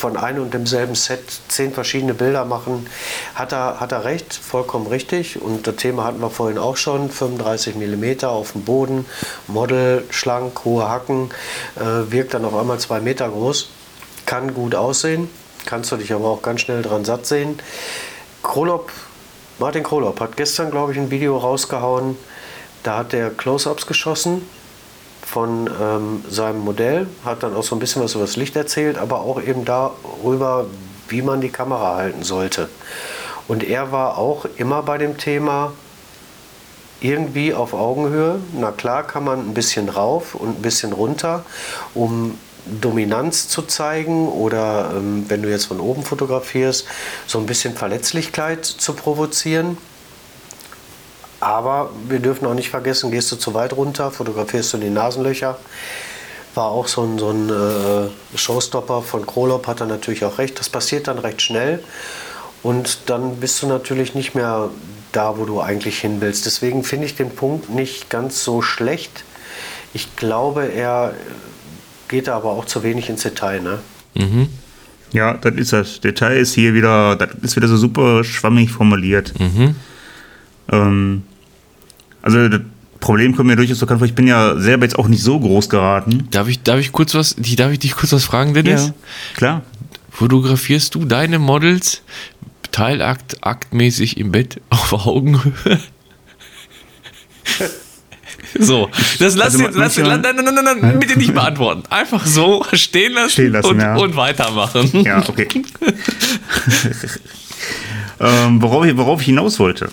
von 0.00 0.16
einem 0.16 0.42
und 0.42 0.54
demselben 0.54 0.94
Set 0.94 1.20
zehn 1.48 1.72
verschiedene 1.72 2.14
Bilder 2.14 2.46
machen, 2.46 2.86
hat 3.34 3.52
er, 3.52 3.80
hat 3.80 3.92
er 3.92 4.04
recht, 4.04 4.34
vollkommen 4.34 4.86
richtig. 4.86 5.40
Und 5.40 5.66
das 5.66 5.76
Thema 5.76 6.04
hatten 6.04 6.20
wir 6.20 6.30
vorhin 6.30 6.58
auch 6.58 6.78
schon, 6.78 7.10
35 7.10 7.76
mm 7.76 8.24
auf 8.24 8.52
dem 8.52 8.64
Boden, 8.64 9.04
Model, 9.46 10.04
schlank, 10.10 10.64
hohe 10.64 10.88
Hacken, 10.88 11.30
äh, 11.76 12.10
wirkt 12.10 12.34
dann 12.34 12.44
auf 12.46 12.54
einmal 12.54 12.78
zwei 12.78 13.00
Meter 13.00 13.28
groß, 13.28 13.70
kann 14.24 14.54
gut 14.54 14.74
aussehen, 14.74 15.28
kannst 15.66 15.92
du 15.92 15.96
dich 15.96 16.12
aber 16.12 16.28
auch 16.28 16.42
ganz 16.42 16.62
schnell 16.62 16.82
dran 16.82 17.04
satt 17.04 17.26
sehen. 17.26 17.58
Krolop, 18.42 18.90
Martin 19.58 19.82
Krolop 19.82 20.18
hat 20.20 20.36
gestern, 20.36 20.70
glaube 20.70 20.92
ich, 20.92 20.98
ein 20.98 21.10
Video 21.10 21.36
rausgehauen, 21.36 22.16
da 22.82 22.98
hat 22.98 23.12
er 23.12 23.28
Close-Ups 23.28 23.86
geschossen, 23.86 24.48
von 25.30 25.70
ähm, 25.80 26.24
seinem 26.28 26.58
Modell, 26.58 27.06
hat 27.24 27.44
dann 27.44 27.54
auch 27.54 27.62
so 27.62 27.76
ein 27.76 27.78
bisschen 27.78 28.02
was 28.02 28.14
über 28.14 28.24
das 28.24 28.36
Licht 28.36 28.56
erzählt, 28.56 28.98
aber 28.98 29.20
auch 29.20 29.40
eben 29.40 29.64
darüber, 29.64 30.66
wie 31.08 31.22
man 31.22 31.40
die 31.40 31.50
Kamera 31.50 31.96
halten 31.96 32.24
sollte. 32.24 32.68
Und 33.46 33.62
er 33.62 33.92
war 33.92 34.18
auch 34.18 34.46
immer 34.56 34.82
bei 34.82 34.98
dem 34.98 35.18
Thema 35.18 35.72
irgendwie 37.00 37.54
auf 37.54 37.74
Augenhöhe. 37.74 38.40
Na 38.58 38.72
klar 38.72 39.06
kann 39.06 39.24
man 39.24 39.38
ein 39.40 39.54
bisschen 39.54 39.88
rauf 39.88 40.34
und 40.34 40.58
ein 40.58 40.62
bisschen 40.62 40.92
runter, 40.92 41.44
um 41.94 42.36
Dominanz 42.66 43.48
zu 43.48 43.62
zeigen 43.62 44.28
oder 44.28 44.92
ähm, 44.96 45.26
wenn 45.28 45.42
du 45.42 45.48
jetzt 45.48 45.66
von 45.66 45.80
oben 45.80 46.02
fotografierst, 46.02 46.86
so 47.26 47.38
ein 47.38 47.46
bisschen 47.46 47.74
Verletzlichkeit 47.74 48.64
zu 48.64 48.94
provozieren. 48.94 49.78
Aber 51.40 51.90
wir 52.08 52.18
dürfen 52.18 52.46
auch 52.46 52.54
nicht 52.54 52.68
vergessen, 52.68 53.10
gehst 53.10 53.32
du 53.32 53.36
zu 53.36 53.54
weit 53.54 53.72
runter, 53.72 54.10
fotografierst 54.10 54.74
du 54.74 54.78
die 54.78 54.90
Nasenlöcher. 54.90 55.58
War 56.54 56.66
auch 56.66 56.86
so 56.86 57.02
ein, 57.02 57.18
so 57.18 57.30
ein 57.30 57.48
äh, 57.48 58.36
Showstopper 58.36 59.02
von 59.02 59.26
Krolop, 59.26 59.66
hat 59.66 59.80
er 59.80 59.86
natürlich 59.86 60.24
auch 60.24 60.38
recht. 60.38 60.58
Das 60.58 60.68
passiert 60.68 61.08
dann 61.08 61.18
recht 61.18 61.40
schnell 61.40 61.82
und 62.62 62.98
dann 63.06 63.36
bist 63.36 63.62
du 63.62 63.66
natürlich 63.66 64.14
nicht 64.14 64.34
mehr 64.34 64.68
da, 65.12 65.38
wo 65.38 65.44
du 65.44 65.60
eigentlich 65.60 65.98
hin 65.98 66.20
willst. 66.20 66.46
Deswegen 66.46 66.84
finde 66.84 67.06
ich 67.06 67.16
den 67.16 67.30
Punkt 67.30 67.70
nicht 67.70 68.10
ganz 68.10 68.44
so 68.44 68.62
schlecht. 68.62 69.24
Ich 69.94 70.16
glaube, 70.16 70.66
er 70.66 71.14
geht 72.08 72.28
da 72.28 72.36
aber 72.36 72.50
auch 72.50 72.64
zu 72.64 72.82
wenig 72.82 73.08
ins 73.08 73.22
Detail. 73.22 73.60
Ne? 73.60 73.78
Mhm. 74.14 74.48
Ja, 75.12 75.34
das 75.34 75.54
ist 75.54 75.72
das. 75.72 76.00
Detail 76.00 76.36
ist 76.36 76.54
hier 76.54 76.74
wieder, 76.74 77.16
das 77.16 77.30
ist 77.42 77.56
wieder 77.56 77.68
so 77.68 77.76
super 77.76 78.22
schwammig 78.22 78.70
formuliert. 78.70 79.32
Mhm. 79.40 79.74
Ähm, 80.70 81.22
also 82.22 82.48
das 82.48 82.60
Problem 83.00 83.34
kommt 83.34 83.48
mir 83.48 83.56
durchaus 83.56 83.78
so 83.78 83.86
vor, 83.86 84.02
ich 84.02 84.14
bin 84.14 84.26
ja 84.26 84.56
selber 84.58 84.84
jetzt 84.84 84.98
auch 84.98 85.08
nicht 85.08 85.22
so 85.22 85.40
groß 85.40 85.68
geraten. 85.68 86.28
Darf 86.30 86.48
ich, 86.48 86.62
darf 86.62 86.78
ich 86.78 86.92
kurz 86.92 87.14
was, 87.14 87.34
darf 87.36 87.72
ich 87.72 87.78
dich 87.78 87.96
kurz 87.96 88.12
was 88.12 88.24
fragen, 88.24 88.54
Dennis? 88.54 88.92
klar. 89.34 89.62
Fotografierst 90.10 90.94
du 90.94 91.06
deine 91.06 91.38
Models 91.38 92.02
Teilakt, 92.72 93.42
aktmäßig 93.42 94.18
im 94.18 94.32
Bett 94.32 94.60
auf 94.70 94.92
Augenhöhe? 94.92 95.80
So, 98.58 98.90
das 99.18 99.36
lass 99.36 99.54
Also 99.54 99.64
jetzt, 99.64 99.76
lass, 99.76 99.96
nein, 99.96 100.20
nein, 100.22 100.34
nein, 100.34 100.54
nein, 100.54 100.78
nein, 100.80 100.98
bitte 100.98 101.16
nicht 101.16 101.32
beantworten. 101.32 101.84
Einfach 101.88 102.26
so 102.26 102.66
stehen 102.72 103.12
lassen, 103.12 103.30
Stehen 103.30 103.52
lassen, 103.52 103.68
und, 103.68 103.80
ja. 103.80 103.94
und 103.96 104.16
weitermachen. 104.16 105.04
Ja, 105.04 105.22
okay. 105.28 105.46
ähm, 108.20 108.60
worauf, 108.60 108.84
ich, 108.84 108.96
worauf 108.96 109.20
ich 109.20 109.26
hinaus 109.26 109.60
wollte. 109.60 109.88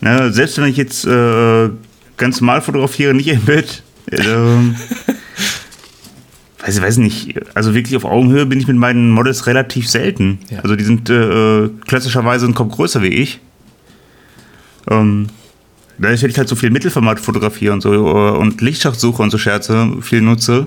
Ne, 0.00 0.32
selbst 0.32 0.58
wenn 0.58 0.66
ich 0.66 0.76
jetzt 0.76 1.06
äh, 1.06 1.70
ganz 2.16 2.40
normal 2.40 2.60
fotografiere, 2.62 3.14
nicht 3.14 3.28
im 3.28 3.42
Bett, 3.42 3.82
ähm, 4.12 4.76
weiß, 6.60 6.82
weiß 6.82 6.98
nicht, 6.98 7.34
also 7.54 7.74
wirklich 7.74 7.96
auf 7.96 8.04
Augenhöhe 8.04 8.46
bin 8.46 8.60
ich 8.60 8.66
mit 8.66 8.76
meinen 8.76 9.10
Models 9.10 9.46
relativ 9.46 9.88
selten. 9.88 10.38
Ja. 10.50 10.60
Also 10.60 10.76
die 10.76 10.84
sind 10.84 11.08
äh, 11.10 11.68
klassischerweise 11.86 12.46
ein 12.46 12.54
Kopf 12.54 12.74
größer 12.74 13.02
wie 13.02 13.08
ich. 13.08 13.40
Ähm, 14.90 15.28
da 15.98 16.12
ich 16.12 16.22
halt 16.22 16.48
so 16.48 16.56
viel 16.56 16.70
Mittelformat 16.70 17.20
fotografiere 17.20 17.72
und 17.72 17.80
so 17.80 17.92
äh, 17.92 18.38
und 18.38 18.60
Lichtschachtsuche 18.60 19.22
und 19.22 19.30
so 19.30 19.38
Scherze 19.38 19.96
viel 20.02 20.20
nutze, 20.20 20.66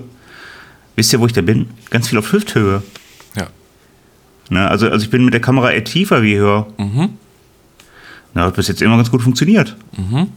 wisst 0.96 1.12
ihr, 1.12 1.20
wo 1.20 1.26
ich 1.26 1.32
da 1.32 1.40
bin? 1.40 1.68
Ganz 1.90 2.08
viel 2.08 2.18
auf 2.18 2.32
Hüfthöhe. 2.32 2.82
Ja. 3.36 3.46
Ne, 4.48 4.68
also, 4.68 4.88
also 4.88 5.04
ich 5.04 5.10
bin 5.10 5.24
mit 5.24 5.34
der 5.34 5.40
Kamera 5.40 5.70
eher 5.70 5.84
tiefer 5.84 6.22
wie 6.22 6.36
höher. 6.36 6.66
Mhm. 6.78 7.10
Na, 8.34 8.44
hat 8.44 8.56
bis 8.56 8.68
jetzt 8.68 8.82
immer 8.82 8.96
ganz 8.96 9.10
gut 9.10 9.22
funktioniert. 9.22 9.76
Mhm. 9.96 10.28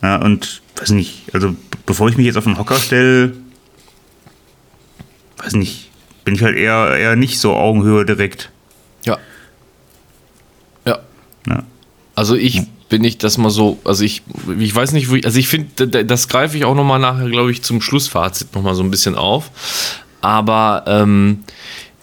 Na, 0.00 0.16
und 0.16 0.62
weiß 0.76 0.90
nicht, 0.90 1.24
also 1.32 1.54
bevor 1.86 2.08
ich 2.08 2.16
mich 2.16 2.26
jetzt 2.26 2.36
auf 2.36 2.44
den 2.44 2.58
Hocker 2.58 2.78
stelle, 2.78 3.34
weiß 5.38 5.54
nicht, 5.54 5.90
bin 6.24 6.34
ich 6.34 6.42
halt 6.42 6.56
eher, 6.56 6.96
eher 6.96 7.16
nicht 7.16 7.40
so 7.40 7.54
Augenhöhe 7.54 8.04
direkt. 8.04 8.50
Ja. 9.04 9.18
Ja. 10.84 10.98
Ne? 11.46 11.64
Also 12.14 12.34
ich, 12.34 12.62
wenn 12.90 13.04
ich 13.04 13.18
das 13.18 13.38
mal 13.38 13.50
so, 13.50 13.78
also 13.84 14.04
ich, 14.04 14.22
ich 14.58 14.74
weiß 14.74 14.92
nicht, 14.92 15.10
wo 15.10 15.14
ich, 15.14 15.24
also 15.24 15.38
ich 15.38 15.48
finde, 15.48 16.04
das 16.04 16.28
greife 16.28 16.56
ich 16.56 16.64
auch 16.64 16.74
nochmal 16.74 16.98
nachher, 16.98 17.28
glaube 17.28 17.50
ich, 17.50 17.62
zum 17.62 17.80
Schlussfazit 17.80 18.54
nochmal 18.54 18.74
so 18.74 18.82
ein 18.82 18.90
bisschen 18.90 19.14
auf. 19.14 19.50
Aber 20.20 20.84
ähm, 20.86 21.44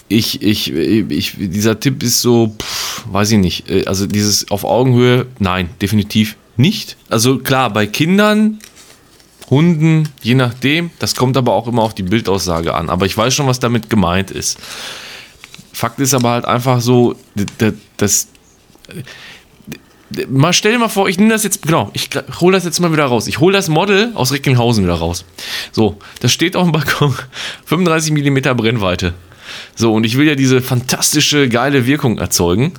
ich, 0.08 0.42
ich, 0.42 0.72
ich, 0.72 1.34
dieser 1.38 1.80
Tipp 1.80 2.04
ist 2.04 2.22
so, 2.22 2.56
pff, 2.62 3.04
weiß 3.12 3.32
ich 3.32 3.40
nicht, 3.40 3.70
äh, 3.70 3.86
also 3.86 4.06
dieses 4.08 4.50
auf 4.52 4.64
Augenhöhe, 4.64 5.26
nein, 5.40 5.70
definitiv 5.82 6.36
nicht. 6.58 6.96
Also 7.10 7.40
klar, 7.40 7.72
bei 7.72 7.88
Kindern, 7.88 8.60
Hunden, 9.50 10.10
je 10.22 10.36
nachdem, 10.36 10.90
das 11.00 11.16
kommt 11.16 11.38
aber 11.38 11.54
auch 11.54 11.68
immer 11.68 11.82
auf 11.84 11.94
die 11.96 12.04
Bildaussage 12.04 12.74
an. 12.74 12.90
Aber 12.90 13.06
ich 13.06 13.16
weiß 13.18 13.34
schon, 13.34 13.48
was 13.48 13.60
damit 13.60 13.90
gemeint 13.90 14.32
ist. 14.32 14.58
Fakt 15.74 16.00
ist 16.00 16.14
aber 16.14 16.30
halt 16.32 16.46
einfach 16.46 16.82
so, 16.82 17.16
d- 17.36 17.46
d- 17.60 17.74
das, 17.98 18.28
mal 20.30 20.54
stell 20.54 20.72
dir 20.72 20.80
mal 20.80 20.88
vor, 20.90 21.10
ich 21.10 21.18
nehme 21.18 21.32
das 21.32 21.44
jetzt, 21.44 21.62
genau, 21.64 21.90
ich 21.94 22.10
hole 22.40 22.56
das 22.56 22.64
jetzt 22.64 22.80
mal 22.80 22.92
wieder 22.94 23.06
raus. 23.06 23.28
Ich 23.28 23.40
hole 23.40 23.54
das 23.56 23.68
Model 23.68 24.12
aus 24.16 24.32
Recklinghausen 24.32 24.84
wieder 24.84 24.96
raus. 24.96 25.26
So, 25.72 25.98
das 26.22 26.32
steht 26.32 26.56
auf 26.56 26.64
dem 26.64 26.72
Balkon, 26.72 27.14
35 27.66 28.14
mm 28.14 28.56
Brennweite. 28.56 29.14
So, 29.76 29.94
und 29.94 30.04
ich 30.06 30.18
will 30.18 30.28
ja 30.28 30.36
diese 30.36 30.62
fantastische, 30.62 31.50
geile 31.50 31.86
Wirkung 31.86 32.18
erzeugen 32.18 32.74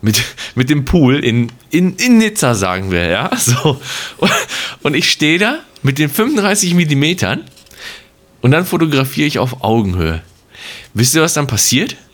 mit, 0.00 0.22
mit 0.54 0.70
dem 0.70 0.84
Pool 0.84 1.18
in, 1.24 1.50
in, 1.70 1.96
in 1.96 2.18
Nizza, 2.18 2.54
sagen 2.54 2.90
wir, 2.90 3.06
ja. 3.06 3.30
So. 3.36 3.80
Und 4.82 4.94
ich 4.94 5.10
stehe 5.10 5.38
da 5.38 5.60
mit 5.82 5.98
den 5.98 6.08
35 6.08 6.74
Millimetern 6.74 7.44
und 8.40 8.50
dann 8.50 8.66
fotografiere 8.66 9.26
ich 9.26 9.38
auf 9.38 9.62
Augenhöhe. 9.62 10.22
Wisst 10.94 11.14
ihr, 11.14 11.22
was 11.22 11.34
dann 11.34 11.46
passiert? 11.46 11.96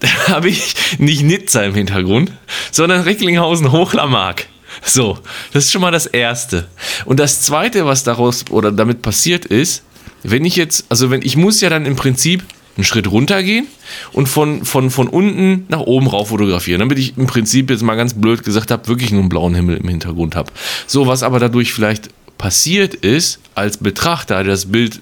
Da 0.00 0.08
habe 0.28 0.48
ich 0.48 0.74
nicht 0.96 1.22
Nizza 1.22 1.62
im 1.62 1.74
Hintergrund, 1.74 2.32
sondern 2.70 3.02
Recklinghausen-Hochlammark. 3.02 4.46
So, 4.82 5.18
das 5.52 5.66
ist 5.66 5.72
schon 5.72 5.82
mal 5.82 5.90
das 5.90 6.06
Erste. 6.06 6.68
Und 7.04 7.20
das 7.20 7.42
Zweite, 7.42 7.84
was 7.84 8.02
daraus 8.02 8.46
oder 8.48 8.72
damit 8.72 9.02
passiert 9.02 9.44
ist, 9.44 9.82
wenn 10.22 10.46
ich 10.46 10.56
jetzt, 10.56 10.86
also 10.88 11.10
wenn 11.10 11.20
ich 11.20 11.36
muss 11.36 11.60
ja 11.60 11.68
dann 11.68 11.84
im 11.84 11.96
Prinzip 11.96 12.44
einen 12.80 12.84
Schritt 12.84 13.10
runtergehen 13.10 13.66
und 14.12 14.28
von, 14.28 14.64
von, 14.64 14.90
von 14.90 15.08
unten 15.08 15.66
nach 15.68 15.80
oben 15.80 16.06
rauf 16.06 16.28
fotografieren, 16.28 16.80
damit 16.80 16.98
ich 16.98 17.16
im 17.16 17.26
Prinzip 17.26 17.70
jetzt 17.70 17.82
mal 17.82 17.96
ganz 17.96 18.14
blöd 18.14 18.42
gesagt 18.42 18.70
habe, 18.70 18.88
wirklich 18.88 19.12
nur 19.12 19.20
einen 19.20 19.28
blauen 19.28 19.54
Himmel 19.54 19.76
im 19.76 19.88
Hintergrund 19.88 20.34
habe. 20.34 20.50
So, 20.86 21.06
was 21.06 21.22
aber 21.22 21.38
dadurch 21.38 21.72
vielleicht 21.72 22.08
passiert 22.38 22.94
ist, 22.94 23.38
als 23.54 23.76
Betrachter, 23.76 24.36
der 24.36 24.52
das 24.52 24.66
Bild 24.66 25.00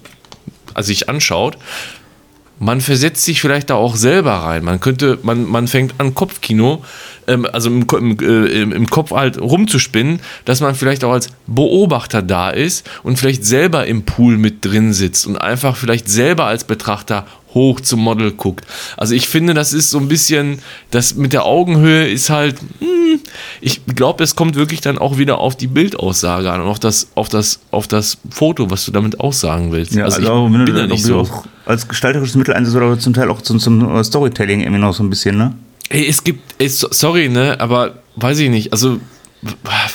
sich 0.77 1.09
anschaut, 1.09 1.57
man 2.59 2.81
versetzt 2.81 3.23
sich 3.23 3.39
vielleicht 3.41 3.69
da 3.69 3.75
auch 3.75 3.95
selber 3.95 4.33
rein. 4.33 4.63
Man 4.65 4.81
könnte, 4.81 5.17
man, 5.23 5.45
man 5.45 5.67
fängt 5.67 5.95
an 5.97 6.13
Kopfkino, 6.13 6.83
ähm, 7.27 7.47
also 7.51 7.69
im, 7.69 7.87
im, 7.89 8.19
äh, 8.19 8.61
im, 8.61 8.87
Kopf 8.87 9.11
halt 9.11 9.39
rumzuspinnen, 9.39 10.19
dass 10.43 10.59
man 10.59 10.75
vielleicht 10.75 11.03
auch 11.05 11.13
als 11.13 11.29
Beobachter 11.47 12.21
da 12.21 12.49
ist 12.49 12.89
und 13.03 13.17
vielleicht 13.17 13.45
selber 13.45 13.87
im 13.87 14.03
Pool 14.03 14.37
mit 14.37 14.65
drin 14.65 14.91
sitzt 14.91 15.25
und 15.25 15.37
einfach 15.37 15.77
vielleicht 15.77 16.09
selber 16.09 16.45
als 16.45 16.65
Betrachter 16.65 17.25
hoch 17.53 17.79
zum 17.81 18.01
Model 18.01 18.31
guckt. 18.31 18.65
Also 18.97 19.15
ich 19.15 19.27
finde, 19.27 19.53
das 19.53 19.73
ist 19.73 19.89
so 19.89 19.99
ein 19.99 20.07
bisschen, 20.07 20.59
das 20.91 21.15
mit 21.15 21.33
der 21.33 21.45
Augenhöhe 21.45 22.07
ist 22.07 22.29
halt, 22.29 22.57
hm, 22.79 23.19
ich 23.61 23.81
glaube, 23.95 24.23
es 24.23 24.35
kommt 24.35 24.55
wirklich 24.55 24.81
dann 24.81 24.97
auch 24.97 25.17
wieder 25.17 25.39
auf 25.39 25.55
die 25.55 25.67
Bildaussage 25.67 26.51
an 26.51 26.61
und 26.61 26.67
auf 26.67 26.79
das, 26.79 27.09
auf 27.15 27.29
das, 27.29 27.59
auf 27.71 27.87
das 27.87 28.17
Foto, 28.29 28.69
was 28.69 28.85
du 28.85 28.91
damit 28.91 29.19
aussagen 29.19 29.71
willst. 29.71 29.93
Ja, 29.93 30.05
also, 30.05 30.19
also 30.19 30.53
wenn 30.53 30.65
du, 30.65 30.73
da 30.73 30.87
nicht 30.87 31.03
so 31.03 31.19
auch 31.19 31.45
als 31.65 31.87
gestalterisches 31.87 32.35
Mittel 32.35 32.53
einsetzt 32.53 32.75
oder 32.75 32.97
zum 32.99 33.13
Teil 33.13 33.29
auch 33.29 33.41
zum, 33.41 33.59
zum 33.59 34.03
Storytelling 34.03 34.61
immer 34.61 34.77
noch 34.77 34.93
so 34.93 35.03
ein 35.03 35.09
bisschen, 35.09 35.37
ne? 35.37 35.53
Ey, 35.89 36.07
es 36.07 36.23
gibt, 36.23 36.41
ey, 36.59 36.69
sorry, 36.69 37.29
ne, 37.29 37.59
aber 37.59 37.95
weiß 38.15 38.39
ich 38.39 38.49
nicht, 38.49 38.73
also 38.73 38.99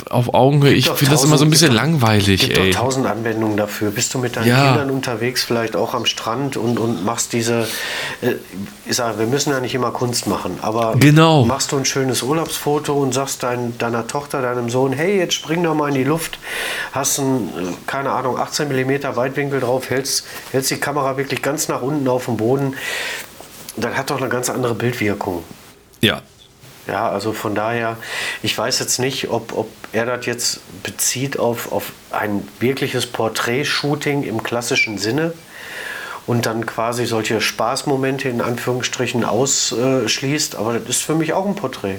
auf 0.09 0.33
Augenhöhe, 0.33 0.73
ich 0.73 0.89
finde 0.89 1.13
das 1.13 1.23
immer 1.25 1.37
so 1.37 1.45
ein 1.45 1.51
bisschen 1.51 1.69
gibt 1.69 1.77
langweilig, 1.83 2.41
gibt 2.41 2.57
ey. 2.57 2.71
Doch 2.71 2.81
tausend 2.81 3.07
Anwendungen 3.07 3.59
dafür. 3.59 3.91
Bist 3.91 4.15
du 4.15 4.19
mit 4.19 4.37
deinen 4.37 4.49
Ja. 4.49 4.69
Kindern 4.69 4.91
unterwegs, 4.91 5.45
vielleicht 5.45 5.77
auch 5.77 5.93
am 5.93 6.07
Strand 6.07 6.57
und, 6.57 6.79
und 6.79 7.05
machst 7.05 7.35
diese, 7.35 7.69
äh, 8.23 8.37
ich 8.87 8.97
sage, 8.97 9.19
wir 9.19 9.27
müssen 9.27 9.51
ja 9.51 9.61
nicht 9.61 9.75
immer 9.75 9.91
Kunst 9.91 10.27
machen, 10.27 10.59
aber 10.63 10.95
Genau. 10.97 11.45
machst 11.45 11.73
du 11.73 11.77
ein 11.77 11.85
schönes 11.85 12.23
Urlaubsfoto 12.23 12.95
und 12.95 13.13
sagst 13.13 13.43
dein, 13.43 13.77
deiner 13.77 14.07
Tochter, 14.07 14.41
deinem 14.41 14.71
Sohn, 14.71 14.95
hey, 14.95 15.19
jetzt 15.19 15.35
spring 15.35 15.63
doch 15.63 15.75
mal 15.75 15.89
in 15.89 15.95
die 15.95 16.05
Luft, 16.05 16.39
hast 16.93 17.19
ein, 17.19 17.49
äh, 17.49 17.73
keine 17.87 18.13
Ahnung, 18.13 18.39
18 18.39 18.69
mm 18.69 19.15
Weitwinkel 19.15 19.61
drauf, 19.61 19.91
hältst, 19.91 20.25
hältst 20.53 20.71
die 20.71 20.77
Kamera 20.79 21.19
wirklich 21.19 21.43
ganz 21.43 21.69
nach 21.69 21.83
unten 21.83 22.09
auf 22.09 22.25
dem 22.25 22.39
Boden, 22.39 22.75
dann 23.77 23.95
hat 23.95 24.09
doch 24.09 24.19
eine 24.21 24.31
ganz 24.31 24.49
andere 24.49 24.75
Bildwirkung. 24.75 25.45
Ja. 26.01 26.23
Ja, 26.87 27.09
also 27.09 27.33
von 27.33 27.55
daher, 27.55 27.97
ich 28.43 28.57
weiß 28.57 28.79
jetzt 28.79 28.99
nicht, 28.99 29.31
ob, 29.31 29.57
ob 29.57 29.69
er 29.93 30.05
das 30.05 30.27
jetzt 30.27 30.61
bezieht 30.83 31.39
auf, 31.39 31.73
auf 31.73 31.93
ein 32.11 32.47
wirkliches 32.61 33.07
Porträt-Shooting 33.07 34.23
im 34.23 34.43
klassischen 34.43 34.99
Sinne 34.99 35.33
und 36.27 36.47
dann 36.47 36.67
quasi 36.67 37.07
solche 37.07 37.41
Spaßmomente 37.41 38.29
in 38.29 38.41
Anführungsstrichen 38.41 39.25
ausschließt, 39.25 40.57
aber 40.57 40.75
das 40.75 40.89
ist 40.89 41.03
für 41.03 41.15
mich 41.15 41.33
auch 41.33 41.47
ein 41.47 41.55
Porträt. 41.55 41.99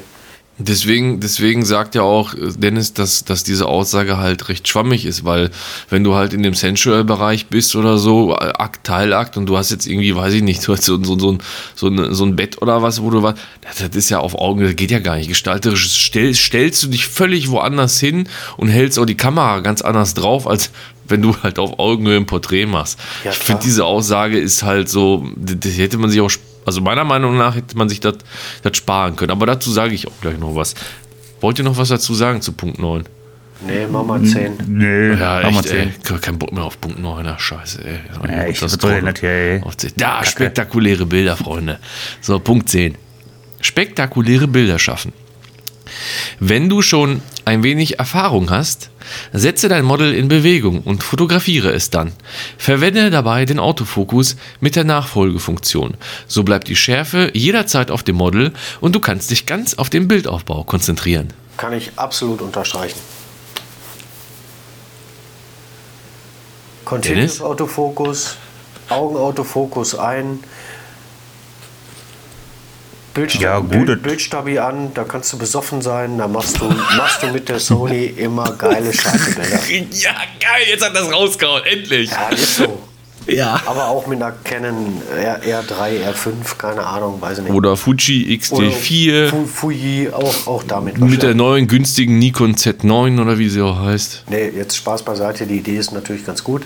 Deswegen, 0.58 1.20
deswegen 1.20 1.66
sagt 1.66 1.96
ja 1.96 2.04
auch 2.04 2.34
äh, 2.34 2.54
Dennis, 2.56 2.94
dass, 2.94 3.26
dass 3.26 3.44
diese 3.44 3.66
Aussage 3.66 4.18
halt 4.18 4.48
recht 4.48 4.68
schwammig 4.68 5.06
ist, 5.06 5.26
weil 5.26 5.52
wenn 5.90 6.06
du 6.06 6.16
halt 6.16 6.32
in 6.32 6.44
dem 6.44 6.54
Sensual-Bereich 6.54 7.48
bist 7.48 7.76
oder 7.76 7.98
so, 7.98 8.32
äh, 8.34 8.54
Akt, 8.54 8.86
Teilakt 8.86 9.36
und 9.36 9.48
du 9.48 9.58
hast 9.58 9.72
jetzt 9.72 9.86
irgendwie, 9.86 10.16
weiß 10.16 10.34
ich 10.34 10.44
nicht, 10.44 10.66
du 10.66 10.72
hast 10.78 10.84
so, 10.84 11.04
so, 11.04 11.20
so, 11.20 11.34
ein, 11.34 11.40
so, 11.76 11.88
ein, 11.88 12.14
so 12.14 12.26
ein 12.26 12.38
Bett 12.38 12.62
oder 12.62 12.82
was, 12.82 13.02
wo 13.02 13.10
du 13.10 13.22
was, 13.22 13.36
das, 13.78 13.96
ist 13.96 14.10
ja 14.10 14.20
auf 14.20 14.36
Augen, 14.36 14.64
das 14.64 14.78
geht 14.78 14.92
ja 14.92 15.00
gar 15.00 15.18
nicht. 15.18 15.28
Gestalterisch 15.28 15.92
stell, 15.92 16.34
stellst 16.34 16.84
du 16.84 16.88
dich 16.88 17.06
völlig 17.06 17.50
woanders 17.50 18.00
hin 18.00 18.30
und 18.56 18.70
hältst 18.70 18.98
auch 18.98 19.06
die 19.06 19.18
Kamera 19.18 19.60
ganz 19.60 19.82
anders 19.82 20.14
drauf, 20.14 20.48
als 20.48 20.72
wenn 21.08 21.22
du 21.22 21.36
halt 21.44 21.60
auf 21.60 21.80
Augenhöhe 21.80 22.18
ein 22.18 22.26
Porträt 22.26 22.66
machst. 22.66 22.98
Ja, 23.26 23.32
ich 23.32 23.38
finde, 23.38 23.64
diese 23.64 23.84
Aussage 23.84 24.40
ist 24.40 24.64
halt 24.64 24.88
so, 24.88 25.28
das 25.36 25.58
das 25.60 25.78
hätte 25.78 25.98
man 25.98 26.10
sich 26.10 26.22
auch, 26.22 26.32
also 26.66 26.82
meiner 26.82 27.04
Meinung 27.04 27.38
nach 27.38 27.56
hätte 27.56 27.78
man 27.78 27.88
sich 27.90 28.00
das 28.00 28.16
sparen 28.74 29.16
können. 29.16 29.32
Aber 29.32 29.46
dazu 29.46 29.72
sage 29.72 29.94
ich 29.94 30.08
auch 30.08 30.20
gleich 30.22 30.38
noch 30.38 30.56
was. 30.56 30.76
Wollt 31.42 31.60
ihr 31.60 31.66
noch 31.66 31.78
was 31.78 31.90
dazu 31.90 32.14
sagen 32.14 32.42
zu 32.42 32.54
Punkt 32.54 32.80
9? 32.80 33.04
Nee, 33.66 33.88
Mama 33.90 34.22
10. 34.22 34.58
Nee, 34.68 35.14
Ja, 35.18 35.40
mach 35.44 35.52
mal 35.52 35.60
echt, 35.62 35.72
ey. 35.72 35.90
zehn. 36.04 36.22
Kein 36.22 36.38
Bock 36.40 36.52
mehr 36.52 36.64
auf 36.64 36.80
Punkt 36.82 37.00
9er. 37.00 37.38
Scheiße, 37.40 37.86
ey. 37.86 38.00
Ja, 38.28 38.48
ich- 38.48 38.60
das 38.60 38.78
hier, 39.20 39.30
ey? 39.30 39.62
Auf 39.64 39.78
zehn. 39.78 39.92
Da, 39.96 40.24
spektakuläre 40.26 41.06
Bilder, 41.06 41.38
Freunde. 41.38 41.80
So, 42.22 42.38
Punkt 42.40 42.68
10. 42.70 42.96
Spektakuläre 43.62 44.48
Bilder 44.48 44.78
schaffen. 44.78 45.14
Wenn 46.40 46.70
du 46.70 46.82
schon 46.82 47.22
ein 47.46 47.64
wenig 47.64 48.00
Erfahrung 48.00 48.50
hast, 48.50 48.90
setze 49.34 49.70
dein 49.70 49.86
Model 49.86 50.14
in 50.14 50.28
Bewegung 50.28 50.82
und 50.82 51.04
fotografiere 51.04 51.72
es 51.72 51.90
dann. 51.90 52.14
Verwende 52.58 53.10
dabei 53.10 53.46
den 53.46 53.60
Autofokus 53.60 54.36
mit 54.60 54.76
der 54.76 54.84
Nachfolgefunktion. 54.84 55.96
So 56.28 56.44
bleibt 56.44 56.68
die 56.68 56.76
Schärfe 56.76 57.32
jederzeit 57.34 57.92
auf 57.92 58.04
dem 58.04 58.16
Model 58.16 58.54
und 58.82 58.96
du 58.96 59.00
kannst 59.00 59.32
dich 59.32 59.46
ganz 59.46 59.76
auf 59.76 59.90
den 59.90 60.08
Bildaufbau 60.08 60.64
konzentrieren. 60.64 61.34
Kann 61.58 61.74
ich 61.74 61.92
absolut 61.96 62.42
unterstreichen. 62.42 63.00
Continuous? 66.84 67.42
Autofokus, 67.42 68.38
Augenautofokus 68.90 69.96
ein. 69.96 70.40
Bildsta 73.16 73.42
Ja, 73.42 73.60
gut, 73.60 73.70
Bild, 73.88 74.04
Bildstabi 74.04 74.60
an, 74.60 74.92
da 74.94 75.04
kannst 75.06 75.34
du 75.34 75.38
besoffen 75.40 75.82
sein, 75.82 76.18
da 76.20 76.28
machst 76.28 76.60
du, 76.62 76.66
machst 76.98 77.24
du 77.24 77.28
mit 77.28 77.50
der 77.50 77.60
Sony 77.60 78.06
immer 78.06 78.52
geile 78.52 78.94
scharfe 78.94 79.32
Bilder. 79.32 79.60
Ja, 79.92 80.12
geil, 80.40 80.66
jetzt 80.70 80.86
hat 80.86 80.96
das 80.96 81.12
rausgehauen, 81.12 81.64
endlich. 81.66 82.12
Ja, 82.12 82.28
ist 82.30 82.58
so. 82.58 82.78
Ja. 83.28 83.60
Aber 83.66 83.88
auch 83.88 84.06
mit 84.06 84.22
einer 84.22 84.34
Canon 84.44 85.02
R, 85.18 85.42
R3, 85.42 86.12
R5, 86.14 86.58
keine 86.60 86.86
Ahnung, 86.86 87.20
weiß 87.20 87.40
ich 87.40 87.44
nicht. 87.46 87.54
Oder 87.54 87.76
Fuji 87.76 88.40
Oder 88.52 88.68
XT4 88.68 89.28
Fu- 89.30 89.46
Fuji, 89.46 90.10
auch, 90.12 90.46
auch 90.46 90.64
damit. 90.64 91.00
mit 91.00 91.24
der 91.24 91.34
neuen 91.34 91.68
günstigen 91.68 92.20
Nikon 92.20 92.54
Z9 92.56 93.20
oder 93.20 93.40
wie 93.40 93.50
sie 93.50 93.62
auch 93.64 93.80
heißt. 93.80 94.26
Nee, 94.30 94.50
jetzt 94.56 94.76
Spaß 94.78 95.02
beiseite, 95.04 95.48
die 95.48 95.56
Idee 95.58 95.78
ist 95.78 95.92
natürlich 95.92 96.24
ganz 96.24 96.44
gut. 96.44 96.64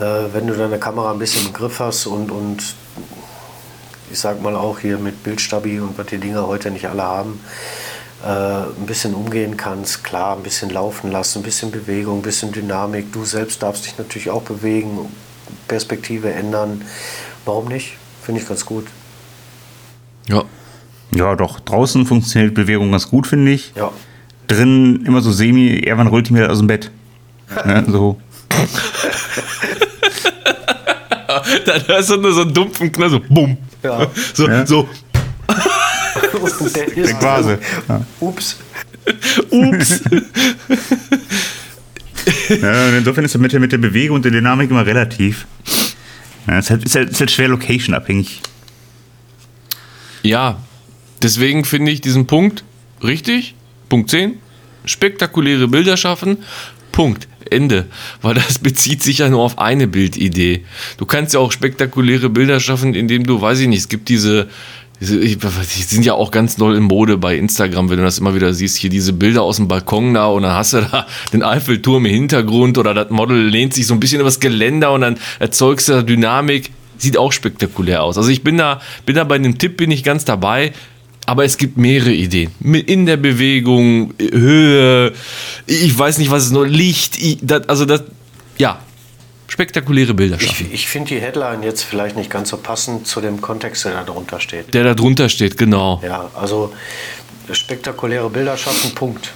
Äh, 0.00 0.04
wenn 0.32 0.46
du 0.46 0.54
deine 0.54 0.78
Kamera 0.78 1.12
ein 1.12 1.18
bisschen 1.18 1.46
im 1.48 1.52
Griff 1.52 1.80
hast 1.80 2.06
und, 2.06 2.30
und 2.30 2.62
ich 4.10 4.18
sag 4.18 4.42
mal 4.42 4.56
auch 4.56 4.78
hier 4.78 4.98
mit 4.98 5.22
Bildstabi 5.22 5.80
und 5.80 5.98
was 5.98 6.06
die 6.06 6.18
Dinger 6.18 6.46
heute 6.46 6.70
nicht 6.70 6.88
alle 6.88 7.02
haben, 7.02 7.40
äh, 8.24 8.28
ein 8.28 8.86
bisschen 8.86 9.14
umgehen 9.14 9.56
kannst, 9.56 10.04
klar, 10.04 10.36
ein 10.36 10.42
bisschen 10.42 10.70
laufen 10.70 11.10
lassen, 11.10 11.40
ein 11.40 11.42
bisschen 11.42 11.70
Bewegung, 11.70 12.18
ein 12.18 12.22
bisschen 12.22 12.52
Dynamik. 12.52 13.12
Du 13.12 13.24
selbst 13.24 13.62
darfst 13.62 13.86
dich 13.86 13.98
natürlich 13.98 14.30
auch 14.30 14.42
bewegen, 14.42 15.12
Perspektive 15.66 16.32
ändern. 16.32 16.82
Warum 17.44 17.68
nicht? 17.68 17.96
Finde 18.22 18.40
ich 18.40 18.48
ganz 18.48 18.66
gut. 18.66 18.86
Ja. 20.28 20.44
Ja, 21.14 21.36
doch. 21.36 21.60
Draußen 21.60 22.04
funktioniert 22.04 22.54
Bewegung 22.54 22.92
ganz 22.92 23.08
gut, 23.08 23.26
finde 23.26 23.52
ich. 23.52 23.72
Ja. 23.74 23.90
Drin 24.46 25.04
immer 25.06 25.20
so 25.20 25.32
semi, 25.32 25.68
irgendwann 25.68 26.08
rollt 26.08 26.28
die 26.28 26.34
mir 26.34 26.50
aus 26.50 26.58
dem 26.58 26.66
Bett. 26.66 26.90
Ne, 27.64 27.82
so. 27.88 28.20
Dann 31.66 31.86
hörst 31.86 32.10
du 32.10 32.16
nur 32.16 32.32
so 32.32 32.42
einen 32.42 32.54
dumpfen 32.54 32.90
Knall, 32.92 33.10
so 33.10 33.20
bumm. 33.20 33.56
Ja. 33.82 34.06
So, 34.34 34.48
Ja. 34.48 34.66
so, 34.66 34.88
der 36.74 36.96
ist 36.96 36.96
Der 36.96 37.14
Quase. 37.14 37.58
Ja. 37.88 38.00
Ups. 38.20 38.56
ups. 39.50 40.02
Ja, 42.60 42.88
und 42.88 42.94
insofern 42.98 43.24
ist 43.24 43.34
das 43.34 43.40
mit 43.40 43.52
der, 43.52 43.60
mit 43.60 43.72
der 43.72 43.78
Bewegung 43.78 44.16
und 44.16 44.24
der 44.24 44.32
Dynamik 44.32 44.70
immer 44.70 44.84
relativ. 44.84 45.46
Ja, 46.46 46.58
ist, 46.58 46.70
halt, 46.70 46.84
ist, 46.84 46.94
halt, 46.94 47.10
ist 47.10 47.20
halt 47.20 47.30
schwer 47.30 47.48
location-abhängig. 47.48 48.40
ja, 50.22 50.58
deswegen 51.22 51.64
finde 51.64 51.90
ich 51.92 52.00
diesen 52.02 52.26
Punkt 52.26 52.64
richtig. 53.02 53.54
Punkt 53.88 54.10
10. 54.10 54.34
Spektakuläre 54.84 55.68
Bilder 55.68 55.96
schaffen. 55.96 56.38
Punkt. 56.92 57.28
Ende. 57.52 57.86
Weil 58.22 58.34
das 58.34 58.58
bezieht 58.58 59.02
sich 59.02 59.18
ja 59.18 59.28
nur 59.28 59.42
auf 59.42 59.58
eine 59.58 59.86
Bildidee. 59.86 60.64
Du 60.96 61.06
kannst 61.06 61.34
ja 61.34 61.40
auch 61.40 61.52
spektakuläre 61.52 62.30
Bilder 62.30 62.60
schaffen, 62.60 62.94
indem 62.94 63.24
du, 63.24 63.40
weiß 63.40 63.60
ich 63.60 63.68
nicht, 63.68 63.80
es 63.80 63.88
gibt 63.88 64.08
diese. 64.08 64.48
Die 65.00 65.36
sind 65.84 66.04
ja 66.04 66.14
auch 66.14 66.32
ganz 66.32 66.56
doll 66.56 66.74
in 66.74 66.82
Mode 66.82 67.18
bei 67.18 67.36
Instagram, 67.36 67.88
wenn 67.88 67.98
du 67.98 68.02
das 68.02 68.18
immer 68.18 68.34
wieder 68.34 68.52
siehst, 68.52 68.76
hier 68.78 68.90
diese 68.90 69.12
Bilder 69.12 69.42
aus 69.42 69.54
dem 69.54 69.68
Balkon 69.68 70.14
da 70.14 70.26
und 70.26 70.42
dann 70.42 70.56
hast 70.56 70.72
du 70.72 70.80
da 70.80 71.06
den 71.32 71.44
Eiffelturm 71.44 72.04
im 72.04 72.12
Hintergrund 72.12 72.78
oder 72.78 72.94
das 72.94 73.08
Model 73.10 73.46
lehnt 73.46 73.74
sich 73.74 73.86
so 73.86 73.94
ein 73.94 74.00
bisschen 74.00 74.20
übers 74.20 74.40
Geländer 74.40 74.90
und 74.90 75.02
dann 75.02 75.16
erzeugst 75.38 75.88
du 75.88 75.92
da 75.92 76.02
Dynamik. 76.02 76.72
Sieht 76.96 77.16
auch 77.16 77.30
spektakulär 77.30 78.02
aus. 78.02 78.18
Also 78.18 78.30
ich 78.30 78.42
bin 78.42 78.58
da, 78.58 78.80
bin 79.06 79.14
da 79.14 79.22
bei 79.22 79.38
dem 79.38 79.56
Tipp 79.56 79.76
bin 79.76 79.92
ich 79.92 80.02
ganz 80.02 80.24
dabei. 80.24 80.72
Aber 81.28 81.44
es 81.44 81.58
gibt 81.58 81.76
mehrere 81.76 82.10
Ideen. 82.10 82.50
In 82.62 83.04
der 83.04 83.18
Bewegung, 83.18 84.14
Höhe, 84.18 85.12
ich 85.66 85.98
weiß 85.98 86.16
nicht, 86.16 86.30
was 86.30 86.44
es 86.46 86.52
nur, 86.52 86.66
Licht, 86.66 87.18
ich, 87.18 87.36
das, 87.42 87.68
also 87.68 87.84
das, 87.84 88.02
ja, 88.56 88.78
spektakuläre 89.46 90.14
Bilder 90.14 90.36
Ich, 90.40 90.46
schaffen. 90.46 90.70
ich 90.72 90.88
finde 90.88 91.08
die 91.10 91.20
Headline 91.20 91.62
jetzt 91.62 91.82
vielleicht 91.82 92.16
nicht 92.16 92.30
ganz 92.30 92.48
so 92.48 92.56
passend 92.56 93.06
zu 93.06 93.20
dem 93.20 93.42
Kontext, 93.42 93.84
der 93.84 93.92
da 93.92 94.04
drunter 94.04 94.40
steht. 94.40 94.72
Der 94.72 94.84
da 94.84 94.94
drunter 94.94 95.28
steht, 95.28 95.58
genau. 95.58 96.00
Ja, 96.02 96.30
also 96.34 96.72
spektakuläre 97.52 98.30
Bilder 98.30 98.56
schaffen, 98.56 98.94
Punkt. 98.94 99.34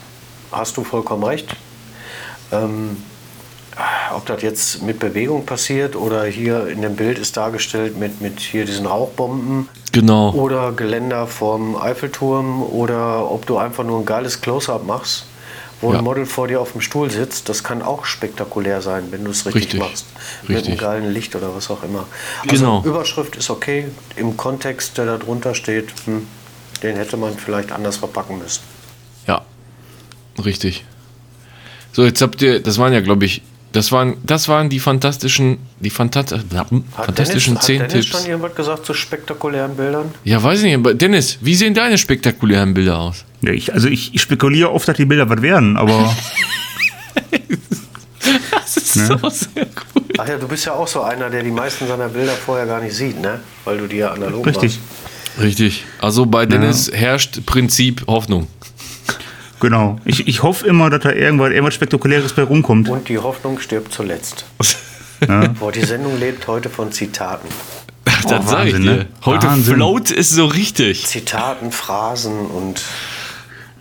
Hast 0.50 0.78
du 0.78 0.84
vollkommen 0.84 1.24
recht. 1.24 1.46
Ähm, 2.52 2.96
ob 4.14 4.26
das 4.26 4.42
jetzt 4.42 4.82
mit 4.82 4.98
Bewegung 4.98 5.46
passiert 5.46 5.96
oder 5.96 6.24
hier 6.24 6.66
in 6.68 6.82
dem 6.82 6.96
Bild 6.96 7.18
ist 7.18 7.36
dargestellt 7.36 7.98
mit, 7.98 8.20
mit 8.20 8.40
hier 8.40 8.64
diesen 8.64 8.86
Rauchbomben 8.86 9.68
Genau. 9.92 10.32
oder 10.32 10.72
Geländer 10.72 11.26
vom 11.26 11.76
Eiffelturm 11.76 12.62
oder 12.62 13.30
ob 13.30 13.46
du 13.46 13.58
einfach 13.58 13.84
nur 13.84 13.98
ein 14.00 14.04
geiles 14.06 14.40
Close-up 14.40 14.84
machst, 14.86 15.26
wo 15.80 15.92
Ja. 15.92 15.98
ein 15.98 16.04
Model 16.04 16.26
vor 16.26 16.48
dir 16.48 16.60
auf 16.60 16.72
dem 16.72 16.80
Stuhl 16.80 17.10
sitzt, 17.10 17.48
das 17.48 17.64
kann 17.64 17.82
auch 17.82 18.04
spektakulär 18.04 18.82
sein, 18.82 19.04
wenn 19.10 19.24
du 19.24 19.30
es 19.30 19.44
richtig, 19.46 19.64
Richtig. 19.64 19.80
machst. 19.80 20.06
Mit 20.42 20.50
Richtig. 20.58 20.70
einem 20.72 20.78
geilen 20.80 21.12
Licht 21.12 21.34
oder 21.34 21.54
was 21.54 21.70
auch 21.70 21.82
immer. 21.82 22.04
Also 22.48 22.56
Genau. 22.56 22.82
Überschrift 22.84 23.36
ist 23.36 23.50
okay, 23.50 23.86
im 24.16 24.36
Kontext, 24.36 24.96
der 24.98 25.06
da 25.06 25.16
drunter 25.18 25.54
steht, 25.54 25.88
hm, 26.04 26.26
den 26.82 26.96
hätte 26.96 27.16
man 27.16 27.36
vielleicht 27.36 27.72
anders 27.72 27.96
verpacken 27.96 28.38
müssen. 28.38 28.60
Ja, 29.26 29.42
richtig. 30.44 30.84
So, 31.92 32.04
jetzt 32.04 32.22
habt 32.22 32.40
ihr, 32.42 32.60
das 32.62 32.78
waren 32.78 32.92
ja, 32.92 33.00
glaube 33.00 33.24
ich, 33.26 33.42
das 33.72 33.90
waren, 33.92 34.16
das 34.24 34.48
waren 34.48 34.68
die 34.68 34.80
fantastischen, 34.80 35.58
die 35.80 35.90
Fantast 35.90 36.32
Hat 36.32 36.44
fantastischen 36.94 37.54
Dennis, 37.54 37.66
zehn 37.66 37.82
hat 37.82 37.92
Dennis 37.92 38.06
Tipps. 38.06 38.18
schon 38.20 38.30
irgendwas 38.30 38.54
gesagt 38.54 38.86
zu 38.86 38.94
spektakulären 38.94 39.76
Bildern? 39.76 40.14
Ja, 40.24 40.42
weiß 40.42 40.60
ich 40.60 40.64
nicht, 40.66 40.74
aber 40.74 40.94
Dennis, 40.94 41.38
wie 41.40 41.54
sehen 41.54 41.74
deine 41.74 41.98
spektakulären 41.98 42.74
Bilder 42.74 42.98
aus? 42.98 43.24
Ja, 43.40 43.52
ich, 43.52 43.72
also 43.72 43.88
ich, 43.88 44.14
ich 44.14 44.22
spekuliere 44.22 44.70
oft, 44.70 44.86
dass 44.86 44.96
die 44.96 45.04
Bilder 45.04 45.28
was 45.28 45.42
werden, 45.42 45.76
aber 45.76 46.14
Das 48.50 48.76
ist 48.76 48.94
so 48.94 49.28
sehr 49.28 49.66
cool. 49.66 50.02
Ach 50.18 50.28
ja, 50.28 50.36
du 50.36 50.46
bist 50.46 50.64
ja 50.66 50.72
auch 50.72 50.86
so 50.86 51.02
einer, 51.02 51.28
der 51.28 51.42
die 51.42 51.50
meisten 51.50 51.86
seiner 51.86 52.08
Bilder 52.08 52.32
vorher 52.32 52.66
gar 52.66 52.80
nicht 52.80 52.94
sieht, 52.94 53.20
ne? 53.20 53.40
Weil 53.64 53.78
du 53.78 53.86
die 53.86 53.96
ja 53.96 54.12
analog 54.12 54.46
richtig. 54.46 54.78
machst. 54.78 55.42
Richtig. 55.42 55.84
Also 55.98 56.26
bei 56.26 56.46
Dennis 56.46 56.90
herrscht 56.92 57.44
Prinzip 57.46 58.04
Hoffnung. 58.06 58.46
Genau. 59.62 60.00
Ich, 60.04 60.26
ich 60.26 60.42
hoffe 60.42 60.66
immer, 60.66 60.90
dass 60.90 61.04
da 61.04 61.12
irgendwas, 61.12 61.50
irgendwas 61.50 61.74
Spektakuläres 61.74 62.32
bei 62.32 62.42
rumkommt. 62.42 62.88
Und 62.88 63.08
die 63.08 63.18
Hoffnung 63.18 63.60
stirbt 63.60 63.92
zuletzt. 63.92 64.44
Ja. 65.28 65.46
Boah, 65.46 65.70
die 65.70 65.84
Sendung 65.84 66.18
lebt 66.18 66.48
heute 66.48 66.68
von 66.68 66.90
Zitaten. 66.90 67.46
das 68.04 68.24
sag 68.28 68.66
ich 68.66 68.74
Wahnsinn, 68.74 68.82
dir. 68.82 68.90
ne? 68.90 69.06
Heute 69.24 69.46
Wahnsinn. 69.46 69.76
float 69.76 70.10
es 70.10 70.30
so 70.30 70.46
richtig. 70.46 71.06
Zitaten, 71.06 71.70
Phrasen 71.70 72.46
und 72.46 72.82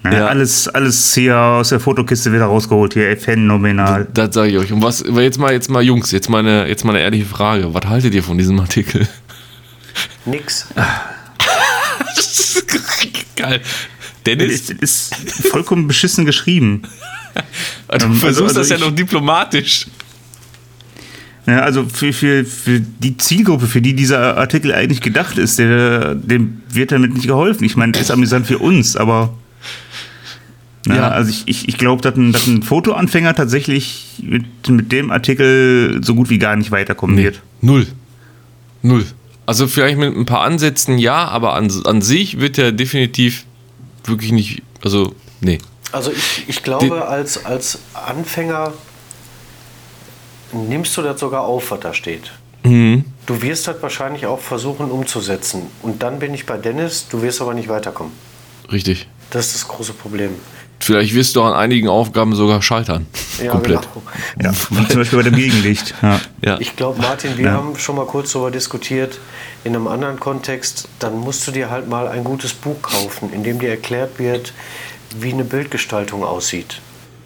Ne, 0.04 0.18
Ja. 0.18 0.28
Alles, 0.28 0.68
alles 0.68 1.16
hier 1.16 1.40
aus 1.40 1.70
der 1.70 1.80
Fotokiste 1.80 2.32
wieder 2.32 2.46
rausgeholt, 2.46 2.94
hier 2.94 3.18
phänomenal. 3.18 4.08
Das 4.14 4.36
sage 4.36 4.52
ich 4.52 4.58
euch. 4.60 4.72
Und 4.72 4.84
was, 4.84 5.04
aber 5.04 5.24
jetzt 5.24 5.40
mal, 5.40 5.52
jetzt 5.52 5.72
mal, 5.72 5.82
Jungs, 5.82 6.12
jetzt 6.12 6.30
mal 6.30 6.38
eine, 6.40 6.68
jetzt 6.68 6.86
mal 6.86 6.94
eine 6.96 7.04
ehrliche 7.04 7.26
Frage. 7.26 7.74
Was 7.74 7.86
haltet 7.86 8.14
ihr 8.14 8.22
von 8.22 8.38
diesem 8.38 8.60
Artikel? 8.60 9.08
nix. 10.26 10.68
Geil. 13.36 13.62
Das 14.24 14.38
Dennis, 14.38 14.70
ist, 14.70 15.16
vollkommen 15.50 15.88
beschissen 15.88 16.26
geschrieben. 16.26 16.84
du 17.88 18.06
ähm, 18.06 18.16
versuchst 18.16 18.58
also 18.58 18.60
das 18.60 18.70
ja 18.70 18.78
noch 18.78 18.96
diplomatisch. 18.96 19.88
Ja, 21.48 21.62
also 21.62 21.86
für, 21.86 22.14
für, 22.14 22.46
für 22.46 22.80
die 22.80 23.18
Zielgruppe, 23.18 23.66
für 23.66 23.82
die 23.82 23.96
dieser 23.96 24.38
Artikel 24.38 24.74
eigentlich 24.74 25.02
gedacht 25.02 25.38
ist, 25.38 25.58
der, 25.58 26.14
dem 26.14 26.62
wird 26.70 26.92
damit 26.92 27.14
nicht 27.14 27.28
geholfen. 27.28 27.64
Ich 27.64 27.76
meine, 27.76 27.94
das 27.94 28.04
ist 28.04 28.12
amüsant 28.12 28.46
für 28.46 28.60
uns, 28.60 28.96
aber. 28.96 29.34
Na, 30.86 30.96
Ja. 30.96 31.08
Also 31.10 31.32
ich, 31.32 31.44
ich, 31.48 31.68
ich 31.68 31.78
glaube, 31.78 32.04
dass 32.04 32.16
ein, 32.16 32.32
dass 32.32 32.46
ein 32.46 32.62
Fotoanfänger 32.62 33.34
tatsächlich 33.34 34.22
mit, 34.22 34.46
mit 34.70 34.92
dem 34.92 35.10
Artikel 35.10 36.00
so 36.04 36.14
gut 36.14 36.30
wie 36.30 36.38
gar 36.38 36.56
nicht 36.56 36.72
weiterkommen 36.72 37.18
wird. 37.18 37.42
Null. 37.62 37.88
Null. 38.84 39.06
Also 39.48 39.68
vielleicht 39.68 39.98
mit 39.98 40.16
ein 40.16 40.26
paar 40.26 40.42
Ansätzen 40.42 41.00
ja, 41.00 41.28
aber 41.28 41.56
an, 41.56 41.72
an 41.86 42.02
sich 42.02 42.40
wird 42.40 42.58
er 42.58 42.72
definitiv 42.72 43.46
wirklich 44.06 44.32
nicht, 44.32 44.62
also 44.84 45.14
nee. 45.40 45.60
Also 45.92 46.12
ich, 46.12 46.46
ich 46.48 46.64
glaube, 46.64 47.08
als, 47.08 47.46
als 47.46 47.80
Anfänger 47.94 48.74
nimmst 50.54 50.96
du 50.98 51.02
das 51.02 51.20
sogar 51.20 51.42
auf, 51.42 51.72
was 51.72 51.80
da 51.80 51.94
steht. 51.94 52.32
Mhm. 52.64 53.06
Du 53.26 53.42
wirst 53.42 53.68
das 53.68 53.82
wahrscheinlich 53.82 54.26
auch 54.26 54.40
versuchen 54.40 54.92
umzusetzen. 54.92 55.64
Und 55.82 56.04
dann 56.04 56.20
bin 56.20 56.34
ich 56.34 56.46
bei 56.46 56.58
Dennis, 56.58 57.08
du 57.10 57.22
wirst 57.22 57.42
aber 57.42 57.54
nicht 57.54 57.70
weiterkommen. 57.70 58.14
Richtig. 58.72 59.08
Das 59.32 59.48
ist 59.48 59.56
das 59.56 59.68
große 59.68 59.94
Problem. 59.94 60.36
Vielleicht 60.82 61.14
wirst 61.14 61.36
du 61.36 61.44
an 61.44 61.54
einigen 61.54 61.88
Aufgaben 61.88 62.36
sogar 62.36 62.62
scheitern. 62.62 63.06
Ja, 63.44 63.52
Komplett. 63.52 63.82
genau. 64.38 64.52
Ja, 64.54 64.88
zum 64.88 64.98
Beispiel 64.98 65.18
bei 65.20 65.30
dem 65.30 65.36
Gegenlicht. 65.36 65.94
Ja. 66.02 66.20
Ja. 66.44 66.58
Ich 66.60 66.76
glaube, 66.76 67.00
Martin, 67.02 67.38
wir 67.38 67.46
Ja. 67.46 67.52
haben 67.54 67.78
schon 67.78 67.96
mal 67.96 68.06
kurz 68.06 68.34
darüber 68.34 68.52
diskutiert, 68.52 69.20
in 69.64 69.76
einem 69.76 69.88
anderen 69.88 70.20
Kontext, 70.20 70.88
dann 71.00 71.20
musst 71.20 71.48
du 71.48 71.52
dir 71.52 71.70
halt 71.70 71.88
mal 71.88 72.08
ein 72.08 72.24
gutes 72.24 72.54
Buch 72.54 72.82
kaufen, 72.82 73.32
in 73.32 73.44
dem 73.44 73.60
dir 73.60 73.70
erklärt 73.70 74.18
wird, 74.20 74.54
wie 75.20 75.32
eine 75.34 75.44
Bildgestaltung 75.44 76.24
aussieht. 76.24 76.82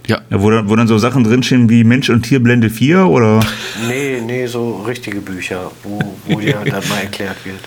ja. 0.07 0.19
Ja, 0.29 0.41
wo, 0.41 0.49
dann, 0.51 0.69
wo 0.69 0.75
dann 0.75 0.87
so 0.87 0.97
Sachen 0.97 1.23
drinstehen 1.23 1.69
wie 1.69 1.83
Mensch 1.83 2.09
und 2.09 2.23
Tier 2.23 2.39
Blende 2.41 2.69
4 2.69 3.05
oder. 3.07 3.39
Nee, 3.87 4.21
nee, 4.23 4.45
so 4.47 4.83
richtige 4.85 5.21
Bücher, 5.21 5.71
wo, 5.83 5.99
wo 6.27 6.39
dir 6.39 6.57
das 6.65 6.87
mal 6.89 6.97
erklärt 6.99 7.37
wird. 7.45 7.59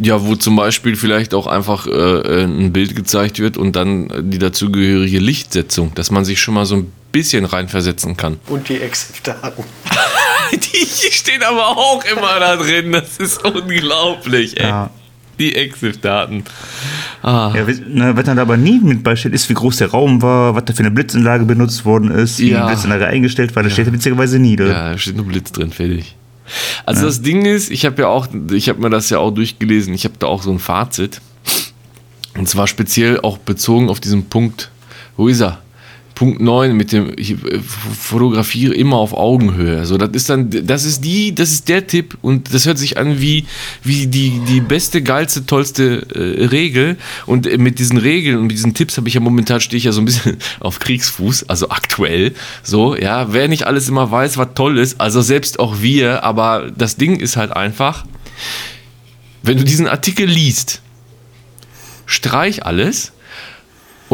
Ja, 0.00 0.24
wo 0.26 0.34
zum 0.34 0.56
Beispiel 0.56 0.96
vielleicht 0.96 1.34
auch 1.34 1.46
einfach 1.46 1.86
äh, 1.86 2.42
ein 2.44 2.72
Bild 2.72 2.96
gezeigt 2.96 3.38
wird 3.38 3.56
und 3.56 3.76
dann 3.76 4.10
die 4.30 4.38
dazugehörige 4.38 5.18
Lichtsetzung, 5.20 5.94
dass 5.94 6.10
man 6.10 6.24
sich 6.24 6.40
schon 6.40 6.54
mal 6.54 6.66
so 6.66 6.76
ein 6.76 6.92
bisschen 7.12 7.44
reinversetzen 7.44 8.16
kann. 8.16 8.38
Und 8.48 8.68
die 8.68 8.80
Exif-Daten. 8.80 9.62
Die 10.52 11.12
stehen 11.12 11.42
aber 11.42 11.68
auch 11.68 12.02
immer 12.04 12.38
da 12.38 12.56
drin, 12.56 12.92
das 12.92 13.16
ist 13.18 13.44
unglaublich, 13.44 14.58
ey. 14.60 14.66
Ja. 14.68 14.90
Die 15.38 15.54
Exif-Daten. 15.54 16.44
Ah. 17.22 17.52
Ja, 17.56 17.64
ne, 17.88 18.16
was 18.16 18.24
dann 18.24 18.38
aber 18.38 18.56
nie 18.56 18.78
mit 18.80 19.02
beisteht, 19.02 19.32
ist, 19.32 19.48
wie 19.48 19.54
groß 19.54 19.78
der 19.78 19.90
Raum 19.90 20.22
war, 20.22 20.54
was 20.54 20.64
da 20.66 20.72
für 20.72 20.80
eine 20.80 20.90
Blitzanlage 20.92 21.44
benutzt 21.44 21.84
worden 21.84 22.10
ist, 22.12 22.38
wie 22.38 22.50
Ja. 22.50 22.60
die 22.66 22.72
Blitzanlage 22.72 23.06
eingestellt 23.06 23.56
war. 23.56 23.62
Das 23.64 23.72
steht 23.72 23.86
da 23.88 23.92
witzigerweise 23.92 24.38
nie. 24.38 24.54
drin. 24.56 24.68
Ja, 24.68 24.92
da 24.92 24.98
steht 24.98 25.16
nur 25.16 25.24
Blitz 25.26 25.50
drin, 25.50 25.70
fertig. 25.72 26.14
Also 26.84 27.06
das 27.06 27.22
Ding 27.22 27.46
ist, 27.46 27.70
ich 27.70 27.86
habe 27.86 28.02
ja 28.02 28.08
auch, 28.08 28.28
ich 28.52 28.68
habe 28.68 28.80
mir 28.80 28.90
das 28.90 29.10
ja 29.10 29.18
auch 29.18 29.30
durchgelesen, 29.30 29.94
ich 29.94 30.04
habe 30.04 30.14
da 30.18 30.26
auch 30.26 30.42
so 30.42 30.50
ein 30.50 30.58
Fazit. 30.58 31.20
Und 32.36 32.48
zwar 32.48 32.66
speziell 32.66 33.20
auch 33.20 33.38
bezogen 33.38 33.88
auf 33.88 34.00
diesen 34.00 34.28
Punkt, 34.28 34.70
wo 35.16 35.28
ist 35.28 35.40
er? 35.40 35.63
Punkt 36.14 36.40
9 36.40 36.76
mit 36.76 36.92
dem 36.92 37.12
ich 37.16 37.32
äh, 37.32 37.60
fotografiere 37.60 38.74
immer 38.74 38.96
auf 38.96 39.12
Augenhöhe. 39.12 39.84
So, 39.84 39.98
das 39.98 40.10
ist 40.12 40.30
dann, 40.30 40.50
das 40.50 40.84
ist 40.84 41.04
die, 41.04 41.34
das 41.34 41.50
ist 41.50 41.68
der 41.68 41.86
Tipp 41.86 42.16
und 42.22 42.54
das 42.54 42.66
hört 42.66 42.78
sich 42.78 42.98
an 42.98 43.20
wie, 43.20 43.46
wie 43.82 44.06
die, 44.06 44.40
die 44.48 44.60
beste, 44.60 45.02
geilste, 45.02 45.46
tollste 45.46 46.06
äh, 46.14 46.46
Regel. 46.46 46.96
Und 47.26 47.46
äh, 47.46 47.58
mit 47.58 47.78
diesen 47.78 47.98
Regeln 47.98 48.36
und 48.38 48.46
mit 48.46 48.52
diesen 48.52 48.74
Tipps 48.74 48.96
habe 48.96 49.08
ich 49.08 49.14
ja 49.14 49.20
momentan 49.20 49.60
stehe 49.60 49.78
ich 49.78 49.84
ja 49.84 49.92
so 49.92 50.00
ein 50.00 50.04
bisschen 50.04 50.36
auf 50.60 50.78
Kriegsfuß, 50.78 51.48
also 51.48 51.70
aktuell. 51.70 52.34
So, 52.62 52.96
ja, 52.96 53.32
wer 53.32 53.48
nicht 53.48 53.66
alles 53.66 53.88
immer 53.88 54.10
weiß, 54.10 54.36
was 54.36 54.48
toll 54.54 54.78
ist, 54.78 55.00
also 55.00 55.20
selbst 55.20 55.58
auch 55.58 55.82
wir, 55.82 56.22
aber 56.22 56.70
das 56.76 56.96
Ding 56.96 57.18
ist 57.18 57.36
halt 57.36 57.52
einfach, 57.52 58.04
wenn 59.42 59.58
du 59.58 59.64
diesen 59.64 59.88
Artikel 59.88 60.26
liest, 60.26 60.80
streich 62.06 62.64
alles 62.64 63.12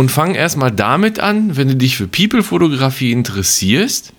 und 0.00 0.10
fang 0.10 0.34
erstmal 0.34 0.72
damit 0.72 1.20
an, 1.20 1.58
wenn 1.58 1.68
du 1.68 1.76
dich 1.76 1.98
für 1.98 2.06
People-Fotografie 2.06 3.12
interessierst, 3.12 4.14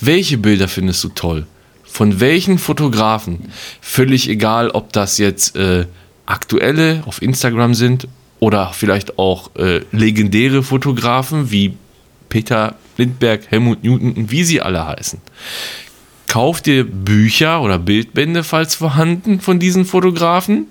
welche 0.00 0.36
Bilder 0.36 0.66
findest 0.66 1.04
du 1.04 1.10
toll? 1.10 1.46
Von 1.84 2.18
welchen 2.18 2.58
Fotografen? 2.58 3.52
Völlig 3.80 4.28
egal, 4.28 4.70
ob 4.70 4.92
das 4.92 5.18
jetzt 5.18 5.54
äh, 5.54 5.86
aktuelle 6.26 7.04
auf 7.06 7.22
Instagram 7.22 7.74
sind 7.74 8.08
oder 8.40 8.72
vielleicht 8.72 9.16
auch 9.16 9.54
äh, 9.54 9.82
legendäre 9.92 10.64
Fotografen 10.64 11.52
wie 11.52 11.76
Peter 12.28 12.74
Lindbergh, 12.96 13.46
Helmut 13.48 13.84
Newton 13.84 14.14
und 14.14 14.32
wie 14.32 14.42
sie 14.42 14.60
alle 14.60 14.84
heißen. 14.88 15.20
Kauf 16.32 16.62
dir 16.62 16.84
Bücher 16.84 17.60
oder 17.60 17.78
Bildbände, 17.78 18.42
falls 18.42 18.74
vorhanden, 18.74 19.38
von 19.38 19.58
diesen 19.58 19.84
Fotografen. 19.84 20.66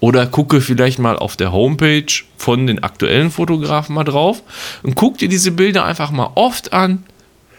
Oder 0.00 0.26
gucke 0.26 0.60
vielleicht 0.60 0.98
mal 0.98 1.16
auf 1.16 1.34
der 1.34 1.50
Homepage 1.50 2.12
von 2.36 2.66
den 2.66 2.82
aktuellen 2.82 3.30
Fotografen 3.30 3.94
mal 3.94 4.04
drauf 4.04 4.42
und 4.82 4.96
guck 4.96 5.16
dir 5.16 5.30
diese 5.30 5.52
Bilder 5.52 5.86
einfach 5.86 6.10
mal 6.10 6.32
oft 6.34 6.74
an, 6.74 7.04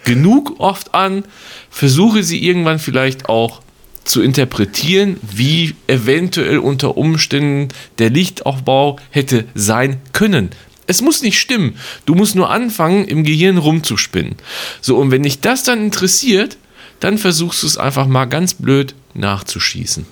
genug 0.03 0.59
oft 0.59 0.93
an, 0.93 1.23
versuche 1.71 2.21
sie 2.21 2.45
irgendwann 2.45 2.77
vielleicht 2.77 3.29
auch 3.29 3.63
zu 4.03 4.21
interpretieren, 4.21 5.17
wie 5.23 5.73
eventuell 5.87 6.59
unter 6.59 6.97
Umständen 6.97 7.69
der 7.97 8.11
Lichtaufbau 8.11 8.97
hätte 9.09 9.45
sein 9.55 9.99
können. 10.13 10.51
Es 10.85 11.01
muss 11.01 11.23
nicht 11.23 11.39
stimmen. 11.39 11.77
Du 12.05 12.13
musst 12.13 12.35
nur 12.35 12.51
anfangen, 12.51 13.05
im 13.05 13.23
Gehirn 13.23 13.57
rumzuspinnen. 13.57 14.35
So, 14.81 14.97
und 14.97 15.09
wenn 15.09 15.23
dich 15.23 15.41
das 15.41 15.63
dann 15.63 15.83
interessiert, 15.83 16.55
dann 16.99 17.17
versuchst 17.17 17.63
du 17.63 17.67
es 17.67 17.77
einfach 17.77 18.07
mal 18.07 18.25
ganz 18.25 18.53
blöd 18.53 18.95
nachzuschießen. 19.13 20.05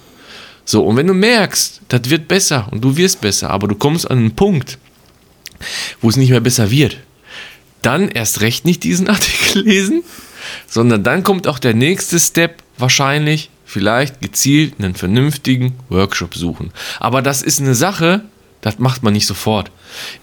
So, 0.65 0.83
und 0.83 0.97
wenn 0.97 1.07
du 1.07 1.13
merkst, 1.13 1.81
das 1.87 2.09
wird 2.09 2.27
besser 2.27 2.67
und 2.71 2.83
du 2.83 2.97
wirst 2.97 3.21
besser, 3.21 3.49
aber 3.49 3.67
du 3.67 3.75
kommst 3.75 4.09
an 4.09 4.17
einen 4.17 4.35
Punkt, 4.35 4.77
wo 6.01 6.09
es 6.09 6.17
nicht 6.17 6.29
mehr 6.29 6.41
besser 6.41 6.71
wird, 6.71 6.97
dann 7.81 8.09
erst 8.09 8.41
recht 8.41 8.65
nicht 8.65 8.83
diesen 8.83 9.07
Artikel 9.09 9.63
lesen, 9.63 10.03
sondern 10.67 11.03
dann 11.03 11.23
kommt 11.23 11.47
auch 11.47 11.59
der 11.59 11.73
nächste 11.73 12.19
Step, 12.19 12.63
wahrscheinlich 12.77 13.49
vielleicht 13.65 14.21
gezielt 14.21 14.75
einen 14.79 14.95
vernünftigen 14.95 15.75
Workshop 15.89 16.35
suchen. 16.35 16.71
Aber 16.99 17.21
das 17.21 17.41
ist 17.41 17.59
eine 17.59 17.75
Sache, 17.75 18.23
das 18.61 18.79
macht 18.79 19.03
man 19.03 19.13
nicht 19.13 19.25
sofort. 19.25 19.71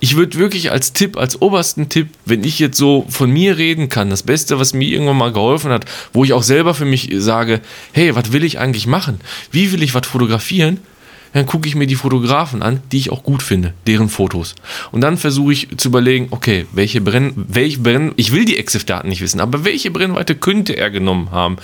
Ich 0.01 0.17
würde 0.17 0.39
wirklich 0.39 0.71
als 0.71 0.93
Tipp, 0.93 1.17
als 1.17 1.41
obersten 1.41 1.89
Tipp, 1.89 2.09
wenn 2.25 2.45
ich 2.45 2.59
jetzt 2.59 2.77
so 2.77 3.07
von 3.09 3.31
mir 3.31 3.59
reden 3.59 3.89
kann, 3.89 4.11
das 4.11 4.23
Beste, 4.23 4.59
was 4.59 4.75
mir 4.75 4.89
irgendwann 4.89 5.19
mal 5.19 5.33
geholfen 5.33 5.71
hat, 5.71 5.85
wo 6.13 6.25
ich 6.25 6.33
auch 6.33 6.43
selber 6.43 6.75
für 6.75 6.85
mich 6.85 7.11
sage, 7.17 7.61
hey, 7.93 8.15
was 8.15 8.33
will 8.33 8.45
ich 8.45 8.59
eigentlich 8.59 8.87
machen? 8.87 9.21
Wie 9.51 9.73
will 9.73 9.83
ich 9.83 9.95
was 9.95 10.07
fotografieren? 10.07 10.79
Dann 11.35 11.47
gucke 11.47 11.67
ich 11.67 11.75
mir 11.75 11.89
die 11.89 11.97
Fotografen 11.97 12.63
an, 12.63 12.81
die 12.93 12.99
ich 12.99 13.11
auch 13.11 13.25
gut 13.25 13.43
finde, 13.43 13.75
deren 13.89 14.09
Fotos. 14.09 14.55
Und 14.93 15.01
dann 15.01 15.19
versuche 15.19 15.53
ich 15.53 15.69
zu 15.77 15.89
überlegen, 15.89 16.29
okay, 16.31 16.67
welche 16.73 17.01
Brenn, 17.01 17.33
welche 17.35 17.81
Brenn, 17.81 18.13
ich 18.15 18.31
will 18.31 18.45
die 18.45 18.57
EXIF-Daten 18.57 19.09
nicht 19.09 19.21
wissen, 19.21 19.41
aber 19.41 19.65
welche 19.65 19.91
Brennweite 19.91 20.37
könnte 20.37 20.77
er 20.77 20.91
genommen 20.91 21.33
haben? 21.33 21.57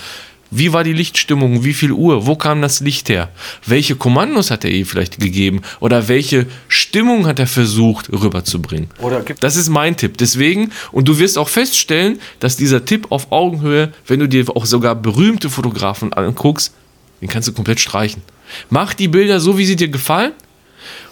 Wie 0.53 0.73
war 0.73 0.83
die 0.83 0.91
Lichtstimmung? 0.91 1.63
Wie 1.63 1.73
viel 1.73 1.93
Uhr? 1.93 2.25
Wo 2.27 2.35
kam 2.35 2.61
das 2.61 2.81
Licht 2.81 3.07
her? 3.07 3.29
Welche 3.65 3.95
Kommandos 3.95 4.51
hat 4.51 4.65
er 4.65 4.71
ihr 4.71 4.85
vielleicht 4.85 5.17
gegeben? 5.19 5.61
Oder 5.79 6.09
welche 6.09 6.45
Stimmung 6.67 7.25
hat 7.25 7.39
er 7.39 7.47
versucht 7.47 8.11
rüberzubringen? 8.11 8.89
Oder 8.99 9.21
gibt 9.21 9.41
Das 9.43 9.55
ist 9.55 9.69
mein 9.69 9.95
Tipp. 9.95 10.17
Deswegen, 10.17 10.71
und 10.91 11.07
du 11.07 11.17
wirst 11.19 11.37
auch 11.37 11.47
feststellen, 11.47 12.19
dass 12.39 12.57
dieser 12.57 12.83
Tipp 12.83 13.07
auf 13.11 13.31
Augenhöhe, 13.31 13.93
wenn 14.07 14.19
du 14.19 14.27
dir 14.27 14.45
auch 14.53 14.65
sogar 14.65 14.93
berühmte 14.95 15.49
Fotografen 15.49 16.11
anguckst, 16.11 16.73
den 17.21 17.29
kannst 17.29 17.47
du 17.47 17.53
komplett 17.53 17.79
streichen. 17.79 18.21
Mach 18.69 18.93
die 18.93 19.07
Bilder 19.07 19.39
so, 19.39 19.57
wie 19.57 19.65
sie 19.65 19.77
dir 19.77 19.87
gefallen 19.87 20.33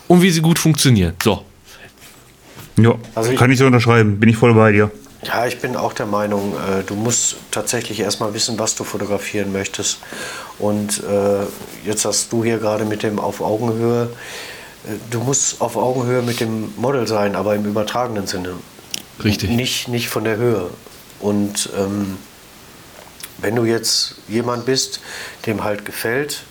und 0.10 0.22
wie 0.22 0.32
sie 0.32 0.42
gut 0.42 0.60
funktionieren. 0.60 1.14
So. 1.24 1.46
Ja, 2.78 2.96
Also 3.16 3.32
ich- 3.32 3.38
kann 3.38 3.52
ich 3.52 3.58
so 3.60 3.66
unterschreiben. 3.66 4.20
Bin 4.20 4.28
ich 4.28 4.36
voll 4.36 4.54
bei 4.54 4.74
dir. 4.74 4.92
Ja, 5.22 5.46
ich 5.46 5.60
bin 5.60 5.76
auch 5.76 5.94
der 5.94 6.06
Meinung, 6.06 6.54
äh, 6.54 6.84
du 6.84 6.96
musst 6.96 7.36
tatsächlich 7.52 8.00
erstmal 8.00 8.34
wissen, 8.34 8.58
was 8.58 8.76
du 8.76 8.86
fotografieren 8.86 9.52
möchtest. 9.52 10.00
Und 10.60 11.04
äh, 11.04 11.46
jetzt 11.86 12.06
hast 12.06 12.32
du 12.32 12.44
hier 12.44 12.58
gerade 12.58 12.86
mit 12.86 13.04
dem 13.04 13.20
auf 13.20 13.42
Augenhöhe, 13.42 14.10
äh, 14.86 14.92
du 15.12 15.20
musst 15.20 15.60
auf 15.60 15.76
Augenhöhe 15.76 16.22
mit 16.22 16.40
dem 16.40 16.74
Model 16.78 17.06
sein, 17.06 17.36
aber 17.36 17.56
im 17.56 17.66
übertragenen 17.66 18.28
Sinne. 18.28 18.54
Richtig. 19.22 19.50
Nicht, 19.50 19.90
nicht 19.90 20.08
von 20.08 20.24
der 20.24 20.38
Höhe. 20.38 20.70
Und 21.20 21.70
ähm, 21.78 22.18
wenn 23.40 23.56
du 23.56 23.66
jetzt 23.66 24.16
jemand 24.30 24.66
bist, 24.66 25.02
dem 25.46 25.66
halt 25.66 25.84
gefällt, 25.84 26.44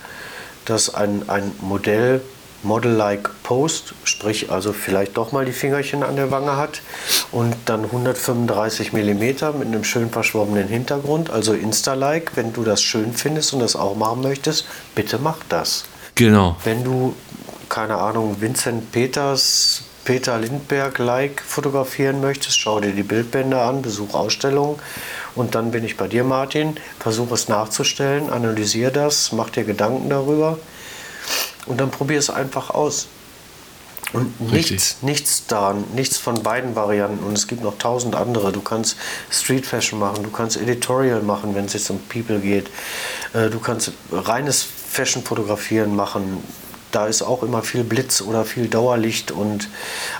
dass 0.66 0.94
ein, 0.94 1.22
ein 1.28 1.52
Modell 1.62 2.20
Model-like 2.62 3.30
Post, 3.44 3.94
sprich 4.04 4.50
also 4.50 4.72
vielleicht 4.72 5.16
doch 5.16 5.32
mal 5.32 5.44
die 5.44 5.52
Fingerchen 5.52 6.02
an 6.02 6.16
der 6.16 6.30
Wange 6.30 6.56
hat 6.56 6.82
und 7.30 7.54
dann 7.66 7.84
135 7.84 8.92
mm 8.92 9.20
mit 9.20 9.66
einem 9.66 9.84
schön 9.84 10.10
verschwommenen 10.10 10.68
Hintergrund, 10.68 11.30
also 11.30 11.52
Insta-like, 11.52 12.32
wenn 12.36 12.52
du 12.52 12.64
das 12.64 12.82
schön 12.82 13.12
findest 13.12 13.52
und 13.52 13.60
das 13.60 13.76
auch 13.76 13.96
machen 13.96 14.22
möchtest, 14.22 14.66
bitte 14.94 15.18
mach 15.18 15.38
das. 15.48 15.84
Genau. 16.14 16.56
Wenn 16.64 16.84
du, 16.84 17.14
keine 17.68 17.96
Ahnung, 17.96 18.36
Vincent 18.40 18.90
Peters, 18.92 19.82
Peter 20.04 20.38
Lindbergh-like 20.38 21.42
fotografieren 21.42 22.22
möchtest, 22.22 22.58
schau 22.58 22.80
dir 22.80 22.92
die 22.92 23.02
Bildbände 23.02 23.60
an, 23.60 23.82
besuch 23.82 24.14
Ausstellungen 24.14 24.78
und 25.34 25.54
dann 25.54 25.70
bin 25.70 25.84
ich 25.84 25.98
bei 25.98 26.08
dir, 26.08 26.24
Martin. 26.24 26.78
Versuch 26.98 27.30
es 27.32 27.48
nachzustellen, 27.48 28.30
analysier 28.30 28.90
das, 28.90 29.32
mach 29.32 29.50
dir 29.50 29.64
Gedanken 29.64 30.08
darüber 30.08 30.58
und 31.66 31.78
dann 31.78 31.90
probier 31.90 32.18
es 32.18 32.30
einfach 32.30 32.70
aus. 32.70 33.08
Und 34.12 34.32
Richtig. 34.40 34.70
nichts, 34.70 34.96
nichts 35.02 35.46
daran, 35.46 35.84
nichts 35.94 36.16
von 36.16 36.42
beiden 36.42 36.74
Varianten. 36.74 37.22
Und 37.24 37.34
es 37.34 37.46
gibt 37.46 37.62
noch 37.62 37.76
tausend 37.78 38.16
andere. 38.16 38.52
Du 38.52 38.60
kannst 38.60 38.96
Street 39.30 39.66
Fashion 39.66 39.98
machen, 39.98 40.22
du 40.22 40.30
kannst 40.30 40.56
Editorial 40.56 41.20
machen, 41.20 41.54
wenn 41.54 41.66
es 41.66 41.74
jetzt 41.74 41.90
um 41.90 41.98
People 42.08 42.38
geht. 42.40 42.68
Äh, 43.34 43.50
Du 43.50 43.58
kannst 43.60 43.92
reines 44.10 44.62
Fashion 44.62 45.22
fotografieren 45.22 45.94
machen. 45.94 46.42
Da 46.90 47.06
ist 47.06 47.20
auch 47.20 47.42
immer 47.42 47.62
viel 47.62 47.84
Blitz 47.84 48.22
oder 48.22 48.46
viel 48.46 48.66
Dauerlicht 48.68 49.30
und 49.30 49.68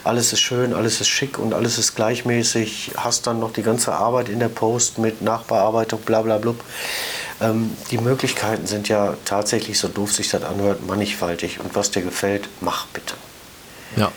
alles 0.04 0.34
ist 0.34 0.40
schön, 0.40 0.74
alles 0.74 1.00
ist 1.00 1.08
schick 1.08 1.38
und 1.38 1.54
alles 1.54 1.78
ist 1.78 1.96
gleichmäßig. 1.96 2.90
Hast 2.96 3.26
dann 3.26 3.40
noch 3.40 3.54
die 3.54 3.62
ganze 3.62 3.94
Arbeit 3.94 4.28
in 4.28 4.38
der 4.38 4.50
Post 4.50 4.98
mit 4.98 5.22
Nachbearbeitung, 5.22 6.00
bla 6.02 6.20
bla 6.20 6.36
blub. 6.36 6.62
Ähm, 7.40 7.70
die 7.90 7.96
Möglichkeiten 7.96 8.66
sind 8.66 8.88
ja 8.88 9.14
tatsächlich, 9.24 9.78
so 9.78 9.88
doof 9.88 10.12
sich 10.12 10.28
das 10.28 10.42
anhört, 10.42 10.86
mannigfaltig. 10.86 11.58
Und 11.60 11.74
was 11.74 11.90
dir 11.90 12.02
gefällt, 12.02 12.50
mach 12.60 12.84
bitte. 12.88 13.14
Ja. 13.96 14.12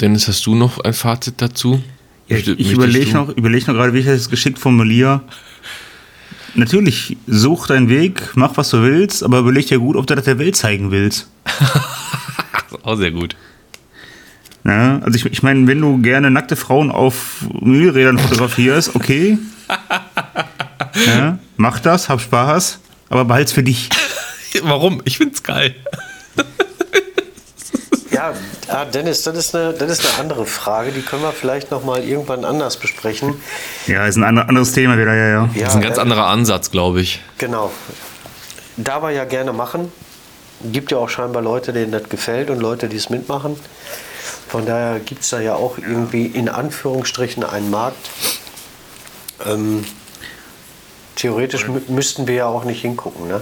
Dennis, 0.00 0.28
hast 0.28 0.44
du 0.46 0.54
noch 0.54 0.80
ein 0.80 0.94
Fazit 0.94 1.34
dazu? 1.38 1.82
Ja, 2.28 2.36
ich 2.36 2.48
ich 2.48 2.72
überlege 2.72 3.12
noch, 3.12 3.28
überleg 3.28 3.66
noch 3.66 3.74
gerade, 3.74 3.92
wie 3.94 4.00
ich 4.00 4.06
das 4.06 4.30
geschickt 4.30 4.58
formuliere. 4.58 5.22
Natürlich, 6.54 7.16
such 7.26 7.66
deinen 7.66 7.88
Weg, 7.88 8.30
mach 8.34 8.56
was 8.56 8.70
du 8.70 8.82
willst, 8.82 9.22
aber 9.22 9.38
überleg 9.38 9.66
dir 9.66 9.78
gut, 9.78 9.96
ob 9.96 10.06
du 10.06 10.14
das 10.14 10.24
der 10.24 10.38
Welt 10.38 10.56
zeigen 10.56 10.90
willst. 10.90 11.28
Auch 12.82 12.96
sehr 12.96 13.10
gut. 13.10 13.36
Ja, 14.64 14.98
also 14.98 15.16
ich, 15.16 15.24
ich 15.26 15.42
meine, 15.42 15.66
wenn 15.66 15.80
du 15.80 15.98
gerne 15.98 16.30
nackte 16.30 16.56
Frauen 16.56 16.90
auf 16.90 17.44
Mühlrädern 17.60 18.18
fotografierst, 18.18 18.94
okay. 18.94 19.38
Ja, 21.06 21.38
mach 21.56 21.80
das, 21.80 22.10
hab 22.10 22.20
Spaß, 22.20 22.78
aber 23.08 23.24
behalt's 23.24 23.52
für 23.52 23.62
dich. 23.62 23.88
Warum? 24.62 25.00
Ich 25.06 25.16
find's 25.16 25.42
geil. 25.42 25.74
Ja, 28.12 28.34
ah, 28.68 28.84
Dennis, 28.84 29.22
das 29.22 29.36
ist, 29.36 29.54
eine, 29.56 29.72
das 29.72 29.90
ist 29.90 30.06
eine 30.06 30.18
andere 30.20 30.44
Frage. 30.46 30.92
Die 30.92 31.02
können 31.02 31.22
wir 31.22 31.32
vielleicht 31.32 31.70
noch 31.70 31.82
mal 31.84 32.04
irgendwann 32.04 32.44
anders 32.44 32.76
besprechen. 32.76 33.34
Ja, 33.86 34.06
ist 34.06 34.16
ein 34.16 34.24
ander- 34.24 34.48
anderes 34.48 34.72
Thema 34.72 34.98
wieder, 34.98 35.14
ja, 35.14 35.28
ja. 35.28 35.50
Ja, 35.54 35.60
Das 35.64 35.68
ist 35.70 35.74
ein 35.76 35.82
ganz 35.82 35.96
äh, 35.96 36.00
anderer 36.02 36.26
Ansatz, 36.26 36.70
glaube 36.70 37.00
ich. 37.00 37.20
Genau. 37.38 37.72
Da 38.76 39.02
wir 39.02 39.10
ja 39.10 39.24
gerne 39.24 39.52
machen, 39.52 39.90
gibt 40.64 40.92
ja 40.92 40.98
auch 40.98 41.08
scheinbar 41.08 41.42
Leute, 41.42 41.72
denen 41.72 41.90
das 41.92 42.08
gefällt 42.08 42.50
und 42.50 42.60
Leute, 42.60 42.88
die 42.88 42.96
es 42.96 43.08
mitmachen. 43.10 43.58
Von 44.48 44.66
daher 44.66 45.00
gibt 45.00 45.22
es 45.22 45.30
da 45.30 45.40
ja 45.40 45.54
auch 45.54 45.78
irgendwie 45.78 46.26
in 46.26 46.48
Anführungsstrichen 46.48 47.42
einen 47.44 47.70
Markt. 47.70 48.10
Ähm, 49.46 49.84
theoretisch 51.16 51.66
mü 51.66 51.80
müssten 51.88 52.26
wir 52.26 52.34
ja 52.34 52.46
auch 52.46 52.64
nicht 52.64 52.82
hingucken, 52.82 53.28
ne? 53.28 53.40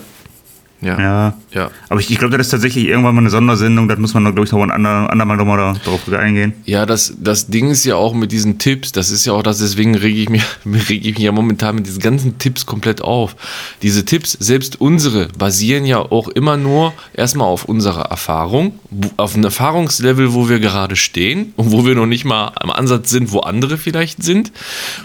Ja. 0.83 0.99
Ja. 1.01 1.35
Ja. 1.53 1.71
Aber 1.89 2.01
ich, 2.01 2.11
ich 2.11 2.19
glaube, 2.19 2.37
das 2.39 2.47
ist 2.47 2.51
tatsächlich 2.53 2.87
irgendwann 2.87 3.15
mal 3.15 3.21
eine 3.21 3.31
Sondersendung, 3.31 3.89
das 3.89 3.99
muss 3.99 4.15
man, 4.15 4.25
glaube 4.25 4.45
ich, 4.45 4.53
noch 4.53 4.63
ein 4.63 4.71
ander- 4.71 5.11
andermal 5.11 5.37
nochmal 5.37 5.57
da, 5.59 5.73
drauf 5.85 6.01
eingehen. 6.13 6.53
Ja, 6.65 6.87
das, 6.87 7.15
das 7.19 7.49
Ding 7.49 7.71
ist 7.71 7.85
ja 7.85 7.97
auch 7.97 8.15
mit 8.15 8.33
diesen 8.33 8.59
Tipps, 8.59 8.93
das 8.93 9.11
ist 9.11 9.27
ja 9.27 9.33
auch 9.33 9.43
das, 9.43 9.59
deswegen 9.59 9.95
rege 9.95 10.21
ich 10.21 10.29
mich, 10.29 10.43
rege 10.89 11.09
ich 11.09 11.15
mich 11.17 11.25
ja 11.25 11.33
momentan 11.33 11.75
mit 11.75 11.87
diesen 11.87 12.01
ganzen 12.01 12.39
Tipps 12.39 12.67
komplett 12.67 13.03
auf. 13.03 13.37
Diese 13.83 14.05
Tipps, 14.05 14.33
selbst 14.33 14.81
unsere, 14.81 15.29
basieren 15.39 15.85
ja 15.85 15.99
auch 15.99 16.29
immer 16.29 16.57
nur 16.57 16.93
erstmal 17.15 17.49
auf 17.49 17.65
unserer 17.65 18.03
Erfahrung, 18.07 18.79
auf 19.17 19.35
einem 19.35 19.45
Erfahrungslevel, 19.45 20.33
wo 20.35 20.49
wir 20.49 20.61
gerade 20.61 20.97
stehen 20.97 21.53
und 21.57 21.73
wo 21.73 21.85
wir 21.85 21.95
noch 21.95 22.07
nicht 22.07 22.25
mal 22.25 22.53
am 22.57 22.71
Ansatz 22.71 23.11
sind, 23.11 23.33
wo 23.33 23.41
andere 23.41 23.77
vielleicht 23.77 24.23
sind. 24.23 24.53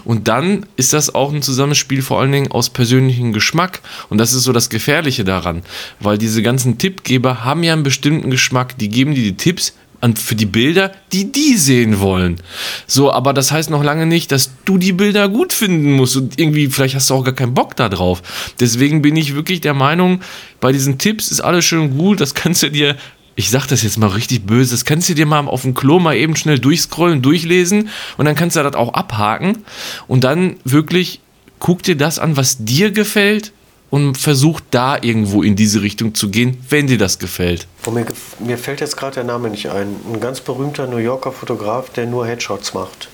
Und 0.04 0.28
dann 0.28 0.64
ist 0.76 0.92
das 0.92 1.14
auch 1.14 1.32
ein 1.32 1.42
Zusammenspiel 1.42 2.02
vor 2.02 2.20
allen 2.20 2.32
Dingen 2.32 2.50
aus 2.50 2.70
persönlichem 2.70 3.32
Geschmack. 3.32 3.80
Und 4.08 4.18
das 4.18 4.32
ist 4.32 4.44
so 4.44 4.52
das 4.52 4.70
Gefährliche 4.70 5.24
daran, 5.24 5.62
weil 6.00 6.18
diese 6.18 6.42
ganzen 6.42 6.78
Tippgeber 6.78 7.44
haben 7.44 7.62
ja 7.62 7.72
einen 7.72 7.82
bestimmten 7.82 8.30
Geschmack, 8.30 8.78
die 8.78 8.88
geben 8.88 9.14
dir 9.14 9.22
die 9.22 9.36
Tipps, 9.36 9.74
für 10.14 10.36
die 10.36 10.46
Bilder, 10.46 10.92
die 11.12 11.32
die 11.32 11.56
sehen 11.56 11.98
wollen. 12.00 12.40
So, 12.86 13.10
aber 13.12 13.32
das 13.32 13.50
heißt 13.50 13.70
noch 13.70 13.82
lange 13.82 14.06
nicht, 14.06 14.30
dass 14.30 14.50
du 14.64 14.78
die 14.78 14.92
Bilder 14.92 15.28
gut 15.28 15.52
finden 15.52 15.92
musst. 15.92 16.16
Und 16.16 16.38
irgendwie, 16.38 16.68
vielleicht 16.68 16.94
hast 16.94 17.10
du 17.10 17.14
auch 17.14 17.24
gar 17.24 17.34
keinen 17.34 17.54
Bock 17.54 17.74
da 17.76 17.88
drauf. 17.88 18.22
Deswegen 18.60 19.02
bin 19.02 19.16
ich 19.16 19.34
wirklich 19.34 19.60
der 19.60 19.74
Meinung, 19.74 20.20
bei 20.60 20.70
diesen 20.70 20.98
Tipps 20.98 21.30
ist 21.30 21.40
alles 21.40 21.64
schön 21.64 21.96
gut, 21.96 22.20
das 22.20 22.34
kannst 22.34 22.62
du 22.62 22.70
dir, 22.70 22.96
ich 23.34 23.50
sag 23.50 23.66
das 23.66 23.82
jetzt 23.82 23.98
mal 23.98 24.08
richtig 24.08 24.46
böse, 24.46 24.70
das 24.70 24.84
kannst 24.84 25.08
du 25.08 25.14
dir 25.14 25.26
mal 25.26 25.46
auf 25.48 25.62
dem 25.62 25.74
Klo 25.74 25.98
mal 25.98 26.16
eben 26.16 26.36
schnell 26.36 26.58
durchscrollen, 26.58 27.22
durchlesen. 27.22 27.88
Und 28.16 28.26
dann 28.26 28.36
kannst 28.36 28.56
du 28.56 28.62
das 28.62 28.74
auch 28.74 28.94
abhaken. 28.94 29.64
Und 30.06 30.24
dann 30.24 30.56
wirklich 30.64 31.20
guck 31.58 31.82
dir 31.82 31.96
das 31.96 32.18
an, 32.18 32.36
was 32.36 32.64
dir 32.64 32.90
gefällt 32.90 33.52
und 33.90 34.18
versuch 34.18 34.60
da 34.70 35.00
irgendwo 35.00 35.42
in 35.42 35.56
diese 35.56 35.82
Richtung 35.82 36.14
zu 36.14 36.30
gehen, 36.30 36.58
wenn 36.68 36.86
dir 36.86 36.98
das 36.98 37.18
gefällt. 37.18 37.66
Und 37.84 37.94
mir, 37.94 38.06
mir 38.40 38.58
fällt 38.58 38.80
jetzt 38.80 38.96
gerade 38.96 39.14
der 39.14 39.24
Name 39.24 39.50
nicht 39.50 39.68
ein. 39.70 39.96
Ein 40.12 40.20
ganz 40.20 40.40
berühmter 40.40 40.86
New 40.86 40.96
Yorker 40.96 41.32
Fotograf, 41.32 41.90
der 41.90 42.06
nur 42.06 42.26
Headshots 42.26 42.74
macht. 42.74 43.08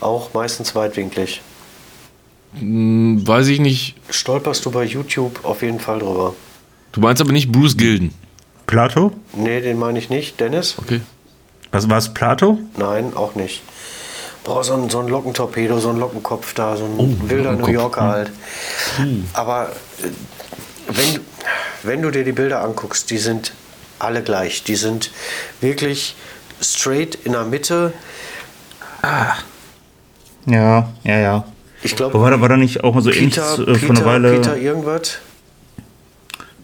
Auch 0.00 0.32
meistens 0.34 0.74
weitwinklig. 0.74 1.42
Hm, 2.58 3.26
weiß 3.26 3.48
ich 3.48 3.60
nicht. 3.60 3.96
Stolperst 4.10 4.64
du 4.64 4.70
bei 4.70 4.84
YouTube 4.84 5.44
auf 5.44 5.62
jeden 5.62 5.80
Fall 5.80 5.98
drüber. 5.98 6.34
Du 6.92 7.00
meinst 7.00 7.20
aber 7.20 7.32
nicht 7.32 7.50
Bruce 7.50 7.76
Gilden. 7.76 8.14
Plato? 8.66 9.12
Nee, 9.34 9.60
den 9.60 9.78
meine 9.78 9.98
ich 9.98 10.08
nicht. 10.10 10.40
Dennis? 10.40 10.76
Okay. 10.78 11.00
Was 11.72 11.90
war 11.90 11.98
es, 11.98 12.14
Plato? 12.14 12.58
Nein, 12.76 13.14
auch 13.14 13.34
nicht. 13.34 13.62
Boah, 14.44 14.62
so 14.62 14.74
ein, 14.74 14.90
so 14.90 15.00
ein 15.00 15.08
Lockentorpedo, 15.08 15.78
so 15.80 15.88
ein 15.90 15.98
Lockenkopf 15.98 16.52
da, 16.54 16.76
so 16.76 16.84
ein 16.84 16.94
Oh, 16.98 17.08
wilder 17.28 17.52
New 17.52 17.58
Lockenkopf. 17.60 17.72
Yorker 17.72 18.02
halt. 18.02 18.30
Aber 19.32 19.70
äh, 20.02 20.08
wenn, 20.88 21.14
du- 21.14 21.20
wenn 21.82 22.02
du 22.02 22.10
dir 22.10 22.24
die 22.24 22.32
Bilder 22.32 22.62
anguckst, 22.62 23.10
die 23.10 23.18
sind 23.18 23.52
alle 23.98 24.22
gleich. 24.22 24.62
Die 24.64 24.76
sind 24.76 25.10
wirklich 25.62 26.14
straight 26.60 27.14
in 27.24 27.32
der 27.32 27.44
Mitte. 27.44 27.92
Ja, 30.46 30.88
ja, 31.04 31.18
ja. 31.18 31.44
Ich 31.82 31.96
glaube, 31.96 32.20
war 32.20 32.30
da, 32.30 32.40
war 32.40 32.48
da 32.48 32.56
nicht 32.56 32.82
auch 32.84 32.94
mal 32.94 33.02
so 33.02 33.10
ähnlich 33.10 33.34
Peter, 33.34 33.68
äh, 33.68 33.74
von 33.76 33.90
einer 33.90 34.00
Peter, 34.00 34.04
Weile. 34.06 34.32
Peter 34.32 34.56
irgendwas 34.56 35.18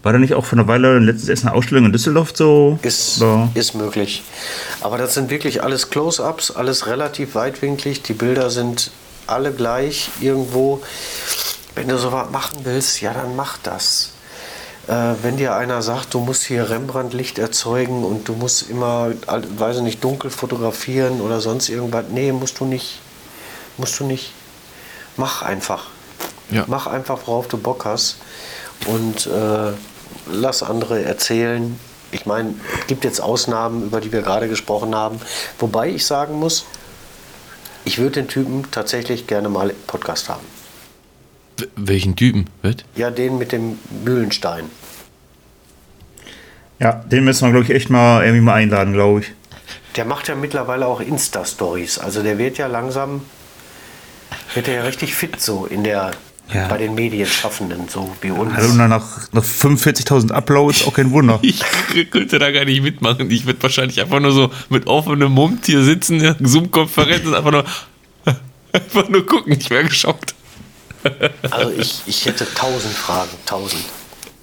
War 0.03 0.13
da 0.15 0.19
nicht 0.19 0.35
auch 0.35 0.47
von 0.47 0.59
einer 0.59 0.69
Weile 0.69 0.99
letztens 0.99 1.29
erst 1.29 1.45
eine 1.45 1.55
Ausstellung 1.55 1.85
in 1.85 1.93
Düsseldorf 1.93 2.33
so? 2.35 2.79
ist, 2.83 3.23
ist 3.55 3.75
möglich. 3.75 4.23
Aber 4.81 4.97
das 4.97 5.13
sind 5.15 5.29
wirklich 5.29 5.63
alles 5.63 5.91
Close-Ups, 5.91 6.51
alles 6.53 6.87
relativ 6.87 7.35
weitwinklig. 7.35 8.03
Die 8.03 8.15
Bilder 8.15 8.51
sind 8.51 8.91
alle 9.27 9.53
gleich 9.53 10.09
irgendwo. 10.21 10.83
Wenn 11.75 11.89
du 11.89 11.99
sowas 11.99 12.31
machen 12.31 12.61
willst, 12.65 13.01
ja, 13.03 13.13
dann 13.13 13.37
mach 13.37 13.59
das. 13.59 14.13
Äh, 14.89 15.15
wenn 15.23 15.37
dir 15.37 15.55
einer 15.55 15.83
sagt, 15.83 16.15
du 16.15 16.21
musst 16.21 16.45
hier 16.45 16.71
Rembrandt-Licht 16.71 17.39
erzeugen 17.39 18.03
und 18.03 18.27
du 18.27 18.33
musst 18.33 18.71
immer, 18.71 19.13
weiß 19.27 19.77
ich 19.77 19.83
nicht, 19.83 20.03
dunkel 20.03 20.31
fotografieren 20.31 21.21
oder 21.21 21.41
sonst 21.41 21.69
irgendwas, 21.69 22.07
nee, 22.11 22.33
musst 22.33 22.59
du 22.59 22.65
nicht. 22.65 23.01
Musst 23.77 24.01
du 24.01 24.05
nicht. 24.05 24.33
Mach 25.17 25.43
einfach. 25.43 25.89
Ja. 26.51 26.65
Mach 26.67 26.87
einfach, 26.87 27.19
worauf 27.27 27.49
du 27.49 27.59
Bock 27.59 27.85
hast. 27.85 28.17
Und 28.87 29.27
äh, 29.27 29.73
lass 30.27 30.63
andere 30.63 31.03
erzählen. 31.03 31.79
Ich 32.13 32.27
meine, 32.27 32.55
es 32.81 32.87
gibt 32.87 33.05
jetzt 33.05 33.21
Ausnahmen, 33.21 33.85
über 33.85 34.01
die 34.01 34.13
wir 34.13 34.23
gerade 34.23 34.49
gesprochen 34.49 34.95
haben. 34.95 35.21
Wobei 35.59 35.91
ich 35.91 36.07
sagen 36.07 36.35
muss, 36.39 36.67
ich 37.85 37.99
würde 37.99 38.23
den 38.23 38.29
Typen 38.29 38.71
tatsächlich 38.71 39.27
gerne 39.27 39.49
mal 39.49 39.71
im 39.71 39.77
Podcast 39.87 40.29
haben. 40.29 40.45
Welchen 41.77 42.17
Typen? 42.17 42.47
Wird? 42.63 42.85
Ja, 42.97 43.11
den 43.11 43.39
mit 43.39 43.53
dem 43.53 43.79
Mühlenstein. 44.05 44.71
Ja, 46.79 46.93
den 46.93 47.25
müssen 47.25 47.47
wir, 47.47 47.53
glaube 47.53 47.65
ich, 47.65 47.71
echt 47.71 47.91
mal 47.91 48.25
irgendwie 48.25 48.43
mal 48.43 48.55
einladen, 48.55 48.93
glaube 48.95 49.21
ich. 49.21 49.33
Der 49.97 50.05
macht 50.05 50.29
ja 50.29 50.35
mittlerweile 50.35 50.87
auch 50.87 51.01
Insta-Stories. 51.01 51.99
Also 51.99 52.23
der 52.23 52.39
wird 52.39 52.59
ja 52.59 52.67
langsam, 52.67 53.23
wird 54.55 54.69
er 54.69 54.75
ja 54.75 54.83
richtig 54.83 55.15
fit 55.15 55.41
so 55.41 55.67
in 55.67 55.85
der, 55.85 56.13
Ja. 56.53 56.67
bei 56.69 56.79
den 56.79 56.95
Medienschaffenden, 56.95 57.89
so 57.89 58.11
wie 58.21 58.31
uns. 58.31 58.55
Also 58.55 58.75
nach, 58.75 58.89
nach 59.33 59.45
45.000 59.45 60.33
Uploads, 60.33 60.85
auch 60.87 60.95
kein 60.95 61.11
Wunder. 61.13 61.39
Ich 61.43 61.61
könnte 62.11 62.39
da 62.39 62.51
gar 62.51 62.65
nicht 62.65 62.83
mitmachen. 62.83 63.31
Ich 63.31 63.47
würde 63.47 63.63
wahrscheinlich 63.63 64.01
einfach 64.01 64.21
nur 64.21 64.33
so 64.33 64.51
mit 64.69 64.87
offenem 64.87 65.33
Mund 65.33 65.67
hier 65.67 65.83
sitzen, 65.85 66.21
ja, 66.21 66.35
Zoom-Konferenz 66.41 67.25
und 67.27 67.35
einfach 67.35 67.53
nur, 67.53 67.65
einfach 68.73 69.09
nur 69.09 69.25
gucken. 69.27 69.53
Ich 69.59 69.71
wäre 69.71 69.85
geschockt. 69.85 70.35
Also 71.51 71.73
ich, 71.79 72.03
ich 72.07 72.27
hätte 72.27 72.47
tausend 72.55 72.95
Fragen, 72.95 73.31
tausend. 73.47 73.85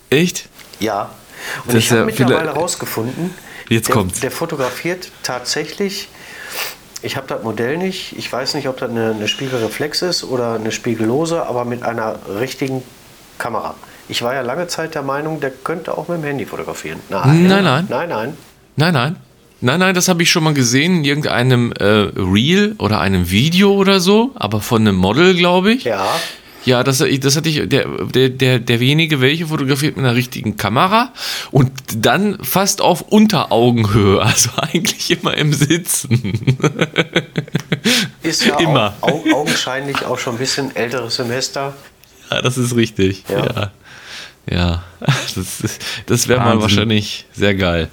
Echt? 0.09 0.49
Ja. 0.79 1.11
Und 1.65 1.73
Das 1.73 1.83
ich 1.83 1.91
habe 1.91 1.99
ja 2.01 2.05
mittlerweile 2.05 2.53
herausgefunden, 2.53 3.31
Jetzt 3.69 3.89
der, 3.89 3.95
kommt's. 3.95 4.19
der 4.21 4.31
fotografiert 4.31 5.11
tatsächlich. 5.23 6.07
Ich 7.03 7.15
habe 7.15 7.27
das 7.27 7.43
Modell 7.43 7.77
nicht. 7.77 8.15
Ich 8.17 8.31
weiß 8.31 8.55
nicht, 8.55 8.67
ob 8.67 8.77
das 8.77 8.89
eine, 8.89 9.11
eine 9.11 9.27
Spiegelreflex 9.27 10.01
ist 10.01 10.23
oder 10.23 10.55
eine 10.55 10.71
spiegellose, 10.71 11.45
aber 11.45 11.65
mit 11.65 11.83
einer 11.83 12.17
richtigen 12.39 12.83
Kamera. 13.37 13.75
Ich 14.09 14.21
war 14.21 14.33
ja 14.33 14.41
lange 14.41 14.67
Zeit 14.67 14.95
der 14.95 15.03
Meinung, 15.03 15.39
der 15.39 15.51
könnte 15.51 15.97
auch 15.97 16.07
mit 16.07 16.19
dem 16.19 16.23
Handy 16.23 16.45
fotografieren. 16.45 16.99
Nein, 17.09 17.47
nein. 17.47 17.85
Nein, 17.89 18.09
nein. 18.09 18.37
Nein, 18.75 18.93
nein. 18.93 19.15
Nein, 19.59 19.79
nein, 19.79 19.95
das 19.95 20.07
habe 20.07 20.21
ich 20.21 20.29
schon 20.29 20.43
mal 20.43 20.53
gesehen 20.53 20.97
in 20.97 21.03
irgendeinem 21.03 21.71
äh, 21.71 21.83
Reel 21.83 22.75
oder 22.77 22.99
einem 23.01 23.31
Video 23.31 23.73
oder 23.73 23.99
so, 23.99 24.31
aber 24.35 24.61
von 24.61 24.81
einem 24.81 24.95
Model, 24.95 25.35
glaube 25.35 25.73
ich. 25.73 25.83
Ja. 25.83 26.05
Ja, 26.67 26.83
das, 26.83 26.97
das 26.97 27.37
hatte 27.37 27.47
ich, 27.47 27.69
der, 27.69 27.87
der, 27.87 28.27
der, 28.27 28.59
derjenige, 28.59 29.21
welche 29.21 29.47
fotografiert 29.47 29.95
mit 29.95 30.05
einer 30.05 30.15
richtigen 30.15 30.57
Kamera 30.57 31.13
und 31.49 31.71
dann 31.95 32.43
fast 32.43 32.81
auf 32.81 33.03
Unteraugenhöhe, 33.03 34.21
also 34.21 34.49
eigentlich 34.57 35.09
immer 35.09 35.37
im 35.37 35.53
Sitzen. 35.53 36.57
Ist 38.21 38.45
ja 38.45 38.59
Immer. 38.59 38.95
Auch, 38.99 39.25
au, 39.25 39.35
augenscheinlich 39.37 40.03
auch 40.03 40.19
schon 40.19 40.35
ein 40.35 40.39
bisschen 40.39 40.75
älteres 40.75 41.15
Semester. 41.15 41.73
Ja, 42.29 42.41
das 42.41 42.57
ist 42.57 42.75
richtig. 42.75 43.23
Ja. 43.29 43.45
Ja. 43.45 43.71
Ja, 44.49 44.83
das, 45.35 45.79
das 46.05 46.27
wäre 46.27 46.41
mal 46.41 46.59
wahrscheinlich 46.61 47.27
sehr 47.31 47.55
geil. 47.55 47.89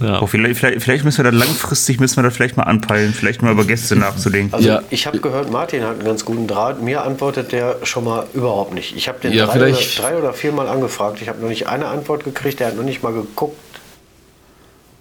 Ja. 0.00 0.20
Oh, 0.22 0.26
vielleicht, 0.26 0.58
vielleicht, 0.58 0.82
vielleicht 0.82 1.04
müssen 1.04 1.22
wir 1.24 1.30
da 1.30 1.36
langfristig 1.36 2.00
müssen 2.00 2.16
wir 2.16 2.22
da 2.24 2.30
vielleicht 2.30 2.56
mal 2.56 2.64
anpeilen, 2.64 3.12
vielleicht 3.14 3.42
mal 3.42 3.52
über 3.52 3.64
Gäste 3.64 3.94
nachzudenken. 3.94 4.52
Also 4.54 4.68
Ja. 4.68 4.82
ich 4.90 5.06
habe 5.06 5.18
gehört, 5.18 5.50
Martin 5.52 5.82
hat 5.84 5.96
einen 5.96 6.04
ganz 6.04 6.24
guten 6.24 6.46
Draht. 6.48 6.82
Mir 6.82 7.04
antwortet 7.04 7.52
der 7.52 7.76
schon 7.84 8.04
mal 8.04 8.26
überhaupt 8.34 8.74
nicht. 8.74 8.96
Ich 8.96 9.06
habe 9.08 9.20
den 9.20 9.32
Ja, 9.32 9.46
drei, 9.46 9.56
oder, 9.56 9.66
vielleicht- 9.66 10.02
drei 10.02 10.16
oder 10.16 10.32
vier 10.32 10.52
Mal 10.52 10.68
angefragt. 10.68 11.18
Ich 11.22 11.28
habe 11.28 11.40
noch 11.40 11.48
nicht 11.48 11.68
eine 11.68 11.86
Antwort 11.86 12.24
gekriegt. 12.24 12.58
Der 12.58 12.68
hat 12.68 12.76
noch 12.76 12.82
nicht 12.84 13.02
mal 13.02 13.12
geguckt. 13.12 13.56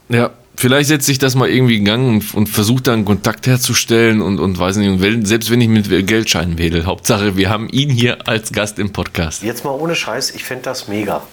Ja, 0.10 0.32
vielleicht 0.58 0.90
setze 0.90 1.12
ich 1.12 1.18
das 1.20 1.36
mal 1.36 1.50
irgendwie 1.50 1.78
in 1.78 1.86
Gang 1.86 2.08
und, 2.08 2.34
und 2.36 2.48
versuche 2.50 2.84
dann 2.84 3.06
Kontakt 3.06 3.48
herzustellen 3.48 4.22
und, 4.22 4.40
und 4.40 4.60
weiß 4.60 4.76
nicht, 4.76 4.90
und 4.90 5.26
selbst 5.26 5.50
wenn 5.50 5.62
ich 5.62 5.70
mit 5.70 5.88
Geldscheinen 6.06 6.58
wedel. 6.58 6.86
Hauptsache, 6.86 7.38
wir 7.38 7.50
haben 7.50 7.70
ihn 7.70 7.90
hier 7.90 8.28
als 8.28 8.52
Gast 8.52 8.78
im 8.78 8.92
Podcast. 8.92 9.42
Jetzt 9.42 9.64
mal 9.64 9.72
ohne 9.72 9.96
Scheiß, 9.96 10.32
ich 10.36 10.44
fände 10.44 10.64
das 10.66 10.88
mega. 10.90 11.24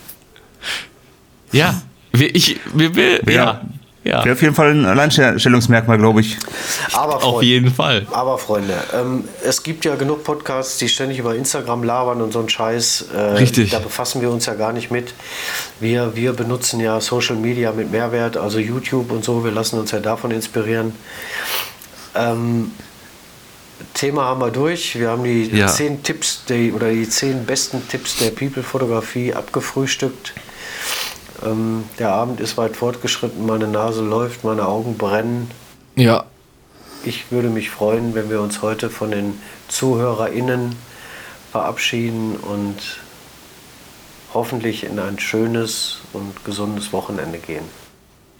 Ja, 1.52 1.82
wir, 2.18 2.34
ich, 2.34 2.58
wir, 2.74 2.94
wir, 2.94 3.20
ja, 3.26 3.32
Ja. 3.34 3.60
ja, 4.04 4.24
Wäre 4.24 4.34
auf 4.34 4.42
jeden 4.42 4.54
Fall 4.54 4.70
ein 4.72 4.84
Alleinstellungsmerkmal, 4.86 5.98
glaube 5.98 6.20
ich. 6.20 6.36
Aber 6.92 7.16
auf 7.16 7.22
Freunde, 7.22 7.46
jeden 7.46 7.74
Fall. 7.74 8.06
aber 8.12 8.38
Freunde 8.38 8.74
ähm, 8.94 9.24
es 9.44 9.62
gibt 9.62 9.84
ja 9.84 9.94
genug 9.96 10.24
Podcasts, 10.24 10.78
die 10.78 10.88
ständig 10.88 11.18
über 11.18 11.34
Instagram 11.34 11.82
labern 11.82 12.22
und 12.22 12.32
so 12.32 12.38
einen 12.38 12.48
Scheiß. 12.48 13.06
Äh, 13.14 13.18
Richtig. 13.18 13.70
Da 13.70 13.78
befassen 13.80 14.20
wir 14.22 14.30
uns 14.30 14.46
ja 14.46 14.54
gar 14.54 14.72
nicht 14.72 14.90
mit. 14.90 15.14
Wir, 15.80 16.14
wir 16.16 16.32
benutzen 16.32 16.80
ja 16.80 17.00
Social 17.00 17.36
Media 17.36 17.72
mit 17.72 17.90
Mehrwert, 17.90 18.36
also 18.36 18.58
YouTube 18.58 19.10
und 19.12 19.24
so. 19.24 19.44
Wir 19.44 19.52
lassen 19.52 19.78
uns 19.78 19.90
ja 19.90 20.00
davon 20.00 20.30
inspirieren. 20.30 20.92
Ähm, 22.14 22.72
Thema 23.94 24.24
haben 24.24 24.40
wir 24.40 24.50
durch. 24.50 24.98
Wir 24.98 25.10
haben 25.10 25.22
die 25.24 25.44
Ja. 25.56 25.66
zehn 25.68 26.02
Tipps 26.02 26.42
die, 26.48 26.72
oder 26.72 26.90
die 26.90 27.08
zehn 27.08 27.44
besten 27.44 27.86
Tipps 27.88 28.16
der 28.16 28.30
People-Fotografie 28.30 29.34
abgefrühstückt. 29.34 30.32
Ähm, 31.44 31.84
der 31.98 32.12
Abend 32.12 32.40
ist 32.40 32.56
weit 32.56 32.76
fortgeschritten, 32.76 33.46
meine 33.46 33.68
Nase 33.68 34.02
läuft, 34.02 34.44
meine 34.44 34.66
Augen 34.66 34.96
brennen. 34.98 35.50
Ja, 35.96 36.24
Ich 37.04 37.30
würde 37.30 37.48
mich 37.48 37.70
freuen, 37.70 38.14
wenn 38.14 38.28
wir 38.28 38.40
uns 38.40 38.60
heute 38.60 38.90
von 38.90 39.10
den 39.10 39.40
ZuhörerInnen 39.68 40.74
verabschieden 41.52 42.36
und 42.36 42.76
hoffentlich 44.34 44.84
in 44.84 44.98
ein 44.98 45.18
schönes 45.18 46.00
und 46.12 46.44
gesundes 46.44 46.92
Wochenende 46.92 47.38
gehen. 47.38 47.64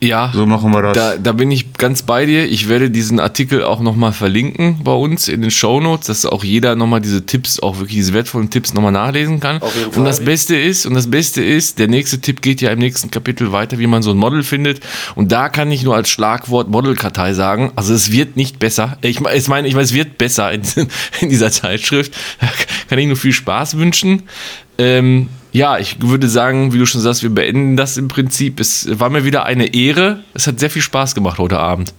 Ja. 0.00 0.30
So 0.32 0.46
machen 0.46 0.70
wir 0.72 0.82
das. 0.82 0.94
Da, 0.94 1.16
da 1.16 1.32
bin 1.32 1.50
ich 1.50 1.72
ganz 1.72 2.02
bei 2.02 2.24
dir. 2.24 2.44
Ich 2.44 2.68
werde 2.68 2.90
diesen 2.90 3.18
Artikel 3.18 3.64
auch 3.64 3.80
nochmal 3.80 4.12
verlinken 4.12 4.80
bei 4.84 4.92
uns 4.92 5.26
in 5.26 5.42
den 5.42 5.50
Shownotes, 5.50 6.06
dass 6.06 6.24
auch 6.24 6.44
jeder 6.44 6.76
nochmal 6.76 7.00
diese 7.00 7.26
Tipps, 7.26 7.58
auch 7.58 7.78
wirklich 7.78 7.96
diese 7.96 8.12
wertvollen 8.12 8.48
Tipps 8.48 8.74
nochmal 8.74 8.92
nachlesen 8.92 9.40
kann. 9.40 9.60
Auf 9.60 9.74
jeden 9.74 9.88
Und 9.88 9.94
Fall. 9.94 10.04
das 10.04 10.24
Beste 10.24 10.56
ist, 10.56 10.86
und 10.86 10.94
das 10.94 11.10
Beste 11.10 11.42
ist, 11.42 11.80
der 11.80 11.88
nächste 11.88 12.20
Tipp 12.20 12.42
geht 12.42 12.60
ja 12.60 12.70
im 12.70 12.78
nächsten 12.78 13.10
Kapitel 13.10 13.50
weiter, 13.50 13.78
wie 13.80 13.88
man 13.88 14.02
so 14.02 14.12
ein 14.12 14.16
Model 14.16 14.44
findet. 14.44 14.80
Und 15.16 15.32
da 15.32 15.48
kann 15.48 15.70
ich 15.72 15.82
nur 15.82 15.96
als 15.96 16.08
Schlagwort 16.10 16.70
Modelkartei 16.70 17.32
sagen, 17.32 17.72
also 17.74 17.92
es 17.92 18.12
wird 18.12 18.36
nicht 18.36 18.60
besser. 18.60 18.98
Ich 19.02 19.20
meine, 19.20 19.36
ich 19.36 19.48
meine, 19.48 19.66
ich 19.66 19.74
meine 19.74 19.84
es 19.84 19.94
wird 19.94 20.16
besser 20.16 20.52
in, 20.52 20.62
in 21.20 21.28
dieser 21.28 21.50
Zeitschrift. 21.50 22.12
Da 22.40 22.48
kann 22.88 22.98
ich 23.00 23.06
nur 23.06 23.16
viel 23.16 23.32
Spaß 23.32 23.76
wünschen. 23.76 24.22
Ähm, 24.78 25.28
ja, 25.52 25.78
ich 25.78 26.00
würde 26.02 26.28
sagen, 26.28 26.72
wie 26.72 26.78
du 26.78 26.86
schon 26.86 27.00
sagst, 27.00 27.22
wir 27.22 27.30
beenden 27.30 27.76
das 27.76 27.96
im 27.96 28.08
Prinzip. 28.08 28.60
Es 28.60 28.86
war 28.98 29.10
mir 29.10 29.24
wieder 29.24 29.44
eine 29.44 29.74
Ehre. 29.74 30.20
Es 30.34 30.46
hat 30.46 30.60
sehr 30.60 30.70
viel 30.70 30.82
Spaß 30.82 31.14
gemacht 31.14 31.38
heute 31.38 31.58
Abend. 31.58 31.92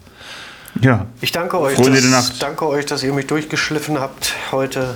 ja. 0.82 1.06
Ich 1.22 1.32
danke 1.32 1.60
euch, 1.60 1.76
Freunde 1.76 2.02
dass, 2.02 2.10
Nacht. 2.12 2.42
danke 2.42 2.68
euch, 2.68 2.86
dass 2.86 3.04
ihr 3.04 3.14
mich 3.14 3.28
durchgeschliffen 3.28 4.00
habt 4.00 4.34
heute. 4.52 4.96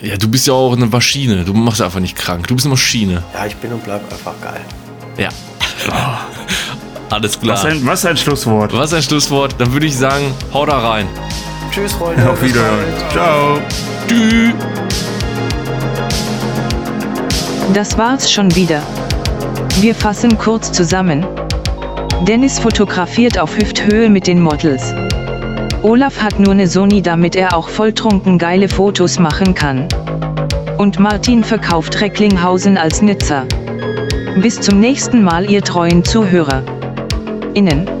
Ja, 0.00 0.16
du 0.16 0.28
bist 0.28 0.46
ja 0.46 0.52
auch 0.52 0.72
eine 0.76 0.86
Maschine. 0.86 1.44
Du 1.44 1.52
machst 1.54 1.82
einfach 1.82 1.98
nicht 2.00 2.16
krank. 2.16 2.46
Du 2.46 2.54
bist 2.54 2.66
eine 2.66 2.74
Maschine. 2.74 3.24
Ja, 3.34 3.46
ich 3.46 3.56
bin 3.56 3.72
und 3.72 3.82
bleib 3.84 4.00
einfach 4.12 4.34
geil. 4.40 4.60
Ja. 5.16 5.28
Alles 7.10 7.40
klar. 7.40 7.56
Was 7.56 7.64
ein, 7.64 7.84
was 7.86 8.06
ein 8.06 8.16
Schlusswort. 8.16 8.72
Was 8.74 8.92
ein 8.92 9.02
Schlusswort. 9.02 9.56
Dann 9.58 9.72
würde 9.72 9.86
ich 9.86 9.96
sagen, 9.96 10.32
hau 10.52 10.64
da 10.66 10.78
rein. 10.90 11.08
Tschüss, 11.72 11.92
Freunde. 11.94 12.30
Auf 12.30 12.40
Wiedersehen. 12.42 12.94
Ciao. 13.10 13.58
Tschüss. 14.06 15.07
Das 17.74 17.98
war's 17.98 18.30
schon 18.32 18.54
wieder. 18.56 18.82
Wir 19.80 19.94
fassen 19.94 20.38
kurz 20.38 20.72
zusammen. 20.72 21.26
Dennis 22.26 22.58
fotografiert 22.58 23.38
auf 23.38 23.56
Hüfthöhe 23.56 24.08
mit 24.08 24.26
den 24.26 24.40
Models. 24.40 24.94
Olaf 25.82 26.20
hat 26.20 26.40
nur 26.40 26.52
eine 26.52 26.66
Sony, 26.66 27.02
damit 27.02 27.36
er 27.36 27.56
auch 27.56 27.68
volltrunken 27.68 28.38
geile 28.38 28.68
Fotos 28.68 29.18
machen 29.18 29.54
kann. 29.54 29.86
Und 30.78 30.98
Martin 30.98 31.44
verkauft 31.44 32.00
Recklinghausen 32.00 32.78
als 32.78 33.02
Nizza. 33.02 33.44
Bis 34.40 34.60
zum 34.60 34.80
nächsten 34.80 35.22
Mal, 35.22 35.50
ihr 35.50 35.62
treuen 35.62 36.04
Zuhörer. 36.04 36.62
Innen. 37.54 37.97